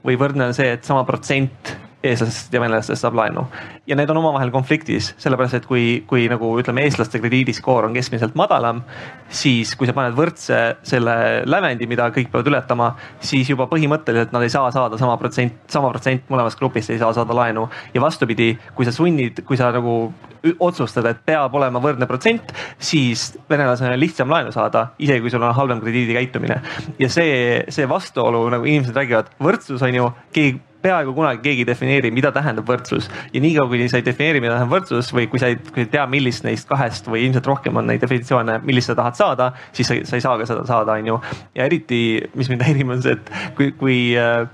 või 0.01 0.15
võrdne 0.17 0.47
on 0.49 0.55
see, 0.57 0.71
et 0.73 0.87
sama 0.87 1.03
protsent 1.05 1.75
eestlastest 2.03 2.53
ja 2.53 2.61
venelastest 2.61 3.01
saab 3.01 3.15
laenu. 3.17 3.45
ja 3.87 3.95
need 3.95 4.09
on 4.09 4.17
omavahel 4.21 4.51
konfliktis, 4.51 5.11
sellepärast 5.21 5.59
et 5.59 5.67
kui, 5.69 6.03
kui 6.07 6.27
nagu 6.31 6.51
ütleme, 6.59 6.85
eestlaste 6.85 7.19
krediidiskoor 7.21 7.87
on 7.87 7.93
keskmiselt 7.93 8.35
madalam, 8.39 8.81
siis 9.29 9.75
kui 9.75 9.89
sa 9.89 9.95
paned 9.97 10.17
võrdse 10.17 10.59
selle 10.87 11.15
lävendi, 11.45 11.87
mida 11.89 12.09
kõik 12.13 12.31
peavad 12.31 12.49
ületama, 12.51 12.91
siis 13.19 13.49
juba 13.49 13.67
põhimõtteliselt 13.71 14.33
nad 14.33 14.45
ei 14.45 14.53
saa 14.53 14.71
saada 14.73 14.97
sama 15.01 15.17
protsent, 15.21 15.61
sama 15.71 15.91
protsent 15.93 16.29
mõlemast 16.31 16.59
grupist 16.59 16.93
ei 16.93 17.01
saa 17.01 17.13
saada 17.13 17.37
laenu. 17.37 17.69
ja 17.93 18.01
vastupidi, 18.01 18.55
kui 18.75 18.85
sa 18.85 18.95
sunnid, 18.95 19.43
kui 19.45 19.57
sa 19.57 19.71
nagu 19.71 20.13
otsustad, 20.59 21.05
et 21.05 21.21
peab 21.25 21.53
olema 21.55 21.81
võrdne 21.83 22.07
protsent, 22.09 22.53
siis 22.81 23.31
venelasel 23.49 23.93
on 23.93 23.99
lihtsam 24.01 24.31
laenu 24.31 24.51
saada, 24.51 24.87
isegi 24.99 25.21
kui 25.21 25.33
sul 25.33 25.43
on 25.43 25.53
halvem 25.55 25.81
krediidikäitumine. 25.83 26.61
ja 26.99 27.09
see, 27.09 27.63
see 27.69 27.89
vastuolu 27.89 28.47
nagu 28.49 28.65
inimesed 28.65 28.97
räägivad, 28.97 29.31
võrdsus 29.41 29.85
on 29.85 29.95
ju, 29.95 30.11
keegi 30.33 30.59
peaaegu 30.81 31.13
kunagi 31.17 31.43
keegi 31.45 31.65
ei 31.65 31.69
defineeri, 31.69 32.11
mida 32.13 32.31
tähendab 32.35 32.67
võrdsus 32.69 33.09
ja 33.33 33.41
niikaua, 33.43 33.69
kui 33.71 33.89
sa 33.91 34.01
ei 34.01 34.05
defineeri, 34.05 34.41
mida 34.43 34.55
tähendab 34.55 34.75
võrdsus 34.77 35.11
või 35.15 35.27
kui 35.31 35.41
sa 35.41 35.51
ei, 35.51 35.59
kui 35.71 35.85
ei 35.85 35.91
tea, 35.91 36.05
millist 36.11 36.45
neist 36.47 36.69
kahest 36.69 37.09
või 37.11 37.25
ilmselt 37.27 37.49
rohkem 37.49 37.77
on 37.77 37.89
neid 37.89 38.01
definitsioone, 38.03 38.59
millist 38.67 38.91
sa 38.91 38.97
tahad 38.99 39.19
saada, 39.19 39.51
siis 39.75 39.91
sa, 39.91 39.99
sa 40.07 40.17
ei 40.17 40.25
saa 40.25 40.37
ka 40.39 40.49
seda 40.49 40.65
saada, 40.69 40.97
on 40.97 41.13
ju. 41.13 41.19
ja 41.57 41.69
eriti, 41.69 42.01
mis 42.35 42.49
mind 42.51 42.65
häirib, 42.65 42.91
on 42.91 43.03
see, 43.05 43.17
et 43.17 43.31
kui, 43.57 43.71
kui 43.77 43.99
äh, 44.19 44.45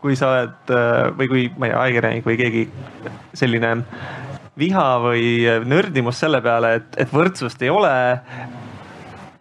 kui 0.00 0.16
sa 0.16 0.30
oled 0.32 0.72
või 1.18 1.28
kui, 1.28 1.42
ma 1.60 1.68
ei 1.68 1.74
tea, 1.74 1.82
ajakirjanik 1.84 2.24
või 2.24 2.38
keegi 2.40 2.62
selline 3.36 3.74
viha 4.60 4.86
või 5.02 5.26
nördimus 5.68 6.20
selle 6.20 6.40
peale, 6.44 6.74
et, 6.80 6.96
et 7.04 7.12
võrdsust 7.12 7.62
ei 7.64 7.72
ole 7.72 7.92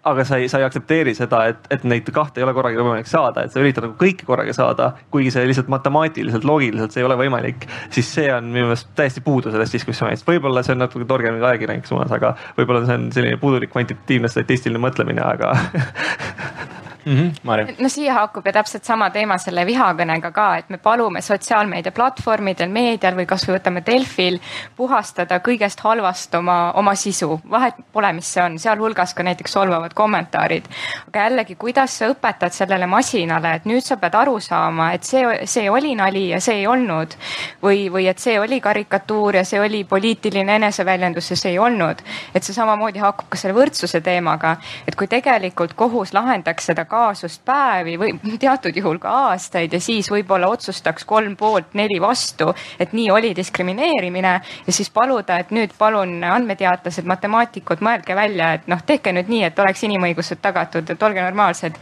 aga 0.04 0.24
sa 0.26 0.38
ei, 0.40 0.48
sa 0.50 0.62
ei 0.62 0.66
aktsepteeri 0.66 1.14
seda, 1.18 1.42
et, 1.52 1.66
et 1.74 1.84
neid 1.88 2.08
kahte 2.16 2.40
ei 2.40 2.46
ole 2.46 2.54
korraga 2.56 2.80
võimalik 2.80 3.10
saada, 3.10 3.44
et 3.44 3.54
sa 3.54 3.60
üritad 3.60 3.84
nagu 3.84 3.98
kõike 4.00 4.28
korraga 4.28 4.54
saada, 4.56 4.94
kuigi 5.12 5.34
see 5.36 5.44
lihtsalt 5.50 5.72
matemaatiliselt, 5.72 6.48
loogiliselt, 6.48 6.96
see 6.96 7.04
ei 7.04 7.08
ole 7.10 7.18
võimalik. 7.20 7.68
siis 7.92 8.14
see 8.16 8.30
on 8.34 8.48
minu 8.48 8.70
meelest 8.70 8.88
täiesti 8.96 9.24
puudu 9.26 9.52
sellest 9.52 9.76
diskussioonist, 9.76 10.28
võib-olla 10.28 10.64
see 10.64 10.78
on 10.78 10.86
natuke 10.86 11.08
torge 11.10 11.34
nüüd 11.36 11.44
ajakirjanike 11.52 11.92
suunas, 11.92 12.14
aga 12.16 12.36
võib-olla 12.58 12.86
see 12.88 13.00
on 13.02 13.10
selline 13.16 13.42
puudulik 13.42 13.74
kvantitatiivne 13.76 14.32
statistiline 14.32 14.82
mõtlemine, 14.84 15.26
aga 15.26 15.52
mm. 17.06 17.16
-hmm. 17.16 17.82
No 17.82 17.90
siia 17.90 18.14
haakub 18.14 18.46
ju 18.46 18.52
täpselt 18.52 18.84
sama 18.84 19.10
teema 19.10 19.38
selle 19.38 19.66
vihakõnega 19.66 20.32
ka, 20.32 20.58
et 20.58 20.70
me 20.70 20.78
palume 20.78 21.22
sotsiaalmeedia 21.22 21.92
platvormidel, 21.92 22.70
meedial 22.70 23.16
või 23.16 23.26
kasvõi 23.26 23.58
võtame 23.58 23.84
Delfil 23.86 24.40
puhastada 24.76 25.40
kõigest 25.40 25.80
halvast 25.84 26.36
oma, 26.36 26.72
oma 26.76 26.96
sisu. 26.96 27.40
vahet 27.50 27.76
pole, 27.92 28.14
mis 28.14 28.34
see 28.34 28.44
on, 28.44 28.60
sealhulgas 28.60 29.14
ka 29.14 29.24
näiteks 29.24 29.52
solvavad 29.52 29.94
kommentaarid. 29.94 30.66
aga 31.08 31.20
jällegi, 31.20 31.56
kuidas 31.56 31.98
sa 31.98 32.10
õpetad 32.10 32.50
sellele 32.50 32.88
masinale, 32.88 33.54
et 33.56 33.66
nüüd 33.66 33.82
sa 33.82 33.98
pead 33.98 34.16
aru 34.16 34.40
saama, 34.40 34.92
et 34.94 35.04
see, 35.04 35.26
see 35.46 35.70
oli 35.70 35.96
nali 35.96 36.30
ja 36.30 36.40
see 36.42 36.56
ei 36.56 36.68
olnud. 36.68 37.16
või, 37.64 37.90
või 37.92 38.08
et 38.08 38.20
see 38.20 38.40
oli 38.40 38.62
karikatuur 38.62 39.36
ja 39.36 39.44
see 39.46 39.60
oli 39.60 39.84
poliitiline 39.84 40.56
eneseväljendus 40.56 41.32
ja 41.32 41.36
see 41.36 41.52
ei 41.52 41.60
olnud. 41.60 42.02
et 42.34 42.44
see 42.44 42.54
samamoodi 42.54 43.00
haakub 43.00 43.30
ka 43.30 43.38
selle 43.38 43.54
võrdsuse 43.54 44.02
teemaga, 44.02 44.58
et 44.88 44.96
kui 44.96 45.08
tegelikult 45.08 45.74
kohus 45.74 46.14
lahendaks 46.14 46.66
seda 46.66 46.86
kaasust 46.90 47.44
päevi 47.46 47.96
või 48.00 48.14
teatud 48.42 48.76
juhul 48.76 49.00
ka 49.02 49.12
aastaid 49.30 49.74
ja 49.74 49.80
siis 49.84 50.10
võib-olla 50.12 50.50
otsustaks 50.52 51.06
kolm 51.10 51.36
poolt, 51.40 51.74
neli 51.78 52.00
vastu, 52.02 52.52
et 52.80 52.94
nii 52.94 53.10
oli 53.12 53.34
diskrimineerimine 53.36 54.34
ja 54.68 54.74
siis 54.74 54.90
paluda, 54.94 55.40
et 55.40 55.54
nüüd 55.56 55.74
palun 55.78 56.18
andmeteadlased, 56.24 57.08
matemaatikud, 57.10 57.84
mõelge 57.86 58.16
välja, 58.18 58.54
et 58.58 58.68
noh, 58.72 58.82
tehke 58.86 59.14
nüüd 59.16 59.32
nii, 59.32 59.44
et 59.50 59.60
oleks 59.60 59.84
inimõigused 59.88 60.42
tagatud, 60.42 60.90
et 60.90 61.04
olge 61.04 61.24
normaalsed. 61.24 61.80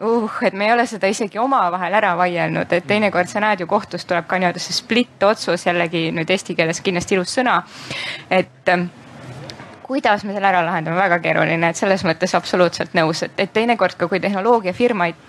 uh, 0.00 0.38
et 0.42 0.54
me 0.54 0.66
ei 0.68 0.72
ole 0.72 0.86
seda 0.86 1.10
isegi 1.10 1.38
omavahel 1.38 1.94
ära 1.94 2.14
vaielnud, 2.18 2.72
et 2.72 2.86
teinekord 2.86 3.28
sa 3.28 3.40
näed 3.44 3.60
ju 3.60 3.66
kohtus 3.66 4.06
tuleb 4.06 4.26
ka 4.26 4.38
nii-öelda 4.38 4.62
see 4.62 4.76
split 4.76 5.22
otsus 5.22 5.66
jällegi 5.66 6.08
nüüd 6.12 6.30
eesti 6.30 6.56
keeles 6.58 6.80
kindlasti 6.84 7.18
ilus 7.18 7.34
sõna, 7.38 7.62
et 8.30 8.76
kuidas 9.88 10.24
me 10.24 10.34
selle 10.36 10.50
ära 10.50 10.60
lahendame, 10.66 10.98
väga 11.00 11.18
keeruline, 11.24 11.72
et 11.72 11.80
selles 11.80 12.04
mõttes 12.04 12.34
absoluutselt 12.36 12.92
nõus, 12.98 13.22
et, 13.24 13.32
et 13.40 13.52
teinekord 13.52 13.96
ka 13.96 14.08
kui 14.10 14.20
tehnoloogiafirmasid 14.20 15.27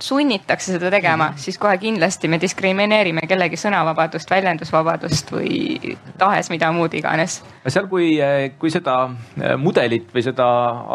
sunnitakse 0.00 0.74
seda 0.74 0.90
tegema, 0.92 1.30
siis 1.40 1.58
kohe 1.60 1.76
kindlasti 1.80 2.28
me 2.30 2.38
diskrimineerime 2.40 3.26
kellegi 3.28 3.58
sõnavabadust, 3.60 4.30
väljendusvabadust 4.32 5.32
või 5.34 5.94
tahes 6.18 6.50
mida 6.52 6.70
muud 6.72 6.94
iganes. 6.96 7.40
seal, 7.66 7.88
kui, 7.90 8.14
kui 8.58 8.72
seda 8.72 8.96
äh, 9.10 9.54
mudelit 9.60 10.08
või 10.14 10.24
seda 10.24 10.46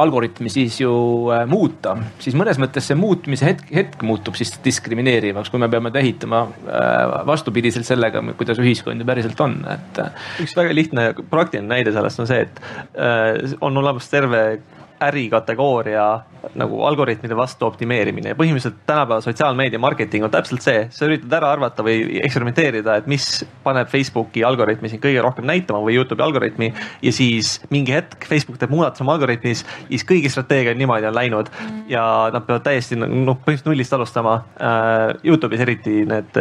algoritmi 0.01 0.49
siis 0.49 0.80
ju 0.82 0.93
äh, 1.34 1.45
muuta, 1.49 1.95
siis 2.20 2.38
mõnes 2.38 2.60
mõttes 2.62 2.89
see 2.89 2.97
muutmise 2.99 3.45
hetk, 3.49 3.70
hetk 3.76 4.06
muutub 4.06 4.38
siis 4.39 4.56
diskrimineerivaks, 4.66 5.51
kui 5.53 5.62
me 5.62 5.70
peame 5.72 5.93
ta 5.93 6.01
ehitama 6.01 6.45
äh, 6.45 7.20
vastupidiselt 7.30 7.88
sellega, 7.88 8.24
kuidas 8.39 8.62
ühiskond 8.62 9.01
ju 9.01 9.08
päriselt 9.08 9.41
on, 9.45 9.60
et. 9.70 10.01
üks 10.41 10.56
väga 10.58 10.74
lihtne 10.74 11.10
praktiline 11.30 11.70
näide 11.70 11.93
sellest 11.93 12.20
on 12.24 12.30
see, 12.30 12.45
et 12.45 13.56
on 13.62 13.78
olemas 13.78 14.10
terve 14.10 14.41
ärikategooria 15.01 16.05
nagu 16.55 16.83
algoritmide 16.85 17.35
vastu 17.35 17.65
optimeerimine 17.67 18.31
ja 18.31 18.37
põhimõtteliselt 18.37 18.77
tänapäeva 18.87 19.23
sotsiaalmeedia 19.25 19.79
marketing 19.81 20.27
on 20.27 20.31
täpselt 20.33 20.63
see, 20.63 20.85
sa 20.93 21.07
üritad 21.07 21.33
ära 21.39 21.49
arvata 21.55 21.83
või 21.85 22.19
eksperimenteerida, 22.23 22.99
et 22.99 23.09
mis 23.09 23.25
paneb 23.65 23.89
Facebooki 23.91 24.43
algoritmi 24.45 24.91
sind 24.91 25.01
kõige 25.03 25.23
rohkem 25.25 25.47
näitama 25.49 25.81
või 25.83 25.97
Youtube'i 25.97 26.25
algoritmi. 26.25 26.71
ja 27.01 27.13
siis 27.15 27.57
mingi 27.73 27.95
hetk 27.95 28.27
Facebook 28.29 28.59
teeb 28.61 28.71
muudatuse 28.71 29.03
oma 29.03 29.15
algoritmis, 29.17 29.65
siis 29.89 30.05
kõigi 30.07 30.31
strateegia 30.31 30.75
niimoodi 30.77 31.09
on 31.09 31.17
läinud 31.17 31.51
ja 31.91 32.05
nad 32.33 32.45
peavad 32.45 32.65
täiesti 32.67 32.99
noh, 32.99 33.09
põhimõtteliselt 33.09 33.71
nullist 33.71 33.93
alustama 33.97 34.35
äh,. 34.59 35.15
Youtube'is 35.25 35.61
eriti 35.65 36.03
need 36.05 36.37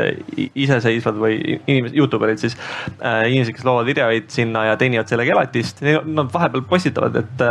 iseseisvad 0.54 1.16
või 1.20 1.38
inimesed, 1.66 1.96
Youtube 1.96 2.28
erid 2.28 2.42
siis 2.42 2.58
äh,, 3.00 3.24
inimesed, 3.30 3.56
kes 3.56 3.64
loovad 3.66 3.88
videoid 3.88 4.28
sinna 4.34 4.68
ja 4.70 4.76
teenivad 4.80 5.08
sellega 5.08 5.38
elatist, 5.38 5.80
nad 6.04 6.30
vahepeal 6.32 6.66
postitavad, 6.68 7.16
et 7.22 7.48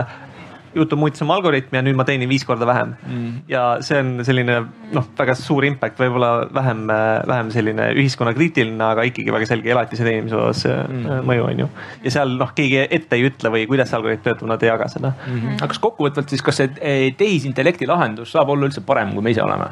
Youtube 0.75 0.99
muutis 0.99 1.21
oma 1.25 1.37
algoritmi 1.37 1.79
ja 1.79 1.83
nüüd 1.85 1.97
ma 1.97 2.05
teenin 2.07 2.29
viis 2.29 2.45
korda 2.47 2.67
vähem 2.69 2.93
mm.. 3.07 3.31
ja 3.51 3.63
see 3.85 3.99
on 4.01 4.11
selline 4.25 4.59
noh, 4.93 5.09
väga 5.17 5.35
suur 5.37 5.65
impact, 5.67 5.99
võib-olla 6.01 6.31
vähem, 6.53 6.85
vähem 7.29 7.51
selline 7.53 7.89
ühiskonnakriitiline, 7.97 8.81
aga 8.85 9.05
ikkagi 9.09 9.33
väga 9.35 9.49
selge 9.49 9.73
elatise 9.73 10.05
teenimise 10.07 10.39
osas 10.39 10.65
mm. 10.87 11.25
mõju 11.29 11.47
on 11.49 11.63
ju. 11.65 11.69
ja 12.05 12.15
seal 12.17 12.37
noh, 12.39 12.53
keegi 12.57 12.85
ette 12.85 13.19
ei 13.19 13.27
ütle 13.29 13.53
või 13.53 13.67
kuidas 13.69 13.91
see 13.91 13.99
algoritm 13.99 14.25
töötab, 14.27 14.49
nad 14.53 14.65
ei 14.65 14.71
jaga 14.71 14.89
seda 14.91 15.13
mm. 15.13 15.35
-hmm. 15.35 15.59
aga 15.59 15.71
kas 15.73 15.83
kokkuvõtvalt 15.83 16.33
siis, 16.33 16.45
kas 16.45 16.61
see 16.61 16.71
eh, 16.81 17.09
tehisintellekti 17.19 17.89
lahendus 17.89 18.33
saab 18.33 18.53
olla 18.53 18.69
üldse 18.69 18.85
parem, 18.85 19.13
kui 19.13 19.25
me 19.25 19.35
ise 19.35 19.43
oleme? 19.45 19.69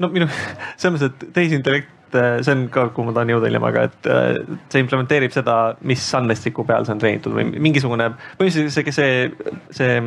no 0.00 0.08
minu, 0.12 0.28
selles 0.80 0.96
mõttes, 0.96 1.10
et 1.12 1.32
tehisintellekt 1.36 1.99
et 2.10 2.18
äh, 2.18 2.42
see 2.42 2.56
on 2.56 2.66
ka, 2.72 2.88
kuhu 2.94 3.08
ma 3.08 3.14
tahan 3.16 3.30
jõuda 3.34 3.50
hiljem, 3.50 3.66
aga 3.70 3.86
et 3.88 4.10
äh, 4.10 4.58
see 4.72 4.82
implementeerib 4.84 5.34
seda, 5.34 5.56
mis 5.86 6.04
andmestiku 6.18 6.66
peal 6.66 6.86
see 6.86 6.96
on 6.96 7.02
treenitud 7.02 7.36
või 7.36 7.46
mingisugune, 7.62 8.10
põhimõtteliselt 8.40 8.94
see, 8.94 9.26
see, 9.74 9.74
see 9.78 9.98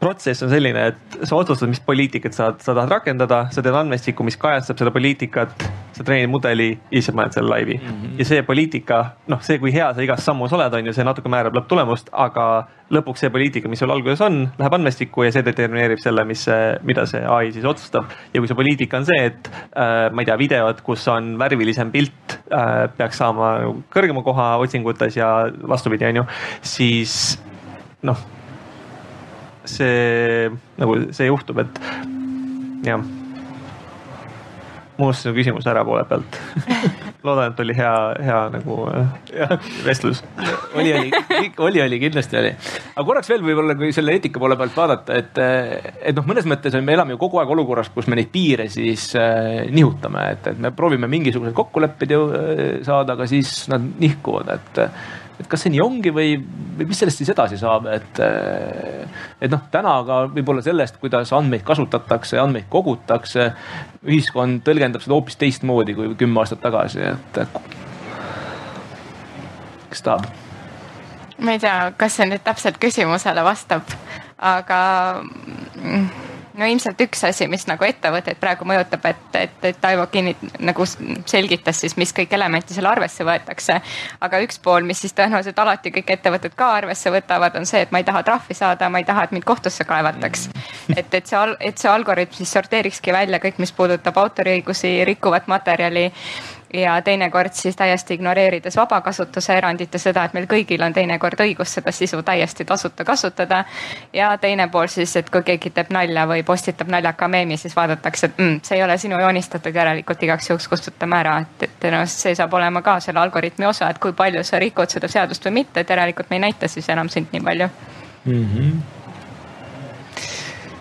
protsess 0.00 0.42
on 0.42 0.50
selline, 0.50 0.80
et 0.90 1.18
sa 1.28 1.36
otsustad, 1.36 1.68
mis 1.68 1.80
poliitikat 1.84 2.32
sa, 2.32 2.50
sa 2.56 2.72
tahad 2.72 2.88
rakendada, 2.90 3.42
sa 3.52 3.62
teed 3.64 3.76
andmestiku, 3.76 4.24
mis 4.24 4.38
kajastab 4.40 4.80
seda 4.80 4.92
poliitikat, 4.94 5.64
sa 5.96 6.06
treenid 6.06 6.32
mudeli 6.32 6.70
ja 6.72 6.94
siis 6.96 7.10
sa 7.10 7.14
paned 7.16 7.36
selle 7.36 7.52
laivi 7.52 7.76
mm. 7.76 7.90
-hmm. 7.90 8.14
ja 8.18 8.24
see 8.30 8.42
poliitika, 8.46 9.00
noh, 9.28 9.42
see, 9.44 9.58
kui 9.60 9.72
hea 9.74 9.90
sa 9.94 10.00
igas 10.00 10.24
sammus 10.24 10.56
oled, 10.56 10.74
on 10.74 10.88
ju, 10.88 10.96
see 10.96 11.04
natuke 11.04 11.28
määrab 11.28 11.58
lõpptulemust, 11.58 12.08
aga 12.12 12.46
lõpuks 12.90 13.26
see 13.26 13.30
poliitika, 13.30 13.68
mis 13.68 13.78
sul 13.84 13.92
alguses 13.92 14.24
on, 14.24 14.40
läheb 14.58 14.78
andmestikku 14.78 15.28
ja 15.28 15.34
see 15.36 15.44
determineerib 15.44 16.00
selle, 16.00 16.24
mis, 16.24 16.46
mida 16.82 17.04
see 17.06 17.20
ai 17.20 17.52
siis 17.52 17.64
otsustab. 17.64 18.08
ja 18.32 18.40
kui 18.40 18.48
see 18.48 18.56
poliitika 18.56 18.96
on 18.96 19.06
see, 19.06 19.20
et 19.26 19.52
äh, 19.52 20.08
ma 20.12 20.24
ei 20.24 20.32
tea, 20.32 20.38
videod, 20.38 20.80
kus 20.80 21.06
on 21.08 21.36
värvilisem 21.38 21.92
pilt 21.92 22.40
äh,, 22.48 22.88
peaks 22.96 23.20
saama 23.20 23.52
kõrgema 23.92 24.24
koha 24.24 24.56
otsingutes 24.64 25.20
ja 25.20 25.50
vastupidi, 25.68 26.08
on 26.08 26.22
ju, 26.22 26.28
siis 26.62 27.38
noh 28.02 28.39
see 29.78 30.50
nagu 30.80 30.98
see 31.16 31.30
juhtub, 31.30 31.62
et 31.64 31.80
jah. 32.86 33.00
ma 34.98 35.06
unustasin 35.06 35.36
küsimuse 35.36 35.70
ära 35.72 35.84
poole 35.86 36.04
pealt 36.08 36.40
loodan, 37.24 37.52
et 37.52 37.60
oli 37.60 37.74
hea, 37.76 37.94
hea 38.24 38.38
nagu 38.54 38.76
jah, 39.34 39.54
vestlus 39.84 40.22
oli, 40.74 40.92
oli, 40.94 41.10
oli, 41.58 41.82
oli, 41.84 42.00
kindlasti 42.02 42.38
oli. 42.40 42.52
aga 42.94 43.06
korraks 43.06 43.30
veel 43.32 43.44
võib-olla, 43.44 43.76
kui 43.78 43.92
selle 43.96 44.14
eetika 44.16 44.42
poole 44.42 44.56
pealt 44.60 44.76
vaadata, 44.76 45.18
et, 45.20 45.40
et 46.10 46.16
noh, 46.16 46.26
mõnes 46.28 46.48
mõttes 46.48 46.76
me 46.80 46.96
elame 46.96 47.16
ju 47.16 47.20
kogu 47.20 47.40
aeg 47.42 47.54
olukorras, 47.56 47.92
kus 47.94 48.08
me 48.10 48.18
neid 48.18 48.32
piire 48.32 48.68
siis 48.72 49.10
äh, 49.20 49.66
nihutame, 49.72 50.26
et, 50.36 50.52
et 50.54 50.60
me 50.60 50.72
proovime 50.76 51.10
mingisugused 51.12 51.56
kokkulepped 51.56 52.16
ju 52.16 52.22
äh, 52.28 52.62
saada, 52.86 53.18
aga 53.18 53.28
siis 53.30 53.52
nad 53.72 53.84
nihkuvad, 54.00 54.54
et 54.56 54.84
et 55.40 55.48
kas 55.50 55.64
see 55.64 55.72
nii 55.74 55.82
ongi 55.82 56.12
või, 56.14 56.34
või 56.78 56.88
mis 56.90 57.00
sellest 57.00 57.22
siis 57.22 57.32
edasi 57.32 57.58
saab, 57.60 57.88
et, 57.92 58.20
et 59.40 59.52
noh, 59.52 59.62
täna 59.72 59.94
ka 60.06 60.20
võib-olla 60.34 60.64
sellest, 60.64 61.00
kuidas 61.02 61.32
andmeid 61.36 61.64
kasutatakse, 61.66 62.38
andmeid 62.42 62.68
kogutakse, 62.72 63.50
ühiskond 64.06 64.62
tõlgendab 64.66 65.04
seda 65.04 65.16
hoopis 65.16 65.40
teistmoodi 65.40 65.96
kui 65.96 66.12
kümme 66.20 66.44
aastat 66.44 66.62
tagasi, 66.64 67.02
et 67.14 67.42
kes 69.90 70.06
tahab? 70.06 70.28
ma 71.40 71.56
ei 71.56 71.60
tea, 71.62 71.76
kas 71.96 72.18
see 72.18 72.28
nüüd 72.28 72.44
täpselt 72.44 72.76
küsimusele 72.80 73.44
vastab, 73.46 73.88
aga 74.36 74.80
no 76.60 76.68
ilmselt 76.68 77.00
üks 77.00 77.24
asi, 77.24 77.46
mis 77.50 77.64
nagu 77.68 77.84
ettevõtteid 77.86 78.38
praegu 78.40 78.66
mõjutab, 78.68 79.06
et, 79.10 79.38
et, 79.40 79.56
et 79.70 79.80
Taivo 79.80 80.06
kinnit- 80.12 80.42
nagu 80.60 80.84
selgitas 80.86 81.80
siis, 81.80 81.96
mis 82.00 82.12
kõik 82.16 82.34
elementi 82.36 82.76
seal 82.76 82.88
arvesse 82.90 83.24
võetakse. 83.26 83.80
aga 84.20 84.42
üks 84.44 84.60
pool, 84.62 84.84
mis 84.86 85.00
siis 85.00 85.16
tõenäoliselt 85.16 85.58
alati 85.58 85.92
kõik 85.94 86.12
ettevõtted 86.16 86.54
ka 86.56 86.72
arvesse 86.82 87.12
võtavad, 87.12 87.56
on 87.56 87.66
see, 87.66 87.82
et 87.86 87.92
ma 87.92 88.02
ei 88.02 88.08
taha 88.08 88.22
trahvi 88.26 88.56
saada, 88.56 88.90
ma 88.92 89.00
ei 89.00 89.08
taha, 89.08 89.24
et 89.24 89.34
mind 89.36 89.48
kohtusse 89.48 89.84
kaevataks. 89.88 90.48
et, 90.96 91.14
et 91.14 91.26
see, 91.26 91.44
et 91.60 91.78
see 91.78 91.90
algoritm 91.90 92.36
siis 92.36 92.52
sorteerikski 92.52 93.12
välja 93.16 93.40
kõik, 93.42 93.58
mis 93.58 93.72
puudutab 93.72 94.18
autoriõigusi 94.20 94.98
rikkuvat 95.08 95.48
materjali 95.48 96.10
ja 96.74 97.02
teinekord 97.02 97.52
siis 97.52 97.76
täiesti 97.76 98.14
ignoreerides 98.14 98.76
vabakasutuse 98.76 99.56
erandit 99.56 99.94
ja 99.94 99.98
seda, 99.98 100.24
et 100.24 100.34
meil 100.34 100.46
kõigil 100.50 100.82
on 100.86 100.92
teinekord 100.92 101.40
õigus 101.40 101.74
seda 101.74 101.92
sisu 101.92 102.22
täiesti 102.22 102.64
tasuta 102.64 103.04
kasutada. 103.04 103.64
ja 104.12 104.38
teine 104.38 104.68
pool 104.68 104.86
siis, 104.86 105.16
et 105.16 105.30
kui 105.30 105.42
keegi 105.42 105.70
teeb 105.70 105.90
nalja 105.90 106.26
või 106.26 106.42
postitab 106.42 106.88
naljaka 106.88 107.28
meemi, 107.28 107.56
siis 107.56 107.76
vaadatakse, 107.76 108.26
et 108.26 108.38
mm, 108.38 108.60
see 108.62 108.76
ei 108.76 108.84
ole 108.84 108.98
sinu 108.98 109.20
joonistatud, 109.20 109.74
järelikult 109.74 110.22
igaks 110.22 110.50
juhuks 110.50 110.68
kustutame 110.68 111.18
ära, 111.18 111.38
et, 111.40 111.66
et 111.68 111.90
noh, 111.90 112.06
see 112.06 112.34
saab 112.34 112.54
olema 112.54 112.82
ka 112.82 113.00
selle 113.00 113.20
algoritmi 113.20 113.66
osa, 113.66 113.90
et 113.90 113.98
kui 113.98 114.12
palju 114.12 114.44
sa 114.44 114.58
rikud 114.58 114.90
seda 114.90 115.08
seadust 115.08 115.44
või 115.44 115.60
mitte, 115.62 115.80
et 115.80 115.90
järelikult 115.90 116.30
me 116.30 116.40
ei 116.40 116.46
näita 116.48 116.68
siis 116.68 116.88
enam 116.88 117.08
sind 117.08 117.32
nii 117.32 117.44
palju 117.44 117.68
mm. 118.24 118.48
-hmm 118.54 118.99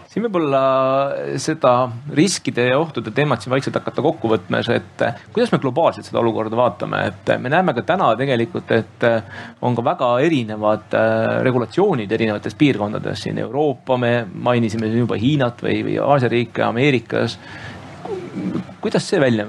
siin 0.10 0.26
võib-olla 0.26 0.60
seda 1.38 1.74
riskide 2.18 2.66
ja 2.72 2.80
ohtude 2.82 3.12
teemat 3.14 3.44
siin 3.44 3.54
vaikselt 3.54 3.76
hakata 3.78 4.02
kokku 4.02 4.32
võtmas, 4.32 4.70
et 4.74 5.04
kuidas 5.34 5.52
me 5.54 5.60
globaalselt 5.62 6.08
seda 6.08 6.22
olukorda 6.24 6.58
vaatame, 6.58 7.02
et 7.12 7.34
me 7.38 7.52
näeme 7.54 7.76
ka 7.78 7.84
täna 7.86 8.08
tegelikult, 8.18 8.72
et 8.74 9.06
on 9.62 9.78
ka 9.78 9.86
väga 9.86 10.08
erinevad 10.26 10.96
regulatsioonid 11.46 12.12
erinevates 12.18 12.58
piirkondades. 12.58 13.22
Siin 13.22 13.38
Euroopa, 13.44 13.98
me 14.02 14.14
mainisime 14.34 14.90
siin 14.90 15.04
juba 15.04 15.20
Hiinat 15.20 15.62
või, 15.62 15.84
või 15.86 16.00
Aasia 16.02 16.32
riike, 16.32 16.64
Ameerikas. 16.66 17.38
Kuidas 18.82 19.06
see 19.06 19.20
välja, 19.22 19.46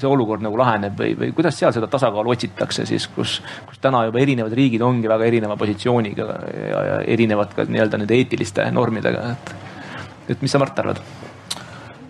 see 0.00 0.08
olukord 0.08 0.40
nagu 0.46 0.56
laheneb 0.56 0.96
või, 0.96 1.12
või 1.18 1.34
kuidas 1.36 1.58
seal 1.60 1.74
seda 1.76 1.90
tasakaalu 1.92 2.32
otsitakse 2.32 2.86
siis, 2.88 3.04
kus, 3.12 3.36
kus 3.68 3.82
täna 3.84 4.06
juba 4.08 4.22
erinevad 4.22 4.56
riigid 4.56 4.80
ongi 4.86 5.10
väga 5.10 5.28
erineva 5.28 5.58
positsiooniga 5.60 6.30
ja, 6.70 6.82
ja 6.88 6.96
erinevad 7.16 7.52
ka 7.52 7.68
nii-öelda 7.68 8.00
nende 8.00 8.16
eetiliste 8.16 8.64
normidega, 8.72 9.34
et 9.34 9.54
et 10.28 10.42
mis 10.42 10.52
sa, 10.52 10.60
Mart, 10.62 10.78
arvad? 10.78 11.00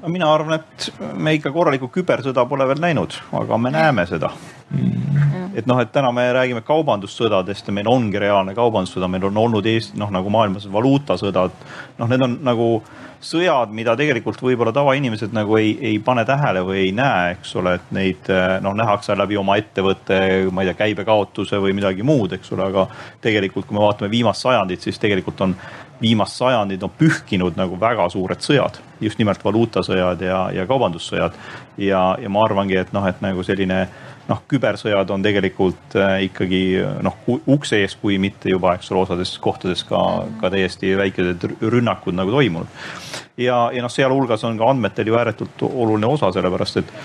mina 0.06 0.28
arvan, 0.28 0.58
et 0.58 0.90
me 1.16 1.32
ikka 1.36 1.52
korralikku 1.52 1.88
kübersõda 1.92 2.44
pole 2.48 2.66
veel 2.68 2.82
näinud, 2.82 3.16
aga 3.40 3.58
me 3.58 3.72
näeme 3.72 4.04
seda 4.10 4.30
mm.. 4.70 5.43
Et 5.54 5.66
noh, 5.70 5.78
et 5.80 5.92
täna 5.92 6.10
me 6.12 6.26
räägime 6.34 6.64
kaubandussõdadest 6.66 7.68
ja 7.70 7.74
meil 7.76 7.88
ongi 7.90 8.18
reaalne 8.18 8.54
kaubandussõda, 8.56 9.08
meil 9.10 9.28
on 9.30 9.40
olnud 9.46 9.66
Eesti 9.66 9.98
noh, 10.00 10.10
nagu 10.14 10.30
maailmas 10.30 10.66
valuutasõdad. 10.72 11.64
noh, 11.98 12.10
need 12.10 12.22
on 12.26 12.38
nagu 12.42 12.68
sõjad, 13.24 13.72
mida 13.72 13.94
tegelikult 13.96 14.42
võib-olla 14.42 14.72
tavainimesed 14.74 15.32
nagu 15.32 15.56
ei, 15.56 15.72
ei 15.80 15.98
pane 16.04 16.24
tähele 16.28 16.64
või 16.66 16.80
ei 16.82 16.92
näe, 16.92 17.32
eks 17.36 17.54
ole, 17.60 17.76
et 17.78 17.94
neid 17.96 18.28
noh, 18.64 18.74
nähakse 18.76 19.16
läbi 19.16 19.38
oma 19.40 19.56
ettevõtte, 19.60 20.18
ma 20.52 20.64
ei 20.64 20.70
tea, 20.70 20.80
käibekaotuse 20.82 21.60
või 21.62 21.72
midagi 21.76 22.04
muud, 22.06 22.36
eks 22.36 22.52
ole, 22.56 22.68
aga 22.68 22.86
tegelikult, 23.24 23.68
kui 23.68 23.78
me 23.78 23.84
vaatame 23.86 24.10
viimast 24.12 24.44
sajandit, 24.44 24.84
siis 24.84 25.00
tegelikult 25.00 25.40
on 25.46 25.56
viimast 26.00 26.36
sajandit 26.36 26.82
on 26.82 26.92
pühkinud 26.98 27.56
nagu 27.56 27.78
väga 27.80 28.08
suured 28.12 28.42
sõjad, 28.44 28.80
just 29.00 29.20
nimelt 29.20 29.44
valuutasõjad 29.44 30.24
ja, 30.26 30.40
ja 30.52 30.66
kaubandussõjad. 30.68 31.38
ja, 31.78 32.02
ja 32.20 32.30
ma 32.30 32.44
arvangi, 32.44 32.76
et 32.76 32.92
noh, 32.92 33.06
et 33.08 33.22
nagu 33.24 33.42
selline 33.46 33.86
noh, 34.28 34.40
kübersõjad 34.48 35.10
on 35.14 35.24
tegelikult 35.24 35.96
äh, 36.00 36.16
ikkagi 36.28 36.62
noh, 37.04 37.18
ukse 37.28 37.82
ees, 37.82 37.96
kui 38.00 38.18
mitte 38.22 38.52
juba, 38.52 38.74
eks 38.78 38.92
ole, 38.92 39.04
osades 39.04 39.34
kohtades 39.42 39.84
ka, 39.88 40.00
ka 40.40 40.52
täiesti 40.52 40.94
väikesed 41.00 41.48
rünnakud 41.60 42.16
nagu 42.16 42.32
toimunud. 42.34 42.86
ja, 43.36 43.68
ja 43.74 43.84
noh, 43.84 43.92
sealhulgas 43.92 44.44
on 44.48 44.58
ka 44.60 44.70
andmetel 44.70 45.10
ju 45.10 45.18
ääretult 45.20 45.66
oluline 45.68 46.08
osa, 46.08 46.32
sellepärast 46.32 46.80
et, 46.82 46.96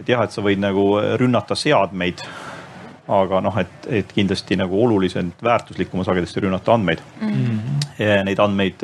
et 0.00 0.14
jah, 0.14 0.24
et 0.24 0.32
sa 0.32 0.44
võid 0.44 0.62
nagu 0.62 0.94
rünnata 1.20 1.58
seadmeid 1.58 2.24
aga 3.12 3.40
noh, 3.42 3.56
et, 3.58 3.88
et 3.90 4.12
kindlasti 4.14 4.56
nagu 4.56 4.78
oluliselt 4.78 5.40
väärtuslikum 5.42 6.00
on 6.00 6.06
sagedasti 6.06 6.44
rünnata 6.44 6.76
andmeid 6.76 7.02
mm. 7.20 7.32
-hmm. 7.32 7.78
Neid 8.24 8.38
andmeid 8.40 8.82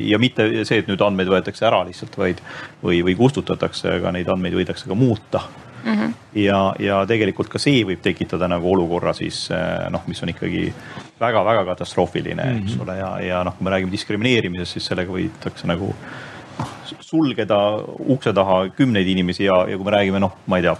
ja 0.00 0.18
mitte 0.18 0.64
see, 0.64 0.78
et 0.78 0.88
nüüd 0.88 1.02
andmeid 1.02 1.28
võetakse 1.28 1.66
ära 1.66 1.82
lihtsalt, 1.84 2.16
vaid, 2.18 2.40
või, 2.82 3.02
või 3.04 3.14
kustutatakse, 3.18 3.98
aga 3.98 4.12
neid 4.14 4.30
andmeid 4.32 4.54
võidakse 4.54 4.88
ka 4.88 4.94
muuta 4.94 5.42
mm. 5.42 5.65
-hmm. 5.86 6.14
ja, 6.42 6.60
ja 6.78 7.00
tegelikult 7.06 7.48
ka 7.48 7.58
see 7.62 7.84
võib 7.84 8.02
tekitada 8.02 8.48
nagu 8.48 8.72
olukorra 8.72 9.12
siis 9.16 9.48
noh, 9.90 10.02
mis 10.06 10.22
on 10.22 10.32
ikkagi 10.34 10.72
väga-väga 11.20 11.64
katastroofiline 11.64 12.44
mm, 12.44 12.56
-hmm. 12.58 12.64
eks 12.64 12.80
ole, 12.82 12.96
ja, 12.98 13.10
ja 13.20 13.44
noh, 13.44 13.56
kui 13.56 13.64
me 13.64 13.70
räägime 13.70 13.92
diskrimineerimisest, 13.92 14.72
siis 14.72 14.86
sellega 14.86 15.12
võidakse 15.12 15.66
nagu 15.66 15.92
noh, 16.58 16.74
sulgeda 17.00 17.60
ukse 18.08 18.32
taha 18.32 18.68
kümneid 18.76 19.08
inimesi 19.08 19.44
ja, 19.44 19.64
ja 19.68 19.76
kui 19.76 19.84
me 19.84 19.96
räägime 19.96 20.20
noh, 20.20 20.36
ma 20.46 20.60
ei 20.60 20.62
tea 20.62 20.76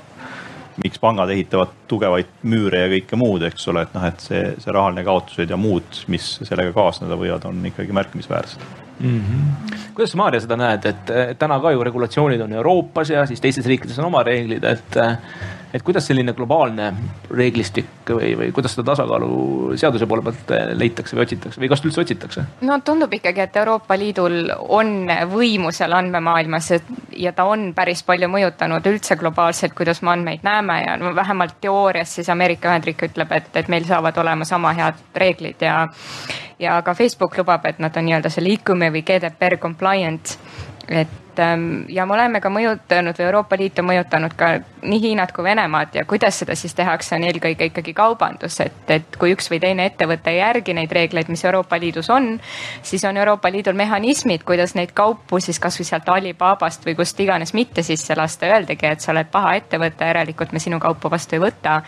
miks 0.84 0.98
pangad 1.00 1.30
ehitavad 1.32 1.68
tugevaid 1.88 2.32
müüre 2.42 2.82
ja 2.82 2.88
kõike 2.92 3.16
muud, 3.16 3.42
eks 3.48 3.68
ole, 3.72 3.86
et 3.86 3.94
noh, 3.96 4.04
et 4.04 4.20
see, 4.20 4.42
see 4.60 4.72
rahaline 4.72 5.04
kaotused 5.04 5.50
ja 5.50 5.56
muud, 5.56 6.02
mis 6.12 6.34
sellega 6.42 6.74
kaasneda 6.76 7.16
võivad, 7.16 7.46
on 7.48 7.64
ikkagi 7.70 7.96
märkimisväärsed 7.96 8.85
mm. 9.00 9.20
-hmm. 9.20 9.76
kuidas 9.94 10.10
sa, 10.10 10.16
Maarja, 10.16 10.40
seda 10.40 10.56
näed, 10.56 10.86
et 10.86 11.38
täna 11.38 11.60
ka 11.60 11.70
ju 11.70 11.84
regulatsioonid 11.84 12.40
on 12.40 12.52
Euroopas 12.52 13.10
ja 13.10 13.26
siis 13.26 13.40
teistes 13.40 13.66
riikides 13.66 13.98
on 13.98 14.04
oma 14.04 14.22
reeglid, 14.22 14.64
et 14.64 14.98
et 15.74 15.82
kuidas 15.82 16.06
selline 16.06 16.32
globaalne 16.36 16.92
reeglistik 17.30 18.10
või, 18.10 18.32
või 18.38 18.52
kuidas 18.54 18.76
seda 18.76 18.86
tasakaalu 18.92 19.76
seaduse 19.78 20.06
poole 20.06 20.22
pealt 20.26 20.52
leitakse 20.78 21.16
või 21.16 21.24
otsitakse 21.26 21.62
või 21.62 21.70
kas 21.72 21.84
üldse 21.84 22.02
otsitakse? 22.04 22.44
no 22.68 22.78
tundub 22.84 23.12
ikkagi, 23.18 23.42
et 23.46 23.56
Euroopa 23.56 23.98
Liidul 23.98 24.50
on 24.68 25.10
võimu 25.32 25.72
seal 25.74 25.96
andmemaailmas 25.96 26.72
ja 27.16 27.32
ta 27.36 27.48
on 27.50 27.70
päris 27.74 28.02
palju 28.06 28.30
mõjutanud 28.32 28.86
üldse 28.92 29.18
globaalselt, 29.20 29.74
kuidas 29.76 30.02
me 30.02 30.14
andmeid 30.14 30.46
näeme 30.46 30.80
ja 30.84 30.96
no 31.00 31.14
vähemalt 31.14 31.60
teoorias 31.60 32.14
siis 32.18 32.30
Ameerika 32.32 32.70
Ühendriik 32.70 33.02
ütleb, 33.10 33.32
et, 33.32 33.50
et 33.56 33.68
meil 33.72 33.86
saavad 33.88 34.18
olema 34.22 34.44
sama 34.44 34.74
head 34.76 35.02
reeglid 35.14 35.62
ja 35.62 35.86
ja 36.58 36.80
ka 36.82 36.94
Facebook 36.94 37.36
lubab, 37.38 37.66
et 37.68 37.78
nad 37.78 37.96
on 37.96 38.06
nii-öelda 38.06 38.30
selle 38.32 38.54
ICUM-i 38.54 38.88
või 38.94 39.04
GDPR 39.04 39.58
compliant 39.60 40.36
et 40.88 41.38
ähm, 41.38 41.84
ja 41.88 42.06
me 42.06 42.14
oleme 42.14 42.40
ka 42.40 42.50
mõjutanud 42.52 43.16
või 43.18 43.24
Euroopa 43.26 43.56
Liit 43.58 43.78
on 43.82 43.88
mõjutanud 43.88 44.34
ka 44.38 44.52
nii 44.86 45.00
Hiinat 45.02 45.32
kui 45.34 45.44
Venemaad 45.44 45.96
ja 45.98 46.04
kuidas 46.06 46.38
seda 46.38 46.54
siis 46.54 46.74
tehakse, 46.78 47.16
on 47.16 47.26
eelkõige 47.26 47.66
ikkagi 47.70 47.94
kaubandus, 47.96 48.60
et, 48.62 48.78
et 48.94 49.18
kui 49.18 49.34
üks 49.34 49.50
või 49.50 49.58
teine 49.62 49.88
ettevõte 49.90 50.30
ei 50.30 50.38
järgi 50.38 50.76
neid 50.78 50.92
reegleid, 50.94 51.30
mis 51.32 51.44
Euroopa 51.44 51.78
Liidus 51.82 52.10
on, 52.14 52.36
siis 52.86 53.04
on 53.04 53.18
Euroopa 53.18 53.50
Liidul 53.50 53.78
mehhanismid, 53.78 54.46
kuidas 54.46 54.76
neid 54.78 54.94
kaupu 54.94 55.40
siis 55.42 55.58
kasvõi 55.62 55.88
sealt 55.90 56.08
Alibabast 56.14 56.86
või 56.86 56.94
kust 56.98 57.20
iganes 57.20 57.54
mitte 57.54 57.82
sisse 57.82 58.14
lasta, 58.16 58.46
öeldagi, 58.46 58.86
et 58.86 59.02
sa 59.02 59.10
oled 59.14 59.30
paha 59.32 59.56
ettevõte, 59.58 60.06
järelikult 60.06 60.54
me 60.54 60.62
sinu 60.62 60.80
kaupu 60.82 61.10
vastu 61.10 61.36
ei 61.36 61.42
võta. 61.48 61.80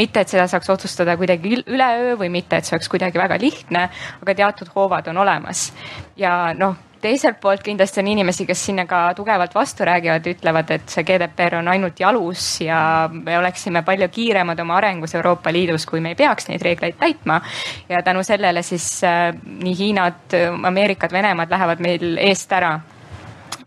Mitte, 0.00 0.22
et 0.22 0.32
seda 0.32 0.46
saaks 0.48 0.70
otsustada 0.70 1.16
kuidagi 1.18 1.60
üleöö 1.66 2.16
või 2.16 2.30
mitte, 2.32 2.56
et 2.56 2.64
see 2.64 2.76
oleks 2.78 2.88
kuidagi 2.88 3.18
väga 3.20 3.36
lihtne, 3.42 3.88
aga 4.22 4.34
teatud 4.38 4.70
hoovad 4.74 5.10
on 5.10 5.18
olemas. 5.26 5.72
ja 6.16 6.54
noh 6.56 6.89
teiselt 7.00 7.40
poolt 7.40 7.62
kindlasti 7.64 8.00
on 8.02 8.10
inimesi, 8.12 8.46
kes 8.48 8.64
sinna 8.68 8.84
ka 8.86 9.02
tugevalt 9.16 9.54
vastu 9.54 9.84
räägivad, 9.88 10.26
ütlevad, 10.34 10.70
et 10.76 10.92
see 10.92 11.04
GDPR 11.06 11.58
on 11.60 11.68
ainult 11.72 12.00
jalus 12.00 12.60
ja 12.64 13.08
me 13.12 13.38
oleksime 13.38 13.82
palju 13.86 14.08
kiiremad 14.12 14.60
oma 14.60 14.76
arengus 14.80 15.14
Euroopa 15.14 15.52
Liidus, 15.52 15.86
kui 15.86 16.00
me 16.00 16.14
ei 16.14 16.18
peaks 16.18 16.48
neid 16.48 16.62
reegleid 16.62 16.98
täitma. 17.00 17.40
ja 17.88 18.02
tänu 18.02 18.22
sellele 18.22 18.62
siis 18.62 19.04
äh, 19.04 19.34
nii 19.44 19.76
Hiinad, 19.78 20.38
Ameerikad, 20.62 21.12
Venemaad 21.12 21.50
lähevad 21.50 21.80
meil 21.80 22.16
eest 22.18 22.52
ära 22.52 22.78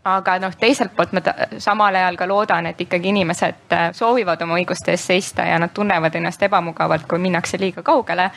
aga 0.04 0.36
noh, 0.44 0.52
teiselt 0.60 0.92
poolt 0.96 1.14
ma 1.16 1.22
samal 1.64 1.96
ajal 1.96 2.18
ka 2.20 2.28
loodan, 2.28 2.68
et 2.68 2.82
ikkagi 2.84 3.10
inimesed 3.14 3.76
äh, 3.76 3.90
soovivad 3.96 4.42
oma 4.44 4.58
õiguste 4.60 4.92
eest 4.92 5.12
seista 5.12 5.46
ja 5.48 5.60
nad 5.62 5.72
tunnevad 5.74 6.16
ennast 6.20 6.44
ebamugavalt, 6.44 7.08
kui 7.08 7.22
minnakse 7.24 7.60
liiga 7.60 7.84
kaugele. 7.84 8.30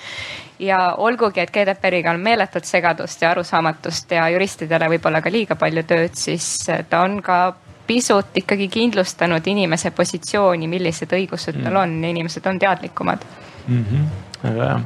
ja 0.59 0.95
olgugi, 0.97 1.41
et 1.41 1.51
GDPR-iga 1.53 2.14
on 2.14 2.21
meeletult 2.21 2.64
segadust 2.64 3.23
ja 3.23 3.31
arusaamatust 3.31 4.11
ja 4.11 4.29
juristidele 4.33 4.89
võib-olla 4.95 5.21
ka 5.21 5.31
liiga 5.31 5.57
palju 5.57 5.83
tööd, 5.83 6.14
siis 6.14 6.69
äh, 6.71 6.85
ta 6.89 7.03
on 7.03 7.21
ka 7.23 7.57
pisut 7.87 8.39
ikkagi 8.39 8.69
kindlustanud 8.69 9.47
inimese 9.47 9.91
positsiooni, 9.91 10.69
millised 10.69 11.12
õigused 11.12 11.61
tal 11.62 11.73
mm. 11.73 11.83
on 11.83 11.99
ja 12.05 12.14
inimesed 12.14 12.47
on 12.47 12.59
teadlikumad 12.59 13.27
mm. 13.66 13.85
-hmm 13.90 14.24
väga 14.43 14.65
hea. 14.65 14.81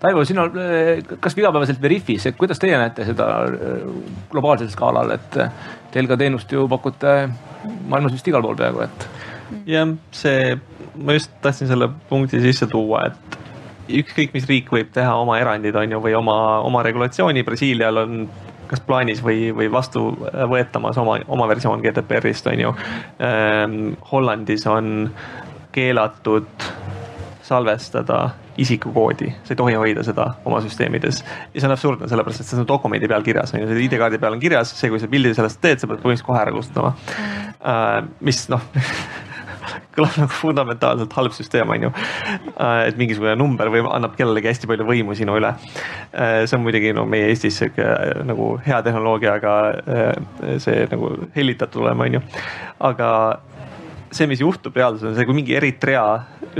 Taivo, 0.00 0.24
sina, 0.24 0.46
kas 1.20 1.36
igapäevaselt 1.38 1.82
Veriffis, 1.82 2.28
kuidas 2.38 2.58
teie 2.58 2.78
näete 2.78 3.04
seda 3.04 3.28
äh, 3.44 3.88
globaalsel 4.30 4.70
skaalal, 4.72 5.10
et 5.10 5.38
teil 5.94 6.10
ka 6.10 6.18
teenust 6.20 6.50
ju 6.52 6.66
pakute 6.70 7.14
maailmas 7.88 8.14
vist 8.14 8.28
igal 8.28 8.44
pool 8.44 8.58
peaaegu, 8.58 8.84
et. 8.84 9.08
jah, 9.70 9.94
see, 10.14 10.56
ma 10.96 11.16
just 11.16 11.32
tahtsin 11.44 11.70
selle 11.70 11.88
punkti 12.10 12.42
sisse 12.42 12.68
tuua, 12.70 13.06
et 13.10 13.38
ükskõik, 14.00 14.32
mis 14.34 14.48
riik 14.48 14.72
võib 14.72 14.90
teha 14.94 15.14
oma 15.20 15.38
erandid, 15.40 15.76
on 15.76 15.96
ju, 15.96 16.00
või 16.04 16.16
oma, 16.18 16.36
oma 16.64 16.82
regulatsiooni, 16.86 17.44
Brasiilial 17.46 18.00
on 18.04 18.26
kas 18.68 18.80
plaanis 18.80 19.20
või, 19.22 19.50
või 19.54 19.68
vastu 19.72 20.06
võetamas 20.50 20.98
oma, 20.98 21.18
oma 21.28 21.48
versioon 21.50 21.82
GDPR-ist, 21.84 22.48
on 22.50 22.62
ju 22.64 22.74
ähm,. 23.20 23.92
Hollandis 24.10 24.64
on 24.70 25.10
keelatud 25.74 26.68
salvestada 27.44 28.30
isikukoodi, 28.58 29.28
sa 29.44 29.52
ei 29.52 29.58
tohi 29.58 29.74
hoida 29.76 30.04
seda 30.06 30.30
oma 30.48 30.60
süsteemides. 30.64 31.20
ja 31.54 31.60
see 31.60 31.68
on 31.68 31.74
absurdne, 31.74 32.08
sellepärast 32.08 32.40
et 32.40 32.48
see 32.48 32.60
on 32.62 32.68
dokumendi 32.68 33.10
peal 33.10 33.26
kirjas, 33.26 33.52
on 33.54 33.60
ju, 33.60 33.68
see 33.68 33.84
ID-kaardi 33.88 34.20
peal 34.22 34.36
on 34.36 34.42
kirjas, 34.42 34.72
see, 34.78 34.92
kui 34.92 35.02
sa 35.02 35.10
pildi 35.10 35.34
sellest 35.36 35.60
teed, 35.60 35.82
sa 35.82 35.90
pead 35.90 36.00
põhimõtteliselt 36.00 36.30
kohe 36.30 36.40
ära 36.40 36.54
kustutama 36.54 36.94
uh,. 36.94 38.00
mis 38.24 38.46
noh 38.52 38.64
kõlab 39.94 40.16
nagu 40.18 40.34
fundamentaalselt 40.34 41.14
halb 41.18 41.34
süsteem, 41.36 41.70
on 41.70 41.86
ju. 41.86 41.90
et 42.88 42.98
mingisugune 43.00 43.36
number 43.38 43.70
või 43.72 43.84
annab 43.86 44.16
kellelegi 44.18 44.50
hästi 44.50 44.70
palju 44.70 44.86
võimu 44.88 45.16
sinu 45.18 45.36
üle. 45.38 45.54
see 46.12 46.56
on 46.56 46.64
muidugi 46.64 46.92
no 46.96 47.06
meie 47.08 47.30
Eestis 47.32 47.60
sihuke 47.60 47.86
nagu 48.26 48.54
hea 48.66 48.80
tehnoloogia, 48.86 49.38
aga 49.40 50.58
see 50.62 50.86
nagu 50.90 51.14
hellitatud 51.36 51.84
olema, 51.84 52.08
on 52.08 52.18
ju. 52.18 52.22
aga 52.90 53.10
see, 54.14 54.28
mis 54.30 54.42
juhtub 54.42 54.76
reaalsuses 54.76 55.10
on 55.10 55.18
see, 55.18 55.26
kui 55.26 55.36
mingi 55.36 55.56
Eritrea, 55.58 56.04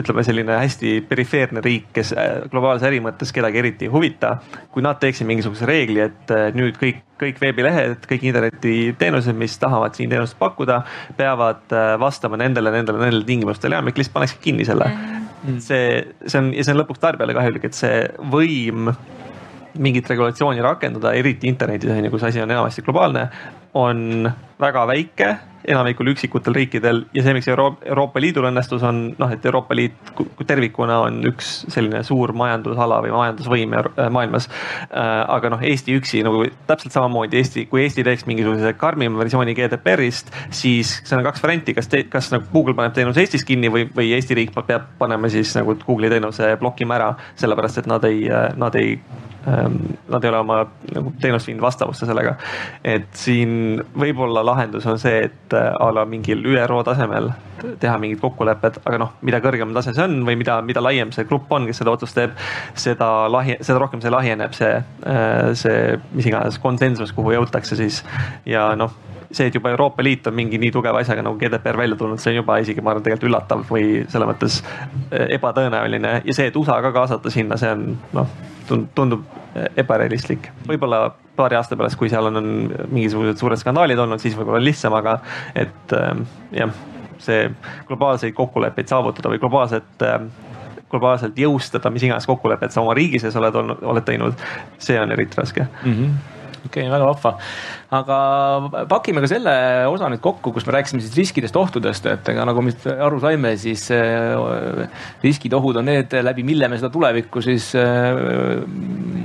ütleme 0.00 0.24
selline 0.26 0.58
hästi 0.58 0.94
perifeerne 1.08 1.62
riik, 1.64 1.88
kes 1.96 2.12
globaalse 2.52 2.88
äri 2.88 3.00
mõttes 3.04 3.32
kedagi 3.34 3.60
eriti 3.60 3.88
ei 3.88 3.92
huvita. 3.92 4.36
kui 4.72 4.82
nad 4.82 4.98
teeksid 5.00 5.26
mingisuguse 5.26 5.66
reegli, 5.66 6.00
et 6.02 6.30
nüüd 6.54 6.78
kõik, 6.80 7.02
kõik 7.20 7.40
veebilehed, 7.40 8.06
kõik 8.10 8.24
internetiteenused, 8.26 9.36
mis 9.38 9.58
tahavad 9.58 9.94
siin 9.94 10.10
teenust 10.10 10.38
pakkuda, 10.38 10.82
peavad 11.16 11.74
vastama 12.00 12.36
nendele, 12.40 12.72
nendele, 12.74 12.98
nendele 12.98 13.24
tingimustele 13.24 13.76
ja 13.76 13.82
Amik 13.84 13.98
lihtsalt 13.98 14.14
panekski 14.14 14.42
kinni 14.48 14.64
selle. 14.66 14.90
see, 15.60 16.02
see 16.26 16.38
on 16.40 16.54
ja 16.54 16.64
see 16.64 16.72
on 16.74 16.80
lõpuks 16.80 17.02
tarbijale 17.02 17.36
kahjulik, 17.36 17.68
et 17.68 17.78
see 17.78 18.00
võim 18.32 18.90
mingit 19.78 20.08
regulatsiooni 20.10 20.62
rakendada, 20.62 21.12
eriti 21.18 21.48
internetis 21.50 21.90
on 21.90 22.04
ju, 22.06 22.10
kus 22.14 22.26
asi 22.30 22.42
on 22.42 22.50
enamasti 22.50 22.84
globaalne, 22.86 23.26
on 23.74 24.30
väga 24.60 24.86
väike 24.86 25.34
enamikul 25.68 26.10
üksikutel 26.12 26.54
riikidel 26.54 27.02
ja 27.14 27.22
see, 27.24 27.34
miks 27.36 27.48
Euro 27.48 27.74
Euroopa 27.84 28.20
Liidul 28.20 28.48
õnnestus, 28.50 28.82
on 28.84 29.00
noh, 29.18 29.32
et 29.32 29.44
Euroopa 29.46 29.76
Liit 29.76 30.12
tervikuna 30.46 30.98
on 31.06 31.20
üks 31.30 31.52
selline 31.72 32.02
suur 32.04 32.34
majandusala 32.36 33.00
või 33.04 33.14
majandusvõim 33.14 33.76
äh, 33.78 33.88
maailmas. 34.12 34.48
Äh, 34.90 35.12
aga 35.36 35.52
noh, 35.54 35.64
Eesti 35.64 35.96
üksi 35.98 36.22
nagu 36.26 36.44
täpselt 36.68 36.94
samamoodi 36.96 37.40
Eesti, 37.40 37.66
kui 37.70 37.84
Eesti 37.84 38.04
teeks 38.06 38.26
mingisuguse 38.28 38.74
karmima 38.80 39.22
versiooni 39.22 39.56
GDPR-ist, 39.56 40.32
siis 40.54 40.98
seal 41.02 41.22
on 41.22 41.28
kaks 41.30 41.44
varianti, 41.44 41.76
kas, 41.76 41.88
kas 42.12 42.32
nagu 42.34 42.48
Google 42.52 42.76
paneb 42.78 42.96
teenuse 42.96 43.24
Eestis 43.24 43.46
kinni 43.48 43.72
või, 43.72 43.88
või 43.96 44.12
Eesti 44.16 44.36
riik 44.36 44.54
peab 44.64 44.90
panema 45.00 45.32
siis 45.32 45.56
nagu 45.56 45.76
Google'i 45.80 46.12
teenuse 46.12 46.54
blokima 46.60 46.98
ära, 46.98 47.12
sellepärast 47.40 47.82
et 47.82 47.88
nad 47.90 48.04
ei, 48.08 48.26
nad 48.60 48.76
ei 48.78 48.98
ähm, 49.48 49.80
Nad 50.08 50.24
ei 50.24 50.30
ole 50.30 50.38
oma 50.38 50.58
nagu 50.92 51.10
teenust 51.20 51.48
viinud 51.48 51.64
vastavusse 51.64 52.06
sellega. 52.06 52.36
et 52.84 53.08
siin 53.16 53.80
võib-olla 53.98 54.43
lahendus 54.46 54.86
on 54.90 54.98
see, 55.00 55.24
et 55.28 55.54
a 55.54 55.90
la 55.92 56.04
mingil 56.08 56.44
ÜRO 56.44 56.82
tasemel 56.86 57.30
teha 57.80 57.94
mingid 58.00 58.20
kokkulepped, 58.20 58.80
aga 58.84 58.98
noh, 59.00 59.14
mida 59.24 59.40
kõrgem 59.44 59.72
tase 59.76 59.94
see 59.94 60.04
on 60.04 60.18
või 60.26 60.36
mida, 60.40 60.58
mida 60.66 60.82
laiem 60.84 61.12
see 61.14 61.26
grupp 61.28 61.52
on, 61.54 61.68
kes 61.68 61.80
seda 61.80 61.94
otsust 61.94 62.18
teeb, 62.18 62.36
seda 62.78 63.28
lahi, 63.32 63.56
seda 63.64 63.80
rohkem 63.80 64.02
see 64.04 64.12
lahjeneb, 64.12 64.54
see, 64.56 64.76
see 65.60 65.96
mis 66.12 66.28
iganes 66.28 66.60
konsensus, 66.62 67.14
kuhu 67.16 67.36
jõutakse 67.38 67.78
siis 67.78 68.02
ja 68.48 68.70
noh 68.78 68.94
see, 69.34 69.48
et 69.48 69.54
juba 69.54 69.72
Euroopa 69.72 70.04
Liit 70.04 70.26
on 70.30 70.36
mingi 70.36 70.58
nii 70.62 70.70
tugeva 70.74 71.00
asjaga 71.02 71.24
nagu 71.24 71.38
GDPR 71.40 71.78
välja 71.78 71.98
tulnud, 71.98 72.20
see 72.22 72.30
on 72.34 72.40
juba 72.42 72.58
isegi, 72.62 72.84
ma 72.84 72.92
arvan, 72.92 73.04
tegelikult 73.06 73.30
üllatav 73.30 73.64
või 73.70 73.88
selles 74.12 74.30
mõttes 74.30 74.60
ebatõenäoline 75.38 76.14
ja 76.24 76.36
see, 76.36 76.50
et 76.50 76.56
USA 76.60 76.78
ka 76.84 76.92
kaasata 76.94 77.32
sinna, 77.34 77.58
see 77.60 77.72
on 77.74 77.86
noh, 78.14 78.30
tundub 78.68 79.26
ebarealistlik. 79.76 80.50
võib-olla 80.68 81.08
paari 81.36 81.58
aasta 81.58 81.76
pärast, 81.76 81.98
kui 82.00 82.10
seal 82.12 82.30
on, 82.30 82.40
on 82.40 82.50
mingisugused 82.88 83.40
suured 83.40 83.60
skandaalid 83.60 83.98
olnud, 83.98 84.22
siis 84.22 84.36
võib-olla 84.38 84.62
lihtsam, 84.62 84.94
aga 84.98 85.18
et 85.58 85.94
jah, 86.54 86.74
see 87.22 87.48
globaalseid 87.88 88.34
kokkuleppeid 88.36 88.90
saavutada 88.90 89.32
või 89.32 89.42
globaalset 89.42 90.06
globaalselt 90.94 91.38
jõustada 91.38 91.90
mis 91.90 92.04
iganes 92.06 92.26
kokkulepet 92.28 92.70
sa 92.70 92.82
oma 92.84 92.94
riigi 92.94 93.18
sees 93.18 93.34
oled 93.40 93.56
olnud, 93.58 93.82
oled 93.82 94.04
teinud, 94.06 94.46
see 94.78 94.98
on 95.00 95.10
eriti 95.16 95.40
raske 95.40 95.66
mm. 95.66 95.92
-hmm 95.92 96.34
okei 96.64 96.84
okay,, 96.84 96.90
väga 96.92 97.08
vahva. 97.08 97.34
aga 97.94 98.18
pakime 98.90 99.22
ka 99.24 99.30
selle 99.30 99.54
osa 99.90 100.08
nüüd 100.12 100.22
kokku, 100.24 100.52
kus 100.54 100.66
me 100.66 100.76
rääkisime 100.78 101.04
siis 101.04 101.16
riskidest, 101.18 101.56
ohtudest, 101.60 102.08
et 102.10 102.32
ega 102.32 102.46
nagu 102.48 102.64
me 102.64 102.74
aru 102.94 103.20
saime, 103.22 103.54
siis 103.60 103.86
äh, 103.94 104.84
riskid, 105.24 105.54
ohud 105.56 105.80
on 105.80 105.90
need, 105.92 106.16
läbi 106.24 106.46
mille 106.46 106.68
me 106.70 106.80
seda 106.80 106.92
tulevikku 106.94 107.44
siis 107.44 107.72
äh, 107.78 108.10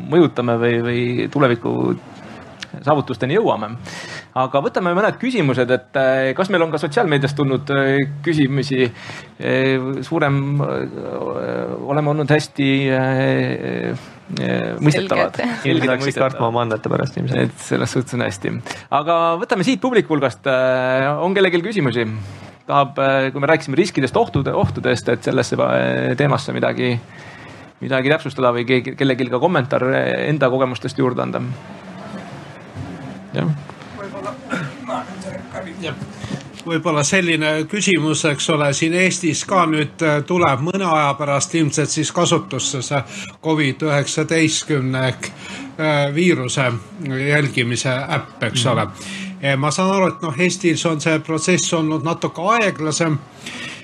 mõjutame 0.10 0.58
või, 0.62 0.80
või 0.86 1.04
tuleviku 1.32 1.76
saavutusteni 2.86 3.34
jõuame. 3.34 3.72
aga 4.38 4.62
võtame 4.62 4.94
mõned 4.98 5.18
küsimused, 5.22 5.72
et 5.74 6.00
äh, 6.00 6.30
kas 6.38 6.52
meil 6.54 6.68
on 6.68 6.76
ka 6.76 6.82
sotsiaalmeediast 6.82 7.38
tulnud 7.40 7.74
küsimusi. 8.26 8.92
suurem, 10.04 10.40
oleme 10.60 12.10
olnud 12.12 12.30
hästi 12.30 12.70
mõistetavad. 14.30 15.40
ilmselt 15.66 15.94
hakkasid 15.94 16.20
kartma 16.20 16.50
oma 16.50 16.62
andmete 16.66 16.92
pärast 16.92 17.18
ilmselt. 17.18 17.50
et 17.50 17.64
selles 17.66 17.96
suhtes 17.96 18.14
on 18.18 18.26
hästi. 18.26 18.54
aga 19.00 19.16
võtame 19.42 19.66
siit 19.66 19.82
publiku 19.82 20.14
hulgast, 20.14 20.46
äh, 20.48 21.08
on 21.24 21.34
kellelgi 21.34 21.62
küsimusi? 21.66 22.06
tahab, 22.70 23.00
äh, 23.02 23.32
kui 23.34 23.42
me 23.42 23.50
rääkisime 23.50 23.80
riskidest, 23.80 24.18
ohtude, 24.18 24.54
ohtudest, 24.54 25.10
et 25.10 25.26
sellesse 25.26 25.58
äh, 25.58 26.16
teemasse 26.18 26.54
midagi, 26.54 26.94
midagi 27.82 28.14
täpsustada 28.14 28.54
või 28.54 28.68
keegi, 28.70 28.96
kellelgi 29.00 29.30
ka 29.32 29.42
kommentaar 29.42 29.88
enda 30.28 30.50
kogemustest 30.50 30.98
juurde 30.98 31.26
anda? 31.26 31.42
jah. 33.34 33.52
võib-olla, 33.98 34.36
jah 35.88 36.19
võib-olla 36.70 37.04
selline 37.08 37.54
küsimus, 37.70 38.24
eks 38.30 38.50
ole, 38.54 38.70
siin 38.78 38.96
Eestis 38.98 39.44
ka 39.50 39.64
nüüd 39.70 40.04
äh, 40.06 40.20
tuleb 40.28 40.62
mõne 40.66 40.86
aja 40.86 41.14
pärast 41.20 41.56
ilmselt 41.60 41.92
siis 41.92 42.12
kasutusse 42.16 42.82
see 42.86 43.02
Covid 43.44 43.88
üheksateistkümne 43.90 45.06
ehk 45.08 45.32
äh, 45.32 46.04
viiruse 46.16 46.70
jälgimise 47.30 47.96
äpp, 48.18 48.44
eks 48.52 48.66
ole. 48.70 48.88
ma 49.58 49.72
saan 49.72 49.94
aru, 49.96 50.08
et 50.12 50.24
noh, 50.26 50.40
Eestis 50.46 50.86
on 50.86 51.00
see 51.02 51.20
protsess 51.24 51.74
olnud 51.74 52.04
natuke 52.04 52.44
aeglasem 52.58 53.18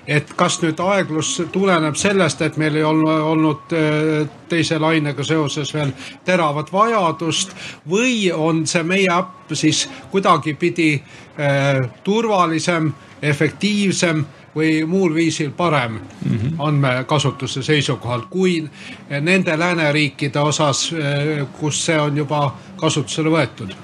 et 0.08 0.34
kas 0.38 0.60
nüüd 0.62 0.80
aeglus 0.80 1.42
tuleneb 1.52 1.96
sellest, 1.96 2.42
et 2.42 2.58
meil 2.58 2.76
ei 2.76 2.84
olnud, 2.84 3.22
olnud 3.32 3.74
äh, 3.74 4.30
teise 4.50 4.80
lainega 4.80 5.24
seoses 5.24 5.74
veel 5.74 5.92
teravat 6.26 6.72
vajadust 6.74 7.56
või 7.90 8.32
on 8.34 8.66
see 8.68 8.84
meie 8.84 9.10
äpp 9.12 9.54
siis 9.54 9.86
kuidagipidi 10.12 10.94
eh, 10.96 11.82
turvalisem, 12.04 12.92
efektiivsem 13.22 14.26
või 14.56 14.86
muul 14.88 15.14
viisil 15.14 15.52
parem 15.52 15.92
mm 15.92 16.38
-hmm. 16.38 16.56
andmekasutuse 16.58 17.64
seisukohalt 17.64 18.26
kui 18.30 18.70
nende 19.10 19.60
lääneriikide 19.60 20.40
osas, 20.40 20.94
äh, 20.94 21.48
kus 21.60 21.86
see 21.86 22.00
on 22.00 22.18
juba 22.18 22.56
kasutusele 22.76 23.30
võetud 23.30 23.76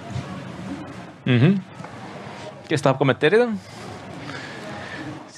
mm. 1.26 1.40
-hmm. 1.40 1.60
kes 2.68 2.82
tahab 2.82 2.98
kommenteerida? 2.98 3.48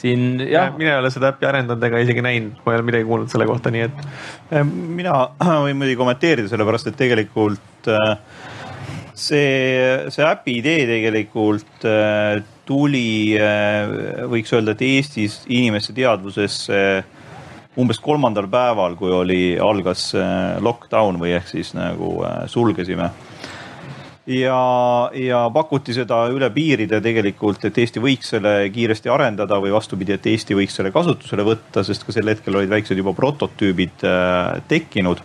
Siin 0.03 0.41
jah. 0.51 0.73
mina 0.77 0.95
ei 0.95 1.01
ole 1.01 1.11
seda 1.13 1.31
äppi 1.31 1.47
arendanud 1.47 1.83
ega 1.87 2.01
isegi 2.03 2.23
näinud, 2.23 2.59
ma 2.63 2.73
ei 2.73 2.79
ole 2.79 2.87
midagi 2.89 3.07
kuulnud 3.07 3.31
selle 3.31 3.47
kohta, 3.47 3.71
nii 3.73 3.85
et. 3.87 4.01
Eh, 4.51 4.65
mina 4.67 5.15
võin 5.65 5.79
muidugi 5.79 5.99
kommenteerida, 5.99 6.51
sellepärast 6.51 6.91
et 6.91 6.99
tegelikult 6.99 7.91
eh, 7.93 8.13
see, 9.13 10.09
see 10.13 10.27
äpi 10.27 10.57
idee 10.59 10.85
tegelikult 10.89 11.87
eh, 11.87 12.43
tuli, 12.67 13.35
võiks 14.31 14.53
öelda, 14.55 14.71
et 14.71 14.83
Eestis 14.87 15.41
inimeste 15.51 15.91
teadvusesse 15.95 16.77
umbes 17.75 17.97
kolmandal 17.99 18.47
päeval, 18.47 18.95
kui 18.95 19.11
oli, 19.11 19.41
algas 19.59 20.11
lockdown 20.63 21.17
või 21.19 21.33
ehk 21.35 21.49
siis 21.49 21.73
nagu 21.75 22.21
sulgesime 22.47 23.09
ja, 24.27 24.59
ja 25.15 25.43
pakuti 25.53 25.93
seda 25.95 26.23
üle 26.31 26.49
piiride 26.53 26.99
tegelikult, 27.03 27.65
et 27.67 27.77
Eesti 27.83 28.01
võiks 28.03 28.33
selle 28.33 28.55
kiiresti 28.73 29.11
arendada 29.11 29.59
või 29.61 29.73
vastupidi, 29.75 30.15
et 30.15 30.27
Eesti 30.31 30.55
võiks 30.57 30.79
selle 30.79 30.93
kasutusele 30.95 31.45
võtta, 31.47 31.83
sest 31.83 32.07
ka 32.07 32.15
sel 32.15 32.31
hetkel 32.31 32.55
olid 32.55 32.71
väiksed 32.71 32.99
juba 32.99 33.15
prototüübid 33.17 34.05
äh, 34.07 34.61
tekkinud. 34.67 35.23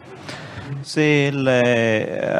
selle 0.85 1.61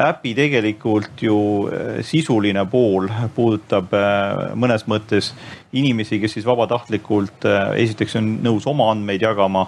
äpi 0.05 0.35
tegelikult 0.37 1.21
ju 1.21 1.37
äh, 1.67 1.99
sisuline 2.05 2.65
pool 2.69 3.09
puudutab 3.35 3.93
äh, 3.93 4.53
mõnes 4.55 4.85
mõttes 4.87 5.33
inimesi, 5.73 6.19
kes 6.19 6.37
siis 6.37 6.45
vabatahtlikult 6.45 7.45
esiteks 7.77 8.15
on 8.15 8.39
nõus 8.43 8.67
oma 8.67 8.91
andmeid 8.91 9.21
jagama 9.21 9.67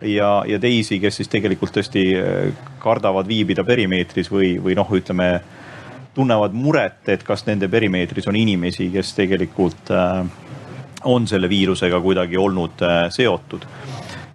ja, 0.00 0.42
ja 0.46 0.58
teisi, 0.60 1.00
kes 1.00 1.16
siis 1.16 1.28
tegelikult 1.28 1.74
tõesti 1.74 2.04
kardavad 2.80 3.28
viibida 3.28 3.64
perimeetris 3.64 4.30
või, 4.32 4.58
või 4.62 4.76
noh, 4.76 4.88
ütleme 4.96 5.32
tunnevad 6.14 6.54
muret, 6.56 7.02
et 7.12 7.22
kas 7.26 7.44
nende 7.46 7.68
perimeetris 7.70 8.28
on 8.30 8.38
inimesi, 8.38 8.90
kes 8.92 9.14
tegelikult 9.18 9.92
äh, 9.94 10.24
on 11.08 11.28
selle 11.30 11.48
viirusega 11.50 12.00
kuidagi 12.02 12.38
olnud 12.40 12.82
äh, 12.84 13.04
seotud. 13.14 13.66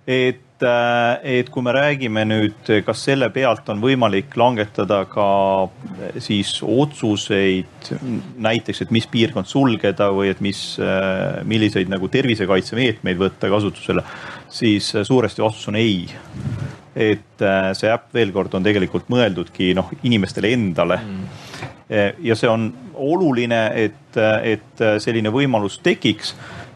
et, 0.07 0.63
äh, 0.63 1.19
et 1.39 1.49
kui 1.49 1.65
me 1.65 1.73
räägime 1.75 2.23
nüüd, 2.29 2.71
kas 2.85 3.03
selle 3.09 3.29
pealt 3.33 3.67
on 3.73 3.81
võimalik 3.83 4.37
langetada 4.39 5.03
ka 5.11 5.27
siis 6.23 6.55
otsuseid 6.63 7.91
näiteks, 8.37 8.85
et 8.85 8.93
mis 8.95 9.07
piirkond 9.11 9.49
sulgeda 9.49 10.11
või 10.15 10.29
et 10.31 10.41
mis, 10.45 10.61
milliseid 11.43 11.91
nagu 11.91 12.07
tervisekaitsemeetmeid 12.13 13.19
võtta 13.19 13.51
kasutusele 13.51 14.05
siis 14.49 14.93
suuresti 15.03 15.43
vastus 15.43 15.67
on 15.73 15.75
ei. 15.81 16.05
et 16.95 17.43
see 17.75 17.89
äpp 17.91 18.13
veel 18.15 18.31
kord 18.31 18.53
on 18.55 18.63
tegelikult 18.63 19.09
mõeldudki 19.11 19.73
noh, 19.75 19.89
inimestele 20.07 20.53
endale 20.55 21.01
mm.. 21.01 21.44
Ja 21.89 22.35
see 22.35 22.49
on 22.49 22.69
oluline, 22.97 23.61
et, 23.77 24.17
et 24.41 24.85
selline 25.03 25.29
võimalus 25.29 25.77
tekiks 25.85 26.31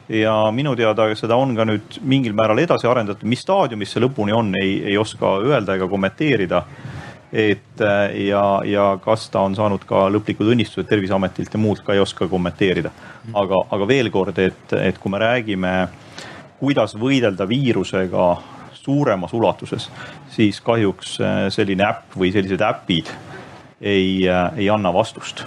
ja 0.09 0.51
minu 0.51 0.75
teada 0.75 1.07
seda 1.17 1.37
on 1.37 1.53
ka 1.57 1.65
nüüd 1.69 1.99
mingil 2.09 2.33
määral 2.37 2.59
edasi 2.63 2.87
arendatud, 2.89 3.29
mis 3.29 3.43
staadiumis 3.45 3.93
see 3.93 4.03
lõpuni 4.03 4.33
on, 4.35 4.51
ei, 4.61 4.79
ei 4.91 4.97
oska 4.97 5.37
öelda 5.45 5.77
ega 5.77 5.87
kommenteerida. 5.89 6.63
et 7.31 7.81
ja, 8.25 8.61
ja 8.65 8.97
kas 9.03 9.27
ta 9.29 9.43
on 9.45 9.55
saanud 9.55 9.83
ka 9.85 10.07
lõplikud 10.09 10.49
õnnistused 10.49 10.87
Terviseametilt 10.89 11.53
ja 11.53 11.59
muult 11.61 11.83
ka 11.85 11.93
ei 11.93 11.99
oska 11.99 12.27
kommenteerida. 12.27 12.91
aga, 13.33 13.55
aga 13.69 13.87
veel 13.87 14.09
kord, 14.09 14.37
et, 14.39 14.73
et 14.73 14.97
kui 14.97 15.11
me 15.11 15.19
räägime, 15.21 15.73
kuidas 16.59 16.95
võidelda 16.95 17.47
viirusega 17.47 18.37
suuremas 18.73 19.33
ulatuses, 19.33 19.91
siis 20.33 20.61
kahjuks 20.61 21.19
selline 21.53 21.85
äpp 21.85 22.17
või 22.17 22.31
sellised 22.33 22.61
äpid 22.65 23.13
ei, 23.81 24.27
ei 24.57 24.69
anna 24.69 24.93
vastust. 24.93 25.45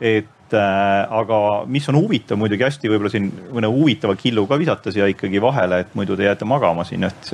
et 0.00 0.54
äh, 0.54 1.06
aga 1.10 1.38
mis 1.66 1.88
on 1.90 1.96
huvitav 1.98 2.38
muidugi 2.38 2.62
hästi 2.62 2.88
võib-olla 2.88 3.10
siin 3.10 3.26
mõne 3.52 3.68
huvitava 3.72 4.14
killu 4.16 4.46
ka 4.46 4.58
visata 4.60 4.92
siia 4.94 5.08
ikkagi 5.10 5.40
vahele, 5.42 5.80
et 5.82 5.96
muidu 5.98 6.16
te 6.16 6.28
jääte 6.28 6.46
magama 6.48 6.84
siin, 6.86 7.04
et, 7.04 7.32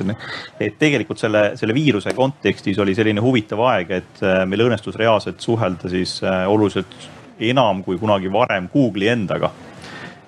et 0.59 0.79
tegelikult 0.81 1.21
selle, 1.21 1.51
selle 1.59 1.75
viiruse 1.77 2.13
kontekstis 2.17 2.79
oli 2.81 2.95
selline 2.97 3.21
huvitav 3.21 3.61
aeg, 3.69 3.93
et 4.01 4.23
äh, 4.25 4.41
meil 4.49 4.65
õnnestus 4.65 4.97
reaalselt 4.99 5.45
suhelda 5.45 5.91
siis 5.93 6.17
äh, 6.23 6.43
oluliselt 6.49 6.97
enam 7.39 7.83
kui 7.83 7.99
kunagi 8.01 8.31
varem 8.31 8.69
Google'i 8.73 9.11
endaga 9.11 9.51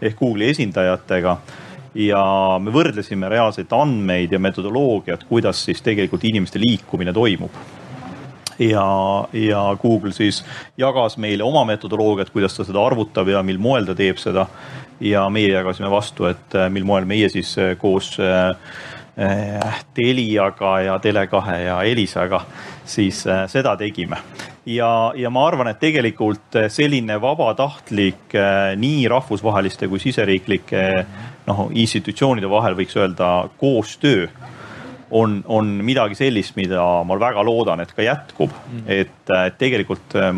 ehk 0.02 0.20
Google'i 0.20 0.52
esindajatega 0.54 1.38
ja 1.98 2.22
me 2.62 2.72
võrdlesime 2.74 3.30
reaalseid 3.32 3.72
andmeid 3.74 4.36
ja 4.36 4.40
metodoloogiat, 4.40 5.26
kuidas 5.30 5.64
siis 5.66 5.82
tegelikult 5.82 6.28
inimeste 6.30 6.62
liikumine 6.62 7.14
toimub 7.16 7.58
ja, 8.60 9.28
ja 9.34 9.78
Google 9.82 10.12
siis 10.14 10.44
jagas 10.78 11.18
meile 11.18 11.44
oma 11.44 11.66
metodoloogiat, 11.66 12.30
kuidas 12.34 12.58
ta 12.58 12.66
seda 12.68 12.84
arvutab 12.86 13.30
ja 13.30 13.44
mil 13.46 13.60
moel 13.62 13.86
ta 13.86 13.96
teeb 13.96 14.20
seda. 14.22 14.48
ja 15.00 15.28
meie 15.30 15.52
jagasime 15.52 15.92
vastu, 15.94 16.26
et 16.26 16.56
äh, 16.56 16.70
mil 16.74 16.86
moel 16.86 17.06
meie 17.06 17.30
siis 17.30 17.58
äh, 17.58 17.76
koos 17.78 18.18
äh, 18.20 18.56
Teliaga 19.94 20.72
ja 20.82 20.98
Tele2 21.02 21.54
ja 21.64 21.78
Elisaga 21.84 22.42
siis 22.86 23.24
seda 23.48 23.76
tegime. 23.78 24.18
ja, 24.66 25.12
ja 25.16 25.30
ma 25.30 25.48
arvan, 25.48 25.72
et 25.72 25.80
tegelikult 25.80 26.58
selline 26.70 27.22
vabatahtlik 27.22 28.38
nii 28.78 29.08
rahvusvaheliste 29.10 29.88
kui 29.88 30.00
siseriiklike 30.00 30.84
noh, 31.48 31.66
institutsioonide 31.74 32.50
vahel 32.50 32.78
võiks 32.78 32.98
öelda 32.98 33.50
koostöö 33.58 34.28
on, 35.12 35.44
on 35.48 35.70
midagi 35.86 36.18
sellist, 36.18 36.56
mida 36.58 36.84
ma 37.08 37.18
väga 37.20 37.44
loodan, 37.46 37.82
et 37.84 37.92
ka 37.96 38.04
jätkub 38.06 38.52
mm.. 38.52 38.84
et, 38.92 39.32
et 39.32 39.58
tegelikult 39.60 40.16
äh, 40.20 40.32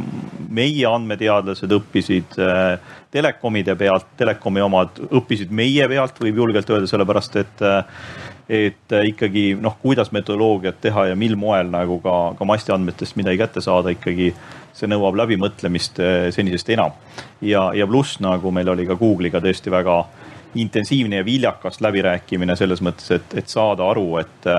meie 0.50 0.86
andmeteadlased 0.90 1.74
õppisid 1.80 2.38
äh, 2.44 2.96
telekomide 3.12 3.76
pealt, 3.80 4.12
telekomi 4.18 4.62
omad 4.62 5.02
õppisid 5.10 5.54
meie 5.56 5.88
pealt, 5.90 6.20
võib 6.22 6.44
julgelt 6.44 6.70
öelda, 6.70 6.90
sellepärast 6.92 7.40
et 7.42 7.66
äh, 7.66 8.04
et 8.50 8.94
ikkagi 9.06 9.52
noh, 9.62 9.76
kuidas 9.78 10.10
metodoloogiat 10.10 10.80
teha 10.82 11.04
ja 11.12 11.18
mil 11.18 11.36
moel 11.38 11.68
nagu 11.70 12.00
ka, 12.02 12.16
ka 12.34 12.48
mastiandmetest 12.50 13.14
midagi 13.20 13.38
kätte 13.38 13.62
saada, 13.62 13.92
ikkagi 13.94 14.32
see 14.74 14.90
nõuab 14.90 15.20
läbimõtlemist 15.20 16.02
senisest 16.34 16.72
enam. 16.74 16.96
ja, 17.46 17.68
ja 17.78 17.86
pluss 17.86 18.18
nagu 18.26 18.50
meil 18.50 18.72
oli 18.74 18.88
ka 18.90 18.98
Google'iga 18.98 19.38
tõesti 19.44 19.70
väga 19.70 20.00
intensiivne 20.56 21.16
ja 21.22 21.26
viljakas 21.26 21.82
läbirääkimine 21.82 22.56
selles 22.56 22.82
mõttes, 22.82 23.12
et, 23.12 23.38
et 23.38 23.50
saada 23.50 23.86
aru, 23.90 24.18
et, 24.18 24.50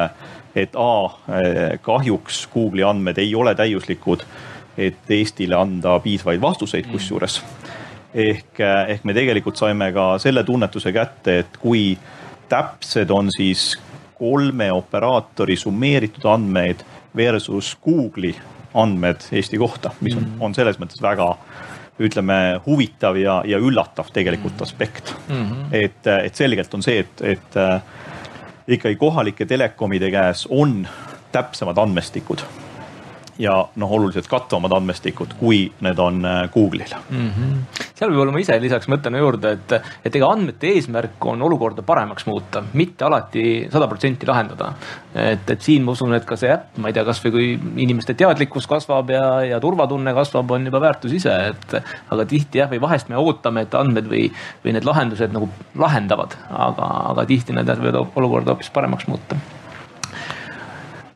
et 0.55 0.77
A, 0.79 0.93
kahjuks 1.83 2.45
Google'i 2.53 2.87
andmed 2.87 3.19
ei 3.19 3.35
ole 3.35 3.55
täiuslikud, 3.55 4.25
et 4.79 5.11
Eestile 5.11 5.59
anda 5.59 5.99
piisavaid 6.01 6.41
vastuseid 6.41 6.87
mm. 6.87 6.93
kusjuures. 6.93 7.43
ehk, 8.15 8.61
ehk 8.89 9.05
me 9.05 9.15
tegelikult 9.15 9.57
saime 9.57 9.93
ka 9.93 10.19
selle 10.19 10.45
tunnetuse 10.45 10.93
kätte, 10.93 11.39
et 11.39 11.59
kui 11.59 11.99
täpsed 12.49 13.11
on 13.11 13.31
siis 13.31 13.75
kolme 14.19 14.73
operaatori 14.73 15.57
summeeritud 15.57 16.25
andmeid 16.25 16.83
versus 17.17 17.77
Google'i 17.85 18.35
andmed 18.75 19.27
Eesti 19.33 19.59
kohta, 19.59 19.91
mis 20.01 20.15
on, 20.15 20.23
mm. 20.23 20.41
on 20.41 20.55
selles 20.55 20.79
mõttes 20.79 21.03
väga 21.03 21.33
ütleme, 22.01 22.61
huvitav 22.65 23.19
ja, 23.21 23.41
ja 23.45 23.59
üllatav 23.61 24.09
tegelikult 24.15 24.57
mm. 24.57 24.63
aspekt 24.63 25.15
mm. 25.29 25.35
-hmm. 25.35 25.69
et, 25.73 26.07
et 26.07 26.35
selgelt 26.35 26.75
on 26.75 26.83
see, 26.83 27.05
et, 27.05 27.23
et 27.37 27.57
äh, 27.61 27.81
ikkagi 28.69 28.97
kohalike 28.97 29.47
telekomide 29.47 30.11
käes 30.11 30.47
on 30.51 30.89
täpsemad 31.33 31.79
andmestikud 31.79 32.43
ja 33.41 33.55
noh, 33.81 33.93
oluliselt 33.97 34.29
kattuvamad 34.29 34.75
andmestikud, 34.77 35.35
kui 35.41 35.63
need 35.85 35.99
on 36.03 36.25
äh, 36.29 36.43
Google'il 36.53 36.93
mm. 37.11 37.31
-hmm. 37.37 37.85
seal 37.97 38.13
võib-olla 38.13 38.35
ma 38.35 38.43
ise 38.43 38.59
lisaks 38.61 38.89
mõtlen 38.93 39.17
juurde, 39.19 39.53
et, 39.57 39.75
et 40.05 40.17
ega 40.17 40.29
andmete 40.35 40.73
eesmärk 40.75 41.27
on 41.33 41.43
olukorda 41.43 41.83
paremaks 41.87 42.27
muuta, 42.29 42.63
mitte 42.73 43.05
alati 43.05 43.45
sada 43.73 43.89
protsenti 43.89 44.29
lahendada. 44.29 44.73
et, 45.15 45.51
et 45.51 45.63
siin 45.63 45.85
ma 45.85 45.93
usun, 45.97 46.15
et 46.15 46.25
ka 46.25 46.37
see 46.37 46.53
äpp, 46.53 46.77
ma 46.79 46.91
ei 46.91 46.97
tea, 46.97 47.05
kasvõi 47.05 47.33
kui 47.35 47.47
inimeste 47.85 48.15
teadlikkus 48.15 48.67
kasvab 48.71 49.11
ja, 49.11 49.25
ja 49.55 49.61
turvatunne 49.61 50.15
kasvab, 50.15 50.51
on 50.51 50.67
juba 50.69 50.81
väärtus 50.81 51.17
ise, 51.17 51.37
et 51.55 51.79
aga 52.11 52.27
tihti 52.27 52.61
jah, 52.61 52.71
või 52.71 52.81
vahest 52.81 53.09
me 53.09 53.17
ootame, 53.17 53.65
et 53.67 53.75
andmed 53.75 54.11
või, 54.11 54.27
või 54.65 54.77
need 54.77 54.85
lahendused 54.85 55.33
nagu 55.33 55.49
lahendavad, 55.79 56.37
aga, 56.51 56.93
aga 57.15 57.27
tihti 57.31 57.57
need 57.57 57.73
võivad 57.81 58.05
olukorda 58.05 58.55
hoopis 58.55 58.71
paremaks 58.75 59.09
muuta 59.09 59.39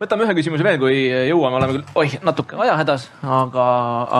võtame 0.01 0.27
ühe 0.27 0.35
küsimuse 0.39 0.66
veel, 0.66 0.79
kui 0.83 0.99
jõuame, 1.31 1.59
oleme 1.61 1.79
küll, 1.79 1.89
oih, 2.03 2.19
natuke 2.27 2.59
ajahädas, 2.66 3.09
aga, 3.23 3.66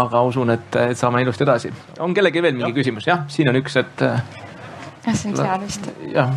aga 0.05 0.25
usun, 0.29 0.55
et, 0.55 0.81
saame 0.99 1.23
ilusti 1.25 1.47
edasi. 1.47 1.73
on 2.05 2.15
kellelgi 2.15 2.43
veel 2.43 2.57
mingi 2.57 2.71
ja. 2.73 2.79
küsimus? 2.81 3.09
jah, 3.09 3.25
siin 3.33 3.51
on 3.51 3.61
üks, 3.61 3.79
et. 3.81 4.05
jah, 4.05 5.15
see 5.15 5.33
on 5.33 5.39
seal 5.39 5.65
vist. 5.65 5.89
jah 6.13 6.35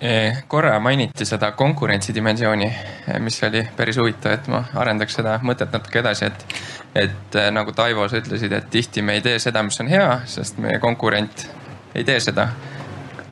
e, 0.00 0.12
korra 0.48 0.78
mainiti 0.82 1.28
seda 1.28 1.52
konkurentsidimensiooni, 1.58 2.70
e, 3.06 3.18
mis 3.22 3.38
oli 3.48 3.64
päris 3.76 4.00
huvitav, 4.02 4.38
et 4.38 4.50
ma 4.52 4.64
arendaks 4.82 5.20
seda 5.20 5.38
mõtet 5.46 5.72
natuke 5.74 6.02
edasi, 6.02 6.30
et, 6.30 6.58
et 7.06 7.40
e, 7.40 7.48
nagu 7.54 7.74
Taivo, 7.76 8.08
sa 8.10 8.20
ütlesid, 8.22 8.52
et 8.56 8.70
tihti 8.72 9.04
me 9.04 9.18
ei 9.18 9.24
tee 9.24 9.38
seda, 9.42 9.62
mis 9.66 9.80
on 9.84 9.92
hea, 9.92 10.10
sest 10.30 10.60
meie 10.62 10.82
konkurent 10.82 11.48
ei 11.94 12.04
tee 12.04 12.20
seda. 12.20 12.50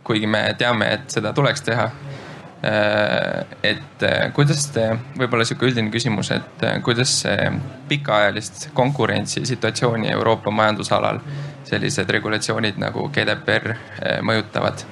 kuigi 0.05 0.27
me 0.29 0.51
teame, 0.61 0.91
et 0.93 1.15
seda 1.17 1.31
tuleks 1.33 1.63
teha 1.65 1.87
Äh, 1.89 2.14
et 2.65 4.03
äh, 4.03 4.33
kuidas 4.33 4.67
te, 4.73 4.87
võib-olla 5.19 5.45
sihuke 5.45 5.69
üldine 5.69 5.93
küsimus, 5.93 6.31
et 6.35 6.63
äh, 6.65 6.79
kuidas 6.85 7.13
see 7.25 7.51
pikaajalist 7.91 8.69
konkurentsisituatsiooni 8.77 10.13
Euroopa 10.15 10.53
majandusalal 10.55 11.21
sellised 11.69 12.11
regulatsioonid 12.11 12.79
nagu 12.81 13.09
GDPR 13.13 13.73
mõjutavad, 14.25 14.83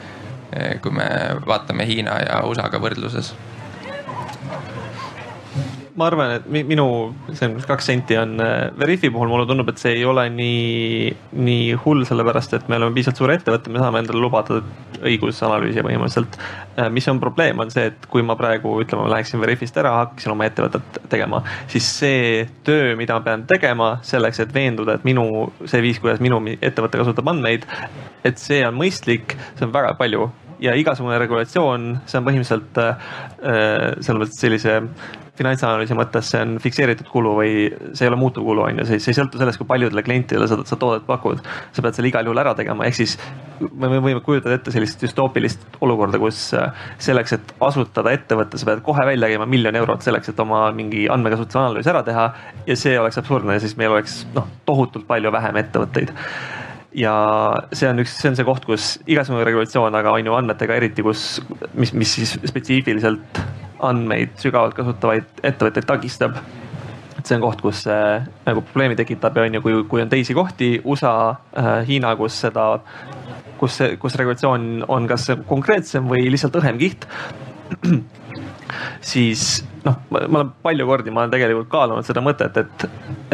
kui 0.84 0.92
me 0.92 1.06
vaatame 1.46 1.84
Hiina 1.88 2.16
ja 2.24 2.38
USA-ga 2.48 2.80
võrdluses 2.80 3.32
ma 5.96 6.06
arvan, 6.08 6.30
et 6.38 6.46
minu, 6.48 6.86
see 7.36 7.48
on 7.50 7.58
kaks 7.68 7.88
senti 7.90 8.16
on 8.16 8.38
äh, 8.40 8.70
Veriffi 8.80 9.10
puhul 9.12 9.28
mulle 9.28 9.44
tundub, 9.48 9.68
et 9.68 9.80
see 9.80 9.92
ei 9.98 10.04
ole 10.08 10.24
nii, 10.32 11.10
nii 11.44 11.76
hull, 11.84 12.06
sellepärast 12.08 12.56
et 12.56 12.70
me 12.72 12.78
oleme 12.78 12.96
piisavalt 12.96 13.20
suur 13.20 13.32
ettevõte, 13.34 13.72
me 13.72 13.82
saame 13.82 14.00
endale 14.00 14.22
lubada 14.22 14.62
õigusanalüüsi 15.02 15.84
põhimõtteliselt. 15.84 16.38
Äh, 16.78 16.88
mis 16.94 17.08
on 17.12 17.20
probleem, 17.20 17.60
on 17.60 17.72
see, 17.74 17.90
et 17.92 18.08
kui 18.12 18.24
ma 18.24 18.38
praegu 18.40 18.78
ütleme, 18.80 19.04
ma 19.04 19.12
läheksin 19.18 19.42
Veriffist 19.42 19.76
ära, 19.82 19.92
hakkaksin 20.00 20.32
oma 20.32 20.48
ettevõtet 20.48 21.02
tegema, 21.12 21.42
siis 21.72 21.88
see 22.00 22.46
töö, 22.64 22.94
mida 22.96 23.18
ma 23.18 23.26
pean 23.26 23.44
tegema 23.50 23.94
selleks, 24.06 24.40
et 24.46 24.54
veenduda, 24.56 24.96
et 24.96 25.08
minu, 25.08 25.26
see 25.66 25.84
viis, 25.84 26.00
kuidas 26.00 26.24
minu 26.24 26.40
ettevõte 26.54 27.02
kasutab 27.02 27.34
andmeid, 27.34 27.68
et 28.24 28.40
see 28.40 28.64
on 28.64 28.80
mõistlik, 28.80 29.36
see 29.58 29.68
on 29.68 29.76
väga 29.76 29.92
palju 30.00 30.30
ja 30.62 30.72
igasugune 30.78 31.18
regulatsioon, 31.20 31.88
see 32.06 32.20
on 32.20 32.28
põhimõtteliselt 32.28 32.78
äh, 32.80 33.10
selles 34.00 34.22
mõttes 34.22 34.40
sellise 34.40 34.78
finantsanalüüsi 35.42 35.96
mõttes 35.98 36.30
see 36.32 36.42
on 36.44 36.56
fikseeritud 36.62 37.10
kulu 37.12 37.34
või 37.36 37.52
see 37.92 38.06
ei 38.06 38.10
ole 38.12 38.18
muutuv 38.20 38.46
kulu, 38.46 38.64
on 38.68 38.82
ju, 38.82 38.88
see, 38.88 39.02
see 39.02 39.12
ei 39.12 39.18
sõltu 39.18 39.40
sellest, 39.40 39.60
kui 39.60 39.68
paljudele 39.68 40.04
klientidele 40.06 40.48
sa, 40.50 40.58
sa 40.68 40.78
toodet 40.80 41.04
pakud. 41.08 41.42
sa 41.72 41.84
pead 41.84 41.98
selle 41.98 42.12
igal 42.12 42.28
juhul 42.28 42.42
ära 42.42 42.54
tegema, 42.58 42.86
ehk 42.88 42.98
siis 43.00 43.18
me 43.60 43.90
võime 43.92 44.22
kujutada 44.24 44.56
ette 44.56 44.74
sellist 44.74 45.02
düstoopilist 45.02 45.78
olukorda, 45.84 46.20
kus 46.22 46.40
äh, 46.58 46.86
selleks, 47.02 47.36
et 47.36 47.54
asutada 47.62 48.14
ettevõtte, 48.14 48.60
sa 48.60 48.70
pead 48.70 48.82
kohe 48.86 49.06
välja 49.06 49.30
käima 49.32 49.48
miljon 49.50 49.76
eurot 49.82 50.06
selleks, 50.06 50.32
et 50.32 50.42
oma 50.42 50.64
mingi 50.76 51.06
andmekasutuse 51.12 51.60
analüüs 51.60 51.92
ära 51.92 52.02
teha. 52.06 52.30
ja 52.66 52.78
see 52.78 52.98
oleks 52.98 53.18
absurdne 53.18 53.58
siis 53.60 53.76
meil 53.76 53.92
oleks 53.92 54.22
noh, 54.34 54.48
tohutult 54.68 55.06
palju 55.08 55.32
vähem 55.34 55.58
ettevõtteid 55.62 56.12
ja 56.94 57.14
see 57.72 57.88
on 57.88 58.02
üks, 58.02 58.14
see 58.20 58.30
on 58.30 58.38
see 58.38 58.46
koht, 58.46 58.66
kus 58.68 58.94
igasugune 59.10 59.46
regulatsioon, 59.48 59.94
aga 59.96 60.14
on 60.16 60.28
ju 60.28 60.36
andmetega 60.36 60.76
eriti, 60.80 61.04
kus, 61.04 61.40
mis, 61.74 61.94
mis 61.96 62.16
siis 62.18 62.34
spetsiifiliselt 62.50 63.40
andmeid 63.82 64.36
sügavalt 64.40 64.76
kasutavaid 64.76 65.42
ettevõtteid 65.42 65.88
takistab. 65.88 66.36
et 67.18 67.26
see 67.26 67.36
on 67.36 67.44
koht, 67.44 67.60
kus 67.62 67.84
see 67.86 68.04
nagu 68.46 68.62
probleemi 68.66 68.96
tekitab 68.98 69.36
ja 69.36 69.46
on 69.46 69.58
ju, 69.58 69.62
kui, 69.64 69.82
kui 69.90 70.02
on 70.02 70.10
teisi 70.12 70.34
kohti, 70.34 70.74
USA 70.84 71.14
äh,, 71.30 71.74
Hiina, 71.88 72.16
kus 72.16 72.40
seda 72.46 72.66
kus 73.62 73.78
kus 74.02 74.16
regulatsioon 74.18 74.84
on 74.90 75.06
kas 75.06 75.28
konkreetsem 75.46 76.08
või 76.10 76.26
lihtsalt 76.34 76.58
õhem 76.58 76.80
kiht 76.82 77.06
siis 79.00 79.62
noh, 79.84 79.96
ma 80.10 80.22
olen 80.26 80.52
palju 80.62 80.86
kordi, 80.86 81.12
ma 81.14 81.24
olen 81.24 81.32
tegelikult 81.34 81.70
kaalunud 81.72 82.06
seda 82.06 82.22
mõtet, 82.24 82.56
et, 82.60 82.84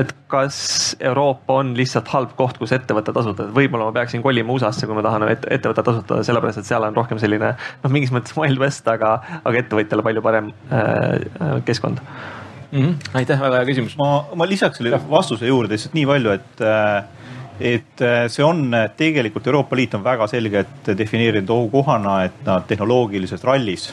et 0.00 0.14
kas 0.30 0.60
Euroopa 1.00 1.58
on 1.60 1.74
lihtsalt 1.78 2.08
halb 2.12 2.34
koht, 2.38 2.58
kus 2.60 2.72
ettevõtted 2.76 3.16
asutada, 3.20 3.52
võib-olla 3.54 3.88
ma 3.88 3.96
peaksin 4.00 4.24
kolima 4.24 4.54
USA-sse, 4.56 4.88
kui 4.88 4.96
ma 4.96 5.04
tahan 5.04 5.28
et, 5.28 5.46
ettevõtet 5.58 5.92
asutada, 5.92 6.24
sellepärast 6.26 6.62
et 6.62 6.70
seal 6.70 6.88
on 6.88 6.96
rohkem 6.96 7.20
selline 7.20 7.54
noh, 7.58 7.92
mingis 7.92 8.12
mõttes 8.14 8.36
wild 8.38 8.60
west, 8.62 8.88
aga, 8.90 9.18
aga 9.42 9.62
ettevõtjale 9.62 10.06
palju 10.06 10.24
parem 10.24 10.50
äh, 10.72 11.60
keskkond 11.68 12.00
mm. 12.00 12.80
-hmm. 12.80 12.96
aitäh, 13.20 13.40
väga 13.40 13.60
hea 13.60 13.70
küsimus. 13.70 13.96
ma, 14.00 14.24
ma 14.34 14.48
lisaks 14.48 14.80
selle 14.80 15.00
vastuse 15.10 15.46
juurde 15.46 15.76
lihtsalt 15.76 15.94
nii 15.98 16.06
palju, 16.06 16.36
et 16.38 16.64
äh, 16.64 17.04
et 17.60 18.02
äh, 18.06 18.28
see 18.30 18.44
on 18.44 18.70
tegelikult 18.96 19.46
Euroopa 19.46 19.76
Liit 19.76 19.94
on 19.94 20.04
väga 20.04 20.26
selgelt 20.30 20.92
defineerinud 20.98 21.50
ohukohana, 21.50 22.22
et 22.24 22.44
nad 22.46 22.66
tehnoloogilises 22.68 23.44
rallis 23.44 23.90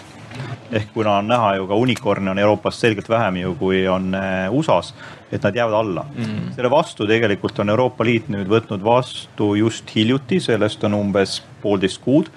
ehk 0.72 0.94
kuna 0.94 1.18
on 1.20 1.28
näha 1.28 1.56
ju 1.60 1.68
ka 1.68 1.80
unicorn'e 1.80 2.32
on 2.32 2.40
Euroopas 2.40 2.80
selgelt 2.82 3.10
vähem 3.10 3.38
ju 3.42 3.56
kui 3.60 3.88
on 3.88 4.14
äh, 4.16 4.54
USA-s, 4.54 4.94
et 5.32 5.44
nad 5.44 5.56
jäävad 5.56 5.80
alla. 5.80 6.06
Mm.. 6.16 6.52
selle 6.56 6.72
vastu 6.72 7.08
tegelikult 7.08 7.60
on 7.60 7.70
Euroopa 7.70 8.06
Liit 8.06 8.30
nüüd 8.30 8.50
võtnud 8.52 8.84
vastu 8.84 9.54
just 9.56 9.96
hiljuti, 9.96 10.40
sellest 10.40 10.84
on 10.84 10.94
umbes 11.00 11.42
poolteist 11.62 12.02
kuud, 12.04 12.32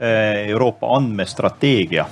äh, 0.00 0.48
Euroopa 0.48 0.96
andmestrateegia 0.96 2.06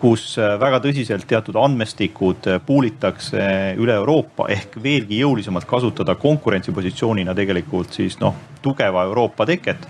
kus 0.00 0.36
äh, 0.38 0.54
väga 0.60 0.80
tõsiselt 0.82 1.26
teatud 1.28 1.56
andmestikud 1.58 2.46
äh, 2.50 2.60
puulitakse 2.64 3.40
üle 3.80 3.96
Euroopa 3.98 4.48
ehk 4.52 4.78
veelgi 4.82 5.20
jõulisemalt 5.22 5.66
kasutada 5.68 6.14
konkurentsipositsioonina 6.20 7.34
tegelikult 7.36 7.98
siis 7.98 8.18
noh, 8.22 8.36
tugeva 8.62 9.04
Euroopa 9.08 9.46
teket. 9.46 9.88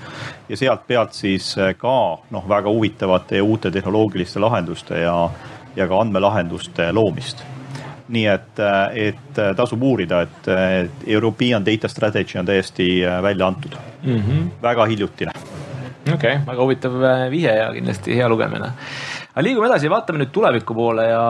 ja 0.48 0.56
sealt 0.56 0.86
pealt 0.86 1.12
siis 1.16 1.52
äh, 1.58 1.74
ka 1.76 1.98
noh, 2.30 2.48
väga 2.48 2.72
huvitavate 2.72 3.36
ja 3.36 3.44
uute 3.44 3.70
tehnoloogiliste 3.70 4.40
lahenduste 4.40 5.04
ja, 5.04 5.18
ja 5.76 5.88
ka 5.88 6.00
andmelahenduste 6.00 6.92
loomist 6.92 7.44
nii 8.08 8.24
et, 8.24 8.60
et 8.96 9.38
tasub 9.56 9.82
uurida, 9.84 10.22
et 10.24 10.46
European 11.12 11.60
Data 11.60 11.90
Strategy 11.92 12.38
on 12.40 12.46
täiesti 12.48 12.86
välja 13.22 13.46
antud 13.46 13.74
mm, 14.02 14.16
-hmm. 14.16 14.46
väga 14.62 14.86
hiljutine. 14.86 15.32
okei 16.14 16.14
okay,, 16.14 16.46
väga 16.46 16.62
huvitav 16.62 16.92
vihje 17.30 17.52
ja 17.56 17.68
kindlasti 17.72 18.16
hea 18.16 18.28
lugemine 18.28 18.72
aga 19.38 19.44
liigume 19.46 19.68
edasi, 19.68 19.86
vaatame 19.86 20.18
nüüd 20.18 20.32
tuleviku 20.34 20.74
poole 20.74 21.04
ja, 21.06 21.26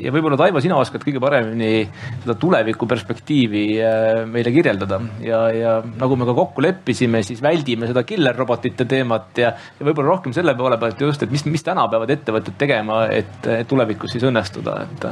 ja 0.00 0.10
võib-olla 0.14 0.38
Taivo, 0.40 0.62
sina 0.64 0.78
oskad 0.80 1.02
kõige 1.04 1.20
paremini 1.20 1.82
seda 2.22 2.32
tuleviku 2.40 2.86
perspektiivi 2.88 3.64
äh, 3.84 4.22
meile 4.24 4.52
kirjeldada. 4.54 4.96
Ja, 5.20 5.42
ja 5.52 5.74
nagu 5.84 6.16
me 6.16 6.24
ka 6.24 6.32
kokku 6.38 6.64
leppisime, 6.64 7.20
siis 7.26 7.42
väldime 7.44 7.90
seda 7.90 8.00
killer-robotite 8.08 8.86
teemat 8.88 9.42
ja, 9.44 9.52
ja 9.76 9.88
võib-olla 9.90 10.14
rohkem 10.14 10.32
selle 10.32 10.54
poole 10.56 10.80
pealt 10.80 11.04
just, 11.04 11.26
et 11.26 11.34
mis, 11.34 11.44
mis 11.52 11.66
täna 11.66 11.84
peavad 11.92 12.14
ettevõtted 12.16 12.56
tegema, 12.64 13.02
et 13.12 13.50
tulevikus 13.68 14.16
siis 14.16 14.24
õnnestuda, 14.30 14.78
et 14.86 15.06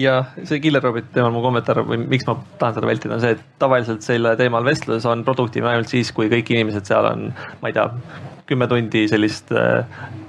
jah, 0.00 0.32
see 0.48 0.62
killer 0.64 0.88
roboti 0.88 1.12
teemal 1.12 1.36
mu 1.36 1.44
kommentaar 1.44 1.82
või 1.84 2.00
miks 2.06 2.24
ma 2.24 2.38
tahan 2.56 2.78
seda 2.78 2.88
vältida, 2.88 3.18
on 3.18 3.26
see, 3.26 3.36
et 3.36 3.44
tavaliselt 3.60 4.00
selle 4.06 4.32
teemal 4.40 4.64
vestlus 4.64 5.04
on 5.12 5.28
produktiivne 5.28 5.74
ainult 5.74 5.92
siis, 5.92 6.08
kui 6.16 6.32
kõik 6.32 6.56
inimesed 6.56 6.88
seal 6.88 7.12
on, 7.12 7.28
ma 7.60 7.68
ei 7.68 7.76
tea, 7.76 7.88
kümme 8.48 8.66
tundi 8.68 9.04
sellist 9.10 9.52
äh, 9.52 9.84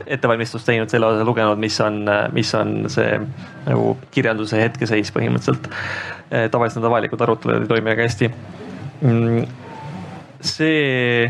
ettevalmistust 0.06 0.68
teinud 0.68 0.92
selle 0.92 1.08
osas, 1.08 1.26
lugenud, 1.28 1.60
mis 1.62 1.80
on, 1.84 2.02
äh, 2.12 2.26
mis 2.36 2.52
on 2.58 2.90
see 2.92 3.18
nagu 3.66 3.94
kirjelduse 4.12 4.60
hetkeseis 4.60 5.14
põhimõtteliselt. 5.16 5.70
Äh, 6.30 6.48
tavaliselt 6.52 6.84
need 6.84 6.90
avalikud 6.92 7.24
arutelud 7.26 7.64
ei 7.64 7.72
toimi 7.72 7.94
väga 7.94 8.08
hästi. 8.10 8.32
Mm, 9.00 9.46
see 10.44 11.30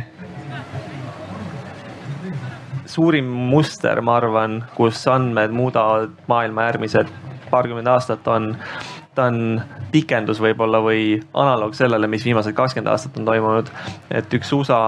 suurim 2.89 3.29
muster, 3.51 4.01
ma 4.01 4.17
arvan, 4.17 4.63
kus 4.73 5.03
andmed 5.11 5.53
muudavad 5.53 6.15
maailma 6.31 6.71
järgmised 6.71 7.11
paarkümmend 7.49 7.89
aastat 7.89 8.27
on, 8.29 8.55
ta 9.15 9.27
on 9.29 9.61
pikendus 9.93 10.41
võib-olla 10.41 10.81
või 10.85 11.19
analoog 11.33 11.77
sellele, 11.77 12.09
mis 12.09 12.25
viimased 12.25 12.57
kakskümmend 12.57 12.89
aastat 12.93 13.17
on 13.21 13.29
toimunud. 13.29 13.69
et 14.09 14.33
üks 14.33 14.53
USA 14.57 14.79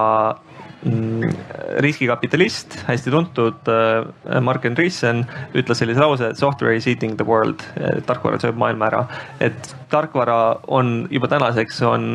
riskikapitalist, 1.86 2.80
hästi 2.88 3.12
tuntud 3.14 3.70
äh, 3.70 4.40
Mark 4.41 4.66
Andreessen 4.66 5.26
ütles 5.58 5.82
sellise 5.82 6.02
lause, 6.02 6.32
et 6.32 6.40
software 6.40 6.76
is 6.78 6.88
eating 6.90 7.18
the 7.20 7.28
world, 7.28 7.62
tarkvara 8.08 8.40
sööb 8.41 8.58
maailma 8.58 8.90
ära. 8.90 9.03
et 9.40 9.76
tarkvara 9.91 10.40
on 10.68 11.08
juba 11.12 11.30
tänaseks 11.30 11.82
on 11.86 12.10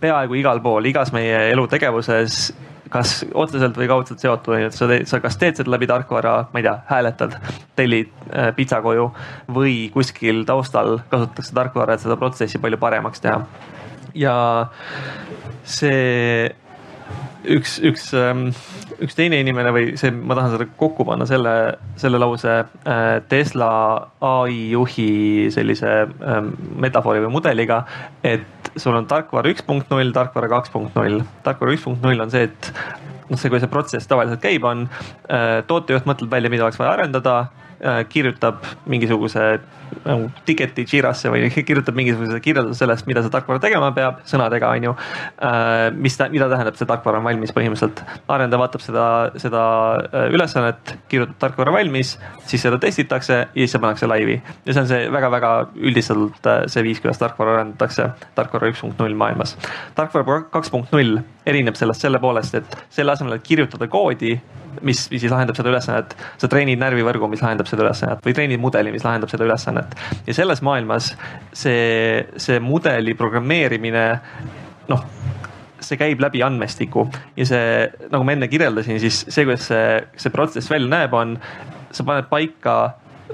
peaaegu 0.00 0.38
igal 0.40 0.62
pool, 0.64 0.88
igas 0.88 1.12
meie 1.12 1.50
elutegevuses 1.52 2.48
kas 2.88 3.24
otseselt 3.36 3.76
või 3.76 3.88
kaudselt 3.90 4.22
seotud, 4.22 4.54
on 4.54 4.62
ju, 4.62 4.68
et 4.70 4.76
sa 4.76 4.88
teed, 4.88 5.08
sa 5.10 5.20
kas 5.20 5.36
teed 5.40 5.58
seda 5.58 5.72
läbi 5.74 5.88
tarkvara, 5.90 6.34
ma 6.52 6.60
ei 6.60 6.64
tea, 6.64 6.74
hääletad, 6.88 7.34
tellid 7.76 8.14
äh, 8.30 8.48
pitsa 8.56 8.80
koju 8.84 9.10
või 9.54 9.74
kuskil 9.94 10.44
taustal 10.48 10.98
kasutatakse 11.10 11.56
tarkvara, 11.56 11.96
et 11.96 12.04
seda 12.04 12.16
protsessi 12.20 12.60
palju 12.62 12.80
paremaks 12.80 13.20
teha. 13.24 13.42
ja 14.16 14.38
see 15.68 16.48
üks, 17.56 17.78
üks, 17.84 18.08
ähm, 18.16 18.48
üks 19.02 19.16
teine 19.18 19.40
inimene 19.42 19.72
või 19.74 19.92
see, 20.00 20.12
ma 20.12 20.36
tahan 20.38 20.54
seda 20.54 20.68
kokku 20.80 21.06
panna 21.08 21.26
selle, 21.28 21.52
selle 22.00 22.20
lause 22.20 22.54
äh, 22.60 23.18
Tesla 23.30 23.70
ai 24.24 24.70
juhi 24.72 25.48
sellise 25.54 25.92
ähm, 26.06 26.52
metafoori 26.84 27.24
või 27.24 27.34
mudeliga. 27.38 27.84
et 28.22 28.72
sul 28.76 28.96
on 28.98 29.08
tarkvara 29.10 29.50
üks 29.52 29.64
punkt 29.66 29.90
null, 29.94 30.12
tarkvara 30.14 30.50
kaks 30.52 30.74
punkt 30.74 30.98
null. 30.98 31.22
tarkvara 31.46 31.76
üks 31.76 31.86
punkt 31.86 32.04
null 32.04 32.20
on 32.24 32.34
see, 32.34 32.48
et 32.50 32.72
noh, 33.28 33.38
see, 33.38 33.50
kui 33.50 33.62
see 33.62 33.72
protsess 33.72 34.10
tavaliselt 34.10 34.44
käib, 34.44 34.66
on 34.68 34.88
äh, 34.88 35.62
tootejuht 35.68 36.08
mõtleb 36.08 36.36
välja, 36.36 36.52
mida 36.52 36.68
oleks 36.68 36.80
vaja 36.80 36.96
arendada 36.98 37.40
Äh, 37.78 38.04
kirjutab 38.10 38.64
mingisuguse 38.90 39.60
nagu 40.04 40.28
ticket'i 40.48 40.84
Jirasse 40.88 41.30
või 41.32 41.48
kirjutab 41.68 41.96
mingisuguse 41.98 42.40
kirjelduse 42.44 42.82
sellest, 42.82 43.06
mida 43.10 43.22
see 43.24 43.32
tarkvara 43.32 43.62
tegema 43.62 43.90
peab, 43.96 44.22
sõnadega 44.28 44.72
on 44.74 44.88
ju. 44.88 44.94
Äh, 45.44 45.88
mis 45.96 46.18
mida 46.32 46.48
tähendab, 46.50 46.78
see 46.78 46.88
tarkvara 46.88 47.22
on 47.22 47.26
valmis 47.28 47.54
põhimõtteliselt. 47.56 48.04
arendaja 48.28 48.62
vaatab 48.62 48.84
seda, 48.84 49.06
seda 49.40 49.62
äh, 50.02 50.28
ülesannet, 50.34 50.94
kirjutab 51.10 51.38
tarkvara 51.46 51.74
valmis, 51.78 52.16
siis 52.48 52.64
seda 52.64 52.80
testitakse 52.82 53.38
ja 53.38 53.48
siis 53.54 53.74
see 53.74 53.82
pannakse 53.82 54.10
laivi. 54.10 54.38
ja 54.66 54.74
see 54.74 54.84
on 54.84 54.90
see 54.90 55.08
väga-väga 55.14 55.52
üldistatult 55.76 56.52
see 56.66 56.84
viis, 56.86 57.02
kuidas 57.02 57.20
tarkvara 57.20 57.58
arendatakse 57.58 58.10
tarkvara 58.38 58.70
üks 58.72 58.84
punkt 58.84 59.00
null 59.02 59.16
maailmas. 59.18 59.56
tarkvara 59.98 60.42
kaks 60.52 60.70
punkt 60.74 60.94
null 60.94 61.20
erineb 61.48 61.78
sellest 61.80 62.04
selle 62.04 62.20
poolest, 62.22 62.54
et 62.58 62.78
selle 62.92 63.14
asemel, 63.14 63.38
et 63.38 63.46
kirjutada 63.46 63.88
koodi 63.90 64.36
mis, 64.82 65.10
mis 65.10 65.20
siis 65.22 65.32
lahendab 65.32 65.56
seda 65.56 65.70
ülesannet. 65.70 66.14
sa 66.38 66.48
treenid 66.48 66.80
närvivõrgu, 66.80 67.28
mis 67.30 67.42
lahendab 67.42 67.68
seda 67.70 67.84
ülesannet 67.84 68.24
või 68.24 68.34
treenid 68.36 68.60
mudeli, 68.60 68.92
mis 68.94 69.04
lahendab 69.04 69.30
seda 69.32 69.46
ülesannet. 69.46 69.77
Ja 70.26 70.34
selles 70.36 70.62
maailmas 70.64 71.12
see, 71.52 72.24
see 72.36 72.60
mudeli 72.60 73.14
programmeerimine 73.18 74.06
noh 74.88 75.04
see 75.80 75.98
käib 76.00 76.22
läbi 76.22 76.42
andmestiku. 76.42 77.06
Ja 77.38 77.46
see, 77.46 77.66
nagu 78.10 78.26
ma 78.26 78.34
enne 78.34 78.48
kirjeldasin, 78.50 78.98
siis 79.02 79.24
see, 79.28 79.44
kuidas 79.46 79.68
see, 79.70 80.00
see 80.18 80.34
protsess 80.34 80.70
välja 80.72 80.90
näeb, 80.90 81.14
on, 81.14 81.36
sa 81.94 82.06
paned 82.06 82.28
paika 82.30 82.78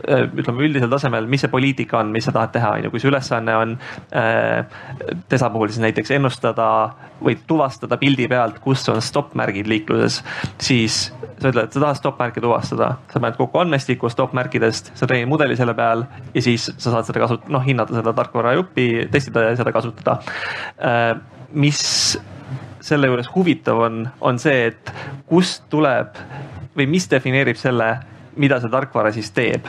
ütleme 0.02 0.66
üldisel 0.66 0.90
tasemel, 0.92 1.26
mis 1.30 1.44
see 1.44 1.52
poliitika 1.52 2.00
on, 2.00 2.10
mis 2.14 2.26
sa 2.26 2.34
tahad 2.34 2.52
teha, 2.54 2.72
on 2.76 2.86
ju, 2.86 2.92
kui 2.92 3.02
su 3.02 3.08
ülesanne 3.10 3.56
on 3.56 3.74
äh, 4.16 4.64
Tesla 5.30 5.50
puhul 5.54 5.70
siis 5.72 5.82
näiteks 5.84 6.12
ennustada 6.16 6.66
või 7.24 7.36
tuvastada 7.46 7.98
pildi 8.00 8.26
pealt, 8.30 8.58
kus 8.64 8.84
on 8.92 9.00
stopp-märgid 9.04 9.70
liikluses, 9.70 10.20
siis 10.60 11.06
sa 11.38 11.50
ütled, 11.50 11.64
et 11.64 11.76
sa 11.76 11.82
tahad 11.86 12.00
stopp-märke 12.00 12.42
tuvastada, 12.44 12.94
sa 13.10 13.22
paned 13.22 13.38
kokku 13.38 13.62
andmestiku 13.62 14.10
stopp-märkidest, 14.12 14.92
sa 14.98 15.08
treenid 15.08 15.30
mudeli 15.30 15.56
selle 15.58 15.76
peal 15.78 16.04
ja 16.34 16.44
siis 16.44 16.68
sa 16.72 16.90
saad 16.90 17.08
seda 17.08 17.24
kasut-, 17.24 17.48
noh 17.52 17.64
hinnata 17.64 17.96
seda 17.96 18.14
tarkvarajuppi, 18.16 18.88
testida 19.14 19.48
ja 19.48 19.58
seda 19.58 19.74
kasutada 19.74 20.18
äh,. 20.78 21.14
mis 21.54 21.80
selle 22.84 23.08
juures 23.08 23.28
huvitav 23.34 23.78
on, 23.86 24.02
on 24.20 24.38
see, 24.42 24.66
et 24.72 24.90
kust 25.30 25.64
tuleb 25.72 26.18
või 26.76 26.88
mis 26.90 27.06
defineerib 27.10 27.56
selle 27.56 27.94
mida 28.40 28.60
see 28.62 28.72
tarkvara 28.72 29.12
siis 29.14 29.30
teeb. 29.34 29.68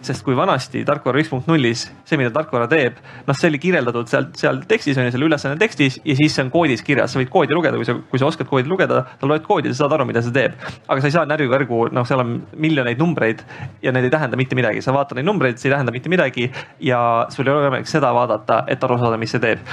sest 0.00 0.24
kui 0.24 0.32
vanasti 0.32 0.80
tarkvara 0.88 1.20
üks 1.20 1.28
punkt 1.28 1.48
nullis, 1.50 1.82
see, 2.08 2.16
mida 2.16 2.30
tarkvara 2.32 2.64
teeb, 2.72 2.96
noh, 3.26 3.36
see 3.36 3.50
oli 3.50 3.58
kirjeldatud 3.60 4.08
seal, 4.08 4.30
seal 4.40 4.62
tekstis 4.68 4.96
on 4.96 5.04
ju, 5.04 5.12
selle 5.12 5.26
ülesanne 5.28 5.60
tekstis 5.60 5.98
ja 6.00 6.16
siis 6.16 6.32
see 6.32 6.46
on 6.46 6.52
koodis 6.54 6.80
kirjas, 6.86 7.12
sa 7.12 7.20
võid 7.20 7.28
koodi 7.28 7.52
lugeda, 7.52 7.76
kui 7.76 7.84
sa, 7.84 7.98
kui 8.08 8.22
sa 8.22 8.30
oskad 8.30 8.48
koodi 8.48 8.72
lugeda, 8.72 9.02
sa 9.20 9.28
loed 9.28 9.44
koodi, 9.44 9.74
sa 9.74 9.82
saad 9.82 9.98
aru, 9.98 10.08
mida 10.08 10.24
see 10.24 10.32
teeb. 10.32 10.56
aga 10.88 11.04
sa 11.04 11.10
ei 11.10 11.16
saa 11.18 11.26
närvivõrgu, 11.28 11.82
noh, 11.92 12.08
seal 12.08 12.24
on 12.24 12.32
miljoneid 12.56 13.02
numbreid 13.02 13.44
ja 13.84 13.92
need 13.92 14.08
ei 14.08 14.16
tähenda 14.16 14.40
mitte 14.40 14.56
midagi, 14.56 14.80
sa 14.80 14.96
vaatad 14.96 15.20
neid 15.20 15.28
numbreid, 15.28 15.60
see 15.60 15.68
ei 15.68 15.76
tähenda 15.76 15.92
mitte 15.92 16.08
midagi 16.08 16.48
ja 16.80 17.02
sul 17.28 17.44
ei 17.44 17.52
ole 17.52 17.68
võimalik 17.68 17.92
seda 17.92 18.14
vaadata, 18.16 18.64
et 18.72 18.88
aru 18.88 18.96
saada, 19.04 19.20
mis 19.20 19.36
see 19.36 19.44
teeb. 19.44 19.68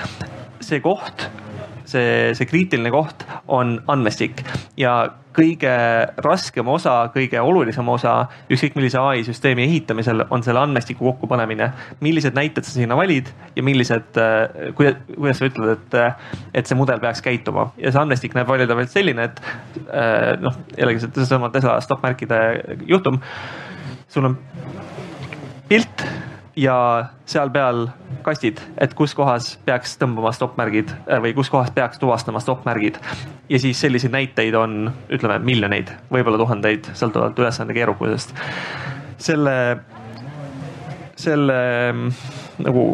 see 0.59 0.84
koht 0.84 1.30
see, 1.88 2.34
see 2.38 2.49
kriitiline 2.49 2.91
koht 2.93 3.26
on 3.47 3.77
andmestik 3.88 4.43
ja 4.80 4.99
kõige 5.38 5.72
raskem 6.26 6.68
osa, 6.72 6.95
kõige 7.14 7.41
olulisem 7.41 7.89
osa 7.93 8.14
ükskõik 8.49 8.77
millise 8.77 8.97
ai 9.01 9.22
süsteemi 9.27 9.68
ehitamisel 9.68 10.23
on 10.34 10.43
selle 10.43 10.64
andmestiku 10.64 11.11
kokkupanemine. 11.11 11.69
millised 12.01 12.34
näited 12.34 12.65
sa 12.65 12.73
sinna 12.73 12.97
valid 12.97 13.30
ja 13.55 13.64
millised, 13.64 14.18
kuidas, 14.76 14.97
kuidas 15.14 15.38
sa 15.38 15.49
ütled, 15.49 15.76
et, 15.76 15.97
et 16.53 16.69
see 16.69 16.77
mudel 16.77 17.01
peaks 17.03 17.22
käituma 17.22 17.69
ja 17.77 17.91
see 17.91 18.01
andmestik 18.01 18.34
näeb 18.38 18.49
välja 18.49 18.68
tavaliselt 18.68 18.97
selline, 18.97 19.30
et 19.30 20.41
noh, 20.41 20.57
jällegi 20.77 21.05
seesama 21.05 21.51
Tesla 21.53 21.77
stopp-märkide 21.85 22.41
juhtum. 22.89 23.22
sul 24.09 24.26
on 24.26 24.38
pilt 25.69 26.07
ja 26.58 27.06
seal 27.30 27.52
peal 27.54 27.86
kastid, 28.26 28.60
et 28.82 28.94
kus 28.98 29.14
kohas 29.16 29.52
peaks 29.66 29.94
tõmbama 30.02 30.32
stopp-märgid 30.34 30.94
äh, 30.96 31.22
või 31.22 31.36
kus 31.38 31.52
kohas 31.54 31.70
peaks 31.76 32.02
tuvastama 32.02 32.42
stopp-märgid. 32.44 32.98
ja 33.50 33.60
siis 33.60 33.80
selliseid 33.82 34.12
näiteid 34.12 34.56
on, 34.58 34.90
ütleme 35.14 35.40
miljoneid, 35.46 35.94
võib-olla 36.12 36.42
tuhandeid, 36.42 36.90
sõltuvalt 36.98 37.40
ülesande 37.40 37.78
keerukusest. 37.78 38.34
selle, 39.18 39.78
selle 41.16 41.62
nagu 42.64 42.88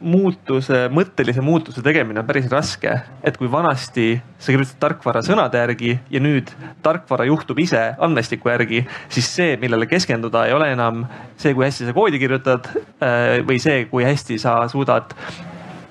muutuse, 0.00 0.86
mõttelise 0.92 1.42
muutuse 1.44 1.82
tegemine 1.84 2.22
on 2.22 2.26
päris 2.28 2.48
raske. 2.50 3.00
et 3.22 3.36
kui 3.36 3.50
vanasti 3.52 4.20
sa 4.38 4.52
kirjutasid 4.52 4.80
tarkvara 4.80 5.22
sõnade 5.22 5.60
järgi 5.60 5.98
ja 6.10 6.20
nüüd 6.20 6.50
tarkvara 6.82 7.26
juhtub 7.28 7.58
ise 7.60 7.82
andmestiku 7.98 8.48
järgi, 8.48 8.86
siis 9.08 9.28
see, 9.28 9.56
millele 9.60 9.86
keskenduda, 9.86 10.46
ei 10.46 10.56
ole 10.56 10.72
enam 10.72 11.04
see, 11.36 11.54
kui 11.54 11.66
hästi 11.66 11.88
sa 11.88 11.96
koodi 11.96 12.18
kirjutad 12.22 12.70
äh, 12.72 13.40
või 13.46 13.60
see, 13.60 13.84
kui 13.92 14.04
hästi 14.04 14.38
sa 14.40 14.56
suudad 14.72 15.14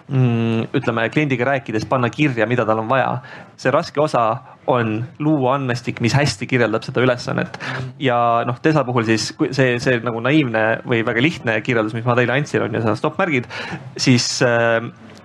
ütleme 0.09 1.03
kliendiga 1.13 1.45
rääkides 1.45 1.85
panna 1.89 2.09
kirja, 2.09 2.47
mida 2.49 2.65
tal 2.65 2.81
on 2.81 2.89
vaja. 2.89 3.19
see 3.57 3.71
raske 3.71 4.01
osa 4.01 4.23
on 4.67 5.03
luua 5.19 5.55
andmestik, 5.57 5.99
mis 6.01 6.13
hästi 6.13 6.47
kirjeldab 6.47 6.83
seda 6.83 7.01
ülesannet. 7.01 7.59
ja 7.99 8.43
noh, 8.45 8.57
Tesla 8.61 8.83
puhul 8.83 9.05
siis 9.05 9.31
see, 9.51 9.77
see 9.79 9.99
nagu 10.05 10.21
naiivne 10.21 10.81
või 10.85 11.03
väga 11.05 11.21
lihtne 11.21 11.59
kirjeldus, 11.61 11.93
mis 11.93 12.05
ma 12.05 12.17
teile 12.17 12.33
andsin, 12.37 12.65
on 12.65 12.73
ju 12.73 12.81
seda 12.81 12.95
stopp-märgid, 12.97 13.49
siis 13.97 14.41
äh, 14.45 14.81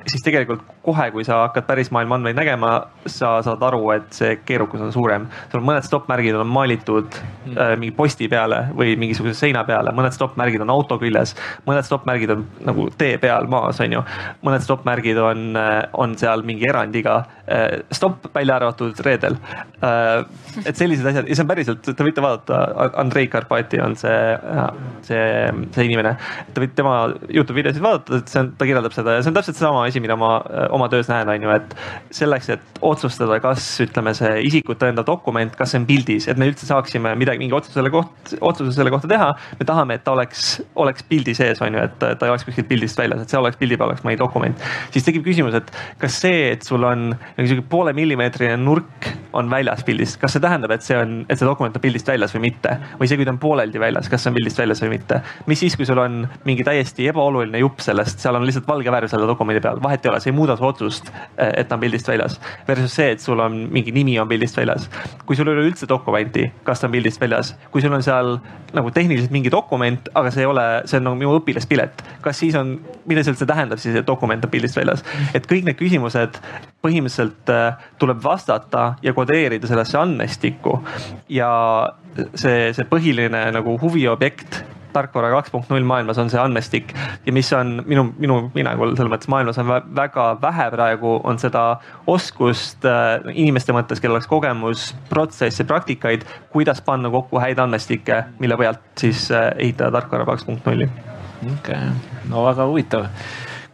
siis 0.06 0.24
tegelikult 0.24 0.73
kohe, 0.84 1.06
kui 1.14 1.24
sa 1.24 1.40
hakkad 1.44 1.66
päris 1.68 1.90
maailma 1.94 2.18
andmeid 2.18 2.36
nägema, 2.36 2.72
sa 3.08 3.38
saad 3.44 3.62
aru, 3.64 3.82
et 3.94 4.10
see 4.14 4.36
keerukus 4.44 4.82
on 4.84 4.92
suurem. 4.92 5.26
sul 5.50 5.62
on 5.62 5.66
mõned 5.70 5.86
stopp-märgid 5.86 6.36
on 6.36 6.50
maalitud 6.50 7.08
mm. 7.08 7.56
äh, 7.56 7.72
mingi 7.80 7.94
posti 7.96 8.28
peale 8.28 8.64
või 8.76 8.96
mingisuguse 9.00 9.34
seina 9.38 9.64
peale, 9.64 9.94
mõned 9.96 10.14
stopp-märgid 10.16 10.64
on 10.64 10.72
auto 10.74 10.98
küljes, 11.00 11.34
mõned 11.66 11.86
stopp-märgid 11.88 12.34
on 12.36 12.44
nagu 12.68 12.88
tee 13.00 13.16
peal 13.22 13.48
maas, 13.50 13.80
on 13.80 13.96
ju. 13.96 14.02
mõned 14.44 14.64
stopp-märgid 14.66 15.20
on, 15.22 15.46
äh, 15.56 15.72
on 15.92 16.18
seal 16.20 16.44
mingi 16.44 16.68
erandiga 16.68 17.16
äh,, 17.48 17.80
stopp 17.94 18.28
välja 18.34 18.58
arvatud 18.60 19.00
reedel 19.06 19.38
äh,. 19.80 20.24
et 20.64 20.76
sellised 20.76 21.06
asjad 21.08 21.28
ja 21.28 21.38
see 21.38 21.46
on 21.46 21.50
päriselt, 21.50 21.88
te 21.88 22.06
võite 22.06 22.24
vaadata, 22.24 22.60
Andrei 23.00 23.28
Karpati 23.32 23.80
on 23.82 23.96
see, 23.98 24.12
see, 25.06 25.24
see 25.74 25.86
inimene. 25.88 26.14
Te 26.52 26.62
võite 26.62 26.76
tema 26.78 26.94
Youtube 27.28 27.58
videosid 27.58 27.82
vaadata, 27.84 28.20
et 28.20 28.30
see 28.30 28.42
on, 28.42 28.52
ta 28.58 28.68
kirjeldab 28.68 28.94
seda 28.94 29.16
ja 29.16 29.24
see 29.24 29.32
on 29.32 29.38
täpselt 29.38 29.58
seesama 29.58 29.84
asi, 29.88 30.02
mida 30.04 30.16
ma 30.20 30.36
äh, 30.42 30.68
oma 30.74 30.88
töös 30.92 31.08
näen, 31.10 31.30
on 31.30 31.46
ju, 31.46 31.52
et 31.54 31.74
selleks, 32.14 32.50
et 32.54 32.80
otsustada, 32.84 33.38
kas 33.42 33.64
ütleme, 33.84 34.14
see 34.16 34.32
isikut 34.48 34.80
tõendav 34.80 35.06
dokument, 35.08 35.54
kas 35.56 35.72
see 35.72 35.80
on 35.80 35.86
pildis, 35.88 36.28
et 36.30 36.40
me 36.40 36.48
üldse 36.50 36.68
saaksime 36.68 37.14
midagi, 37.18 37.40
mingi 37.40 37.56
otsuse 37.56 37.78
selle 37.78 37.92
koht, 37.94 38.34
otsuse 38.40 38.74
selle 38.76 38.92
kohta 38.94 39.10
teha. 39.10 39.30
me 39.58 39.68
tahame, 39.68 39.98
et 39.98 40.04
ta 40.04 40.14
oleks, 40.16 40.58
oleks 40.80 41.06
pildi 41.08 41.34
sees, 41.36 41.62
on 41.64 41.78
ju, 41.78 41.84
et 41.88 41.98
ta 42.02 42.12
ei 42.14 42.32
oleks 42.32 42.46
kuskilt 42.48 42.68
pildist 42.70 42.98
väljas, 42.98 43.24
et 43.24 43.32
see 43.32 43.40
oleks 43.40 43.60
pildi 43.60 43.78
peal 43.80 43.92
oleks 43.92 44.04
mõni 44.06 44.18
dokument. 44.20 44.66
siis 44.94 45.06
tekib 45.06 45.24
küsimus, 45.26 45.56
et 45.58 45.70
kas 46.02 46.18
see, 46.24 46.50
et 46.54 46.66
sul 46.66 46.84
on 46.84 47.12
mingisugune 47.38 47.68
poole 47.70 47.94
millimeetrine 47.96 48.58
nurk 48.60 49.10
on 49.34 49.50
väljas 49.50 49.84
pildist, 49.86 50.18
kas 50.22 50.36
see 50.36 50.42
tähendab, 50.42 50.74
et 50.74 50.84
see 50.86 50.96
on, 50.98 51.16
et 51.28 51.38
see 51.38 51.48
dokument 51.48 51.74
on 51.74 51.82
pildist 51.82 52.08
väljas 52.08 52.34
või 52.36 52.48
mitte? 52.48 52.76
või 52.98 53.08
see, 53.10 53.18
kui 53.18 53.26
ta 53.26 53.32
on 53.34 53.40
pooleldi 53.42 53.80
väljas, 53.80 54.10
kas 54.10 54.24
see 54.24 54.32
on 54.32 54.38
pildist 54.38 54.60
väljas 54.60 54.82
või 54.84 54.94
mitte? 54.96 55.20
mis 55.50 55.62
siis, 55.64 55.76
kui 55.78 55.88
sul 55.88 56.00
on 56.02 56.22
mingi 56.46 56.66
täiesti 56.66 57.08
ebaoluline 57.10 57.62
jupp 57.62 57.82
sellest, 57.84 58.22
seal 58.22 58.38
on 58.38 58.46
lihtsalt 58.46 58.68
valge 58.68 58.92
värv 58.94 59.10
selle 59.10 59.28
dokumendi 59.30 59.62
peal, 59.64 59.80
vahet 59.82 60.04
ei 60.04 60.12
ole, 60.12 60.20
see 60.22 60.32
ei 60.32 60.36
muuda 60.36 60.56
su 60.58 60.63
otsust, 60.66 61.10
eh, 61.36 61.52
et 61.60 61.68
ta 61.68 61.76
on 61.76 61.82
pildist 61.82 62.08
väljas. 62.08 62.38
Versus 62.68 62.94
see, 62.96 63.10
et 63.14 63.20
sul 63.20 63.40
on 63.40 63.56
mingi 63.72 63.92
nimi 63.92 64.18
on 64.20 64.28
pildist 64.28 64.56
väljas. 64.56 64.88
kui 65.26 65.36
sul 65.36 65.48
ei 65.48 65.54
ole 65.54 65.68
üldse 65.68 65.88
dokumenti, 65.88 66.50
kas 66.64 66.80
ta 66.80 66.88
on 66.88 66.92
pildist 66.92 67.20
väljas, 67.20 67.54
kui 67.70 67.82
sul 67.82 67.92
on 67.92 68.02
seal 68.02 68.38
nagu 68.74 68.90
tehniliselt 68.90 69.30
mingi 69.30 69.50
dokument, 69.50 70.08
aga 70.14 70.30
see 70.30 70.44
ei 70.44 70.50
ole, 70.50 70.66
see 70.90 70.98
on 70.98 71.08
nagu 71.08 71.18
minu 71.20 71.38
õpilaspilet. 71.38 72.04
kas 72.24 72.38
siis 72.38 72.54
on, 72.58 72.78
mida 73.06 73.24
see 73.24 73.46
tähendab 73.46 73.78
siis, 73.78 73.96
et 73.96 74.06
dokument 74.06 74.44
on 74.44 74.50
pildist 74.50 74.76
väljas? 74.76 75.04
et 75.34 75.46
kõik 75.50 75.64
need 75.64 75.78
küsimused 75.78 76.40
põhimõtteliselt 76.84 77.50
äh, 77.52 77.88
tuleb 77.98 78.22
vastata 78.22 78.94
ja 79.02 79.14
kodeerida 79.16 79.66
sellesse 79.70 79.98
andmestikku. 79.98 80.80
ja 81.28 81.50
see, 82.34 82.72
see 82.76 82.88
põhiline 82.90 83.46
nagu 83.54 83.78
huviobjekt 83.82 84.62
tarkvara 84.94 85.30
kaks 85.34 85.52
punkt 85.52 85.70
null 85.72 85.86
maailmas 85.86 86.18
on 86.22 86.30
see 86.32 86.40
andmestik 86.40 86.94
ja 87.26 87.34
mis 87.34 87.50
on 87.56 87.76
minu, 87.86 88.06
minu 88.18 88.38
hinnangul 88.54 88.94
selles 88.94 89.12
mõttes 89.12 89.30
maailmas 89.32 89.58
on 89.62 89.70
väga 89.96 90.26
vähe 90.42 90.68
praegu, 90.74 91.14
on 91.24 91.40
seda 91.42 91.64
oskust 92.10 92.86
äh, 92.88 93.16
inimeste 93.34 93.74
mõttes, 93.76 94.02
kellel 94.02 94.18
oleks 94.18 94.30
kogemus, 94.30 94.90
protsesse, 95.10 95.66
praktikaid, 95.68 96.26
kuidas 96.54 96.82
panna 96.84 97.10
kokku 97.12 97.40
häid 97.42 97.60
andmestikke, 97.62 98.22
mille 98.42 98.58
pealt 98.60 98.84
siis 99.00 99.26
äh, 99.34 99.50
ehitada 99.58 100.00
tarkvara 100.00 100.28
kaks 100.32 100.46
punkt 100.48 100.70
nulli. 100.70 100.88
okei 101.42 101.56
okay., 101.56 102.22
no 102.30 102.46
väga 102.46 102.68
huvitav 102.70 103.10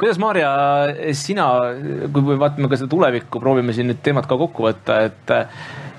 kuidas 0.01 0.17
Maarja, 0.17 0.51
sina, 1.13 1.51
kui 2.13 2.25
me 2.25 2.39
vaatame 2.41 2.71
ka 2.73 2.79
seda 2.81 2.89
tulevikku, 2.89 3.43
proovime 3.43 3.75
siin 3.77 3.91
nüüd 3.91 4.01
teemat 4.05 4.25
ka 4.29 4.39
kokku 4.41 4.65
võtta, 4.65 4.97
et 5.11 5.35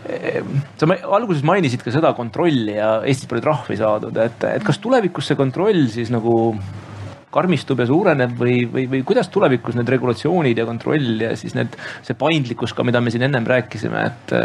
sa 0.01 0.87
alguses 1.13 1.43
mainisid 1.45 1.83
ka 1.85 1.93
seda 1.93 2.13
kontrolli 2.17 2.77
ja 2.77 2.93
Eestis 3.05 3.29
palju 3.29 3.43
trahvi 3.45 3.77
saadud, 3.79 4.17
et, 4.23 4.47
et 4.57 4.65
kas 4.65 4.81
tulevikus 4.81 5.31
see 5.31 5.39
kontroll 5.39 5.85
siis 5.93 6.09
nagu 6.13 6.55
karmistub 7.31 7.79
ja 7.79 7.87
suureneb 7.87 8.33
või, 8.35 8.65
või, 8.67 8.87
või 8.91 9.03
kuidas 9.07 9.29
tulevikus 9.31 9.77
need 9.77 9.89
regulatsioonid 9.93 10.57
ja 10.57 10.65
kontroll 10.67 11.23
ja 11.23 11.31
siis 11.39 11.55
need, 11.55 11.77
see 12.03 12.17
paindlikkus 12.19 12.75
ka, 12.75 12.83
mida 12.87 12.99
me 13.01 13.13
siin 13.13 13.23
ennem 13.27 13.47
rääkisime, 13.47 14.03
et 14.09 14.35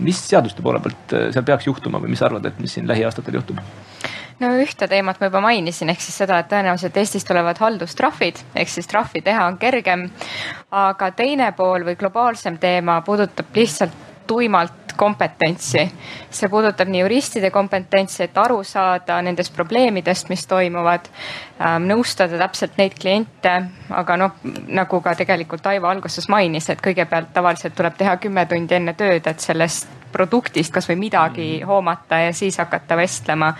mis 0.00 0.22
seaduste 0.30 0.64
poole 0.64 0.80
pealt 0.80 1.16
seal 1.34 1.44
peaks 1.44 1.68
juhtuma 1.68 2.00
või 2.00 2.14
mis 2.14 2.22
sa 2.22 2.30
arvad, 2.30 2.48
et 2.48 2.62
mis 2.62 2.78
siin 2.78 2.88
lähiaastatel 2.88 3.40
juhtub? 3.40 3.60
no 4.40 4.54
ühte 4.56 4.88
teemat 4.88 5.20
ma 5.20 5.28
juba 5.28 5.42
mainisin, 5.44 5.90
ehk 5.92 6.00
siis 6.00 6.16
seda, 6.22 6.40
et 6.40 6.48
tõenäoliselt 6.48 6.96
Eestis 6.96 7.26
tulevad 7.28 7.60
haldustrahvid, 7.60 8.40
ehk 8.56 8.72
siis 8.72 8.88
trahvi 8.88 9.20
teha 9.26 9.44
on 9.50 9.58
kergem. 9.60 10.08
aga 10.70 11.10
teine 11.12 11.52
pool 11.52 11.84
või 11.84 11.98
globaalsem 12.00 12.56
teema 12.62 13.00
puudutab 13.04 13.52
lihtsalt 13.54 14.09
tuimalt 14.30 14.94
kompetentsi. 14.96 15.90
see 16.30 16.48
puudutab 16.48 16.88
nii 16.88 17.00
juristide 17.00 17.50
kompetentsi, 17.50 18.22
et 18.26 18.38
aru 18.38 18.60
saada 18.64 19.18
nendest 19.26 19.54
probleemidest, 19.56 20.28
mis 20.30 20.46
toimuvad, 20.46 21.08
ähm, 21.58 21.88
nõustada 21.90 22.38
täpselt 22.38 22.76
neid 22.78 22.94
kliente, 23.00 23.54
aga 23.90 24.16
noh, 24.20 24.36
nagu 24.68 25.00
ka 25.00 25.14
tegelikult 25.18 25.66
Aivo 25.66 25.90
alguses 25.90 26.28
mainis, 26.28 26.68
et 26.70 26.82
kõigepealt 26.84 27.32
tavaliselt 27.34 27.74
tuleb 27.74 27.96
teha 27.98 28.18
kümme 28.22 28.46
tundi 28.46 28.78
enne 28.78 28.94
tööd, 28.94 29.26
et 29.26 29.40
sellest 29.40 29.88
produktist 30.12 30.74
kasvõi 30.74 30.96
midagi 30.98 31.48
mm. 31.48 31.66
hoomata 31.70 32.18
ja 32.26 32.32
siis 32.36 32.58
hakata 32.58 32.96
vestlema 32.98 33.52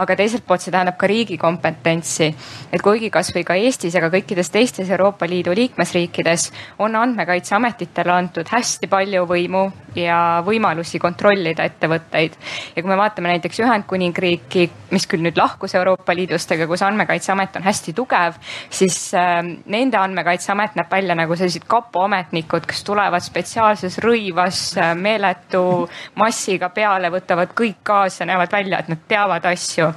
aga 0.00 0.16
teiselt 0.16 0.46
poolt 0.48 0.64
see 0.64 0.72
tähendab 0.72 0.96
ka 1.00 1.08
riigi 1.10 1.36
kompetentsi. 1.38 2.30
et 2.72 2.82
kuigi 2.82 3.10
kasvõi 3.12 3.44
ka 3.44 3.54
Eestis 3.60 3.94
ja 3.94 4.00
ka 4.00 4.08
kõikides 4.12 4.50
teistes 4.52 4.90
Euroopa 4.90 5.28
Liidu 5.28 5.52
liikmesriikides 5.54 6.50
on 6.78 6.96
andmekaitseametitele 6.96 8.12
antud 8.12 8.48
hästi 8.48 8.88
palju 8.88 9.26
võimu 9.28 9.64
ja 9.94 10.42
võimalusi 10.46 10.98
kontrollida 11.02 11.66
ettevõtteid. 11.68 12.36
ja 12.76 12.82
kui 12.82 12.90
me 12.90 12.96
vaatame 12.96 13.34
näiteks 13.34 13.60
Ühendkuningriiki, 13.60 14.70
mis 14.90 15.06
küll 15.06 15.24
nüüd 15.24 15.36
lahkus 15.36 15.74
Euroopa 15.74 16.14
Liidust, 16.14 16.52
aga 16.52 16.66
kus 16.66 16.82
andmekaitseamet 16.86 17.56
on 17.60 17.66
hästi 17.66 17.92
tugev, 17.92 18.38
siis 18.70 19.12
äh, 19.14 19.42
nende 19.66 19.98
andmekaitseamet 20.00 20.78
näeb 20.78 20.90
välja 20.90 21.14
nagu 21.18 21.36
sellised 21.36 21.66
kapo 21.68 22.06
ametnikud, 22.06 22.66
kes 22.66 22.84
tulevad 22.86 23.24
spetsiaalses 23.24 23.98
rõivas 24.00 24.62
äh, 24.78 24.94
meeletu 24.94 25.88
massiga 26.16 26.70
peale, 26.72 27.12
võtavad 27.12 27.52
kõik 27.56 27.82
kaasa, 27.84 28.24
näevad 28.24 28.52
välja, 28.52 28.80
et 28.80 28.88
nad 28.88 29.08
teavad 29.08 29.44
asju 29.52 29.89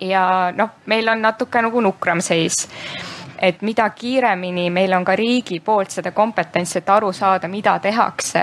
ja 0.00 0.52
noh, 0.56 0.70
meil 0.86 1.08
on 1.08 1.22
natuke 1.22 1.62
nagu 1.62 1.80
nukram 1.80 2.20
seis. 2.20 2.66
Et 3.40 3.62
mida 3.64 3.86
kiiremini 3.96 4.68
meil 4.70 4.92
on 4.92 5.04
ka 5.04 5.14
riigi 5.16 5.60
poolt 5.64 5.90
seda 5.90 6.12
kompetentsi, 6.12 6.78
et 6.78 6.90
aru 6.92 7.12
saada, 7.12 7.48
mida 7.48 7.78
tehakse 7.80 8.42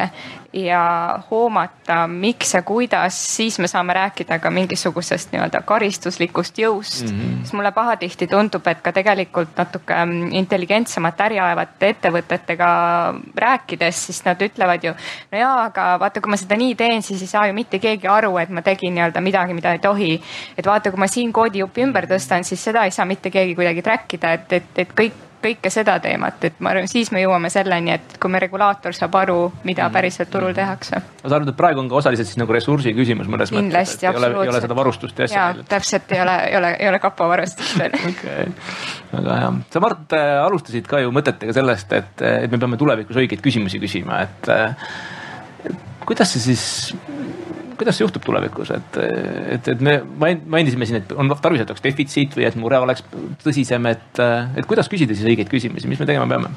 ja 0.54 1.20
hoomata, 1.32 2.08
miks 2.08 2.54
ja 2.54 2.62
kuidas, 2.62 3.18
siis 3.36 3.60
me 3.60 3.68
saame 3.68 3.94
rääkida 3.94 4.40
ka 4.40 4.52
mingisugusest 4.52 5.34
nii-öelda 5.34 5.62
karistuslikust 5.68 6.58
jõust 6.58 7.04
mm. 7.04 7.20
-hmm. 7.20 7.42
siis 7.42 7.54
mulle 7.54 7.72
pahatihti 7.72 8.28
tundub, 8.28 8.68
et 8.68 8.82
ka 8.82 8.92
tegelikult 8.92 9.58
natuke 9.58 9.94
mm, 10.06 10.32
intelligentsemat 10.32 11.22
äri 11.28 11.40
ajavate 11.40 11.90
ettevõtetega 11.90 12.70
rääkides, 13.36 14.06
siis 14.06 14.24
nad 14.26 14.42
ütlevad 14.42 14.84
ju. 14.84 14.94
no 15.32 15.38
jaa, 15.38 15.64
aga 15.64 16.00
vaata, 16.00 16.22
kui 16.22 16.30
ma 16.30 16.38
seda 16.38 16.56
nii 16.56 16.76
teen, 16.76 17.02
siis 17.02 17.22
ei 17.22 17.28
saa 17.28 17.48
ju 17.48 17.54
mitte 17.54 17.80
keegi 17.80 18.08
aru, 18.08 18.38
et 18.38 18.50
ma 18.50 18.62
tegin 18.62 18.96
nii-öelda 18.96 19.22
midagi, 19.22 19.54
mida 19.54 19.72
ei 19.72 19.80
tohi. 19.80 20.22
et 20.58 20.66
vaata, 20.66 20.92
kui 20.92 21.00
ma 21.00 21.08
siin 21.08 21.34
koodijupi 21.34 21.84
ümber 21.84 22.08
tõstan, 22.08 22.44
siis 22.44 22.64
seda 22.64 22.84
ei 22.84 22.92
saa 22.92 23.06
mitte 23.06 23.30
keegi 23.30 23.56
kuidagi 23.56 23.82
track 23.82 24.14
ida, 24.14 24.34
et, 24.34 24.54
et, 24.54 24.74
et 24.76 24.94
kõik 24.94 25.27
kõike 25.44 25.72
seda 25.74 25.98
teemat, 26.04 26.44
et 26.48 26.60
ma 26.64 26.72
arvan, 26.74 26.88
siis 26.90 27.12
me 27.14 27.22
jõuame 27.22 27.50
selleni, 27.54 27.94
et 27.96 28.18
kui 28.22 28.32
me 28.32 28.42
regulaator 28.42 28.96
saab 28.96 29.16
aru, 29.20 29.38
mida 29.68 29.88
päriselt 29.94 30.32
turul 30.34 30.56
tehakse. 30.58 31.02
ma 31.24 31.30
saan 31.30 31.42
aru, 31.42 31.52
et 31.52 31.60
praegu 31.60 31.84
on 31.84 31.90
ka 31.92 32.00
osaliselt 32.02 32.30
siis 32.30 32.40
nagu 32.42 32.56
ressursi 32.56 32.94
küsimus 32.98 33.30
mõnes 33.30 33.52
mõttes. 33.52 33.66
kindlasti, 33.66 34.08
ei 34.08 34.22
ole, 34.22 34.32
ei 34.44 34.54
ole 34.54 34.64
seda 34.64 34.78
varustust 34.78 35.20
ja 35.20 35.30
asja 35.30 35.44
jaa, 35.44 35.68
täpselt 35.76 36.16
ei 36.16 36.24
ole, 36.24 36.38
ei 36.50 36.58
ole, 36.62 36.72
ei 36.80 36.90
ole 36.92 37.02
kapo 37.04 37.28
varustust 37.30 37.78
veel. 37.80 38.00
okei, 38.12 38.48
väga 39.14 39.42
hea. 39.42 39.52
sa 39.74 39.84
Mart 39.84 40.18
äh, 40.18 40.32
alustasid 40.46 40.90
ka 40.90 41.04
ju 41.04 41.14
mõtetega 41.16 41.56
sellest, 41.56 41.94
et, 41.98 42.26
et 42.46 42.52
me 42.52 42.62
peame 42.62 42.80
tulevikus 42.82 43.22
õigeid 43.24 43.44
küsimusi 43.46 43.82
küsima, 43.84 44.24
et 44.26 44.52
kuidas 46.08 46.32
see 46.34 46.54
siis 46.54 46.66
kuidas 47.78 47.98
see 47.98 48.06
juhtub 48.06 48.26
tulevikus, 48.26 48.72
et, 48.76 49.00
et, 49.58 49.72
et 49.74 49.84
me 49.84 50.00
mainisime 50.50 50.88
siin, 50.90 51.04
et 51.04 51.14
on 51.18 51.30
tarvis, 51.38 51.64
et 51.64 51.72
oleks 51.74 51.86
defitsiit 51.86 52.36
või 52.38 52.48
et 52.50 52.58
mure 52.60 52.80
oleks 52.82 53.06
tõsisem, 53.44 53.86
et, 53.92 54.22
et 54.58 54.70
kuidas 54.70 54.90
küsida 54.92 55.16
siis 55.16 55.28
õigeid 55.30 55.52
küsimusi, 55.52 55.90
mis 55.90 56.02
me 56.02 56.10
tegema 56.10 56.30
peame? 56.30 56.54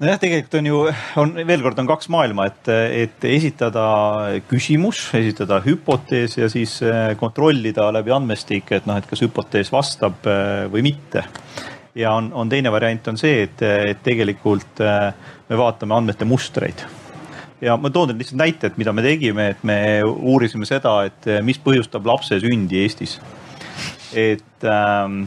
nojah, 0.00 0.18
tegelikult 0.20 0.58
on 0.58 0.68
ju, 0.68 0.80
on 1.22 1.32
veel 1.48 1.62
kord 1.64 1.78
on 1.80 1.88
kaks 1.88 2.10
maailma, 2.12 2.48
et, 2.50 2.70
et 3.04 3.26
esitada 3.30 3.86
küsimus, 4.50 5.06
esitada 5.16 5.60
hüpotees 5.64 6.36
ja 6.36 6.50
siis 6.52 6.78
eh, 6.84 7.14
kontrollida 7.20 7.88
läbi 7.96 8.12
andmestike, 8.16 8.80
et 8.80 8.88
noh, 8.88 8.98
et 9.00 9.08
kas 9.08 9.24
hüpotees 9.24 9.72
vastab 9.72 10.28
eh, 10.28 10.66
või 10.72 10.84
mitte. 10.90 11.24
ja 11.96 12.12
on, 12.12 12.28
on 12.36 12.48
teine 12.52 12.72
variant 12.72 13.08
on 13.08 13.16
see, 13.20 13.46
et, 13.46 13.64
et 13.64 14.04
tegelikult 14.04 14.84
eh, 14.84 15.32
me 15.48 15.64
vaatame 15.64 15.96
andmete 15.96 16.28
mustreid 16.28 16.84
ja 17.64 17.76
ma 17.80 17.90
toon 17.90 18.10
teile 18.10 18.20
lihtsalt 18.22 18.40
näite, 18.40 18.70
et 18.70 18.78
mida 18.80 18.92
me 18.96 19.04
tegime, 19.04 19.50
et 19.54 19.66
me 19.66 19.78
uurisime 20.04 20.68
seda, 20.68 20.98
et 21.08 21.28
eh, 21.30 21.42
mis 21.44 21.60
põhjustab 21.62 22.06
lapse 22.08 22.40
sündi 22.42 22.82
Eestis. 22.84 23.18
et 24.16 24.64
ähm, 24.64 25.22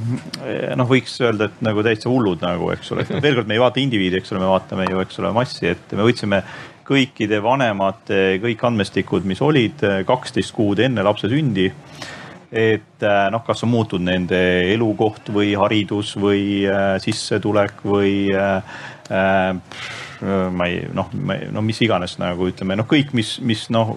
noh, 0.79 0.87
võiks 0.89 1.17
öelda, 1.21 1.49
et 1.49 1.63
nagu 1.65 1.83
täitsa 1.85 2.09
hullud 2.09 2.41
nagu, 2.41 2.71
eks 2.73 2.93
ole, 2.95 3.05
veel 3.21 3.35
kord, 3.37 3.49
me 3.49 3.57
ei 3.57 3.61
vaata 3.61 3.81
indiviidi, 3.81 4.21
eks 4.21 4.33
ole, 4.33 4.41
me 4.41 4.49
vaatame 4.49 4.87
ju, 4.89 5.01
eks 5.03 5.19
ole, 5.21 5.33
massi, 5.35 5.67
et 5.69 5.97
me 5.97 6.05
võtsime 6.07 6.41
kõikide 6.89 7.37
vanemate 7.43 8.39
kõik 8.41 8.63
andmestikud, 8.69 9.27
mis 9.29 9.41
olid 9.45 9.83
eh, 9.85 9.99
kaksteist 10.07 10.55
kuud 10.55 10.81
enne 10.83 11.05
lapse 11.05 11.29
sündi. 11.29 11.69
Et 12.49 13.05
eh, 13.05 13.23
noh, 13.29 13.43
kas 13.45 13.61
on 13.65 13.73
muutunud 13.75 14.09
nende 14.09 14.39
elukoht 14.73 15.29
või 15.33 15.53
haridus 15.59 16.15
või 16.17 16.63
äh, 16.65 16.95
sissetulek 17.03 17.83
või 17.85 18.31
äh, 18.33 18.79
ma 20.21 20.67
ei 20.67 20.81
noh, 20.93 21.07
no 21.53 21.61
mis 21.63 21.79
iganes 21.85 22.17
nagu 22.19 22.49
ütleme, 22.49 22.75
noh, 22.79 22.87
kõik, 22.89 23.13
mis, 23.15 23.37
mis 23.45 23.65
noh, 23.71 23.93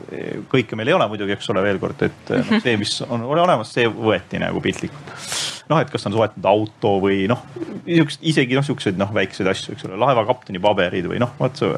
kõike 0.53 0.79
meil 0.79 0.93
ei 0.93 0.97
ole 0.97 1.09
muidugi, 1.11 1.35
eks 1.35 1.51
ole, 1.51 1.65
veel 1.67 1.81
kord, 1.83 2.05
et 2.07 2.31
noh, 2.37 2.53
see, 2.63 2.77
mis 2.79 2.95
on 3.09 3.25
olemas, 3.27 3.73
see 3.75 3.89
võeti 3.91 4.39
nagu 4.43 4.63
piltlikult. 4.63 5.15
noh, 5.73 5.81
et 5.83 5.91
kas 5.91 6.05
ta 6.05 6.11
on 6.13 6.19
soetanud 6.19 6.51
auto 6.53 6.97
või 7.03 7.25
noh, 7.31 7.43
niisugused 7.87 8.23
isegi 8.33 8.59
noh, 8.59 8.67
siukseid 8.67 9.01
noh, 9.01 9.11
väikseid 9.15 9.51
asju, 9.51 9.75
eks 9.75 9.89
ole, 9.89 9.99
laevakapteni 10.03 10.63
paberid 10.63 11.11
või 11.11 11.23
noh, 11.23 11.35
vot 11.41 11.59
see 11.59 11.75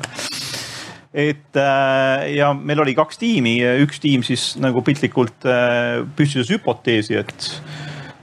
et 1.14 1.56
äh, 1.56 2.34
ja 2.34 2.50
meil 2.58 2.82
oli 2.82 2.96
kaks 2.98 3.20
tiimi, 3.20 3.54
üks 3.84 4.00
tiim 4.02 4.24
siis 4.26 4.54
nagu 4.58 4.82
piltlikult 4.84 5.46
äh, 5.46 6.02
püstitas 6.18 6.50
hüpoteesi, 6.50 7.20
et 7.22 7.50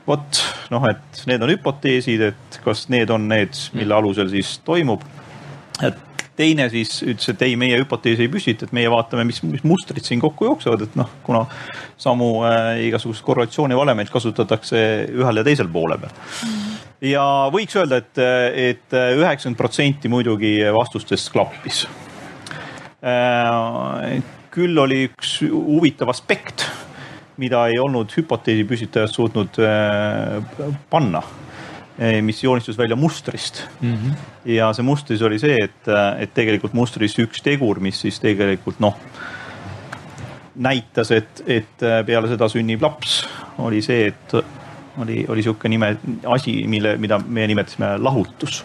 vot 0.07 0.41
noh, 0.73 0.87
et 0.89 1.23
need 1.29 1.43
on 1.45 1.53
hüpoteesid, 1.53 2.23
et 2.31 2.59
kas 2.65 2.89
need 2.91 3.11
on 3.13 3.29
need, 3.31 3.55
mille 3.77 3.95
alusel 3.95 4.29
siis 4.33 4.57
toimub. 4.67 5.05
et 5.81 5.97
teine 6.39 6.67
siis 6.71 7.01
ütles, 7.03 7.29
et 7.33 7.41
ei, 7.45 7.55
meie 7.59 7.79
hüpoteesi 7.81 8.25
ei 8.25 8.31
püstita, 8.31 8.67
et 8.67 8.75
meie 8.75 8.89
vaatame, 8.91 9.25
mis, 9.27 9.41
mis 9.45 9.63
mustrid 9.67 10.05
siin 10.05 10.21
kokku 10.23 10.47
jooksevad, 10.47 10.85
et 10.87 10.97
noh, 10.99 11.09
kuna 11.25 11.43
samu 12.01 12.31
äh, 12.47 12.85
igasuguseid 12.87 13.25
korrelatsioonivalemeid 13.27 14.11
kasutatakse 14.13 14.83
ühel 15.11 15.41
ja 15.41 15.45
teisel 15.47 15.69
poole 15.71 15.99
peal. 16.01 16.15
Ja 17.01 17.23
võiks 17.53 17.75
öelda 17.79 17.97
et, 18.01 18.13
et, 18.21 18.85
et 18.91 18.97
üheksakümmend 19.17 19.57
protsenti 19.57 20.11
muidugi 20.11 20.59
vastustest 20.75 21.31
klappis. 21.33 21.87
Äh,. 23.01 24.21
küll 24.51 24.77
oli 24.77 25.05
üks 25.07 25.39
huvitav 25.47 26.11
aspekt, 26.11 26.67
mida 27.41 27.63
ei 27.71 27.79
olnud 27.81 28.11
hüpoteesi 28.13 28.65
püstitajad 28.67 29.09
suutnud 29.09 29.61
äh, 29.65 30.43
panna 30.91 31.23
mis 32.21 32.43
joonistus 32.43 32.77
välja 32.77 32.95
mustrist 32.95 33.63
mm. 33.81 33.93
-hmm. 33.93 34.13
ja 34.45 34.71
see 34.73 34.83
mustris 34.83 35.21
oli 35.21 35.39
see, 35.39 35.57
et, 35.63 35.89
et 36.19 36.33
tegelikult 36.33 36.73
mustris 36.73 37.17
üks 37.19 37.43
tegur, 37.43 37.79
mis 37.79 37.99
siis 38.01 38.19
tegelikult 38.19 38.79
noh, 38.79 38.97
näitas, 40.55 41.11
et, 41.11 41.43
et 41.47 41.85
peale 42.05 42.27
seda 42.31 42.47
sünnib 42.49 42.81
laps, 42.81 43.21
oli 43.57 43.81
see, 43.81 44.07
et 44.07 44.35
oli, 45.01 45.25
oli 45.27 45.43
sihuke 45.43 45.69
nime, 45.69 45.97
asi, 46.25 46.63
mille, 46.67 46.97
mida 46.97 47.19
meie 47.19 47.47
nimetasime 47.47 47.97
lahutus 47.97 48.63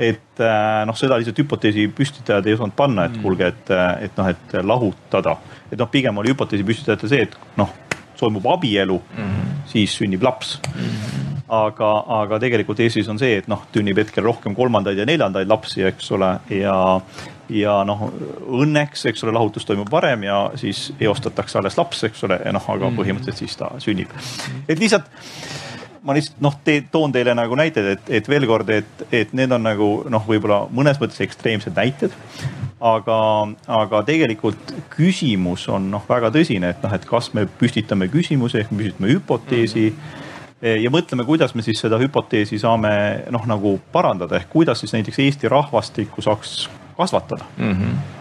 et 0.00 0.42
noh, 0.86 0.96
seda 0.96 1.18
lihtsalt 1.20 1.38
hüpoteesi 1.42 1.84
püstitajad 1.92 2.46
ei 2.48 2.56
osanud 2.56 2.74
panna, 2.76 3.04
et 3.04 3.18
kuulge, 3.20 3.50
et, 3.52 3.72
et 4.06 4.16
noh, 4.16 4.30
et 4.32 4.54
lahutada. 4.64 5.36
et 5.70 5.78
noh, 5.78 5.90
pigem 5.92 6.16
oli 6.18 6.32
hüpoteesi 6.32 6.64
püstitajatel 6.64 7.12
see, 7.12 7.26
et 7.28 7.36
noh, 7.60 7.74
toimub 8.20 8.46
abielu 8.52 8.98
mm, 9.00 9.24
-hmm. 9.24 9.58
siis 9.72 9.96
sünnib 9.98 10.22
laps 10.22 10.58
mm. 10.68 10.80
-hmm. 10.80 11.42
aga, 11.48 11.90
aga 12.20 12.38
tegelikult 12.38 12.80
Eestis 12.80 13.08
on 13.08 13.18
see, 13.18 13.36
et 13.42 13.48
noh, 13.48 13.66
sünnib 13.74 13.98
hetkel 13.98 14.24
rohkem 14.24 14.54
kolmandaid 14.54 14.98
ja 14.98 15.06
neljandaid 15.06 15.48
lapsi, 15.48 15.82
eks 15.82 16.12
ole, 16.12 16.30
ja, 16.50 17.00
ja 17.48 17.80
noh, 17.84 18.06
õnneks, 18.46 19.06
eks 19.10 19.24
ole, 19.24 19.32
lahutus 19.32 19.66
toimub 19.66 19.90
varem 19.90 20.22
ja 20.28 20.50
siis 20.54 20.92
eostatakse 21.00 21.58
alles 21.58 21.78
laps, 21.78 22.04
eks 22.04 22.24
ole, 22.24 22.40
ja 22.44 22.52
noh, 22.52 22.68
aga 22.68 22.86
-hmm. 22.86 23.00
põhimõtteliselt 23.00 23.44
siis 23.44 23.56
ta 23.56 23.72
sünnib. 23.78 24.08
et 24.68 24.78
lihtsalt 24.78 25.10
ma 26.02 26.16
lihtsalt 26.16 26.40
noh 26.40 26.56
te,, 26.64 26.80
toon 26.92 27.12
teile 27.12 27.34
nagu 27.36 27.56
näited, 27.58 27.86
et, 27.96 28.10
et 28.20 28.28
veel 28.28 28.46
kord, 28.48 28.68
et, 28.72 29.06
et 29.12 29.32
need 29.36 29.52
on 29.52 29.62
nagu 29.62 29.90
noh, 30.10 30.26
võib-olla 30.26 30.62
mõnes 30.72 31.00
mõttes 31.00 31.20
ekstreemsed 31.26 31.76
näited 31.76 32.14
aga, 32.80 33.20
aga 33.68 34.02
tegelikult 34.08 34.74
küsimus 34.92 35.66
on 35.72 35.90
noh, 35.92 36.04
väga 36.08 36.32
tõsine, 36.34 36.72
et 36.72 36.84
noh, 36.84 36.94
et 36.96 37.04
kas 37.08 37.32
me 37.36 37.46
püstitame 37.60 38.08
küsimuse 38.12 38.64
ehk 38.64 38.72
püstitame 38.72 39.12
hüpoteesi 39.14 39.90
mm. 39.90 39.96
-hmm. 39.96 40.78
ja 40.84 40.90
mõtleme, 40.90 41.26
kuidas 41.28 41.54
me 41.54 41.62
siis 41.62 41.80
seda 41.80 41.98
hüpoteesi 42.00 42.58
saame 42.58 43.24
noh, 43.30 43.46
nagu 43.46 43.78
parandada 43.92 44.36
ehk 44.36 44.48
kuidas 44.48 44.80
siis 44.80 44.92
näiteks 44.92 45.18
Eesti 45.18 45.48
rahvastikku 45.48 46.22
saaks 46.22 46.70
kasvatada 46.96 47.44
mm. 47.58 47.72
-hmm 47.72 48.18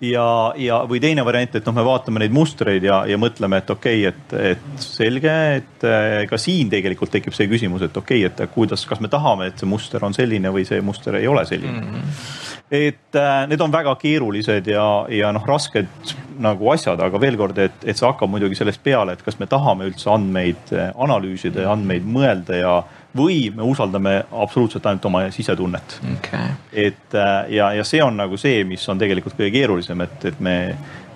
ja, 0.00 0.52
ja, 0.56 0.78
või 0.88 1.00
teine 1.02 1.24
variant, 1.24 1.54
et 1.56 1.66
noh, 1.66 1.74
me 1.76 1.84
vaatame 1.86 2.22
neid 2.22 2.34
mustreid 2.34 2.84
ja, 2.84 3.00
ja 3.08 3.18
mõtleme, 3.20 3.60
et 3.62 3.70
okei 3.70 4.06
okay,, 4.06 4.12
et, 4.12 4.34
et 4.54 4.84
selge, 4.84 5.34
et 5.58 5.86
eh, 5.88 6.24
ka 6.30 6.38
siin 6.40 6.70
tegelikult 6.72 7.12
tekib 7.14 7.36
see 7.36 7.48
küsimus, 7.50 7.86
et 7.86 7.96
okei 7.96 8.24
okay,, 8.26 8.46
et 8.46 8.54
kuidas, 8.54 8.86
kas 8.86 9.02
me 9.04 9.10
tahame, 9.12 9.50
et 9.50 9.60
see 9.60 9.70
muster 9.70 10.04
on 10.04 10.16
selline 10.16 10.52
või 10.54 10.66
see 10.68 10.80
muster 10.84 11.18
ei 11.20 11.28
ole 11.30 11.46
selline 11.48 11.80
mm. 11.80 11.94
-hmm. 11.94 12.53
Et 12.74 13.18
äh, 13.18 13.46
need 13.50 13.62
on 13.62 13.72
väga 13.72 13.94
keerulised 14.00 14.68
ja, 14.70 14.86
ja 15.12 15.30
noh, 15.34 15.44
rasked 15.46 16.14
nagu 16.42 16.70
asjad, 16.72 17.00
aga 17.00 17.20
veel 17.22 17.38
kord, 17.38 17.58
et, 17.62 17.76
et 17.84 17.98
see 17.98 18.06
hakkab 18.06 18.30
muidugi 18.32 18.58
sellest 18.58 18.82
peale, 18.84 19.14
et 19.14 19.22
kas 19.22 19.38
me 19.38 19.46
tahame 19.50 19.86
üldse 19.90 20.10
andmeid 20.10 20.72
eh, 20.74 20.90
analüüsida 21.06 21.66
ja 21.66 21.74
andmeid 21.76 22.06
mõelda 22.16 22.58
ja 22.58 22.74
või 23.14 23.46
me 23.54 23.62
usaldame 23.62 24.16
absoluutselt 24.32 24.86
ainult 24.90 25.04
oma 25.06 25.22
sisetunnet. 25.34 25.98
Okay.. 26.16 26.56
et 26.72 27.14
äh, 27.14 27.34
ja, 27.54 27.70
ja 27.78 27.86
see 27.86 28.02
on 28.02 28.18
nagu 28.18 28.38
see, 28.40 28.64
mis 28.66 28.82
on 28.90 28.98
tegelikult 28.98 29.38
kõige 29.38 29.52
keerulisem, 29.54 30.02
et, 30.06 30.30
et 30.32 30.42
me, 30.42 30.56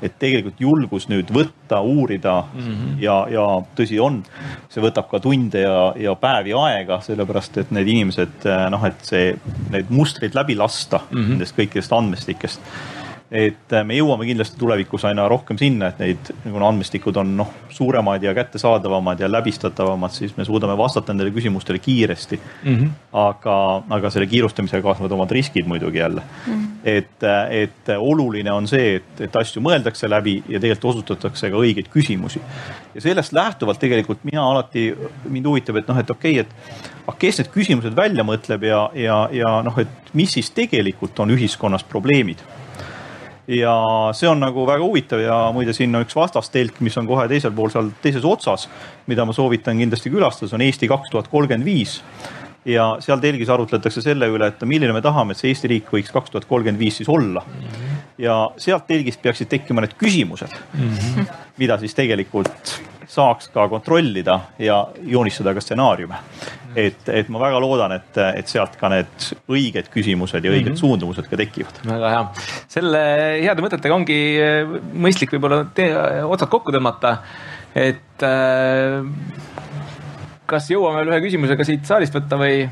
et 0.03 0.19
tegelikult 0.19 0.61
julgus 0.61 1.09
nüüd 1.09 1.31
võtta, 1.35 1.81
uurida 1.81 2.43
mm 2.43 2.61
-hmm. 2.61 3.01
ja, 3.03 3.17
ja 3.31 3.47
tõsi 3.77 4.01
on, 4.01 4.23
see 4.69 4.83
võtab 4.83 5.09
ka 5.11 5.21
tunde 5.21 5.61
ja, 5.61 5.93
ja 5.97 6.15
päevi 6.15 6.55
aega, 6.57 7.01
sellepärast 7.01 7.59
et 7.59 7.71
need 7.71 7.89
inimesed 7.89 8.47
äh, 8.47 8.69
noh, 8.71 8.85
et 8.85 9.03
see, 9.03 9.35
need 9.71 9.91
mustrid 9.91 10.35
läbi 10.35 10.57
lasta 10.57 11.01
mm 11.11 11.19
-hmm. 11.19 11.29
nendest 11.29 11.59
kõikidest 11.59 11.97
andmestikest 11.97 12.61
et 13.31 13.73
äh, 13.77 13.85
me 13.85 13.97
jõuame 13.99 14.25
kindlasti 14.25 14.57
tulevikus 14.57 15.05
aina 15.05 15.27
rohkem 15.29 15.59
sinna, 15.61 15.91
et 15.91 15.99
neid, 16.01 16.31
kuna 16.47 16.71
andmestikud 16.71 17.17
on 17.21 17.35
noh, 17.37 17.51
suuremad 17.73 18.23
ja 18.25 18.33
kättesaadavamad 18.37 19.21
ja 19.21 19.29
läbistatavamad, 19.29 20.15
siis 20.17 20.33
me 20.39 20.47
suudame 20.49 20.77
vastata 20.79 21.13
nendele 21.13 21.35
küsimustele 21.35 21.79
kiiresti 21.85 22.39
mm. 22.39 22.77
-hmm. 22.77 22.89
aga, 23.13 23.57
aga 23.99 24.11
selle 24.11 24.27
kiirustamisega 24.27 24.83
kaasnevad 24.83 25.13
omad 25.13 25.31
riskid 25.37 25.69
muidugi 25.69 25.99
jälle 25.99 26.23
mm. 26.47 26.55
-hmm. 26.55 26.67
et, 26.85 27.23
äh, 27.23 27.51
et 27.51 27.93
oluline 27.99 28.53
on 28.53 28.69
see, 28.69 28.95
et, 28.97 29.21
et 29.21 29.37
asju 29.37 29.63
mõeldakse 29.63 30.09
läbi 30.11 30.43
ja 30.49 30.61
tegelikult 30.61 30.95
osutatakse 30.95 31.51
ka 31.51 31.57
õigeid 31.57 31.93
küsimusi. 31.93 32.41
ja 32.95 33.01
sellest 33.01 33.33
lähtuvalt 33.33 33.79
tegelikult 33.79 34.25
mina 34.25 34.51
alati, 34.51 34.95
mind 35.29 35.47
huvitab, 35.47 35.77
et 35.77 35.89
noh, 35.89 35.99
et 35.99 36.11
okei 36.11 36.41
okay,, 36.41 36.49
et 36.49 37.07
aga 37.07 37.17
kes 37.19 37.39
need 37.39 37.51
küsimused 37.53 37.97
välja 37.97 38.25
mõtleb 38.25 38.65
ja, 38.65 38.91
ja, 38.95 39.29
ja 39.33 39.63
noh, 39.63 39.79
et 39.79 40.15
mis 40.15 40.33
siis 40.33 40.51
tegelikult 40.51 41.19
on 41.21 41.31
ühiskonnas 41.31 41.85
probleemid 41.85 42.41
ja 43.49 43.75
see 44.17 44.29
on 44.29 44.43
nagu 44.43 44.67
väga 44.69 44.85
huvitav 44.85 45.23
ja 45.23 45.37
muide, 45.57 45.73
siin 45.77 45.95
on 45.97 46.05
üks 46.05 46.17
vastastelk, 46.17 46.83
mis 46.85 46.97
on 47.01 47.07
kohe 47.09 47.25
teisel 47.31 47.55
pool 47.57 47.73
seal 47.73 47.89
teises 48.03 48.27
otsas, 48.29 48.67
mida 49.09 49.25
ma 49.25 49.33
soovitan 49.37 49.81
kindlasti 49.81 50.13
külastada, 50.13 50.51
see 50.51 50.59
on 50.59 50.67
Eesti 50.67 50.91
kaks 50.91 51.15
tuhat 51.15 51.31
kolmkümmend 51.33 51.67
viis 51.67 51.99
ja 52.69 52.91
seal 53.05 53.23
telgis 53.23 53.49
arutletakse 53.53 54.03
selle 54.05 54.29
üle, 54.29 54.51
et 54.51 54.65
milline 54.69 54.93
me 54.93 55.03
tahame, 55.05 55.33
et 55.33 55.41
see 55.41 55.53
Eesti 55.53 55.73
riik 55.73 55.89
võiks 55.95 56.13
kaks 56.13 56.35
tuhat 56.35 56.49
kolmkümmend 56.51 56.81
viis 56.83 57.01
siis 57.01 57.09
olla. 57.09 57.41
-hmm. 57.41 57.97
ja 58.19 58.37
sealt 58.61 58.87
telgist 58.87 59.23
peaksid 59.23 59.49
tekkima 59.49 59.81
need 59.81 59.97
küsimused 59.97 60.53
mm, 60.75 60.95
-hmm. 60.95 61.27
mida 61.57 61.79
siis 61.79 61.95
tegelikult 61.95 62.81
saaks 63.09 63.49
ka 63.49 63.69
kontrollida 63.69 64.41
ja 64.59 64.89
joonistada 65.03 65.55
ka 65.55 65.61
stsenaariume. 65.61 66.15
Et, 66.77 67.09
et 67.09 67.29
ma 67.33 67.41
väga 67.43 67.61
loodan, 67.63 67.95
et, 67.97 68.19
et 68.41 68.51
sealt 68.51 68.77
ka 68.81 68.91
need 68.93 69.29
õiged 69.49 69.91
küsimused 69.93 70.45
ja 70.45 70.53
õiged 70.53 70.73
mm 70.73 70.75
-hmm. 70.75 70.81
suundumused 70.81 71.29
ka 71.31 71.37
tekivad. 71.37 71.81
väga 71.85 72.11
hea, 72.15 72.25
selle 72.69 73.05
heade 73.45 73.65
mõtetega 73.65 73.95
ongi 73.95 74.19
mõistlik 74.93 75.33
võib-olla 75.33 75.65
otsad 76.29 76.49
kokku 76.49 76.73
tõmmata, 76.75 77.19
et 77.75 78.27
äh, 78.27 79.05
kas 80.49 80.71
jõuame 80.73 81.03
veel 81.03 81.15
ühe 81.15 81.25
küsimusega 81.27 81.67
siit 81.67 81.89
saalist 81.89 82.15
võtta 82.17 82.39
või? 82.41 82.69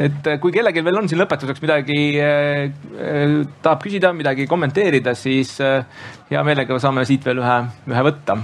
et 0.00 0.26
äh, 0.26 0.38
kui 0.40 0.52
kellelgi 0.54 0.84
veel 0.84 1.02
on 1.02 1.08
siin 1.10 1.20
lõpetuseks 1.20 1.60
midagi 1.64 2.00
äh, 2.22 2.70
äh, 2.96 3.34
tahab 3.62 3.84
küsida, 3.84 4.14
midagi 4.16 4.46
kommenteerida, 4.48 5.14
siis 5.18 5.58
äh, 5.64 5.84
hea 6.30 6.44
meelega 6.46 6.78
saame 6.80 7.04
siit 7.08 7.26
veel 7.26 7.42
ühe, 7.42 7.58
ühe 7.90 8.04
võtta. 8.08 8.38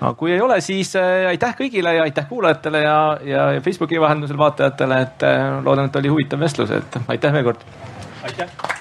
Aga 0.00 0.14
kui 0.18 0.32
ei 0.32 0.40
ole, 0.40 0.60
siis 0.64 0.94
äh, 0.96 1.28
aitäh 1.30 1.54
kõigile 1.58 1.94
ja 1.98 2.08
aitäh 2.08 2.28
kuulajatele 2.28 2.82
ja, 2.84 2.98
ja 3.24 3.46
Facebooki 3.64 4.00
vahendusel 4.00 4.38
vaatajatele, 4.40 5.00
et 5.06 5.26
äh, 5.28 5.46
loodan, 5.64 5.90
et 5.90 6.02
oli 6.02 6.12
huvitav 6.16 6.40
vestlus, 6.40 6.72
et 6.74 7.00
aitäh 7.08 7.32
veel 7.36 7.50
kord. 7.52 7.66
aitäh 8.24 8.79